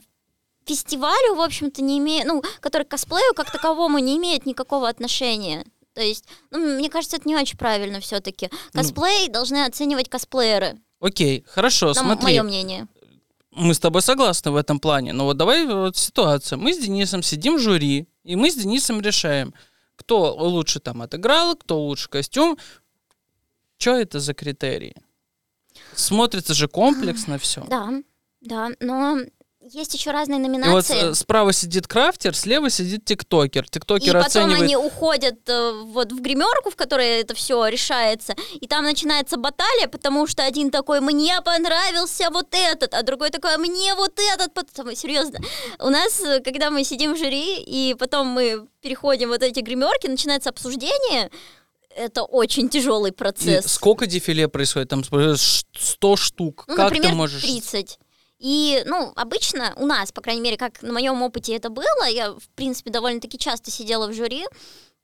фестивалю, 0.67 1.35
в 1.35 1.41
общем-то, 1.41 1.83
не 1.83 1.99
имеет, 1.99 2.27
ну, 2.27 2.43
который 2.61 2.85
к 2.85 2.89
косплею 2.89 3.35
как 3.35 3.51
таковому 3.51 3.99
не 3.99 4.17
имеет 4.17 4.47
никакого 4.47 4.89
отношения. 4.89 5.65
То 5.95 6.03
есть, 6.03 6.25
ну, 6.51 6.59
мне 6.59 6.91
кажется, 6.91 7.17
это 7.17 7.27
не 7.27 7.37
очень 7.37 7.57
правильно 7.57 8.01
все-таки. 8.01 8.51
Ну. 8.75 8.81
Косплей 8.81 9.29
должны 9.29 9.65
оценивать 9.65 10.11
косплееры. 10.11 10.79
Окей, 11.01 11.45
хорошо, 11.49 11.89
на 11.89 11.95
смотри. 11.95 12.25
мое 12.25 12.43
мнение. 12.43 12.87
Мы 13.53 13.73
с 13.73 13.79
тобой 13.79 14.03
согласны 14.03 14.51
в 14.51 14.57
этом 14.57 14.79
плане. 14.79 15.15
Но 15.15 15.25
вот 15.25 15.39
давай 15.39 15.65
вот 15.65 15.97
ситуация. 15.97 16.59
Мы 16.59 16.75
с 16.75 16.79
Денисом 16.79 17.23
сидим 17.23 17.57
в 17.57 17.61
жюри, 17.61 18.07
и 18.25 18.37
мы 18.37 18.51
с 18.51 18.57
Денисом 18.57 19.01
решаем, 19.01 19.55
кто 19.97 20.35
лучше 20.35 20.81
там 20.81 21.01
отыграл, 21.01 21.57
кто 21.57 21.81
лучше 21.81 22.11
костюм. 22.11 22.59
Что 23.79 23.93
это 23.93 24.21
за 24.21 24.35
критерии? 24.35 24.97
Смотрится 25.95 26.53
же 26.53 26.69
комплексно 26.69 27.39
все. 27.39 27.65
Да, 27.69 28.03
да, 28.43 28.71
но 28.81 29.19
есть 29.73 29.95
еще 29.95 30.11
разные 30.11 30.39
И 30.39 30.43
вот 30.43 30.49
номинации. 30.49 31.11
э, 31.11 31.15
справа 31.15 31.53
сидит 31.53 31.87
крафтер, 31.87 32.35
слева 32.35 32.71
сидит 32.71 33.05
тиктокер. 33.05 33.65
И 33.65 33.69
Тиктокер 33.69 34.13
потом 34.15 34.27
оценивает... 34.27 34.63
они 34.63 34.77
уходят 34.77 35.49
э, 35.49 35.73
вот 35.87 36.13
в 36.13 36.21
гримерку, 36.21 36.71
в 36.71 36.77
которой 36.77 37.21
это 37.21 37.35
все 37.35 37.67
решается, 37.67 38.35
и 38.61 38.67
там 38.67 38.85
начинается 38.85 39.37
баталия, 39.37 39.89
потому 39.89 40.27
что 40.27 40.45
один 40.45 40.71
такой 40.71 41.01
«мне 41.01 41.41
понравился 41.43 42.31
вот 42.31 42.49
этот», 42.53 42.95
а 42.95 43.03
другой 43.03 43.31
такой 43.31 43.55
«А 43.55 43.59
«мне 43.59 43.95
вот 43.95 44.19
этот». 44.35 44.55
Потом, 44.55 44.95
серьезно, 44.95 45.39
у 45.81 45.89
нас, 45.91 46.21
э, 46.21 46.41
когда 46.41 46.71
мы 46.71 46.85
сидим 46.85 47.15
в 47.15 47.19
жюри, 47.19 47.63
и 47.63 47.95
потом 47.99 48.29
мы 48.29 48.67
переходим 48.81 49.29
вот 49.31 49.43
эти 49.43 49.61
гримерки, 49.61 50.07
начинается 50.07 50.51
обсуждение, 50.51 51.31
это 51.97 52.23
очень 52.23 52.69
тяжелый 52.69 53.11
И 53.11 53.15
процесс. 53.15 53.73
сколько 53.73 54.07
дефиле 54.07 54.49
происходит? 54.49 54.91
Там 54.91 55.03
ш- 55.03 55.65
100 55.79 56.17
штук. 56.17 56.65
Ну, 56.69 56.77
как 56.77 56.85
например, 56.91 57.11
ты 57.11 57.17
можешь... 57.17 57.43
30. 57.43 57.99
И, 58.39 58.83
ну, 58.87 59.13
обычно 59.17 59.73
у 59.77 59.87
нас, 59.87 60.13
по 60.13 60.21
крайней 60.21 60.43
мере, 60.43 60.57
как 60.57 60.83
на 60.83 60.93
моем 60.93 61.23
опыте 61.23 61.55
это 61.57 61.71
было, 61.71 62.07
я, 62.09 62.33
в 62.33 62.49
принципе, 62.55 62.91
довольно-таки 62.91 63.39
часто 63.39 63.71
сидела 63.71 64.09
в 64.09 64.13
жюри, 64.13 64.45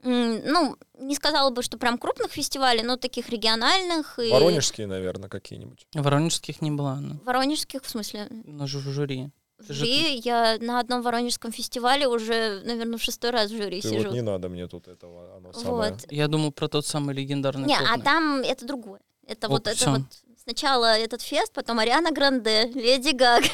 ну, 0.02 0.76
не 0.98 1.14
сказала 1.14 1.50
бы, 1.50 1.62
что 1.62 1.78
прям 1.78 1.96
крупных 1.96 2.32
фестивалей, 2.32 2.82
но 2.82 2.96
таких 2.96 3.28
региональных 3.30 4.18
и 4.18 4.30
Воронежские, 4.30 4.86
наверное, 4.86 5.28
какие-нибудь. 5.28 5.86
Воронежских 5.94 6.60
не 6.60 6.70
было, 6.72 6.96
ну, 7.00 7.20
воронежских, 7.24 7.84
в 7.84 7.88
смысле, 7.88 8.26
на 8.44 8.66
жю- 8.66 8.80
жюри. 8.80 9.30
в 9.58 9.72
жюри. 9.72 10.20
Я 10.24 10.58
на 10.60 10.80
одном 10.80 11.02
воронежском 11.02 11.52
фестивале 11.52 12.08
уже, 12.08 12.62
наверное, 12.64 12.98
в 12.98 13.02
шестой 13.02 13.30
раз 13.30 13.50
в 13.50 13.56
жюри 13.56 13.80
Ты 13.80 13.90
сижу. 13.90 14.08
вот 14.08 14.12
не 14.14 14.22
надо 14.22 14.48
мне 14.48 14.66
тут 14.66 14.88
этого, 14.88 15.36
оно 15.36 15.52
самое. 15.52 15.92
Вот. 15.92 16.10
Я 16.10 16.26
думал 16.26 16.50
про 16.50 16.66
тот 16.68 16.84
самый 16.84 17.14
легендарный 17.14 17.68
Не, 17.68 17.76
а 17.76 17.78
крупный. 17.84 18.02
там 18.02 18.40
это 18.40 18.66
другое. 18.66 19.00
Это 19.24 19.48
Вот 19.48 19.68
вот 19.68 19.72
это 19.74 19.90
вот 19.90 20.02
сначала 20.42 20.98
этот 20.98 21.22
фест, 21.22 21.52
потом 21.52 21.78
Ариана 21.78 22.10
Гранде, 22.10 22.66
Леди 22.74 23.10
Гаг. 23.14 23.44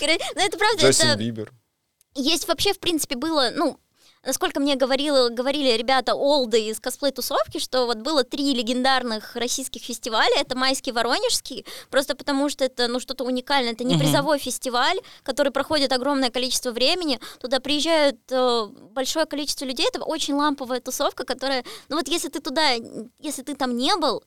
Ну, 0.00 0.40
это 0.40 0.56
правда, 0.56 0.82
Джастин 0.86 1.08
это 1.08 1.18
Бибер. 1.18 1.52
Есть 2.14 2.46
вообще, 2.46 2.72
в 2.72 2.78
принципе, 2.78 3.16
было, 3.16 3.50
ну, 3.52 3.76
насколько 4.24 4.60
мне 4.60 4.76
говорила, 4.76 5.30
говорили 5.30 5.76
ребята 5.76 6.14
олды 6.14 6.68
из 6.68 6.78
косплей-тусовки, 6.78 7.58
что 7.58 7.86
вот 7.86 7.98
было 7.98 8.22
три 8.22 8.54
легендарных 8.54 9.34
российских 9.34 9.82
фестиваля. 9.82 10.32
Это 10.38 10.56
майский, 10.56 10.92
воронежский, 10.92 11.66
просто 11.90 12.14
потому 12.14 12.48
что 12.50 12.64
это, 12.64 12.86
ну, 12.86 13.00
что-то 13.00 13.24
уникальное. 13.24 13.72
Это 13.72 13.82
не 13.82 13.94
Мгм. 13.96 14.04
призовой 14.04 14.38
фестиваль, 14.38 14.98
который 15.24 15.50
проходит 15.50 15.92
огромное 15.92 16.30
количество 16.30 16.70
времени. 16.70 17.18
Туда 17.40 17.58
приезжают 17.58 18.20
э, 18.30 18.66
большое 18.92 19.26
количество 19.26 19.64
людей. 19.64 19.88
Это 19.88 20.04
очень 20.04 20.34
ламповая 20.34 20.80
тусовка, 20.80 21.24
которая, 21.24 21.64
ну, 21.88 21.96
вот 21.96 22.06
если 22.06 22.28
ты 22.28 22.40
туда, 22.40 22.74
если 23.18 23.42
ты 23.42 23.56
там 23.56 23.76
не 23.76 23.96
был, 23.96 24.22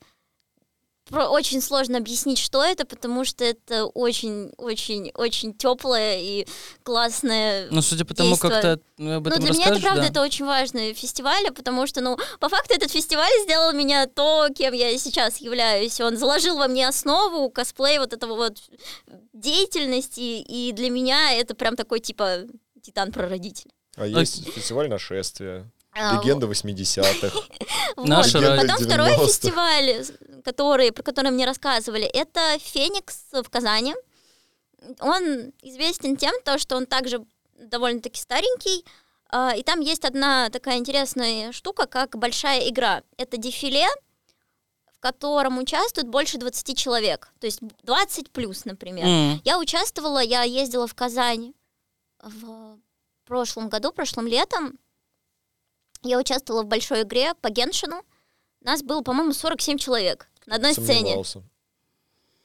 очень 1.10 1.60
сложно 1.60 1.98
объяснить, 1.98 2.38
что 2.38 2.62
это, 2.62 2.84
потому 2.84 3.24
что 3.24 3.44
это 3.44 3.86
очень-очень-очень 3.86 5.54
теплое 5.54 6.18
и 6.20 6.46
классное 6.82 7.68
Ну, 7.70 7.82
судя 7.82 8.04
по 8.04 8.14
тому, 8.14 8.36
как 8.36 8.60
ты 8.60 8.80
ну, 8.98 9.16
об 9.16 9.24
ну, 9.24 9.30
этом 9.30 9.44
для 9.44 9.52
меня 9.52 9.68
это 9.68 9.80
правда 9.80 10.02
да. 10.02 10.08
это 10.08 10.22
очень 10.22 10.44
важный 10.44 10.92
фестиваль, 10.94 11.50
потому 11.52 11.86
что, 11.86 12.00
ну, 12.00 12.16
по 12.40 12.48
факту 12.48 12.74
этот 12.74 12.90
фестиваль 12.90 13.32
сделал 13.44 13.72
меня 13.72 14.06
то, 14.06 14.48
кем 14.54 14.74
я 14.74 14.96
сейчас 14.98 15.38
являюсь. 15.38 16.00
Он 16.00 16.16
заложил 16.16 16.56
во 16.56 16.68
мне 16.68 16.88
основу 16.88 17.50
косплей 17.50 17.98
вот 17.98 18.12
этого 18.12 18.34
вот 18.34 18.58
деятельности, 19.32 20.20
и 20.20 20.72
для 20.72 20.90
меня 20.90 21.32
это 21.32 21.54
прям 21.54 21.76
такой 21.76 22.00
типа 22.00 22.44
титан-прародитель. 22.82 23.70
А 23.96 24.06
есть 24.06 24.48
фестиваль 24.52 24.88
нашествия. 24.88 25.70
А, 25.92 26.16
Легенда 26.16 26.46
80-х. 26.46 27.36
вот. 27.96 28.06
Потом 28.32 28.76
второй 28.78 29.10
90-х. 29.10 29.26
фестиваль, 29.26 30.04
который, 30.44 30.92
про 30.92 31.02
который 31.02 31.30
мне 31.30 31.46
рассказывали, 31.46 32.04
это 32.04 32.58
Феникс 32.58 33.26
в 33.32 33.48
Казани. 33.50 33.94
Он 35.00 35.52
известен 35.62 36.16
тем, 36.16 36.34
то, 36.44 36.58
что 36.58 36.76
он 36.76 36.86
также 36.86 37.24
довольно-таки 37.58 38.20
старенький, 38.20 38.84
а, 39.30 39.54
и 39.54 39.62
там 39.62 39.80
есть 39.80 40.04
одна 40.04 40.48
такая 40.50 40.78
интересная 40.78 41.52
штука, 41.52 41.86
как 41.86 42.16
большая 42.16 42.68
игра. 42.68 43.02
Это 43.16 43.36
дефиле, 43.36 43.86
в 44.94 45.00
котором 45.00 45.58
участвует 45.58 46.08
больше 46.08 46.38
20 46.38 46.76
человек, 46.76 47.30
то 47.38 47.46
есть 47.46 47.60
20 47.82 48.30
плюс, 48.30 48.64
например. 48.64 49.06
М. 49.06 49.40
Я 49.44 49.58
участвовала, 49.58 50.20
я 50.20 50.42
ездила 50.42 50.86
в 50.86 50.94
Казань 50.94 51.52
в 52.20 52.78
прошлом 53.26 53.68
году, 53.68 53.92
прошлым 53.92 54.26
летом. 54.26 54.78
Я 56.02 56.18
участвовала 56.18 56.62
в 56.62 56.66
большой 56.66 57.02
игре 57.02 57.34
по 57.34 57.50
Геншину. 57.50 58.02
Нас 58.62 58.82
было, 58.82 59.02
по-моему, 59.02 59.32
47 59.32 59.78
человек 59.78 60.28
на 60.46 60.56
одной 60.56 60.72
сцене. 60.72 61.00
Сомневался. 61.00 61.42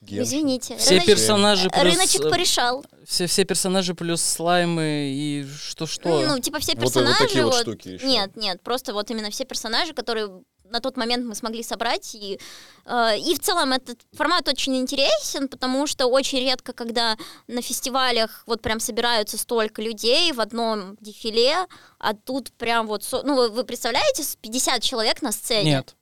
Геншин. 0.02 0.24
Извините. 0.24 0.78
Все 0.78 0.98
Рыноч- 0.98 1.06
персонажи 1.06 1.70
плюс... 1.70 1.84
Рыночек 1.84 2.26
э, 2.26 2.30
порешал. 2.30 2.86
Все, 3.08 3.26
все 3.26 3.46
персонажи 3.46 3.94
плюс 3.94 4.22
слаймы 4.22 5.12
и 5.14 5.46
что-что. 5.58 6.22
Ну, 6.28 6.40
типа 6.40 6.60
все 6.60 6.74
Вот- 6.74 6.84
вот 6.84 6.94
персонажи. 6.94 7.18
такие 7.20 7.46
вот 7.46 7.56
штуки 7.56 7.88
ещё. 7.90 8.06
Нет, 8.06 8.36
нет, 8.36 8.62
просто 8.62 8.94
вот 8.94 9.10
именно 9.12 9.30
все 9.30 9.46
персонажи, 9.46 9.94
которые 9.94 10.44
на 10.66 10.82
тот 10.82 10.98
момент 10.98 11.26
мы 11.26 11.36
смогли 11.36 11.64
собрать. 11.64 12.16
И, 12.16 12.40
э, 12.86 13.18
и 13.20 13.34
в 13.36 13.40
целом 13.40 13.72
этот 13.72 14.00
формат 14.12 14.48
очень 14.50 14.76
интересен, 14.76 15.48
потому 15.48 15.88
что 15.88 16.08
очень 16.08 16.40
редко, 16.40 16.74
когда 16.74 17.16
на 17.48 17.62
фестивалях 17.62 18.44
вот 18.46 18.62
прям 18.62 18.80
собираются 18.82 19.38
столько 19.38 19.82
людей 19.82 20.34
в 20.34 20.42
одном 20.42 20.98
дефиле, 21.00 21.68
а 22.00 22.14
тут 22.14 22.52
прям 22.54 22.88
вот... 22.88 23.08
Ну, 23.24 23.36
вы, 23.36 23.50
вы 23.50 23.64
представляете, 23.64 24.24
с 24.24 24.36
50 24.36 24.82
человек 24.84 25.22
на 25.22 25.32
сцене? 25.32 25.72
Нет. 25.72 25.96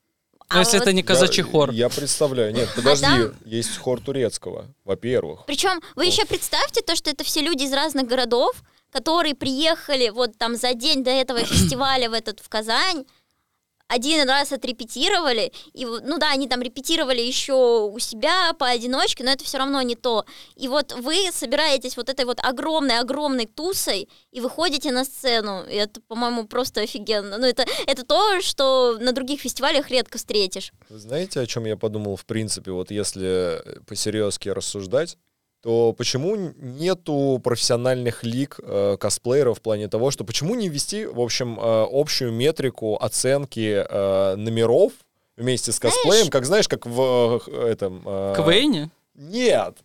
А 0.52 0.56
Но 0.56 0.60
если 0.60 0.78
вот- 0.78 0.82
это 0.84 0.94
не 0.94 1.02
казачий 1.04 1.44
хор. 1.44 1.72
Я 1.72 1.88
представляю. 1.90 2.54
Нет, 2.54 2.70
подожди. 2.76 3.06
там- 3.06 3.34
Есть 3.46 3.78
хор 3.78 4.02
турецкого, 4.02 4.66
во-первых. 4.84 5.46
Причем 5.48 5.82
вы 5.96 6.06
еще 6.06 6.26
представьте 6.26 6.82
то, 6.82 6.96
что 6.96 7.10
это 7.10 7.24
все 7.24 7.42
люди 7.42 7.64
из 7.64 7.74
разных 7.74 8.06
городов, 8.08 8.62
которые 8.92 9.34
приехали 9.36 10.10
вот 10.10 10.38
там 10.38 10.56
за 10.56 10.74
день 10.74 11.04
до 11.04 11.10
этого 11.12 11.40
фестиваля 11.46 12.10
в 12.10 12.14
этот 12.14 12.40
в 12.42 12.50
Казань, 12.50 13.06
один 13.92 14.28
раз 14.28 14.52
отрепетировали, 14.54 15.52
и 15.74 15.86
ну 15.86 16.18
да, 16.18 16.32
они 16.32 16.48
там 16.48 16.62
репетировали 16.62 17.22
еще 17.22 17.90
у 17.92 18.00
себя 18.00 18.54
поодиночке, 18.54 19.24
но 19.24 19.32
это 19.32 19.44
все 19.44 19.58
равно 19.58 19.82
не 19.82 19.96
то. 19.96 20.26
И 20.56 20.68
вот 20.68 20.94
вы 20.94 21.30
собираетесь 21.34 21.98
вот 21.98 22.10
этой 22.10 22.26
вот 22.26 22.40
огромной-огромной 22.42 23.48
тусой 23.48 24.08
и 24.32 24.40
выходите 24.40 24.92
на 24.92 25.04
сцену, 25.04 25.66
и 25.70 25.76
это, 25.76 26.00
по-моему, 26.02 26.46
просто 26.46 26.82
офигенно. 26.82 27.38
Ну 27.38 27.46
это, 27.46 27.66
это 27.86 28.06
то, 28.06 28.42
что 28.42 28.98
на 29.00 29.12
других 29.12 29.42
фестивалях 29.42 29.90
редко 29.90 30.18
встретишь. 30.18 30.72
Знаете, 30.90 31.42
о 31.42 31.46
чем 31.46 31.66
я 31.66 31.76
подумал, 31.76 32.16
в 32.16 32.26
принципе, 32.26 32.72
вот 32.72 32.92
если 32.92 33.62
по-серьезки 33.88 34.48
рассуждать, 34.48 35.18
то 35.62 35.94
почему 35.94 36.36
нету 36.36 37.40
профессиональных 37.44 38.24
лиг 38.24 38.60
э, 38.62 38.98
косплееров 39.00 39.60
в 39.60 39.62
плане 39.62 39.88
того, 39.88 40.10
что 40.10 40.24
почему 40.24 40.56
не 40.56 40.70
ввести, 40.70 41.06
в 41.06 41.20
общем, 41.20 41.60
э, 41.60 41.88
общую 41.92 42.32
метрику 42.32 42.96
оценки 42.96 43.86
э, 43.88 44.36
номеров 44.36 44.92
вместе 45.38 45.72
с 45.72 45.80
косплеем, 45.80 46.30
как 46.30 46.46
знаешь, 46.46 46.68
как 46.68 46.86
в 46.86 47.42
э, 47.48 47.68
этом... 47.70 48.02
э, 48.06 48.34
КВН? 48.38 48.92
Нет. 49.16 49.78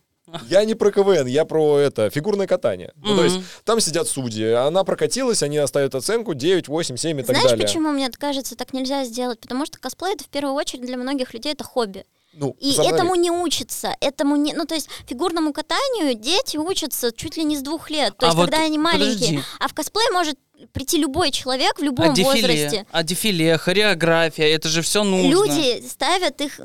Я 0.49 0.65
не 0.65 0.73
про 0.73 0.91
КВН, 0.91 1.25
я 1.27 1.45
про 1.45 1.77
это, 1.77 2.09
фигурное 2.09 2.47
катание. 2.47 2.91
Ну, 2.97 3.15
то 3.15 3.23
есть 3.23 3.39
там 3.63 3.79
сидят 3.79 4.07
судьи, 4.07 4.45
она 4.51 4.83
прокатилась, 4.83 5.41
они 5.41 5.57
оставят 5.57 5.95
оценку 5.95 6.33
9, 6.33 6.67
8, 6.67 6.97
7 6.97 7.19
и 7.19 7.23
так 7.23 7.35
Знаешь, 7.35 7.51
далее. 7.51 7.65
почему 7.65 7.91
мне 7.91 8.09
кажется, 8.09 8.57
так 8.57 8.73
нельзя 8.73 9.05
сделать? 9.05 9.39
Потому 9.39 9.65
что 9.65 9.79
косплей 9.79 10.13
это 10.15 10.25
в 10.25 10.27
первую 10.27 10.55
очередь 10.55 10.85
для 10.85 10.97
многих 10.97 11.33
людей 11.33 11.53
это 11.53 11.63
хобби. 11.63 12.03
Ну, 12.39 12.55
И 12.59 12.67
посмотри. 12.69 12.93
этому 12.93 13.15
не 13.15 13.31
учатся, 13.31 13.95
этому 13.99 14.35
не, 14.35 14.53
ну 14.53 14.65
то 14.65 14.75
есть 14.75 14.87
фигурному 15.07 15.53
катанию 15.53 16.13
дети 16.13 16.57
учатся 16.57 17.11
чуть 17.11 17.35
ли 17.35 17.43
не 17.43 17.57
с 17.57 17.61
двух 17.61 17.89
лет, 17.89 18.15
то 18.17 18.27
А 18.27 18.29
есть 18.29 18.37
вот 18.37 18.49
когда 18.51 18.63
они 18.63 18.77
маленькие. 18.77 19.13
подожди. 19.15 19.39
А 19.59 19.67
в 19.67 19.73
косплей 19.73 20.11
может 20.11 20.37
прийти 20.71 20.97
любой 20.97 21.31
человек 21.31 21.79
в 21.79 21.83
любом 21.83 22.11
А 22.11 22.13
дефиле? 22.13 22.31
возрасте. 22.41 22.85
А 22.91 23.03
дефиле, 23.03 23.57
хореография, 23.57 24.45
это 24.55 24.69
же 24.69 24.81
все 24.83 25.03
нужно. 25.03 25.29
Люди 25.29 25.83
ставят 25.87 26.39
их 26.41 26.59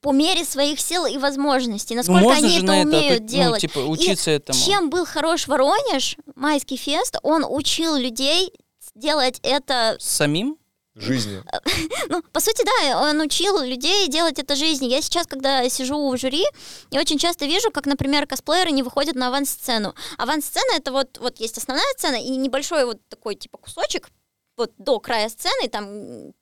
по 0.00 0.12
мере 0.12 0.44
своих 0.44 0.80
сил 0.80 1.04
и 1.06 1.18
возможностей, 1.18 1.94
Ну, 1.94 1.98
насколько 1.98 2.20
можно 2.22 2.46
они 2.46 2.48
же 2.48 2.56
это 2.58 2.66
на 2.66 2.80
это, 2.82 2.88
умеют 2.88 3.20
ну, 3.22 3.26
делать. 3.28 3.60
типа, 3.60 3.78
И 3.80 3.82
учиться 3.82 4.30
этому. 4.30 4.58
Чем 4.58 4.90
был 4.90 5.04
хорош 5.04 5.46
Воронеж, 5.48 6.16
майский 6.36 6.76
фест, 6.76 7.18
он 7.22 7.44
учил 7.46 7.96
людей 7.96 8.52
делать 8.94 9.40
это 9.42 9.96
Самим? 9.98 10.56
Жизни. 11.00 11.42
Ну, 12.08 12.22
по 12.32 12.40
сути, 12.40 12.64
да, 12.64 13.00
он 13.10 13.20
учил 13.20 13.60
людей 13.60 14.08
делать 14.08 14.38
это 14.38 14.54
жизни. 14.56 14.86
Я 14.86 15.00
сейчас, 15.00 15.26
когда 15.26 15.68
сижу 15.68 16.10
в 16.10 16.16
жюри, 16.18 16.44
я 16.90 17.00
очень 17.00 17.18
часто 17.18 17.46
вижу, 17.46 17.70
как, 17.70 17.86
например, 17.86 18.26
косплееры 18.26 18.70
не 18.72 18.82
выходят 18.82 19.14
на 19.14 19.28
авансцену. 19.28 19.94
Авансцена— 20.18 20.72
это 20.76 20.92
вот, 20.92 21.18
вот 21.18 21.38
есть 21.38 21.56
основная 21.58 21.86
сцена 21.96 22.16
и 22.16 22.30
небольшой 22.36 22.84
вот 22.84 22.98
такой, 23.08 23.34
типа, 23.36 23.58
кусочек, 23.58 24.08
вот 24.56 24.72
до 24.78 24.98
края 25.00 25.28
сцены, 25.28 25.68
там 25.68 26.32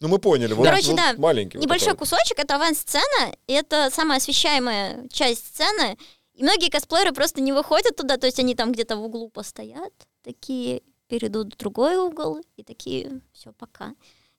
Ну, 0.00 0.08
мы 0.08 0.18
поняли. 0.18 0.52
Вот, 0.54 0.64
Короче, 0.64 0.88
вот 0.88 0.96
да, 0.96 1.14
маленький. 1.16 1.58
вот 1.58 1.64
небольшой 1.64 1.92
такой. 1.92 2.06
кусочек— 2.06 2.38
это 2.40 2.54
авансцена, 2.56 3.34
и 3.46 3.52
это 3.52 3.90
самая 3.92 4.18
освещаемая 4.18 5.08
часть 5.08 5.46
сцены. 5.48 5.96
И 6.34 6.42
многие 6.42 6.70
косплееры 6.70 7.12
просто 7.12 7.40
не 7.40 7.52
выходят 7.52 7.96
туда, 7.96 8.16
то 8.16 8.26
есть 8.26 8.38
они 8.38 8.54
там 8.54 8.70
где-то 8.72 8.96
в 8.96 9.02
углу 9.04 9.28
постоят, 9.28 9.92
такие 10.22 10.82
перейдут 11.08 11.54
в 11.54 11.56
другой 11.56 11.96
угол, 11.96 12.40
и 12.56 12.62
такие, 12.62 13.20
все, 13.32 13.52
пока. 13.52 13.94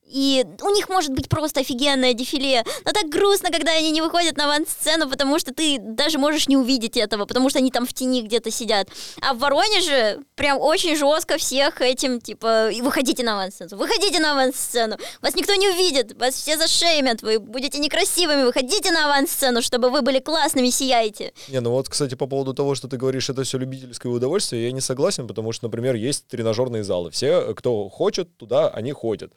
И 0.09 0.43
у 0.61 0.69
них 0.71 0.89
может 0.89 1.11
быть 1.11 1.29
просто 1.29 1.59
офигенное 1.59 2.13
дефиле, 2.13 2.63
но 2.83 2.91
так 2.91 3.09
грустно, 3.09 3.51
когда 3.51 3.73
они 3.73 3.91
не 3.91 4.01
выходят 4.01 4.37
на 4.37 4.45
авансцену, 4.45 5.07
потому 5.07 5.37
что 5.37 5.53
ты 5.53 5.77
даже 5.79 6.17
можешь 6.17 6.47
не 6.47 6.57
увидеть 6.57 6.97
этого, 6.97 7.25
потому 7.25 7.49
что 7.49 7.59
они 7.59 7.69
там 7.69 7.85
в 7.85 7.93
тени 7.93 8.23
где-то 8.23 8.49
сидят. 8.49 8.89
А 9.21 9.33
в 9.33 9.39
Воронеже 9.39 10.19
прям 10.35 10.59
очень 10.59 10.95
жестко 10.95 11.37
всех 11.37 11.81
этим, 11.81 12.19
типа, 12.19 12.71
«И 12.71 12.81
выходите 12.81 13.23
на 13.23 13.33
авансцену, 13.33 13.77
выходите 13.77 14.19
на 14.19 14.31
авансцену, 14.31 14.97
вас 15.21 15.35
никто 15.35 15.53
не 15.53 15.69
увидит, 15.69 16.19
вас 16.19 16.33
все 16.33 16.57
зашеймят, 16.57 17.21
вы 17.21 17.39
будете 17.39 17.77
некрасивыми, 17.79 18.43
выходите 18.43 18.91
на 18.91 19.05
авансцену, 19.05 19.61
чтобы 19.61 19.91
вы 19.91 20.01
были 20.01 20.19
классными, 20.19 20.69
сияйте. 20.69 21.33
Не, 21.49 21.59
ну 21.59 21.71
вот, 21.71 21.87
кстати, 21.87 22.15
по 22.15 22.25
поводу 22.25 22.53
того, 22.53 22.73
что 22.73 22.87
ты 22.87 22.97
говоришь, 22.97 23.29
это 23.29 23.43
все 23.43 23.59
любительское 23.59 24.11
удовольствие, 24.11 24.65
я 24.65 24.71
не 24.71 24.81
согласен, 24.81 25.27
потому 25.27 25.51
что, 25.51 25.65
например, 25.65 25.95
есть 25.95 26.25
тренажерные 26.27 26.83
залы. 26.83 27.11
Все, 27.11 27.53
кто 27.53 27.89
хочет, 27.89 28.35
туда 28.37 28.69
они 28.69 28.91
ходят. 28.91 29.33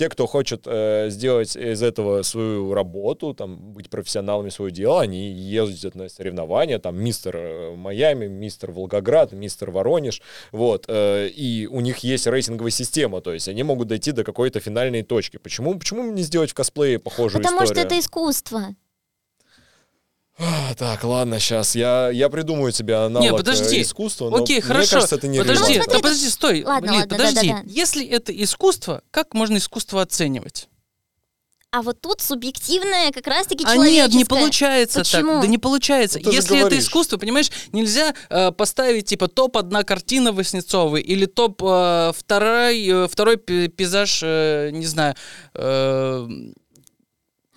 Те, 0.00 0.08
кто 0.08 0.26
хочет 0.26 0.62
э, 0.64 1.10
сделать 1.10 1.54
из 1.56 1.82
этого 1.82 2.22
свою 2.22 2.72
работу, 2.72 3.34
там, 3.34 3.74
быть 3.74 3.90
профессионалами 3.90 4.48
своего 4.48 4.70
дела, 4.70 5.02
они 5.02 5.30
ездят 5.30 5.94
на 5.94 6.08
соревнования, 6.08 6.78
там, 6.78 6.98
мистер 6.98 7.36
э, 7.36 7.74
Майами, 7.76 8.26
мистер 8.26 8.72
Волгоград, 8.72 9.32
мистер 9.32 9.70
Воронеж, 9.70 10.22
вот, 10.52 10.86
э, 10.88 11.28
и 11.28 11.66
у 11.66 11.80
них 11.80 11.98
есть 11.98 12.26
рейтинговая 12.26 12.70
система, 12.70 13.20
то 13.20 13.34
есть 13.34 13.46
они 13.46 13.62
могут 13.62 13.88
дойти 13.88 14.12
до 14.12 14.24
какой-то 14.24 14.58
финальной 14.58 15.02
точки. 15.02 15.36
Почему, 15.36 15.78
почему 15.78 16.10
не 16.10 16.22
сделать 16.22 16.52
в 16.52 16.54
косплее 16.54 16.98
похожую 16.98 17.42
Потому 17.42 17.62
историю? 17.62 17.74
что 17.74 17.94
это 17.94 18.00
искусство. 18.00 18.68
А, 20.40 20.74
Так, 20.74 21.04
ладно, 21.04 21.38
сейчас 21.38 21.74
я, 21.74 22.08
я 22.10 22.28
придумаю 22.30 22.72
тебе 22.72 22.94
аналог 22.96 23.22
Не, 23.30 23.36
подожди. 23.36 23.76
э, 23.78 23.82
искусства, 23.82 24.30
но 24.30 24.42
Окей, 24.42 24.56
мне 24.56 24.62
хорошо. 24.62 24.90
кажется, 24.96 25.16
это 25.16 25.28
не 25.28 25.38
подожди, 25.38 25.78
Ну, 25.78 25.84
да 25.86 25.98
подожди, 25.98 26.28
стой. 26.30 26.64
Ладно, 26.64 26.86
Лид, 26.90 27.00
ладно, 27.00 27.16
подожди. 27.16 27.48
да-да-да. 27.50 27.68
Если 27.70 28.06
это 28.06 28.32
искусство, 28.42 29.02
как 29.10 29.34
можно 29.34 29.58
искусство 29.58 30.00
оценивать? 30.00 30.68
А 31.72 31.82
вот 31.82 32.00
тут 32.00 32.20
субъективное 32.20 33.12
как 33.12 33.26
раз-таки 33.28 33.64
А 33.64 33.74
человеческое. 33.74 34.02
нет, 34.08 34.14
не 34.14 34.24
получается 34.24 35.00
Почему? 35.00 35.32
так. 35.34 35.42
Да 35.42 35.46
не 35.46 35.58
получается. 35.58 36.18
Ну, 36.20 36.30
ты 36.30 36.36
Если 36.36 36.58
это 36.66 36.76
искусство, 36.76 37.16
понимаешь, 37.16 37.48
нельзя 37.72 38.12
э, 38.28 38.50
поставить 38.50 39.06
типа 39.06 39.28
топ 39.28 39.56
одна 39.56 39.84
картина 39.84 40.32
Васнецовой 40.32 41.00
или 41.00 41.26
топ 41.26 41.62
э, 41.62 42.12
второй, 42.16 42.84
э, 42.88 43.06
второй 43.08 43.36
пейзаж, 43.36 44.20
э, 44.24 44.70
не 44.72 44.86
знаю, 44.86 45.14
э, 45.54 46.28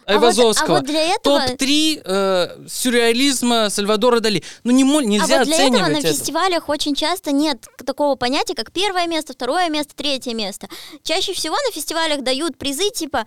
А 0.05 0.13
вот- 0.13 0.23
Айвазовского. 0.23 0.77
а 0.77 0.80
вот 0.80 0.85
для 0.85 1.01
этого... 1.01 1.39
Топ-3 1.47 2.01
э, 2.03 2.47
сюрреализма 2.67 3.69
Сальвадора 3.69 4.19
Дали. 4.19 4.43
Ну 4.63 4.71
не 4.71 4.84
мо- 4.84 5.01
нельзя 5.01 5.35
а 5.35 5.39
вот 5.39 5.47
для 5.47 5.55
оценивать 5.55 5.81
этого 5.81 5.93
на 5.93 5.97
это. 5.99 6.07
фестивалях 6.13 6.69
очень 6.69 6.95
часто 6.95 7.31
нет 7.31 7.65
такого 7.85 8.15
понятия, 8.15 8.55
как 8.55 8.71
первое 8.71 9.07
место, 9.07 9.34
второе 9.34 9.69
место, 9.69 9.93
третье 9.95 10.34
место. 10.34 10.67
Чаще 11.03 11.34
всего 11.34 11.55
на 11.55 11.71
фестивалях 11.71 12.21
дают 12.23 12.57
призы 12.57 12.89
типа 12.89 13.25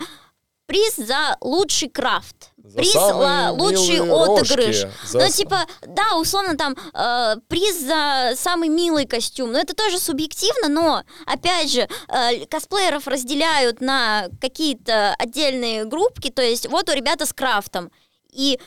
приз 0.66 0.96
за 0.96 1.36
лучший 1.40 1.88
крафт, 1.88 2.50
За 2.68 2.78
приз 2.78 2.92
самые 2.92 3.46
за 3.46 3.52
лучший 3.52 4.00
отыгрыш. 4.00 4.82
рожки, 4.82 5.06
за 5.06 5.18
Ну, 5.18 5.28
типа, 5.30 5.66
да, 5.86 6.16
условно 6.16 6.56
там 6.56 6.76
э, 6.94 7.36
приз 7.48 7.80
за 7.80 8.32
самый 8.36 8.68
милый 8.68 9.06
костюм. 9.06 9.52
Но 9.52 9.58
это 9.58 9.74
тоже 9.74 9.98
субъективно, 9.98 10.68
но, 10.68 11.02
опять 11.26 11.70
же, 11.70 11.88
э, 12.08 12.46
косплееров 12.46 13.06
разделяют 13.06 13.80
на 13.80 14.28
какие-то 14.40 15.14
отдельные 15.18 15.84
группки. 15.84 16.30
То 16.30 16.42
есть, 16.42 16.68
вот 16.68 16.88
у 16.88 16.92
ребята 16.92 17.24
с 17.24 17.32
крафтом. 17.32 17.90
И 18.32 18.58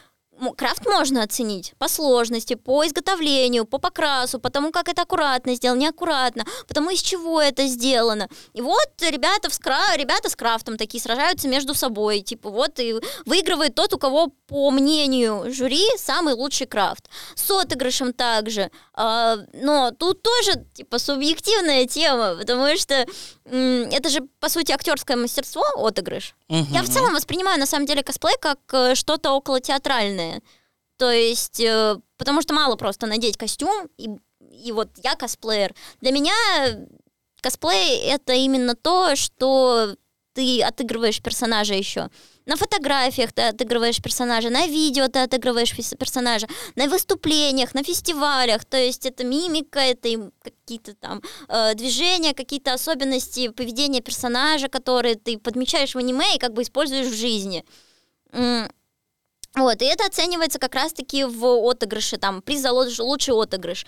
крафт 0.58 0.86
можно 0.86 1.24
оценить 1.24 1.74
по 1.78 1.88
сложности, 1.88 2.56
по 2.56 2.86
изготовлению, 2.86 3.66
по 3.66 3.78
покрасу, 3.78 4.40
по 4.40 4.50
тому, 4.50 4.72
как 4.72 4.90
это 4.90 5.04
аккуратно 5.04 5.56
сделано, 5.56 5.80
неаккуратно, 5.80 6.46
потому 6.68 6.90
из 6.90 7.02
чего 7.02 7.42
это 7.42 7.68
сделано. 7.68 8.28
И 8.54 8.62
вот 8.62 8.90
ребята, 9.02 9.50
в 9.50 9.54
скра... 9.54 9.96
ребята 9.96 10.30
с 10.30 10.36
крафтом 10.36 10.78
такие 10.78 11.02
сражаются 11.02 11.48
между 11.48 11.74
собой. 11.74 12.22
Типа 12.22 12.50
вот 12.50 12.80
и 12.80 12.96
выигрывает 13.26 13.76
тот, 13.76 13.94
у 13.94 13.98
кого, 13.98 14.28
по 14.48 14.72
мнению 14.72 15.52
жюри, 15.52 15.86
самый 15.98 16.34
лучший 16.34 16.68
крафт. 16.68 17.10
С 17.36 17.50
отыгрышем 17.52 18.14
также. 18.14 18.72
А, 18.94 19.38
но 19.54 19.92
тут 19.92 20.22
тоже 20.22 20.66
типа 20.74 21.00
субъективная 21.00 21.86
тема, 21.86 22.36
потому 22.36 22.78
что 22.78 23.06
это 23.46 24.10
же, 24.10 24.22
по 24.40 24.50
сути, 24.50 24.72
актерское 24.72 25.18
мастерство, 25.18 25.64
отыгрыш. 25.76 26.36
Я 26.48 26.84
в 26.84 26.90
целом 26.90 27.14
воспринимаю 27.14 27.60
на 27.60 27.66
самом 27.66 27.86
деле 27.86 28.04
косплей 28.04 28.36
как 28.40 28.60
э, 28.74 28.96
что-то 28.96 29.32
около 29.32 29.60
театральное. 29.60 30.29
То 30.98 31.12
есть, 31.12 31.60
э, 31.62 31.98
потому 32.18 32.42
что 32.42 32.54
мало 32.54 32.76
просто 32.76 33.08
надеть 33.08 33.38
костюм, 33.38 33.88
и, 33.98 34.10
и 34.52 34.72
вот 34.72 34.90
я 35.04 35.16
косплеер. 35.16 35.74
Для 36.02 36.12
меня 36.12 36.34
косплей 37.42 38.00
это 38.02 38.34
именно 38.34 38.76
то, 38.76 39.16
что 39.16 39.96
ты 40.34 40.62
отыгрываешь 40.62 41.22
персонажа 41.22 41.74
еще. 41.74 42.10
На 42.46 42.56
фотографиях 42.56 43.32
ты 43.32 43.44
отыгрываешь 43.44 44.02
персонажа, 44.02 44.50
на 44.50 44.68
видео 44.68 45.08
ты 45.08 45.20
отыгрываешь 45.20 45.76
персонажа, 45.98 46.48
на 46.76 46.88
выступлениях, 46.88 47.74
на 47.74 47.84
фестивалях. 47.84 48.66
То 48.66 48.78
есть 48.78 49.06
это 49.06 49.24
мимика, 49.24 49.80
это 49.80 50.32
какие-то 50.42 50.96
там 50.96 51.22
э, 51.48 51.76
движения, 51.76 52.34
какие-то 52.34 52.74
особенности 52.74 53.50
поведения 53.50 54.02
персонажа, 54.02 54.68
которые 54.68 55.16
ты 55.16 55.38
подмечаешь 55.38 55.94
в 55.94 55.98
аниме 55.98 56.36
и 56.36 56.40
как 56.40 56.54
бы 56.54 56.62
используешь 56.62 57.08
в 57.08 57.16
жизни. 57.16 57.66
Вот, 59.56 59.82
и 59.82 59.86
это 59.86 60.06
оценивается 60.06 60.60
как 60.60 60.76
раз-таки 60.76 61.24
в 61.24 61.44
отыгрыше, 61.70 62.18
там, 62.18 62.42
приз 62.42 62.62
за 62.62 62.72
луч- 62.72 63.00
лучший 63.00 63.34
отыгрыш. 63.34 63.86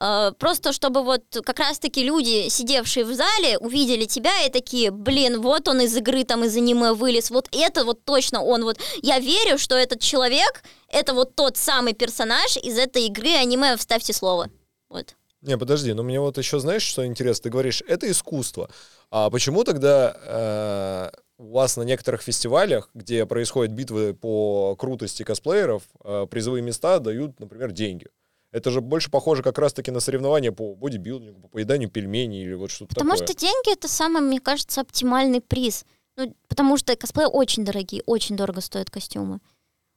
Э, 0.00 0.32
Просто 0.38 0.72
чтобы 0.72 1.02
вот 1.04 1.22
как 1.44 1.60
раз-таки 1.60 2.02
люди, 2.02 2.48
сидевшие 2.48 3.04
в 3.04 3.14
зале, 3.14 3.56
увидели 3.58 4.06
тебя 4.06 4.42
и 4.42 4.50
такие, 4.50 4.90
блин, 4.90 5.40
вот 5.40 5.68
он 5.68 5.80
из 5.80 5.96
игры, 5.96 6.24
там, 6.24 6.42
из 6.44 6.56
аниме 6.56 6.92
вылез, 6.92 7.30
вот 7.30 7.48
это 7.52 7.84
вот 7.84 8.04
точно 8.04 8.42
он, 8.42 8.64
вот 8.64 8.78
я 9.02 9.20
верю, 9.20 9.56
что 9.56 9.76
этот 9.76 10.00
человек, 10.00 10.64
это 10.88 11.14
вот 11.14 11.36
тот 11.36 11.56
самый 11.56 11.92
персонаж 11.94 12.56
из 12.56 12.76
этой 12.76 13.06
игры 13.06 13.30
аниме, 13.36 13.76
вставьте 13.76 14.12
слово. 14.12 14.50
Вот. 14.88 15.14
Не, 15.42 15.56
подожди, 15.58 15.92
но 15.92 16.02
мне 16.02 16.20
вот 16.20 16.38
еще 16.38 16.58
знаешь, 16.58 16.82
что 16.82 17.06
интересно? 17.06 17.44
Ты 17.44 17.50
говоришь, 17.50 17.82
это 17.86 18.10
искусство. 18.10 18.68
А 19.10 19.30
почему 19.30 19.62
тогда 19.62 20.16
э, 20.26 21.10
у 21.38 21.52
вас 21.52 21.76
на 21.76 21.82
некоторых 21.82 22.22
фестивалях, 22.22 22.90
где 22.94 23.26
происходят 23.26 23.72
битвы 23.72 24.14
по 24.14 24.76
крутости 24.76 25.22
косплееров, 25.22 25.82
э, 26.04 26.26
призовые 26.30 26.62
места 26.62 26.98
дают, 26.98 27.40
например, 27.40 27.72
деньги? 27.72 28.06
Это 28.52 28.70
же 28.70 28.80
больше 28.80 29.10
похоже 29.10 29.42
как 29.42 29.58
раз-таки 29.58 29.90
на 29.90 29.98
соревнования 29.98 30.52
по 30.52 30.76
бодибилдингу, 30.76 31.40
по 31.40 31.48
поеданию 31.48 31.90
пельменей 31.90 32.44
или 32.44 32.54
вот 32.54 32.70
что-то 32.70 32.94
Потому 32.94 33.10
такое. 33.12 33.26
что 33.26 33.36
деньги 33.36 33.72
это 33.72 33.88
самый, 33.88 34.22
мне 34.22 34.38
кажется, 34.38 34.80
оптимальный 34.80 35.40
приз. 35.40 35.84
Ну, 36.16 36.32
потому 36.46 36.76
что 36.76 36.94
косплеи 36.94 37.26
очень 37.26 37.64
дорогие, 37.64 38.04
очень 38.06 38.36
дорого 38.36 38.60
стоят 38.60 38.90
костюмы. 38.90 39.40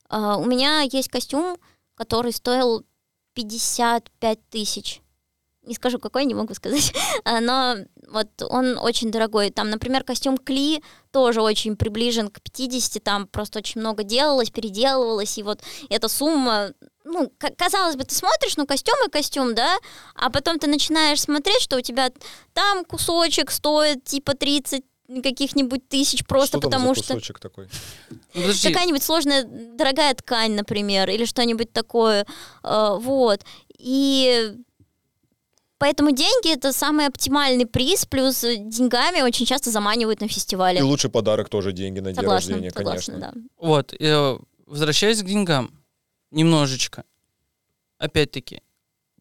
А, 0.10 0.38
у 0.38 0.46
меня 0.46 0.82
есть 0.82 1.10
костюм, 1.10 1.58
который 1.94 2.32
стоил 2.32 2.84
55 3.34 4.40
тысяч. 4.50 5.02
Не 5.62 5.76
скажу, 5.76 6.00
какой, 6.00 6.26
не 6.26 6.34
могу 6.34 6.56
сказать. 6.56 6.94
А, 7.24 7.40
Но 7.42 7.76
вот 8.10 8.28
он 8.50 8.78
очень 8.78 9.12
дорогой. 9.12 9.50
Там, 9.50 9.70
например, 9.70 10.04
костюм 10.04 10.38
Кли 10.38 10.84
тоже 11.12 11.42
очень 11.42 11.76
приближен 11.76 12.30
к 12.30 12.42
50, 12.42 13.04
там 13.04 13.28
просто 13.28 13.60
очень 13.60 13.82
много 13.82 14.04
делалось, 14.04 14.50
переделывалось, 14.50 15.38
и 15.38 15.44
вот 15.44 15.62
эта 15.90 16.08
сумма, 16.08 16.74
ну, 17.04 17.32
казалось 17.58 17.96
бы, 17.96 18.04
ты 18.04 18.16
смотришь, 18.16 18.58
ну, 18.58 18.66
костюм 18.66 18.96
и 19.06 19.10
костюм, 19.10 19.56
да, 19.56 19.78
а 20.16 20.30
потом 20.30 20.60
ты 20.60 20.68
начинаешь 20.68 21.22
смотреть, 21.22 21.62
что 21.62 21.78
у 21.78 21.82
тебя 21.82 22.12
там 22.54 22.86
кусочек 22.86 23.52
стоит 23.52 24.04
типа 24.04 24.34
30 24.34 24.84
каких-нибудь 25.24 25.88
тысяч 25.88 26.26
просто 26.26 26.58
что 26.58 26.60
там 26.60 26.72
потому 26.72 26.94
за 26.94 27.02
что 27.04 27.14
кусочек 27.14 27.40
такой? 27.40 27.70
Ну, 28.34 28.44
какая-нибудь 28.64 29.02
сложная 29.02 29.44
дорогая 29.46 30.14
ткань, 30.14 30.54
например, 30.54 31.10
или 31.10 31.24
что-нибудь 31.26 31.72
такое, 31.72 32.26
э, 32.64 32.98
вот. 33.00 33.42
И 33.78 34.54
поэтому 35.78 36.12
деньги 36.12 36.54
это 36.54 36.72
самый 36.72 37.06
оптимальный 37.08 37.66
приз, 37.66 38.06
плюс 38.06 38.44
э, 38.44 38.58
деньгами 38.58 39.22
очень 39.22 39.46
часто 39.46 39.72
заманивают 39.72 40.22
на 40.22 40.28
фестивале. 40.28 40.80
И 40.80 40.82
лучший 40.82 41.10
подарок 41.10 41.50
тоже 41.50 41.72
деньги 41.72 42.00
на 42.00 42.08
день 42.12 42.16
Согласна, 42.16 42.54
рождения, 42.54 42.72
согласна, 42.72 43.14
конечно. 43.14 43.34
да. 43.34 43.42
Вот, 43.58 43.94
э, 44.00 44.38
возвращаясь 44.66 45.22
к 45.22 45.26
деньгам, 45.26 45.72
немножечко. 46.32 47.04
Опять-таки, 47.98 48.62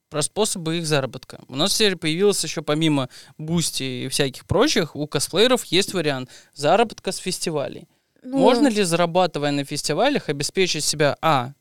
про 0.08 0.22
способы 0.22 0.78
их 0.78 0.86
заработка. 0.86 1.40
У 1.48 1.56
нас 1.56 1.74
теперь 1.74 1.96
появилось 1.96 2.42
еще 2.44 2.62
помимо 2.62 3.08
Бусти 3.38 4.04
и 4.04 4.08
всяких 4.08 4.46
прочих, 4.46 4.94
у 4.94 5.06
косплееров 5.06 5.64
есть 5.64 5.94
вариант 5.94 6.30
заработка 6.54 7.12
с 7.12 7.16
фестивалей. 7.16 7.88
Ну, 8.22 8.38
Можно 8.38 8.68
ли, 8.68 8.82
зарабатывая 8.82 9.52
на 9.52 9.64
фестивалях, 9.64 10.28
обеспечить 10.28 10.84
себя, 10.84 11.16
а, 11.22 11.52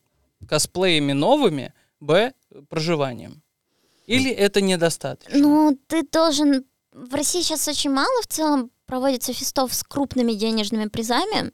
косплеями 0.47 1.13
новыми, 1.13 1.73
б, 1.99 2.33
проживанием? 2.69 3.43
Или 4.07 4.31
это 4.31 4.61
недостаточно? 4.61 5.37
Ну, 5.37 5.77
ты 5.87 6.03
должен... 6.03 6.65
В 6.91 7.13
России 7.13 7.41
сейчас 7.41 7.67
очень 7.67 7.89
мало 7.91 8.21
в 8.21 8.27
целом 8.27 8.71
проводится 8.85 9.33
фестов 9.33 9.73
с 9.73 9.83
крупными 9.83 10.33
денежными 10.33 10.87
призами. 10.87 11.51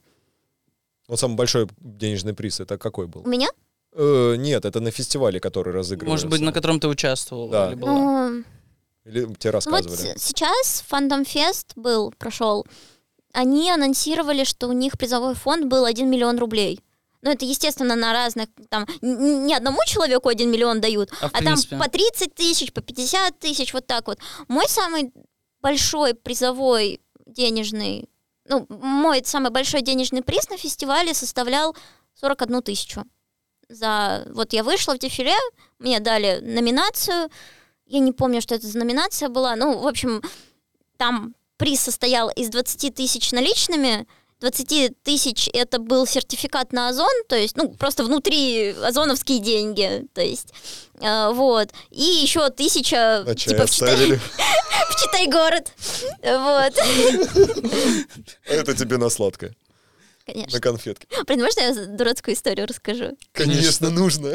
Вот 1.07 1.19
самый 1.19 1.35
большой 1.35 1.67
денежный 1.77 2.33
приз, 2.33 2.59
это 2.59 2.77
какой 2.77 3.07
был? 3.07 3.21
У 3.25 3.27
меня? 3.27 3.47
Э, 3.93 4.35
нет, 4.37 4.65
это 4.65 4.79
на 4.79 4.91
фестивале, 4.91 5.39
который 5.39 5.73
разыгрывается. 5.73 6.25
Может 6.27 6.29
быть, 6.29 6.41
на 6.45 6.53
котором 6.53 6.79
ты 6.79 6.87
участвовал? 6.87 7.49
Да. 7.49 7.67
или 7.69 7.75
была? 7.75 7.91
Ну, 8.29 8.43
Или 9.05 9.19
тебе 9.21 9.25
Ну 9.25 9.31
вот 9.31 9.53
рассказывали? 9.53 10.17
с- 10.17 10.21
сейчас 10.23 10.83
Фандом 10.87 11.25
Фест 11.25 11.73
был, 11.75 12.13
прошел. 12.17 12.65
Они 13.33 13.71
анонсировали, 13.71 14.43
что 14.43 14.67
у 14.67 14.73
них 14.73 14.97
призовой 14.97 15.35
фонд 15.35 15.65
был 15.65 15.85
1 15.85 16.09
миллион 16.09 16.37
рублей. 16.37 16.81
Ну, 17.21 17.31
это, 17.31 17.45
естественно, 17.45 17.95
на 17.95 18.13
разных, 18.13 18.49
там, 18.69 18.87
не 19.01 19.53
одному 19.53 19.79
человеку 19.85 20.29
1 20.29 20.49
миллион 20.49 20.81
дают, 20.81 21.11
А 21.21 21.29
а 21.31 21.43
там 21.43 21.55
по 21.79 21.87
30 21.87 22.33
тысяч, 22.33 22.73
по 22.73 22.81
50 22.81 23.39
тысяч, 23.39 23.73
вот 23.73 23.85
так 23.85 24.07
вот. 24.07 24.17
Мой 24.47 24.67
самый 24.67 25.13
большой 25.61 26.15
призовой 26.15 26.99
денежный, 27.25 28.09
ну, 28.45 28.65
мой 28.69 29.21
самый 29.23 29.51
большой 29.51 29.81
денежный 29.81 30.23
приз 30.23 30.49
на 30.49 30.57
фестивале 30.57 31.13
составлял 31.13 31.75
41 32.19 32.61
тысячу. 32.63 33.03
За, 33.69 34.25
вот 34.33 34.53
я 34.53 34.63
вышла 34.63 34.95
в 34.95 34.99
дефиле, 34.99 35.37
мне 35.79 35.99
дали 35.99 36.39
номинацию, 36.41 37.29
я 37.85 37.99
не 37.99 38.11
помню, 38.11 38.41
что 38.41 38.55
это 38.55 38.67
за 38.67 38.79
номинация 38.79 39.29
была, 39.29 39.55
ну, 39.55 39.77
в 39.79 39.87
общем, 39.87 40.21
там 40.97 41.35
приз 41.57 41.81
состоял 41.81 42.29
из 42.29 42.49
20 42.49 42.95
тысяч 42.95 43.31
наличными, 43.31 44.07
20 44.41 45.03
тысяч 45.03 45.49
это 45.53 45.79
был 45.79 46.07
сертификат 46.07 46.73
на 46.73 46.89
Озон, 46.89 47.11
то 47.29 47.35
есть, 47.35 47.55
ну, 47.55 47.69
просто 47.69 48.03
внутри 48.03 48.71
озоновские 48.71 49.39
деньги, 49.39 50.07
то 50.13 50.21
есть, 50.21 50.47
э, 50.99 51.29
вот. 51.31 51.69
И 51.91 52.01
еще 52.01 52.49
тысяча, 52.49 53.23
чай 53.27 53.35
типа, 53.35 53.67
в 53.67 53.69
Читай, 53.69 53.95
в 54.89 55.01
Читай 55.01 55.27
город, 55.27 55.71
вот, 56.23 56.73
А 58.49 58.53
Это 58.53 58.75
тебе 58.75 58.97
на 58.97 59.09
сладкое, 59.09 59.55
конечно. 60.25 60.57
на 60.57 60.59
конфетки. 60.59 61.07
Блин, 61.27 61.41
можно 61.41 61.61
я 61.61 61.85
дурацкую 61.85 62.35
историю 62.35 62.65
расскажу? 62.65 63.15
Конечно, 63.33 63.91
нужно. 63.91 64.33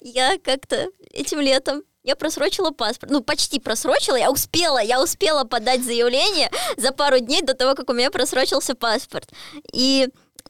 Я 0.00 0.36
как-то 0.38 0.88
этим 1.12 1.40
летом 1.40 1.82
я 2.04 2.16
просрочила 2.16 2.70
паспорт. 2.70 3.10
Ну, 3.10 3.22
почти 3.22 3.58
просрочила. 3.58 4.16
Я 4.16 4.30
успела, 4.30 4.78
я 4.80 5.02
успела 5.02 5.44
подать 5.44 5.82
заявление 5.82 6.50
за 6.76 6.92
пару 6.92 7.18
дней 7.18 7.42
до 7.42 7.54
того, 7.54 7.74
как 7.74 7.88
у 7.90 7.94
меня 7.94 8.10
просрочился 8.10 8.74
паспорт. 8.74 9.30
И 9.72 10.08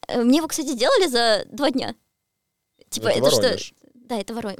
э, 0.09 0.22
мне 0.22 0.39
его, 0.39 0.48
кстати, 0.48 0.74
делали 0.74 1.06
за 1.06 1.44
два 1.47 1.70
дня. 1.70 1.94
Типа, 2.90 3.09
Это 3.09 3.28
это, 3.28 3.31
что? 3.31 3.74
Да, 3.94 4.18
это 4.20 4.35
Воронеж. 4.35 4.59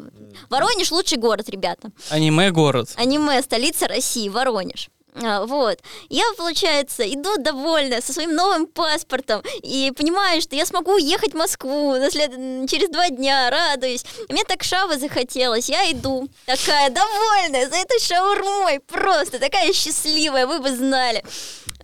Воронеж 0.49 0.91
лучший 0.93 1.19
город, 1.19 1.49
ребята. 1.49 1.91
Аниме-город. 2.11 2.93
Аниме, 2.97 3.43
столица 3.43 3.89
России, 3.89 4.29
Воронеж. 4.29 4.89
А, 5.23 5.47
вот. 5.47 5.78
Я, 6.09 6.24
получается, 6.36 7.05
иду 7.12 7.36
довольная 7.39 8.01
со 8.01 8.12
своим 8.12 8.35
новым 8.35 8.66
паспортом 8.66 9.43
и 9.62 9.93
понимаю, 9.97 10.41
что 10.43 10.57
я 10.57 10.66
смогу 10.66 10.95
уехать 10.95 11.32
в 11.35 11.36
Москву 11.36 11.93
на 11.95 12.11
след- 12.11 12.69
через 12.69 12.89
два 12.89 13.09
дня, 13.11 13.49
радуюсь. 13.49 14.05
Мне 14.28 14.43
так 14.45 14.65
шавы 14.65 14.99
захотелось. 14.99 15.69
Я 15.69 15.91
иду, 15.93 16.28
такая 16.47 16.91
довольная 16.91 17.69
за 17.69 17.77
этой 17.77 18.01
шаурмой, 18.01 18.81
просто 18.81 19.39
такая 19.39 19.73
счастливая, 19.73 20.47
вы 20.49 20.59
бы 20.59 20.74
знали. 20.74 21.24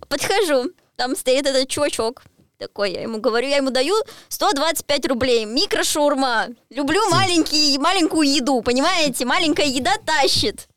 Подхожу, 0.09 0.71
там 0.97 1.15
стоит 1.15 1.47
этот 1.47 1.69
чувачок, 1.69 2.23
такой, 2.57 2.91
я 2.91 3.01
ему 3.03 3.19
говорю, 3.19 3.47
я 3.47 3.57
ему 3.57 3.69
даю 3.69 3.95
125 4.27 5.07
рублей, 5.07 5.45
микрошаурма. 5.45 6.47
Люблю 6.69 7.01
маленький, 7.09 7.77
маленькую 7.77 8.29
еду, 8.29 8.61
понимаете? 8.61 9.23
Маленькая 9.23 9.67
еда 9.67 9.93
тащит. 10.05 10.67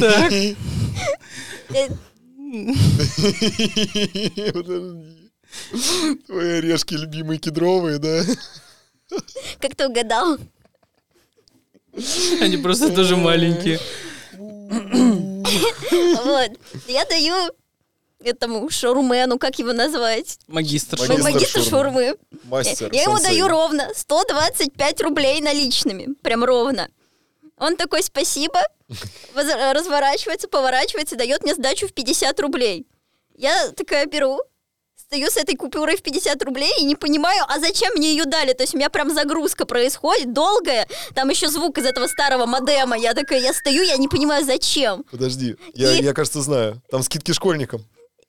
Так. 0.00 0.32
Подожди. 4.52 5.30
Твои 6.26 6.58
орешки 6.58 6.94
любимые 6.94 7.38
кедровые, 7.38 7.98
да? 7.98 8.22
Как 9.60 9.74
ты 9.76 9.86
угадал? 9.88 10.38
Они 12.40 12.56
просто 12.56 12.90
тоже 12.94 13.16
маленькие. 13.16 13.78
Вот. 16.24 16.50
Я 16.88 17.04
даю 17.06 17.34
этому 18.22 18.68
шаурмену, 18.70 19.38
как 19.38 19.58
его 19.58 19.72
назвать? 19.72 20.38
Магистр. 20.46 20.98
Магистр 20.98 21.22
Магистр, 21.22 21.32
магистр 21.32 21.62
шаурмы. 21.62 22.02
шаурмы. 22.04 22.16
Мастер. 22.44 22.90
Я 22.92 23.02
ему 23.04 23.16
сенсей. 23.18 23.32
даю 23.32 23.48
ровно 23.48 23.88
125 23.94 25.00
рублей 25.00 25.40
наличными. 25.40 26.08
Прям 26.22 26.44
ровно. 26.44 26.88
Он 27.60 27.76
такой, 27.76 28.02
спасибо, 28.02 28.58
воз- 29.34 29.54
разворачивается, 29.74 30.48
поворачивается, 30.48 31.16
дает 31.16 31.42
мне 31.42 31.54
сдачу 31.54 31.86
в 31.86 31.92
50 31.92 32.40
рублей. 32.40 32.86
Я 33.36 33.70
такая 33.72 34.06
беру, 34.06 34.38
стою 34.96 35.28
с 35.30 35.36
этой 35.36 35.56
купюрой 35.56 35.96
в 35.96 36.02
50 36.02 36.42
рублей 36.42 36.72
и 36.80 36.84
не 36.84 36.94
понимаю, 36.96 37.44
а 37.48 37.58
зачем 37.58 37.92
мне 37.96 38.10
ее 38.12 38.24
дали? 38.24 38.52
То 38.52 38.62
есть 38.62 38.74
у 38.74 38.76
меня 38.78 38.90
прям 38.90 39.10
загрузка 39.12 39.66
происходит, 39.66 40.32
долгая, 40.32 40.86
там 41.14 41.28
еще 41.30 41.48
звук 41.48 41.78
из 41.78 41.84
этого 41.86 42.06
старого 42.06 42.46
модема. 42.46 42.96
Я 42.96 43.14
такая, 43.14 43.40
я 43.40 43.52
стою, 43.52 43.82
я 43.82 43.96
не 43.96 44.08
понимаю, 44.08 44.44
зачем. 44.44 45.04
Подожди, 45.10 45.56
я, 45.74 45.92
И- 45.96 46.02
я, 46.02 46.12
кажется, 46.14 46.40
знаю. 46.42 46.80
Там 46.90 47.02
скидки 47.02 47.32
школьникам. 47.32 47.84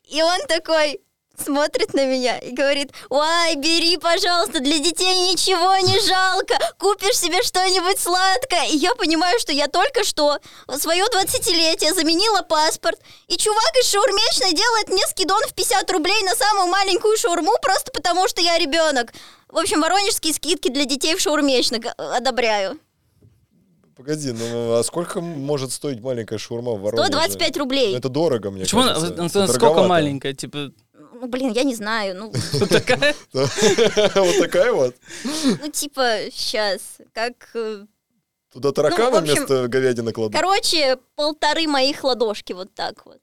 И 0.10 0.22
он 0.22 0.40
такой 0.48 1.00
смотрит 1.42 1.94
на 1.94 2.06
меня 2.06 2.38
и 2.38 2.52
говорит, 2.52 2.92
ой, 3.10 3.56
бери, 3.56 3.98
пожалуйста, 3.98 4.60
для 4.60 4.80
детей 4.80 5.32
ничего 5.32 5.76
не 5.78 6.00
жалко, 6.08 6.58
купишь 6.78 7.18
себе 7.18 7.42
что-нибудь 7.44 8.00
сладкое. 8.00 8.68
И 8.70 8.78
я 8.78 8.94
понимаю, 8.96 9.40
что 9.40 9.52
я 9.52 9.68
только 9.68 10.04
что 10.04 10.38
в 10.68 10.78
свое 10.78 11.04
20-летие 11.06 11.94
заменила 11.94 12.42
паспорт, 12.44 13.00
и 13.28 13.36
чувак 13.38 13.72
из 13.82 13.90
шаурмечной 13.90 14.54
делает 14.54 14.90
мне 14.90 15.04
скидон 15.08 15.42
в 15.48 15.54
50 15.54 15.92
рублей 15.92 16.22
на 16.24 16.36
самую 16.36 16.68
маленькую 16.68 17.18
шаурму, 17.18 17.54
просто 17.62 17.92
потому 17.92 18.28
что 18.28 18.42
я 18.42 18.58
ребенок. 18.58 19.14
В 19.50 19.58
общем, 19.58 19.82
воронежские 19.82 20.34
скидки 20.34 20.70
для 20.70 20.86
детей 20.86 21.16
в 21.16 21.20
шаурмечных 21.20 21.86
э, 21.86 21.90
одобряю. 21.98 22.80
Погоди, 23.98 24.32
ну 24.32 24.74
а 24.80 24.84
сколько 24.84 25.22
может 25.22 25.72
стоить 25.72 26.00
маленькая 26.02 26.40
шаурма 26.40 26.72
в 26.72 26.82
Воронеже? 26.82 27.08
125 27.10 27.58
рублей. 27.58 27.92
Ну, 27.92 27.98
Это 27.98 28.10
дорого, 28.10 28.50
мне 28.50 28.64
Почему 28.64 28.82
она, 28.82 28.94
кажется. 28.96 29.44
она- 29.44 29.54
сколько 29.54 29.84
маленькая? 29.84 30.34
Типа, 30.34 30.72
Ну, 31.22 31.28
блин, 31.28 31.52
я 31.52 31.64
не 31.64 31.76
знаю, 31.76 32.16
ну, 32.16 32.32
такая? 32.68 33.16
Вот 33.32 34.40
такая 34.40 34.74
вот. 34.74 34.96
ну 35.24 35.70
типа, 35.70 36.18
сейчас, 36.32 36.98
как... 37.14 37.34
э, 37.54 37.86
Туда 38.52 38.72
Ну, 38.76 38.88
общем, 38.88 39.22
вместо 39.22 39.68
говядины 39.68 40.14
кладут. 40.14 40.34
Короче, 40.34 40.98
полторы 41.16 41.68
моих 41.68 42.04
ладошки 42.04 42.54
вот 42.54 42.74
так 42.74 43.06
вот. 43.06 43.20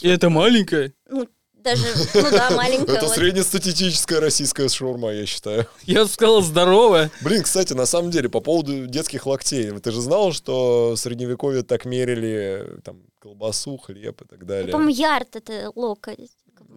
И 0.00 0.08
это 0.08 0.30
маленькая? 0.30 0.92
ну, 1.08 1.26
даже, 1.52 1.84
ну 2.14 2.30
да, 2.30 2.50
маленькая. 2.50 2.94
Это 2.94 3.06
вот. 3.06 3.14
среднестатистическая 3.16 4.20
российская 4.20 4.68
шаурма, 4.68 5.12
я 5.12 5.26
считаю. 5.26 5.66
Я 5.82 6.04
бы 6.04 6.08
сказал 6.08 6.40
здоровая. 6.42 7.10
Блин, 7.22 7.42
кстати, 7.42 7.72
на 7.72 7.86
самом 7.86 8.12
деле, 8.12 8.28
по 8.28 8.38
поводу 8.38 8.86
детских 8.86 9.26
локтей. 9.26 9.76
Ты 9.80 9.90
же 9.90 10.00
знал, 10.00 10.32
что 10.32 10.92
в 10.92 10.96
Средневековье 10.96 11.64
так 11.64 11.86
мерили 11.86 12.78
там 12.84 13.02
колбасу, 13.18 13.78
хлеб 13.78 14.22
и 14.22 14.24
так 14.26 14.46
далее? 14.46 14.70
помню, 14.70 14.94
ярд 14.94 15.34
это 15.34 15.72
локоть. 15.74 16.30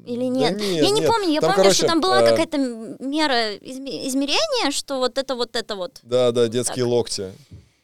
Или 0.10 0.26
нет? 0.26 0.58
Да 0.58 0.64
нет, 0.66 0.84
я 0.84 0.90
не 0.90 1.02
нет. 1.02 1.10
помню, 1.10 1.30
я 1.30 1.42
Там, 1.42 1.54
помню, 1.54 1.72
что 1.72 1.84
короче, 1.84 1.88
там 1.88 2.02
была 2.02 2.22
э, 2.22 2.30
какая-то 2.30 2.58
мера 2.58 3.56
изме- 3.58 4.08
измерения, 4.08 4.72
что 4.72 4.98
вот 4.98 5.18
это 5.18 5.36
вот 5.36 5.56
это 5.56 5.76
вот. 5.76 6.00
Да, 6.04 6.32
да, 6.32 6.48
детские 6.48 6.86
Так. 6.86 6.92
локти. 6.92 7.32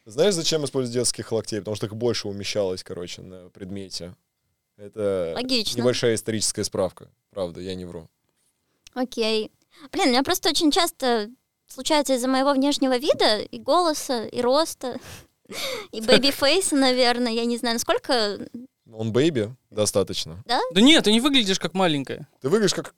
Знаешь, 0.04 0.34
зачем 0.34 0.64
используют 0.64 0.94
детских 0.94 1.30
локтей? 1.32 1.58
Потому 1.60 1.76
что 1.76 1.86
их 1.86 1.94
больше 1.96 2.28
умещалось, 2.28 2.82
короче, 2.84 3.22
на 3.22 3.48
предмете. 3.50 4.14
Это 4.76 5.32
Логично. 5.34 5.80
небольшая 5.80 6.14
историческая 6.14 6.64
справка. 6.64 7.08
Правда, 7.30 7.60
я 7.60 7.74
не 7.74 7.84
вру. 7.84 8.08
Окей. 8.94 9.50
Блин, 9.92 10.06
у 10.06 10.10
меня 10.10 10.22
просто 10.22 10.48
очень 10.48 10.70
часто 10.70 11.28
случается 11.66 12.14
из-за 12.14 12.28
моего 12.28 12.52
внешнего 12.52 12.96
вида 12.98 13.38
и 13.38 13.58
голоса, 13.58 14.24
и 14.26 14.40
роста, 14.40 14.98
и 15.92 16.00
baby 16.02 16.29
face 16.29 16.56
'а, 16.56 16.76
наверное, 16.76 17.32
я 17.32 17.44
не 17.44 17.56
знаю, 17.56 17.74
насколько... 17.76 18.38
Он 18.92 19.12
baby 19.12 19.54
достаточно. 19.70 20.42
Да 20.46 20.80
нет, 20.80 21.04
ты 21.04 21.12
не 21.12 21.20
выглядишь 21.20 21.58
как 21.58 21.74
маленькая. 21.74 22.28
Ты 22.40 22.48
выглядишь 22.48 22.74
как 22.74 22.94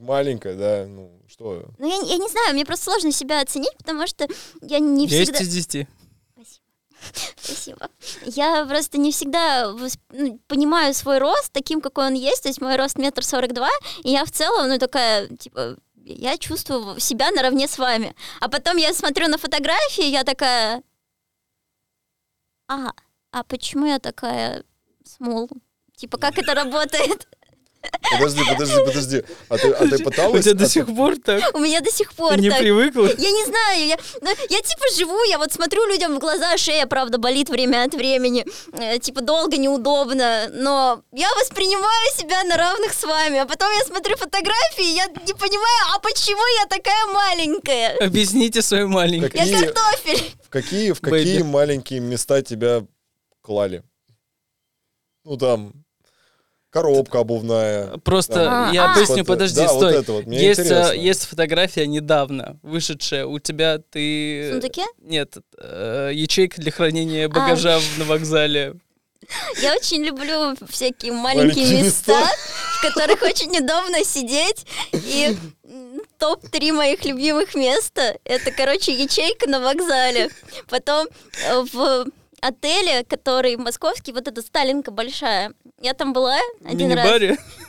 маленькая, 0.00 0.54
да, 0.54 0.86
ну 0.86 1.10
что. 1.28 1.64
Ну, 1.78 1.88
я, 1.88 2.12
я 2.12 2.16
не 2.18 2.28
знаю, 2.28 2.54
мне 2.54 2.64
просто 2.64 2.86
сложно 2.86 3.12
себя 3.12 3.40
оценить, 3.40 3.76
потому 3.78 4.06
что 4.06 4.28
я 4.60 4.78
не 4.78 5.06
10 5.06 5.28
всегда... 5.28 5.40
из 5.40 5.48
10. 5.48 5.88
Спасибо. 7.36 7.88
Я 8.26 8.64
просто 8.66 8.98
не 8.98 9.10
всегда 9.10 9.74
ну, 10.10 10.38
понимаю 10.46 10.94
свой 10.94 11.18
рост 11.18 11.50
таким, 11.52 11.80
какой 11.80 12.06
он 12.06 12.14
есть. 12.14 12.42
То 12.42 12.48
есть 12.48 12.60
мой 12.60 12.76
рост 12.76 12.96
метр 12.96 13.24
сорок 13.24 13.52
два, 13.52 13.70
и 14.04 14.10
я 14.10 14.24
в 14.24 14.30
целом, 14.30 14.68
ну, 14.68 14.78
такая, 14.78 15.26
типа, 15.28 15.76
я 16.04 16.38
чувствую 16.38 17.00
себя 17.00 17.30
наравне 17.32 17.66
с 17.66 17.78
вами. 17.78 18.14
А 18.40 18.48
потом 18.48 18.76
я 18.76 18.94
смотрю 18.94 19.28
на 19.28 19.38
фотографии, 19.38 20.04
я 20.04 20.22
такая, 20.22 20.82
а, 22.68 22.92
а 23.32 23.42
почему 23.44 23.86
я 23.86 23.98
такая 23.98 24.64
смол? 25.22 25.48
Типа, 25.96 26.18
как 26.18 26.38
это 26.38 26.54
работает? 26.54 27.28
Подожди, 28.12 28.40
подожди, 28.48 28.76
подожди. 28.84 29.22
А 29.48 29.58
ты, 29.58 29.68
а 29.72 29.88
ты 29.88 29.96
У 30.02 30.04
пыталась... 30.04 30.44
тебя 30.44 30.54
до 30.54 30.64
а 30.64 30.66
ты- 30.66 30.72
сих 30.72 30.86
пор 30.86 31.16
так? 31.18 31.54
У 31.56 31.58
меня 31.58 31.80
до 31.80 31.90
сих 31.90 32.12
пор 32.14 32.34
Ты 32.34 32.40
не 32.40 32.48
так. 32.50 32.60
привыкла? 32.60 33.06
Я 33.06 33.30
не 33.30 33.44
знаю, 33.44 33.86
я, 33.86 33.96
ну, 34.20 34.30
я 34.50 34.60
типа 34.60 34.82
живу, 34.96 35.20
я 35.24 35.38
вот 35.38 35.52
смотрю 35.52 35.84
людям 35.88 36.14
в 36.14 36.18
глаза, 36.20 36.56
шея, 36.58 36.86
правда, 36.86 37.18
болит 37.18 37.48
время 37.50 37.82
от 37.84 37.94
времени, 37.94 38.46
э, 38.78 38.98
типа 39.00 39.20
долго, 39.20 39.56
неудобно, 39.56 40.48
но 40.52 41.02
я 41.12 41.28
воспринимаю 41.40 42.16
себя 42.16 42.44
на 42.44 42.56
равных 42.56 42.92
с 42.92 43.02
вами, 43.02 43.38
а 43.40 43.46
потом 43.46 43.68
я 43.72 43.84
смотрю 43.84 44.16
фотографии, 44.16 44.84
и 44.92 44.94
я 44.94 45.06
не 45.06 45.34
понимаю, 45.34 45.86
а 45.94 45.98
почему 45.98 46.42
я 46.60 46.66
такая 46.66 47.06
маленькая? 47.06 47.96
Объясните 47.98 48.62
свою 48.62 48.88
маленькую. 48.88 49.32
Я 49.34 49.40
Какие- 49.40 49.64
картофель. 49.72 50.32
В 50.44 50.48
какие, 50.50 50.92
в 50.92 51.00
какие 51.00 51.42
маленькие 51.42 51.98
места 52.00 52.42
тебя 52.42 52.84
клали? 53.40 53.82
Ну 55.24 55.36
там, 55.36 55.72
коробка 56.70 57.20
обувная. 57.20 57.96
Просто 57.98 58.68
А, 58.68 58.72
я 58.72 58.92
а. 58.92 59.04
Вот, 59.04 59.26
подожди, 59.26 59.60
да, 59.60 59.72
вот 59.72 59.76
стой. 59.82 60.00
это 60.00 60.12
вот, 60.12 60.26
мне 60.26 60.42
есть, 60.42 60.60
а, 60.60 60.62
интересно. 60.64 60.92
есть 60.92 61.24
фотография 61.26 61.86
недавно 61.86 62.58
вышедшая. 62.62 63.26
У 63.26 63.38
тебя 63.38 63.78
В 63.78 63.82
ты... 63.92 64.50
сундуке? 64.52 64.84
Нет, 64.98 65.36
э, 65.58 66.10
ячейка 66.14 66.60
для 66.60 66.72
хранения 66.72 67.28
багажа 67.28 67.78
в- 67.78 67.98
на 67.98 68.04
вокзале. 68.04 68.74
Я 69.62 69.74
очень 69.76 70.02
люблю 70.02 70.56
всякие 70.68 71.12
маленькие 71.12 71.64
Маленькие 71.64 71.84
места, 71.84 72.18
места. 72.18 72.36
в 72.78 72.82
которых 72.82 73.22
очень 73.22 73.50
удобно 73.56 74.04
сидеть. 74.04 74.66
И 74.92 75.36
м, 75.64 76.00
топ-3 76.18 76.72
моих 76.72 77.04
любимых 77.04 77.54
места— 77.54 78.16
это, 78.24 78.50
короче, 78.50 78.92
ячейка 78.92 79.48
на 79.48 79.60
вокзале. 79.60 80.28
Потом 80.68 81.06
э, 81.46 81.62
в 81.72 82.06
отеле, 82.42 83.04
который 83.04 83.56
московский, 83.56 84.12
вот 84.12 84.28
эта 84.28 84.42
Сталинка 84.42 84.90
большая. 84.90 85.54
Я 85.80 85.94
там 85.94 86.12
была 86.12 86.36
один 86.64 86.92
раз. 86.92 87.06
мини-баре. 87.06 87.38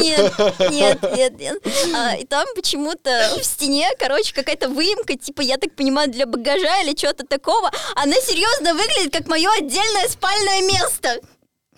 Нет, 0.00 0.32
нет, 0.70 1.02
нет, 1.16 1.38
нет. 1.38 1.58
А, 1.94 2.16
и 2.16 2.24
там 2.24 2.46
почему-то 2.54 3.36
в 3.38 3.44
стене, 3.44 3.88
короче, 3.98 4.34
какая-то 4.34 4.68
выемка, 4.68 5.16
типа, 5.16 5.40
я 5.42 5.56
так 5.56 5.74
понимаю, 5.74 6.10
для 6.10 6.26
багажа 6.26 6.82
или 6.82 6.94
чего-то 6.94 7.26
такого. 7.26 7.70
Она 7.94 8.14
серьезно 8.16 8.74
выглядит 8.74 9.12
как 9.12 9.26
мое 9.28 9.50
отдельное 9.58 10.08
спальное 10.08 10.62
место. 10.62 11.20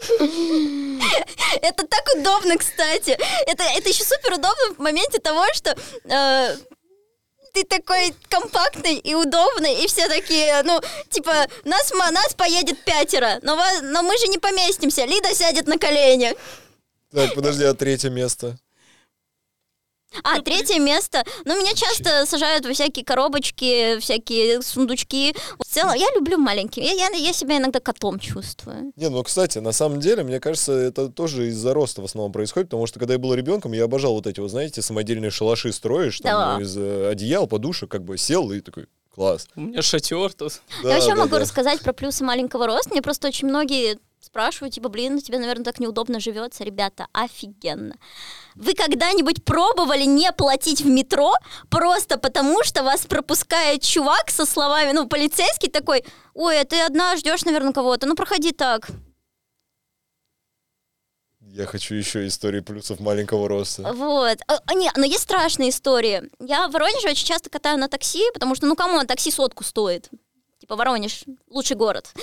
Это 1.62 1.86
так 1.86 2.04
удобно, 2.16 2.56
кстати. 2.56 3.16
Это, 3.46 3.62
это 3.62 3.88
еще 3.88 4.04
супер 4.04 4.32
удобно 4.32 4.74
в 4.76 4.78
моменте 4.78 5.18
того, 5.18 5.44
что 5.54 5.76
э, 6.04 6.56
ты 7.52 7.64
такой 7.64 8.14
компактный 8.28 8.96
и 8.96 9.14
удобный, 9.14 9.84
и 9.84 9.86
все 9.86 10.08
такие, 10.08 10.62
ну, 10.64 10.80
типа, 11.10 11.46
нас, 11.64 11.92
нас 11.92 12.34
поедет 12.34 12.82
пятеро, 12.84 13.38
но, 13.42 13.56
но 13.82 14.02
мы 14.02 14.16
же 14.18 14.26
не 14.28 14.38
поместимся. 14.38 15.04
Лида 15.04 15.34
сядет 15.34 15.66
на 15.66 15.78
колени. 15.78 16.34
Так, 17.12 17.34
подожди, 17.34 17.64
а 17.64 17.74
третье 17.74 18.10
место? 18.10 18.58
А, 20.22 20.40
третье 20.40 20.78
место. 20.80 21.24
Ну, 21.44 21.58
меня 21.58 21.74
часто 21.74 22.26
сажают 22.26 22.66
во 22.66 22.72
всякие 22.72 23.04
коробочки, 23.04 23.98
всякие 23.98 24.62
сундучки. 24.62 25.34
В 25.58 25.64
целом, 25.64 25.94
я 25.94 26.06
люблю 26.14 26.38
маленькие. 26.38 26.84
Я, 26.86 26.92
я, 26.92 27.08
я 27.08 27.32
себя 27.32 27.58
иногда 27.58 27.80
котом 27.80 28.18
чувствую. 28.18 28.92
Не, 28.96 29.08
ну, 29.08 29.22
кстати, 29.22 29.58
на 29.58 29.72
самом 29.72 30.00
деле, 30.00 30.22
мне 30.22 30.40
кажется, 30.40 30.72
это 30.72 31.08
тоже 31.08 31.48
из-за 31.48 31.74
роста 31.74 32.02
в 32.02 32.04
основном 32.04 32.32
происходит, 32.32 32.68
потому 32.68 32.86
что, 32.86 32.98
когда 32.98 33.14
я 33.14 33.18
был 33.18 33.34
ребенком, 33.34 33.72
я 33.72 33.84
обожал 33.84 34.14
вот 34.14 34.26
эти, 34.26 34.40
вот, 34.40 34.50
знаете, 34.50 34.82
самодельные 34.82 35.30
шалаши 35.30 35.72
строишь, 35.72 36.20
там, 36.20 36.58
Да. 36.58 36.62
из 36.62 36.76
э, 36.76 37.08
одеял, 37.10 37.46
подушек, 37.46 37.90
как 37.90 38.04
бы 38.04 38.18
сел 38.18 38.50
и 38.52 38.60
такой, 38.60 38.86
класс. 39.14 39.48
У 39.56 39.60
меня 39.60 39.82
шатер 39.82 40.32
тут. 40.32 40.60
Да, 40.82 40.88
я 40.90 40.94
вообще 40.96 41.10
да, 41.10 41.16
могу 41.16 41.32
да. 41.32 41.40
рассказать 41.40 41.80
про 41.80 41.92
плюсы 41.92 42.24
маленького 42.24 42.66
роста. 42.66 42.90
Мне 42.90 43.02
просто 43.02 43.28
очень 43.28 43.48
многие 43.48 43.98
спрашивают, 44.22 44.74
типа, 44.74 44.88
блин, 44.88 45.20
тебе, 45.20 45.38
наверное, 45.38 45.64
так 45.64 45.80
неудобно 45.80 46.20
живется. 46.20 46.64
Ребята, 46.64 47.08
офигенно. 47.12 47.96
Вы 48.54 48.74
когда-нибудь 48.74 49.44
пробовали 49.44 50.04
не 50.04 50.30
платить 50.32 50.80
в 50.80 50.86
метро 50.86 51.34
просто 51.68 52.18
потому, 52.18 52.62
что 52.62 52.84
вас 52.84 53.04
пропускает 53.06 53.82
чувак 53.82 54.30
со 54.30 54.46
словами, 54.46 54.92
ну, 54.92 55.08
полицейский 55.08 55.68
такой, 55.68 56.04
ой, 56.34 56.60
а 56.60 56.64
ты 56.64 56.80
одна 56.80 57.16
ждешь, 57.16 57.44
наверное, 57.44 57.72
кого-то, 57.72 58.06
ну, 58.06 58.14
проходи 58.14 58.52
так. 58.52 58.88
Я 61.40 61.66
хочу 61.66 61.94
еще 61.94 62.26
истории 62.26 62.60
плюсов 62.60 63.00
маленького 63.00 63.46
роста. 63.46 63.92
Вот. 63.92 64.38
А, 64.46 64.60
а, 64.64 64.74
не, 64.74 64.90
но 64.96 65.04
есть 65.04 65.24
страшные 65.24 65.68
истории. 65.68 66.30
Я 66.40 66.68
в 66.68 66.72
Воронеже 66.72 67.10
очень 67.10 67.26
часто 67.26 67.50
катаю 67.50 67.76
на 67.76 67.88
такси, 67.88 68.22
потому 68.32 68.54
что, 68.54 68.66
ну, 68.66 68.76
кому 68.76 69.04
такси 69.04 69.30
сотку 69.30 69.64
стоит. 69.64 70.08
Типа 70.60 70.76
Воронеж, 70.76 71.24
лучший 71.50 71.76
город. 71.76 72.14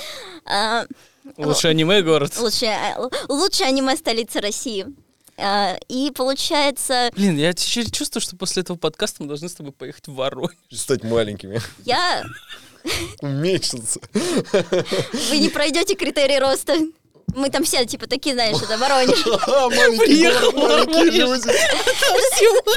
А, 1.38 1.48
Лучший 1.48 1.72
аниме-город. 1.72 2.38
лучшая, 2.40 2.98
лучшая 3.28 3.70
аниме-столица 3.70 4.42
России. 4.42 4.86
А, 5.38 5.78
и 5.88 6.12
получается, 6.12 7.10
Блин, 7.16 7.38
я 7.38 7.54
теперь 7.54 7.90
чувствую, 7.92 8.22
что 8.22 8.36
после 8.36 8.62
этого 8.62 8.78
подкаста 8.78 9.22
мы 9.24 9.28
должны 9.30 9.48
с 9.48 9.54
тобой 9.56 9.72
поехать 9.72 10.08
в 10.08 10.14
Воронеж. 10.16 10.56
Стать 10.74 11.04
маленькими. 11.04 11.62
я... 11.86 12.24
Уменьшиться. 13.22 14.00
Вы 14.14 15.38
не 15.38 15.50
пройдете 15.50 15.96
критерий 15.96 16.40
роста. 16.40 16.78
Мы 17.36 17.50
там 17.50 17.64
все, 17.64 17.86
типа, 17.86 18.08
такие, 18.08 18.34
знаешь, 18.36 18.58
это 18.62 18.78
Воронеж. 18.78 19.24
А, 19.48 19.70
Приехал 19.70 20.52
маленькие 20.52 21.26
Воронеж. 21.26 21.46
люди. 21.46 21.50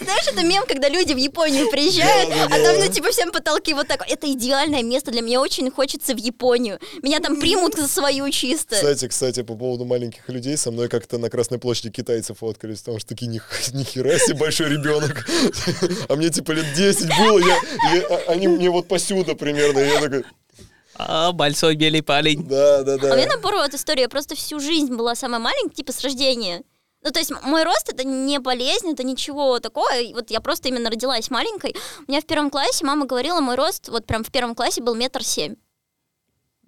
Знаешь, 0.00 0.26
это 0.30 0.42
мем, 0.44 0.64
когда 0.66 0.88
люди 0.88 1.12
в 1.12 1.16
Японию 1.16 1.70
приезжают, 1.70 2.30
а 2.50 2.58
там, 2.58 2.78
ну, 2.78 2.88
типа, 2.92 3.10
всем 3.10 3.30
потолки 3.32 3.72
вот 3.74 3.86
так. 3.88 4.04
Это 4.08 4.30
идеальное 4.32 4.82
место 4.82 5.10
для 5.10 5.22
меня. 5.22 5.40
Очень 5.40 5.70
хочется 5.70 6.14
в 6.14 6.18
Японию. 6.18 6.78
Меня 7.02 7.20
там 7.20 7.40
примут 7.40 7.74
за 7.76 7.88
свою 7.88 8.30
чисто. 8.30 8.74
Кстати, 8.74 9.08
кстати, 9.08 9.42
по 9.42 9.54
поводу 9.54 9.84
маленьких 9.84 10.28
людей, 10.28 10.56
со 10.56 10.70
мной 10.70 10.88
как-то 10.88 11.18
на 11.18 11.30
Красной 11.30 11.58
площади 11.58 11.90
китайцы 11.90 12.34
фоткались, 12.34 12.80
потому 12.80 12.98
что 12.98 13.08
такие, 13.10 13.28
«Них- 13.30 13.48
нихера 13.72 14.18
себе 14.18 14.34
большой 14.36 14.68
ребенок. 14.70 15.26
А 16.08 16.16
мне 16.16 16.30
типа 16.30 16.52
лет 16.52 16.66
10 16.74 17.06
было, 17.18 17.40
а- 18.10 18.32
они 18.32 18.48
мне 18.48 18.70
вот 18.70 18.88
посюда 18.88 19.34
примерно, 19.34 19.78
я 19.78 20.00
такой, 20.00 20.24
А, 20.96 21.32
большой 21.32 21.76
белый 21.76 22.02
парень. 22.02 22.46
да, 22.46 22.82
да, 22.82 22.94
А 22.94 22.96
у 22.96 23.16
меня 23.16 23.26
да. 23.26 23.32
наоборот 23.34 23.74
история. 23.74 24.02
Я 24.02 24.08
просто 24.08 24.34
всю 24.34 24.60
жизнь 24.60 24.94
была 24.94 25.14
самая 25.14 25.40
маленькая, 25.40 25.74
типа, 25.74 25.92
с 25.92 26.02
рождения. 26.02 26.62
Ну, 27.02 27.10
то 27.10 27.18
есть 27.18 27.30
мой 27.42 27.64
рост 27.64 27.90
это 27.92 28.04
не 28.04 28.38
болезнь, 28.38 28.92
это 28.92 29.04
ничего 29.04 29.60
такого. 29.60 29.88
Вот 30.14 30.30
я 30.30 30.40
просто 30.40 30.68
именно 30.68 30.88
родилась 30.90 31.30
маленькой. 31.30 31.74
У 32.06 32.10
меня 32.10 32.22
в 32.22 32.24
первом 32.26 32.50
классе 32.50 32.84
мама 32.86 33.04
говорила, 33.06 33.40
мой 33.40 33.56
рост 33.56 33.88
вот 33.88 34.06
прям 34.06 34.24
в 34.24 34.30
первом 34.32 34.54
классе 34.54 34.82
был 34.82 34.94
метр 34.94 35.22
семь. 35.22 35.56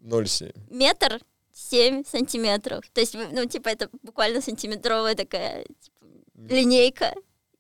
0,7. 0.04 0.52
Метр 0.70 1.20
семь 1.54 2.04
сантиметров. 2.04 2.84
То 2.92 3.00
есть, 3.00 3.16
ну, 3.32 3.46
типа, 3.46 3.68
это 3.70 3.88
буквально 4.02 4.42
сантиметровая 4.42 5.14
такая 5.14 5.64
типа, 5.64 6.06
линейка. 6.50 7.14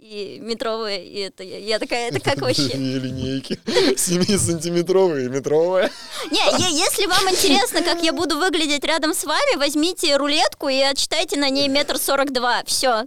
И 0.08 0.38
метровая, 0.40 0.98
и 0.98 1.18
это 1.18 1.42
я, 1.42 1.58
я 1.58 1.78
такая, 1.80 2.10
это 2.10 2.20
как 2.20 2.36
вообще? 2.40 2.68
Две 2.68 2.98
линейки. 3.00 3.58
7-сантиметровые 3.66 5.26
и 5.26 5.28
метровая. 5.28 5.90
Не, 6.30 6.78
если 6.78 7.06
вам 7.06 7.28
интересно, 7.28 7.82
как 7.82 8.02
я 8.04 8.12
буду 8.12 8.36
выглядеть 8.38 8.84
рядом 8.84 9.14
с 9.14 9.24
вами, 9.24 9.56
возьмите 9.56 10.16
рулетку 10.16 10.68
и 10.68 10.80
отчитайте 10.80 11.36
на 11.38 11.50
ней 11.50 11.66
метр 11.68 11.98
сорок 11.98 12.32
два. 12.32 12.62
Все. 12.66 13.04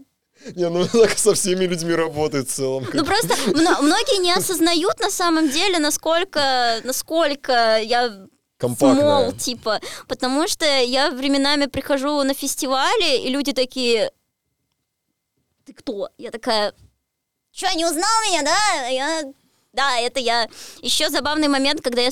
Не, 0.55 0.69
ну 0.69 0.85
так 0.87 1.17
со 1.17 1.33
всеми 1.35 1.65
людьми 1.65 1.93
работает 1.93 2.49
в 2.49 2.53
целом. 2.53 2.85
Ну 2.93 3.05
просто 3.05 3.33
мно- 3.47 3.81
многие 3.81 4.19
не 4.21 4.33
осознают 4.33 4.99
на 4.99 5.09
самом 5.09 5.49
деле, 5.49 5.79
насколько, 5.79 6.81
насколько 6.83 7.77
я 7.81 8.27
Компактная. 8.57 8.95
смол, 9.01 9.31
типа. 9.33 9.79
Потому 10.09 10.47
что 10.49 10.65
я 10.65 11.11
временами 11.11 11.67
прихожу 11.67 12.21
на 12.23 12.33
фестивали, 12.33 13.21
и 13.25 13.29
люди 13.29 13.53
такие, 13.53 14.11
ты 15.65 15.73
кто? 15.73 16.09
Я 16.17 16.31
такая, 16.31 16.73
что, 17.59 17.75
не 17.75 17.85
узнал 17.85 18.21
меня, 18.29 18.43
да? 18.43 18.87
Я... 18.87 19.23
Да, 19.73 19.99
это 19.99 20.19
я. 20.19 20.47
Еще 20.81 21.09
забавный 21.09 21.47
момент, 21.47 21.81
когда 21.81 22.01
я 22.01 22.09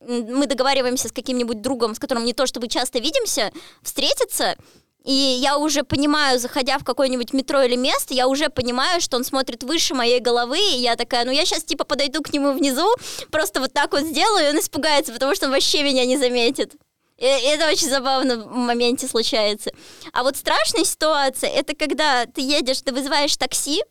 мы 0.00 0.46
договариваемся 0.46 1.08
с 1.08 1.12
каким-нибудь 1.12 1.60
другом, 1.60 1.94
с 1.94 1.98
которым 1.98 2.24
не 2.24 2.32
то 2.32 2.46
чтобы 2.46 2.68
часто 2.68 2.98
видимся, 2.98 3.52
встретиться, 3.82 4.56
и 5.04 5.12
я 5.12 5.58
уже 5.58 5.82
понимаю, 5.82 6.38
заходя 6.38 6.78
в 6.78 6.84
какое-нибудь 6.84 7.32
метро 7.32 7.62
или 7.62 7.76
место, 7.76 8.14
я 8.14 8.26
уже 8.26 8.48
понимаю, 8.48 9.00
что 9.00 9.16
он 9.16 9.24
смотрит 9.24 9.62
выше 9.62 9.94
моей 9.94 10.20
головы, 10.20 10.58
и 10.58 10.78
я 10.78 10.96
такая, 10.96 11.24
ну 11.24 11.30
я 11.30 11.44
сейчас 11.44 11.64
типа 11.64 11.84
подойду 11.84 12.22
к 12.22 12.32
нему 12.32 12.52
внизу, 12.52 12.88
просто 13.30 13.60
вот 13.60 13.72
так 13.72 13.92
вот 13.92 14.02
сделаю, 14.02 14.46
и 14.46 14.50
он 14.50 14.58
испугается, 14.58 15.12
потому 15.12 15.34
что 15.34 15.46
он 15.46 15.52
вообще 15.52 15.82
меня 15.82 16.04
не 16.06 16.16
заметит. 16.16 16.74
И 17.18 17.24
это 17.24 17.68
очень 17.68 17.90
забавно 17.90 18.38
в 18.38 18.54
моменте 18.54 19.06
случается. 19.06 19.70
А 20.14 20.22
вот 20.22 20.36
страшная 20.36 20.84
ситуация, 20.84 21.50
это 21.50 21.76
когда 21.76 22.24
ты 22.24 22.40
едешь, 22.40 22.80
ты 22.80 22.92
вызываешь 22.92 23.36
такси, 23.36 23.82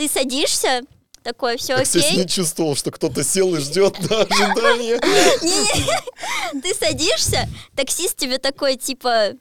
ты 0.00 0.08
садишься, 0.08 0.80
такой, 1.22 1.58
все 1.58 1.76
Я, 1.76 1.82
кстати, 1.82 2.06
окей. 2.06 2.16
не 2.16 2.26
чувствовал, 2.26 2.74
что 2.74 2.90
кто-то 2.90 3.22
сел 3.22 3.54
и 3.54 3.60
ждет 3.60 3.98
на 4.08 4.22
ожидание. 4.22 4.98
Ты 6.62 6.74
садишься, 6.74 7.46
таксист 7.76 8.16
тебе 8.16 8.38
такой, 8.38 8.76
типа, 8.76 9.32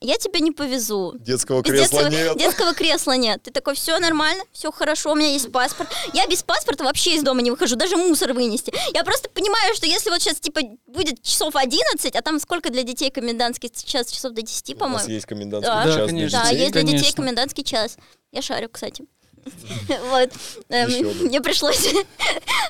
я 0.00 0.16
тебя 0.16 0.40
не 0.40 0.50
повезу. 0.50 1.14
Детского 1.20 1.62
кресла 1.62 2.02
детского, 2.02 2.08
нет. 2.08 2.38
детского 2.38 2.74
кресла 2.74 3.12
нет. 3.16 3.40
Ты 3.44 3.52
такой, 3.52 3.76
все 3.76 4.00
нормально, 4.00 4.42
все 4.50 4.72
хорошо, 4.72 5.12
у 5.12 5.14
меня 5.14 5.28
есть 5.30 5.52
паспорт. 5.52 5.88
Я 6.12 6.26
без 6.26 6.42
паспорта 6.42 6.82
вообще 6.82 7.14
из 7.14 7.22
дома 7.22 7.40
не 7.40 7.52
выхожу, 7.52 7.76
даже 7.76 7.96
мусор 7.96 8.32
вынести. 8.32 8.72
Я 8.92 9.04
просто 9.04 9.30
понимаю, 9.30 9.76
что 9.76 9.86
если 9.86 10.10
вот 10.10 10.20
сейчас, 10.20 10.40
типа, 10.40 10.60
будет 10.88 11.22
часов 11.22 11.54
11, 11.54 12.16
а 12.16 12.22
там 12.22 12.40
сколько 12.40 12.70
для 12.70 12.82
детей 12.82 13.12
комендантский 13.12 13.70
час, 13.84 14.10
часов 14.10 14.32
до 14.32 14.42
10, 14.42 14.70
У 14.70 14.72
нас 14.72 14.78
по-моему. 14.80 15.08
есть 15.08 15.26
комендантский 15.26 15.72
Да. 15.72 15.84
Да, 15.84 15.92
час 15.92 15.96
для 15.96 16.06
конечно. 16.06 16.42
Да, 16.42 16.50
есть 16.50 16.72
для 16.72 16.82
детей 16.82 17.12
комендантский 17.12 17.62
час. 17.62 17.96
Я 18.32 18.42
шарю, 18.42 18.68
кстати. 18.68 19.04
Вот. 20.10 20.30
Эм. 20.68 21.26
Мне 21.26 21.40
пришлось... 21.40 21.88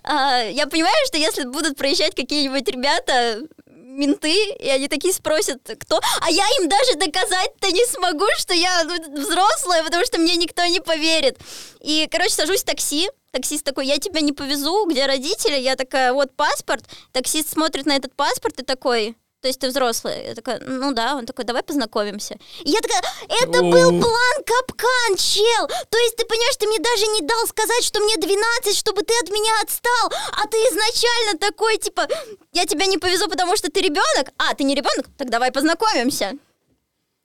А, 0.05 0.43
Я 0.45 0.67
понимаю, 0.67 0.95
что 1.07 1.19
если 1.19 1.45
будут 1.45 1.77
проезжать 1.77 2.15
какие-нибудь 2.15 2.67
ребята, 2.69 3.43
менты, 3.67 4.33
и 4.59 4.69
они 4.69 4.89
такие 4.89 5.13
спросят, 5.13 5.61
кто... 5.81 6.01
А 6.21 6.31
я 6.31 6.47
им 6.61 6.69
даже 6.69 6.95
доказать-то 6.95 7.71
не 7.71 7.85
смогу, 7.85 8.25
что 8.39 8.55
я 8.55 8.85
ну, 8.85 9.21
взрослая, 9.21 9.83
потому 9.83 10.05
что 10.07 10.19
мне 10.19 10.37
никто 10.37 10.65
не 10.67 10.81
поверит. 10.81 11.39
И, 11.81 12.09
короче, 12.11 12.31
сажусь 12.31 12.63
в 12.63 12.65
такси, 12.65 13.09
Таксист 13.31 13.63
такой, 13.63 13.87
я 13.87 13.99
тебя 13.99 14.23
не 14.23 14.33
повезу, 14.33 14.87
где 14.87 15.05
родители? 15.05 15.61
Я 15.61 15.77
такая, 15.77 16.15
вот 16.15 16.35
паспорт. 16.35 16.85
Таксист 17.13 17.51
смотрит 17.51 17.85
на 17.85 17.95
этот 17.95 18.15
паспорт 18.15 18.59
и 18.59 18.65
такой, 18.65 19.17
то 19.41 19.47
есть 19.47 19.61
ты 19.61 19.69
взрослая. 19.69 20.29
Я 20.29 20.35
такая, 20.35 20.61
ну 20.61 20.93
да. 20.93 21.15
Он 21.15 21.25
такой, 21.25 21.45
давай 21.45 21.63
познакомимся. 21.63 22.37
И 22.65 22.71
я 22.71 22.81
такая, 22.81 23.03
это 23.43 23.61
был 23.63 23.89
О. 23.89 24.01
план 24.01 24.45
капкан, 24.45 25.17
чел. 25.17 25.69
То 25.89 25.99
есть 25.99 26.17
ты 26.17 26.25
понимаешь, 26.25 26.57
ты 26.57 26.67
мне 26.67 26.79
даже 26.79 27.07
не 27.07 27.27
дал 27.27 27.47
сказать, 27.47 27.85
что 27.85 28.01
мне 28.01 28.17
12, 28.17 28.77
чтобы 28.77 29.03
ты 29.03 29.15
от 29.23 29.31
меня 29.31 29.53
отстал. 29.63 30.13
А 30.33 30.47
ты 30.49 30.57
изначально 30.57 31.39
такой, 31.39 31.79
типа, 31.79 32.09
я 32.53 32.67
тебя 32.67 32.87
не 32.87 32.99
повезу, 32.99 33.29
потому 33.29 33.57
что 33.57 33.71
ты 33.71 33.81
ребенок. 33.81 34.33
А, 34.39 34.55
ты 34.55 34.65
не 34.65 34.75
ребенок? 34.75 35.07
Так 35.17 35.31
давай 35.31 35.53
познакомимся. 35.53 36.33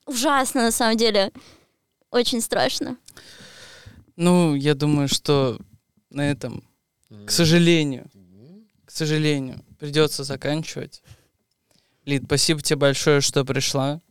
Ужасно, 0.06 0.64
на 0.64 0.72
самом 0.72 0.98
деле. 0.98 1.32
Очень 2.12 2.42
страшно. 2.42 2.98
Ну, 4.16 4.54
я 4.54 4.76
думаю, 4.76 5.08
что 5.08 5.58
на 6.12 6.30
этом, 6.30 6.64
к 7.26 7.32
сожалению, 7.32 8.08
к 8.86 8.92
сожалению, 8.92 9.66
придется 9.80 10.24
заканчивать. 10.24 11.02
Лид, 12.06 12.24
спасибо 12.26 12.62
тебе 12.62 12.78
большое, 12.78 13.22
что 13.22 13.46
пришла. 13.46 14.02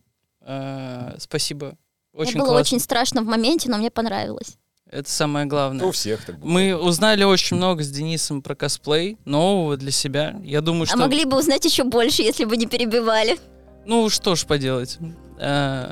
Э, 0.41 1.15
Спасибо. 1.19 1.77
Очень 2.13 2.33
мне 2.33 2.39
было 2.41 2.49
классно. 2.49 2.61
очень 2.75 2.79
страшно 2.79 3.21
в 3.21 3.25
моменте, 3.25 3.69
но 3.69 3.77
мне 3.77 3.89
понравилось. 3.91 4.57
Это 4.91 5.09
самое 5.09 5.45
Ну, 5.45 5.49
главное. 5.49 5.85
у 5.87 5.91
всех 5.91 6.23
так 6.25 6.37
было. 6.39 6.47
Мы 6.49 6.75
узнали 6.75 7.23
очень 7.23 7.57
много 7.57 7.81
с 7.83 7.89
Денисом 7.89 8.41
про 8.43 8.53
косплей, 8.55 9.17
нового 9.25 9.77
для 9.77 9.89
себя. 9.91 10.35
Я 10.43 10.61
думаю, 10.61 10.85
что... 10.85 10.95
А 10.95 10.99
могли 10.99 11.25
бы 11.25 11.37
узнать 11.37 11.65
еще 11.65 11.83
больше, 11.83 12.21
если 12.21 12.45
бы 12.45 12.57
не 12.57 12.67
перебивали. 12.67 13.39
Ну, 13.85 14.09
что 14.09 14.35
ж 14.35 14.45
поделать. 14.45 14.97
Э, 15.39 15.91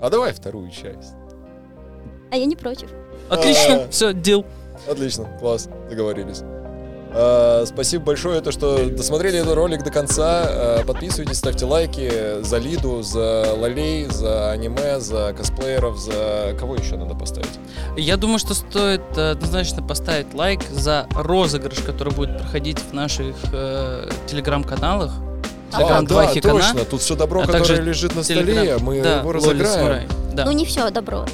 А 0.00 0.10
давай 0.10 0.32
вторую 0.34 0.70
часть. 0.70 1.14
А 2.30 2.36
я 2.36 2.44
не 2.44 2.56
против. 2.56 2.90
Отлично, 3.30 3.84
А. 3.84 3.88
все, 3.90 4.12
дел. 4.12 4.44
Отлично, 4.88 5.24
класс, 5.40 5.68
договорились. 5.88 6.42
А, 7.16 7.64
спасибо 7.66 8.06
большое, 8.06 8.40
то, 8.40 8.50
что 8.50 8.90
досмотрели 8.90 9.38
этот 9.38 9.54
ролик 9.54 9.84
до 9.84 9.90
конца. 9.90 10.44
А, 10.46 10.84
подписывайтесь, 10.84 11.38
ставьте 11.38 11.64
лайки 11.64 12.42
за 12.42 12.58
Лиду, 12.58 13.02
за 13.02 13.54
Лолей, 13.56 14.06
за 14.06 14.50
аниме, 14.50 14.98
за 14.98 15.32
косплееров, 15.36 15.98
за... 15.98 16.56
Кого 16.58 16.74
еще 16.74 16.96
надо 16.96 17.14
поставить? 17.14 17.48
Я 17.96 18.16
думаю, 18.16 18.38
что 18.40 18.54
стоит 18.54 19.02
э, 19.16 19.30
однозначно 19.30 19.82
поставить 19.82 20.34
лайк 20.34 20.62
за 20.70 21.06
розыгрыш, 21.14 21.78
который 21.78 22.12
будет 22.12 22.38
проходить 22.38 22.78
в 22.80 22.92
наших 22.92 23.36
э, 23.52 24.10
телеграм-каналах. 24.26 25.12
Телеграм 25.70 26.04
а, 26.04 26.08
2 26.08 26.22
да, 26.22 26.28
Хикана. 26.32 26.54
точно, 26.60 26.84
тут 26.84 27.00
все 27.00 27.14
добро, 27.14 27.42
а 27.42 27.46
которое 27.46 27.64
также 27.64 27.82
лежит 27.82 28.14
на 28.16 28.22
Телеграм- 28.22 28.54
столе, 28.54 28.78
мы 28.80 29.02
да, 29.02 29.18
его 29.20 29.32
разыграем. 29.32 30.08
Да. 30.32 30.44
Ну 30.44 30.52
не 30.52 30.64
все 30.64 30.90
добро. 30.90 31.26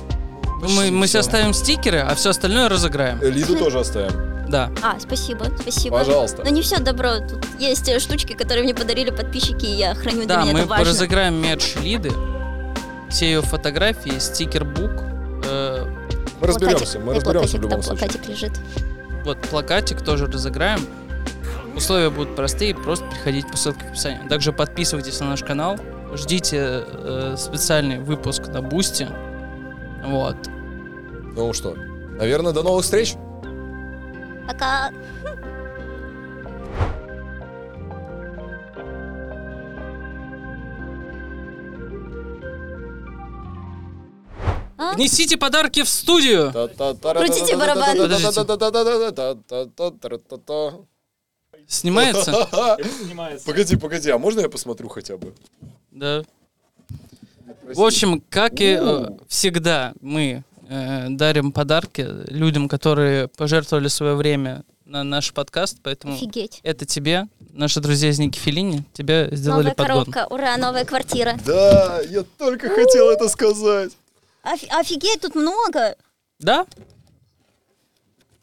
мы, 0.62 0.90
мы 0.90 1.06
всё. 1.06 1.18
сейчас 1.18 1.26
ставим 1.26 1.54
стикеры, 1.54 2.00
а 2.00 2.14
все 2.14 2.30
остальное 2.30 2.68
разыграем. 2.68 3.18
Э, 3.22 3.30
Лиду 3.30 3.56
тоже 3.56 3.80
оставим. 3.80 4.39
Да. 4.50 4.70
А, 4.82 4.98
спасибо, 4.98 5.46
спасибо. 5.60 5.98
Пожалуйста. 5.98 6.42
Но 6.44 6.50
не 6.50 6.62
все 6.62 6.78
добро. 6.78 7.18
Тут 7.20 7.46
есть 7.58 7.88
э, 7.88 7.98
штучки, 8.00 8.32
которые 8.34 8.64
мне 8.64 8.74
подарили 8.74 9.10
подписчики, 9.10 9.64
и 9.66 9.76
я 9.76 9.94
храню 9.94 10.18
для 10.24 10.26
Да, 10.26 10.42
меня 10.42 10.52
мы 10.52 10.58
это 10.60 10.68
важно. 10.68 10.84
разыграем 10.86 11.34
мерч 11.40 11.76
Лиды. 11.76 12.10
Все 13.08 13.26
ее 13.26 13.42
фотографии, 13.42 14.18
стикербук. 14.18 14.90
э, 15.44 15.86
Мы 16.40 16.46
разберемся, 16.46 16.98
Плакатик. 16.98 17.04
мы 17.04 17.12
Э, 17.12 17.16
разберемся 17.16 17.22
в 17.22 17.22
плакатик, 17.22 17.54
любом 17.54 17.70
там 17.70 17.82
случае. 17.82 18.08
плакатик 18.08 18.28
лежит. 18.28 18.52
вот 19.24 19.38
плакатик 19.42 20.02
тоже 20.02 20.26
разыграем. 20.26 20.80
Условия 21.76 22.10
будут 22.10 22.34
простые, 22.34 22.74
просто 22.74 23.04
приходите 23.06 23.46
по 23.48 23.56
ссылке 23.56 23.84
в 23.86 23.90
описании. 23.90 24.26
Также 24.28 24.52
подписывайтесь 24.52 25.20
на 25.20 25.26
наш 25.30 25.42
канал, 25.44 25.78
ждите 26.14 26.82
э, 26.86 27.36
специальный 27.38 27.98
выпуск 28.00 28.48
на 28.48 28.60
Boosty. 28.62 29.08
Вот. 30.04 30.36
Ну 31.36 31.52
что, 31.52 31.74
наверное, 32.18 32.52
до 32.52 32.62
новых 32.64 32.84
встреч. 32.84 33.14
Пока. 34.46 34.92
А? 44.78 44.94
Внесите 44.94 45.36
подарки 45.36 45.82
в 45.82 45.88
студию! 45.88 46.50
Крутите 46.52 47.56
барабан. 47.56 47.96
Снимается? 51.66 52.32
Снимается. 53.04 53.46
Погоди, 53.46 53.76
погоди, 53.76 54.10
а 54.10 54.18
можно 54.18 54.40
я 54.40 54.48
посмотрю 54.48 54.88
хотя 54.88 55.16
бы? 55.16 55.34
Да. 55.90 56.24
В 57.74 57.82
общем, 57.82 58.22
как 58.28 58.60
и 58.60 58.78
э, 58.80 59.06
всегда, 59.28 59.92
мы 60.00 60.42
э, 60.70 61.08
дарим 61.10 61.52
подарки 61.52 62.06
людям, 62.30 62.68
которые 62.68 63.28
пожертвовали 63.28 63.88
свое 63.88 64.14
время 64.14 64.64
на 64.84 65.04
наш 65.04 65.32
подкаст, 65.32 65.78
поэтому 65.82 66.14
Офигеть. 66.14 66.60
это 66.62 66.84
тебе, 66.86 67.26
наши 67.52 67.80
друзья 67.80 68.08
из 68.08 68.18
Ники 68.18 68.38
Филини, 68.38 68.84
тебе 68.92 69.28
сделали 69.32 69.64
Новая 69.68 69.74
подгон. 69.74 70.04
коробка. 70.12 70.26
Ура, 70.34 70.56
новая 70.56 70.84
квартира. 70.84 71.38
Да, 71.44 72.00
я 72.08 72.24
только 72.38 72.68
хотел 72.68 73.10
это 73.10 73.28
сказать. 73.28 73.92
Оф- 74.42 74.66
Офигеть, 74.70 75.20
тут 75.20 75.34
много. 75.34 75.94
Да? 76.38 76.66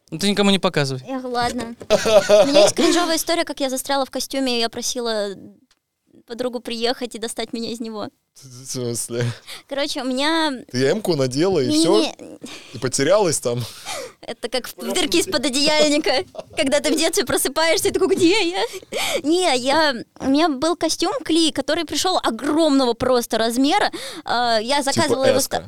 Ну 0.09 0.19
ты 0.19 0.29
никому 0.29 0.51
не 0.51 0.59
показывай. 0.59 1.01
Эх, 1.05 1.23
ладно. 1.25 1.75
У 1.89 2.47
меня 2.47 2.61
есть 2.61 2.75
кринжовая 2.75 3.17
история, 3.17 3.43
как 3.43 3.59
я 3.59 3.69
застряла 3.69 4.05
в 4.05 4.11
костюме, 4.11 4.55
и 4.57 4.59
я 4.61 4.69
просила 4.69 5.31
подругу 6.27 6.59
приехать 6.59 7.15
и 7.15 7.19
достать 7.19 7.53
меня 7.53 7.71
из 7.71 7.79
него. 7.79 8.09
В 8.35 8.65
смысле? 8.65 9.25
Короче, 9.67 10.01
у 10.01 10.05
меня... 10.05 10.51
Ты 10.71 10.91
эмку 10.91 11.15
надела 11.15 11.59
и 11.59 11.71
все? 11.71 12.13
И 12.73 12.77
потерялась 12.77 13.39
там? 13.39 13.63
Это 14.21 14.49
как 14.49 14.67
в 14.67 14.93
дырке 14.93 15.19
из-под 15.19 15.45
одеяльника, 15.45 16.25
когда 16.55 16.79
ты 16.81 16.93
в 16.93 16.97
детстве 16.97 17.25
просыпаешься 17.25 17.87
и 17.87 17.91
такой, 17.91 18.15
где 18.15 18.49
я? 18.49 18.61
Не, 19.23 19.57
я... 19.57 19.95
У 20.19 20.25
меня 20.29 20.49
был 20.49 20.75
костюм 20.75 21.13
Кли, 21.23 21.51
который 21.51 21.85
пришел 21.85 22.19
огромного 22.21 22.93
просто 22.93 23.37
размера. 23.37 23.91
А, 24.25 24.59
Я 24.59 24.83
заказывала 24.83 25.25
его... 25.25 25.39
эска. 25.39 25.67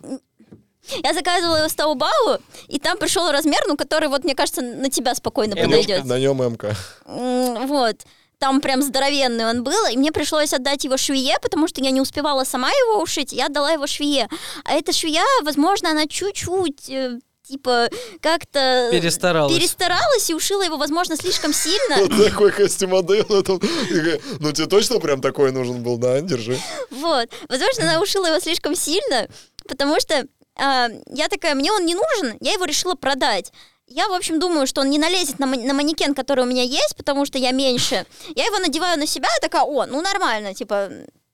Я 1.03 1.14
заказывала 1.14 1.57
его 1.57 1.69
с 1.69 1.76
Таобао, 1.76 2.40
и 2.68 2.80
там 2.80 2.98
пришел 2.98 3.31
размер, 3.31 3.60
ну, 3.68 3.77
который, 3.77 4.10
вот, 4.10 4.23
мне 4.23 4.34
кажется, 4.34 4.61
на 4.61 4.90
тебя 4.90 5.14
спокойно 5.14 5.56
подойдет. 5.56 6.03
На 6.06 6.18
нем 6.18 6.41
эмка. 6.44 6.76
М, 7.06 7.68
Вот. 7.68 7.98
Там 8.40 8.61
прям 8.61 8.82
здоровенный 8.82 9.45
он 9.49 9.64
был, 9.64 9.86
и 9.91 9.98
мне 9.98 10.14
пришлось 10.14 10.53
отдать 10.53 10.86
его 10.86 10.95
швее, 10.95 11.36
потому 11.41 11.68
что 11.68 11.84
я 11.84 11.91
не 11.91 11.99
успевала 11.99 12.45
сама 12.45 12.70
его 12.70 13.02
ушить, 13.02 13.34
я 13.34 13.48
отдала 13.48 13.72
его 13.72 13.86
швее. 13.86 14.30
А 14.64 14.74
эта 14.74 14.94
швея, 14.94 15.24
возможно, 15.44 15.90
она 15.90 16.07
чуть-чуть, 16.07 16.90
э, 16.90 17.20
типа, 17.45 17.90
как-то... 18.22 18.90
Перестаралась. 18.91 19.53
Перестаралась 19.53 20.30
и 20.30 20.34
ушила 20.34 20.61
его, 20.64 20.78
возможно, 20.78 21.18
слишком 21.18 21.53
сильно. 21.53 21.98
Вот 21.98 22.11
такой 22.30 22.52
костюм 22.52 22.95
отдаю. 22.95 23.26
Ну 23.30 24.52
тебе 24.53 24.68
точно 24.68 24.99
прям 24.99 25.20
такой 25.20 25.52
нужен 25.52 25.84
был, 25.84 25.98
да? 25.98 26.22
Держи. 26.22 26.57
Вот. 26.91 27.30
Возможно, 27.49 27.84
она 27.84 28.02
ушила 28.02 28.28
его 28.28 28.40
слишком 28.40 28.74
сильно, 28.74 29.28
потому 29.68 29.99
что 29.99 30.26
а, 30.56 30.88
я 31.07 31.28
такая, 31.28 31.56
мне 31.56 31.72
он 31.72 31.86
не 31.86 31.95
нужен, 31.95 32.38
я 32.40 32.53
его 32.53 32.66
решила 32.66 32.95
продать. 32.95 33.52
Я, 33.90 34.07
в 34.07 34.14
общем, 34.14 34.40
думаю, 34.40 34.68
что 34.68 34.82
он 34.82 34.90
не 34.91 34.99
налезет 34.99 35.40
на, 35.40 35.48
на 35.48 35.74
манекен, 35.74 36.14
который 36.14 36.44
у 36.44 36.48
меня 36.48 36.61
есть, 36.61 36.95
потому 36.95 37.26
что 37.26 37.40
я 37.40 37.52
меньше. 37.52 38.06
Я 38.36 38.45
его 38.45 38.60
надеваю 38.60 38.99
на 38.99 39.07
себя, 39.07 39.30
такая, 39.41 39.64
о, 39.64 39.88
ну 39.88 40.02
нормально, 40.02 40.53
типа, 40.53 40.90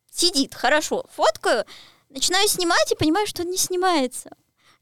сидит, 0.09 0.55
хорошо. 0.55 1.05
Фоткаю, 1.15 1.65
начинаю 2.09 2.47
снимать 2.47 2.91
и 2.91 2.95
понимаю, 2.95 3.27
что 3.27 3.43
он 3.43 3.49
не 3.49 3.57
снимается. 3.57 4.29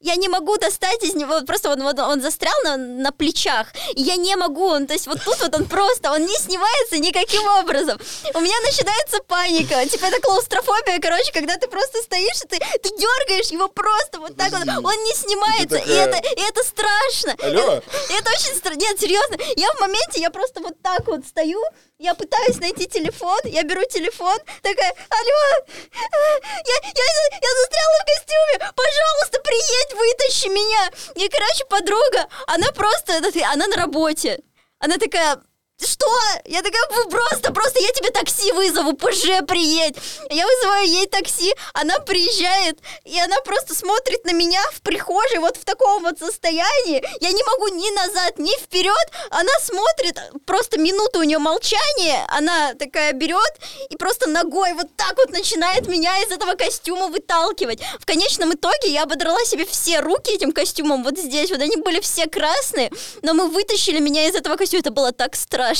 Я 0.04 0.16
не 0.16 0.28
могу 0.28 0.58
достать 0.58 1.02
из 1.04 1.16
него, 1.16 1.42
просто 1.42 1.72
он, 1.72 1.82
вот, 1.82 1.98
он 1.98 2.22
застрял 2.22 2.54
на, 2.66 2.78
на 2.78 3.12
плечах, 3.12 3.68
и 3.96 4.02
я 4.02 4.18
не 4.18 4.36
могу, 4.36 4.66
он, 4.66 4.86
то 4.86 4.94
есть 4.94 5.08
вот 5.08 5.24
тут 5.24 5.40
вот 5.40 5.56
он 5.56 5.66
просто, 5.66 6.12
он 6.12 6.22
не 6.22 6.38
снимается 6.38 6.98
никаким 6.98 7.48
образом. 7.60 7.98
У 8.34 8.40
меня 8.42 8.56
начинается 8.66 9.20
паника, 9.28 9.88
типа 9.88 10.06
это 10.06 10.20
клаустрофобия, 10.22 11.00
короче, 11.00 11.32
когда 11.32 11.56
ты 11.58 11.68
просто 11.68 12.00
стоишь, 12.00 12.44
и 12.44 12.48
ты, 12.48 12.60
ты 12.82 12.90
дергаешь 12.90 13.52
его 13.52 13.70
просто 13.70 14.20
вот 14.20 14.36
так 14.36 14.52
вот, 14.52 14.68
он 14.68 15.04
не 15.04 15.16
снимается, 15.16 15.78
и 15.78 15.94
это, 15.94 16.18
и 16.18 16.42
это 16.42 16.64
страшно. 16.64 17.36
Алло? 17.42 17.82
И 18.10 18.14
это 18.14 18.30
очень 18.30 18.56
страшно. 18.58 18.80
Нет, 18.80 19.00
серьезно, 19.00 19.38
я 19.56 19.72
в 19.72 19.80
моменте, 19.80 20.20
я 20.20 20.30
просто 20.30 20.60
вот 20.60 20.82
так 20.82 21.08
вот 21.08 21.26
стою, 21.26 21.64
я 22.04 22.14
пытаюсь 22.16 22.60
найти 22.60 22.86
телефон, 22.86 23.40
я 23.46 23.64
беру 23.64 23.82
телефон, 23.86 24.38
такая, 24.62 24.94
алло, 25.10 25.66
я, 25.94 26.78
я, 26.84 27.06
за- 27.16 27.36
я 27.42 27.52
застряла 27.60 27.98
в 28.02 28.06
костюме, 28.12 28.72
пожалуйста, 28.76 29.40
приедь, 29.42 29.94
вытащи 29.94 30.48
меня. 30.50 30.92
И, 31.16 31.30
короче, 31.30 31.66
подруга, 31.70 32.28
она 32.48 32.72
просто, 32.74 33.22
она 33.54 33.68
на 33.68 33.76
работе. 33.78 34.40
Она 34.80 34.98
такая, 34.98 35.42
что? 35.86 36.08
Я 36.46 36.62
такая, 36.62 36.82
«Ну, 36.96 37.10
просто, 37.10 37.52
просто 37.54 37.80
я 37.80 37.92
тебе 37.92 38.10
такси 38.12 38.52
вызову, 38.52 38.94
ПЖ 38.94 39.46
приедь. 39.48 39.96
Я 40.30 40.46
вызываю 40.46 40.88
ей 40.88 41.08
такси, 41.08 41.54
она 41.74 42.00
приезжает, 42.00 42.78
и 43.04 43.20
она 43.20 43.40
просто 43.42 43.76
смотрит 43.76 44.24
на 44.26 44.34
меня 44.34 44.62
в 44.74 44.82
прихожей 44.82 45.40
вот 45.40 45.58
в 45.58 45.66
таком 45.66 46.04
вот 46.04 46.20
состоянии. 46.20 47.04
Я 47.22 47.32
не 47.32 47.44
могу 47.44 47.68
ни 47.76 47.90
назад, 47.96 48.40
ни 48.40 48.56
вперед. 48.60 49.12
Она 49.30 49.52
смотрит, 49.62 50.20
просто 50.46 50.80
минуту 50.80 51.20
у 51.20 51.24
нее 51.24 51.40
молчание, 51.40 52.26
она 52.30 52.74
такая 52.76 53.14
берет 53.14 53.54
и 53.90 53.98
просто 53.98 54.30
ногой 54.30 54.74
вот 54.74 54.88
так 54.96 55.18
вот 55.18 55.32
начинает 55.32 55.88
меня 55.88 56.18
из 56.24 56.32
этого 56.32 56.56
костюма 56.56 57.08
выталкивать. 57.08 57.82
В 58.00 58.06
конечном 58.06 58.54
итоге 58.54 58.90
я 58.90 59.04
ободрала 59.04 59.44
себе 59.46 59.66
все 59.66 60.00
руки 60.00 60.32
этим 60.32 60.52
костюмом 60.52 61.04
вот 61.04 61.18
здесь, 61.18 61.50
вот 61.50 61.62
они 61.62 61.78
были 61.78 62.00
все 62.00 62.28
красные, 62.28 62.92
но 63.22 63.34
мы 63.34 63.50
вытащили 63.50 64.00
меня 64.00 64.28
из 64.28 64.36
этого 64.36 64.56
костюма, 64.56 64.82
это 64.82 64.92
было 64.92 65.12
так 65.12 65.36
страшно. 65.36 65.73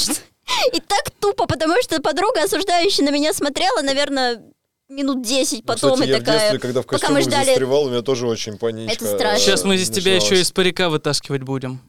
И 0.74 0.80
так 0.80 1.10
тупо, 1.20 1.46
потому 1.48 1.76
что 1.82 2.02
подруга, 2.02 2.44
осуждающая 2.44 3.06
на 3.06 3.12
меня, 3.12 3.34
смотрела, 3.34 3.82
наверное, 3.82 4.42
минут 4.90 5.24
10 5.24 5.60
Ну, 5.60 5.64
потом 5.66 5.94
Кстати, 5.94 6.10
и 6.10 6.12
я 6.12 6.18
в 6.18 6.20
такая... 6.20 6.40
детстве, 6.40 6.60
когда 6.60 6.82
в 6.82 6.86
пока 6.86 6.98
костюмах 6.98 7.24
мы 7.24 7.30
ждали... 7.30 7.46
застревал, 7.46 7.84
у 7.86 7.90
меня 7.90 8.02
тоже 8.02 8.28
очень 8.28 8.58
паничка. 8.58 8.94
Это 8.94 9.16
страшно. 9.16 9.40
Сейчас 9.40 9.64
мы 9.64 9.76
из 9.76 9.90
тебя 9.90 10.16
еще 10.16 10.40
из 10.40 10.52
парика 10.52 10.90
вытаскивать 10.90 11.44
будем. 11.44 11.82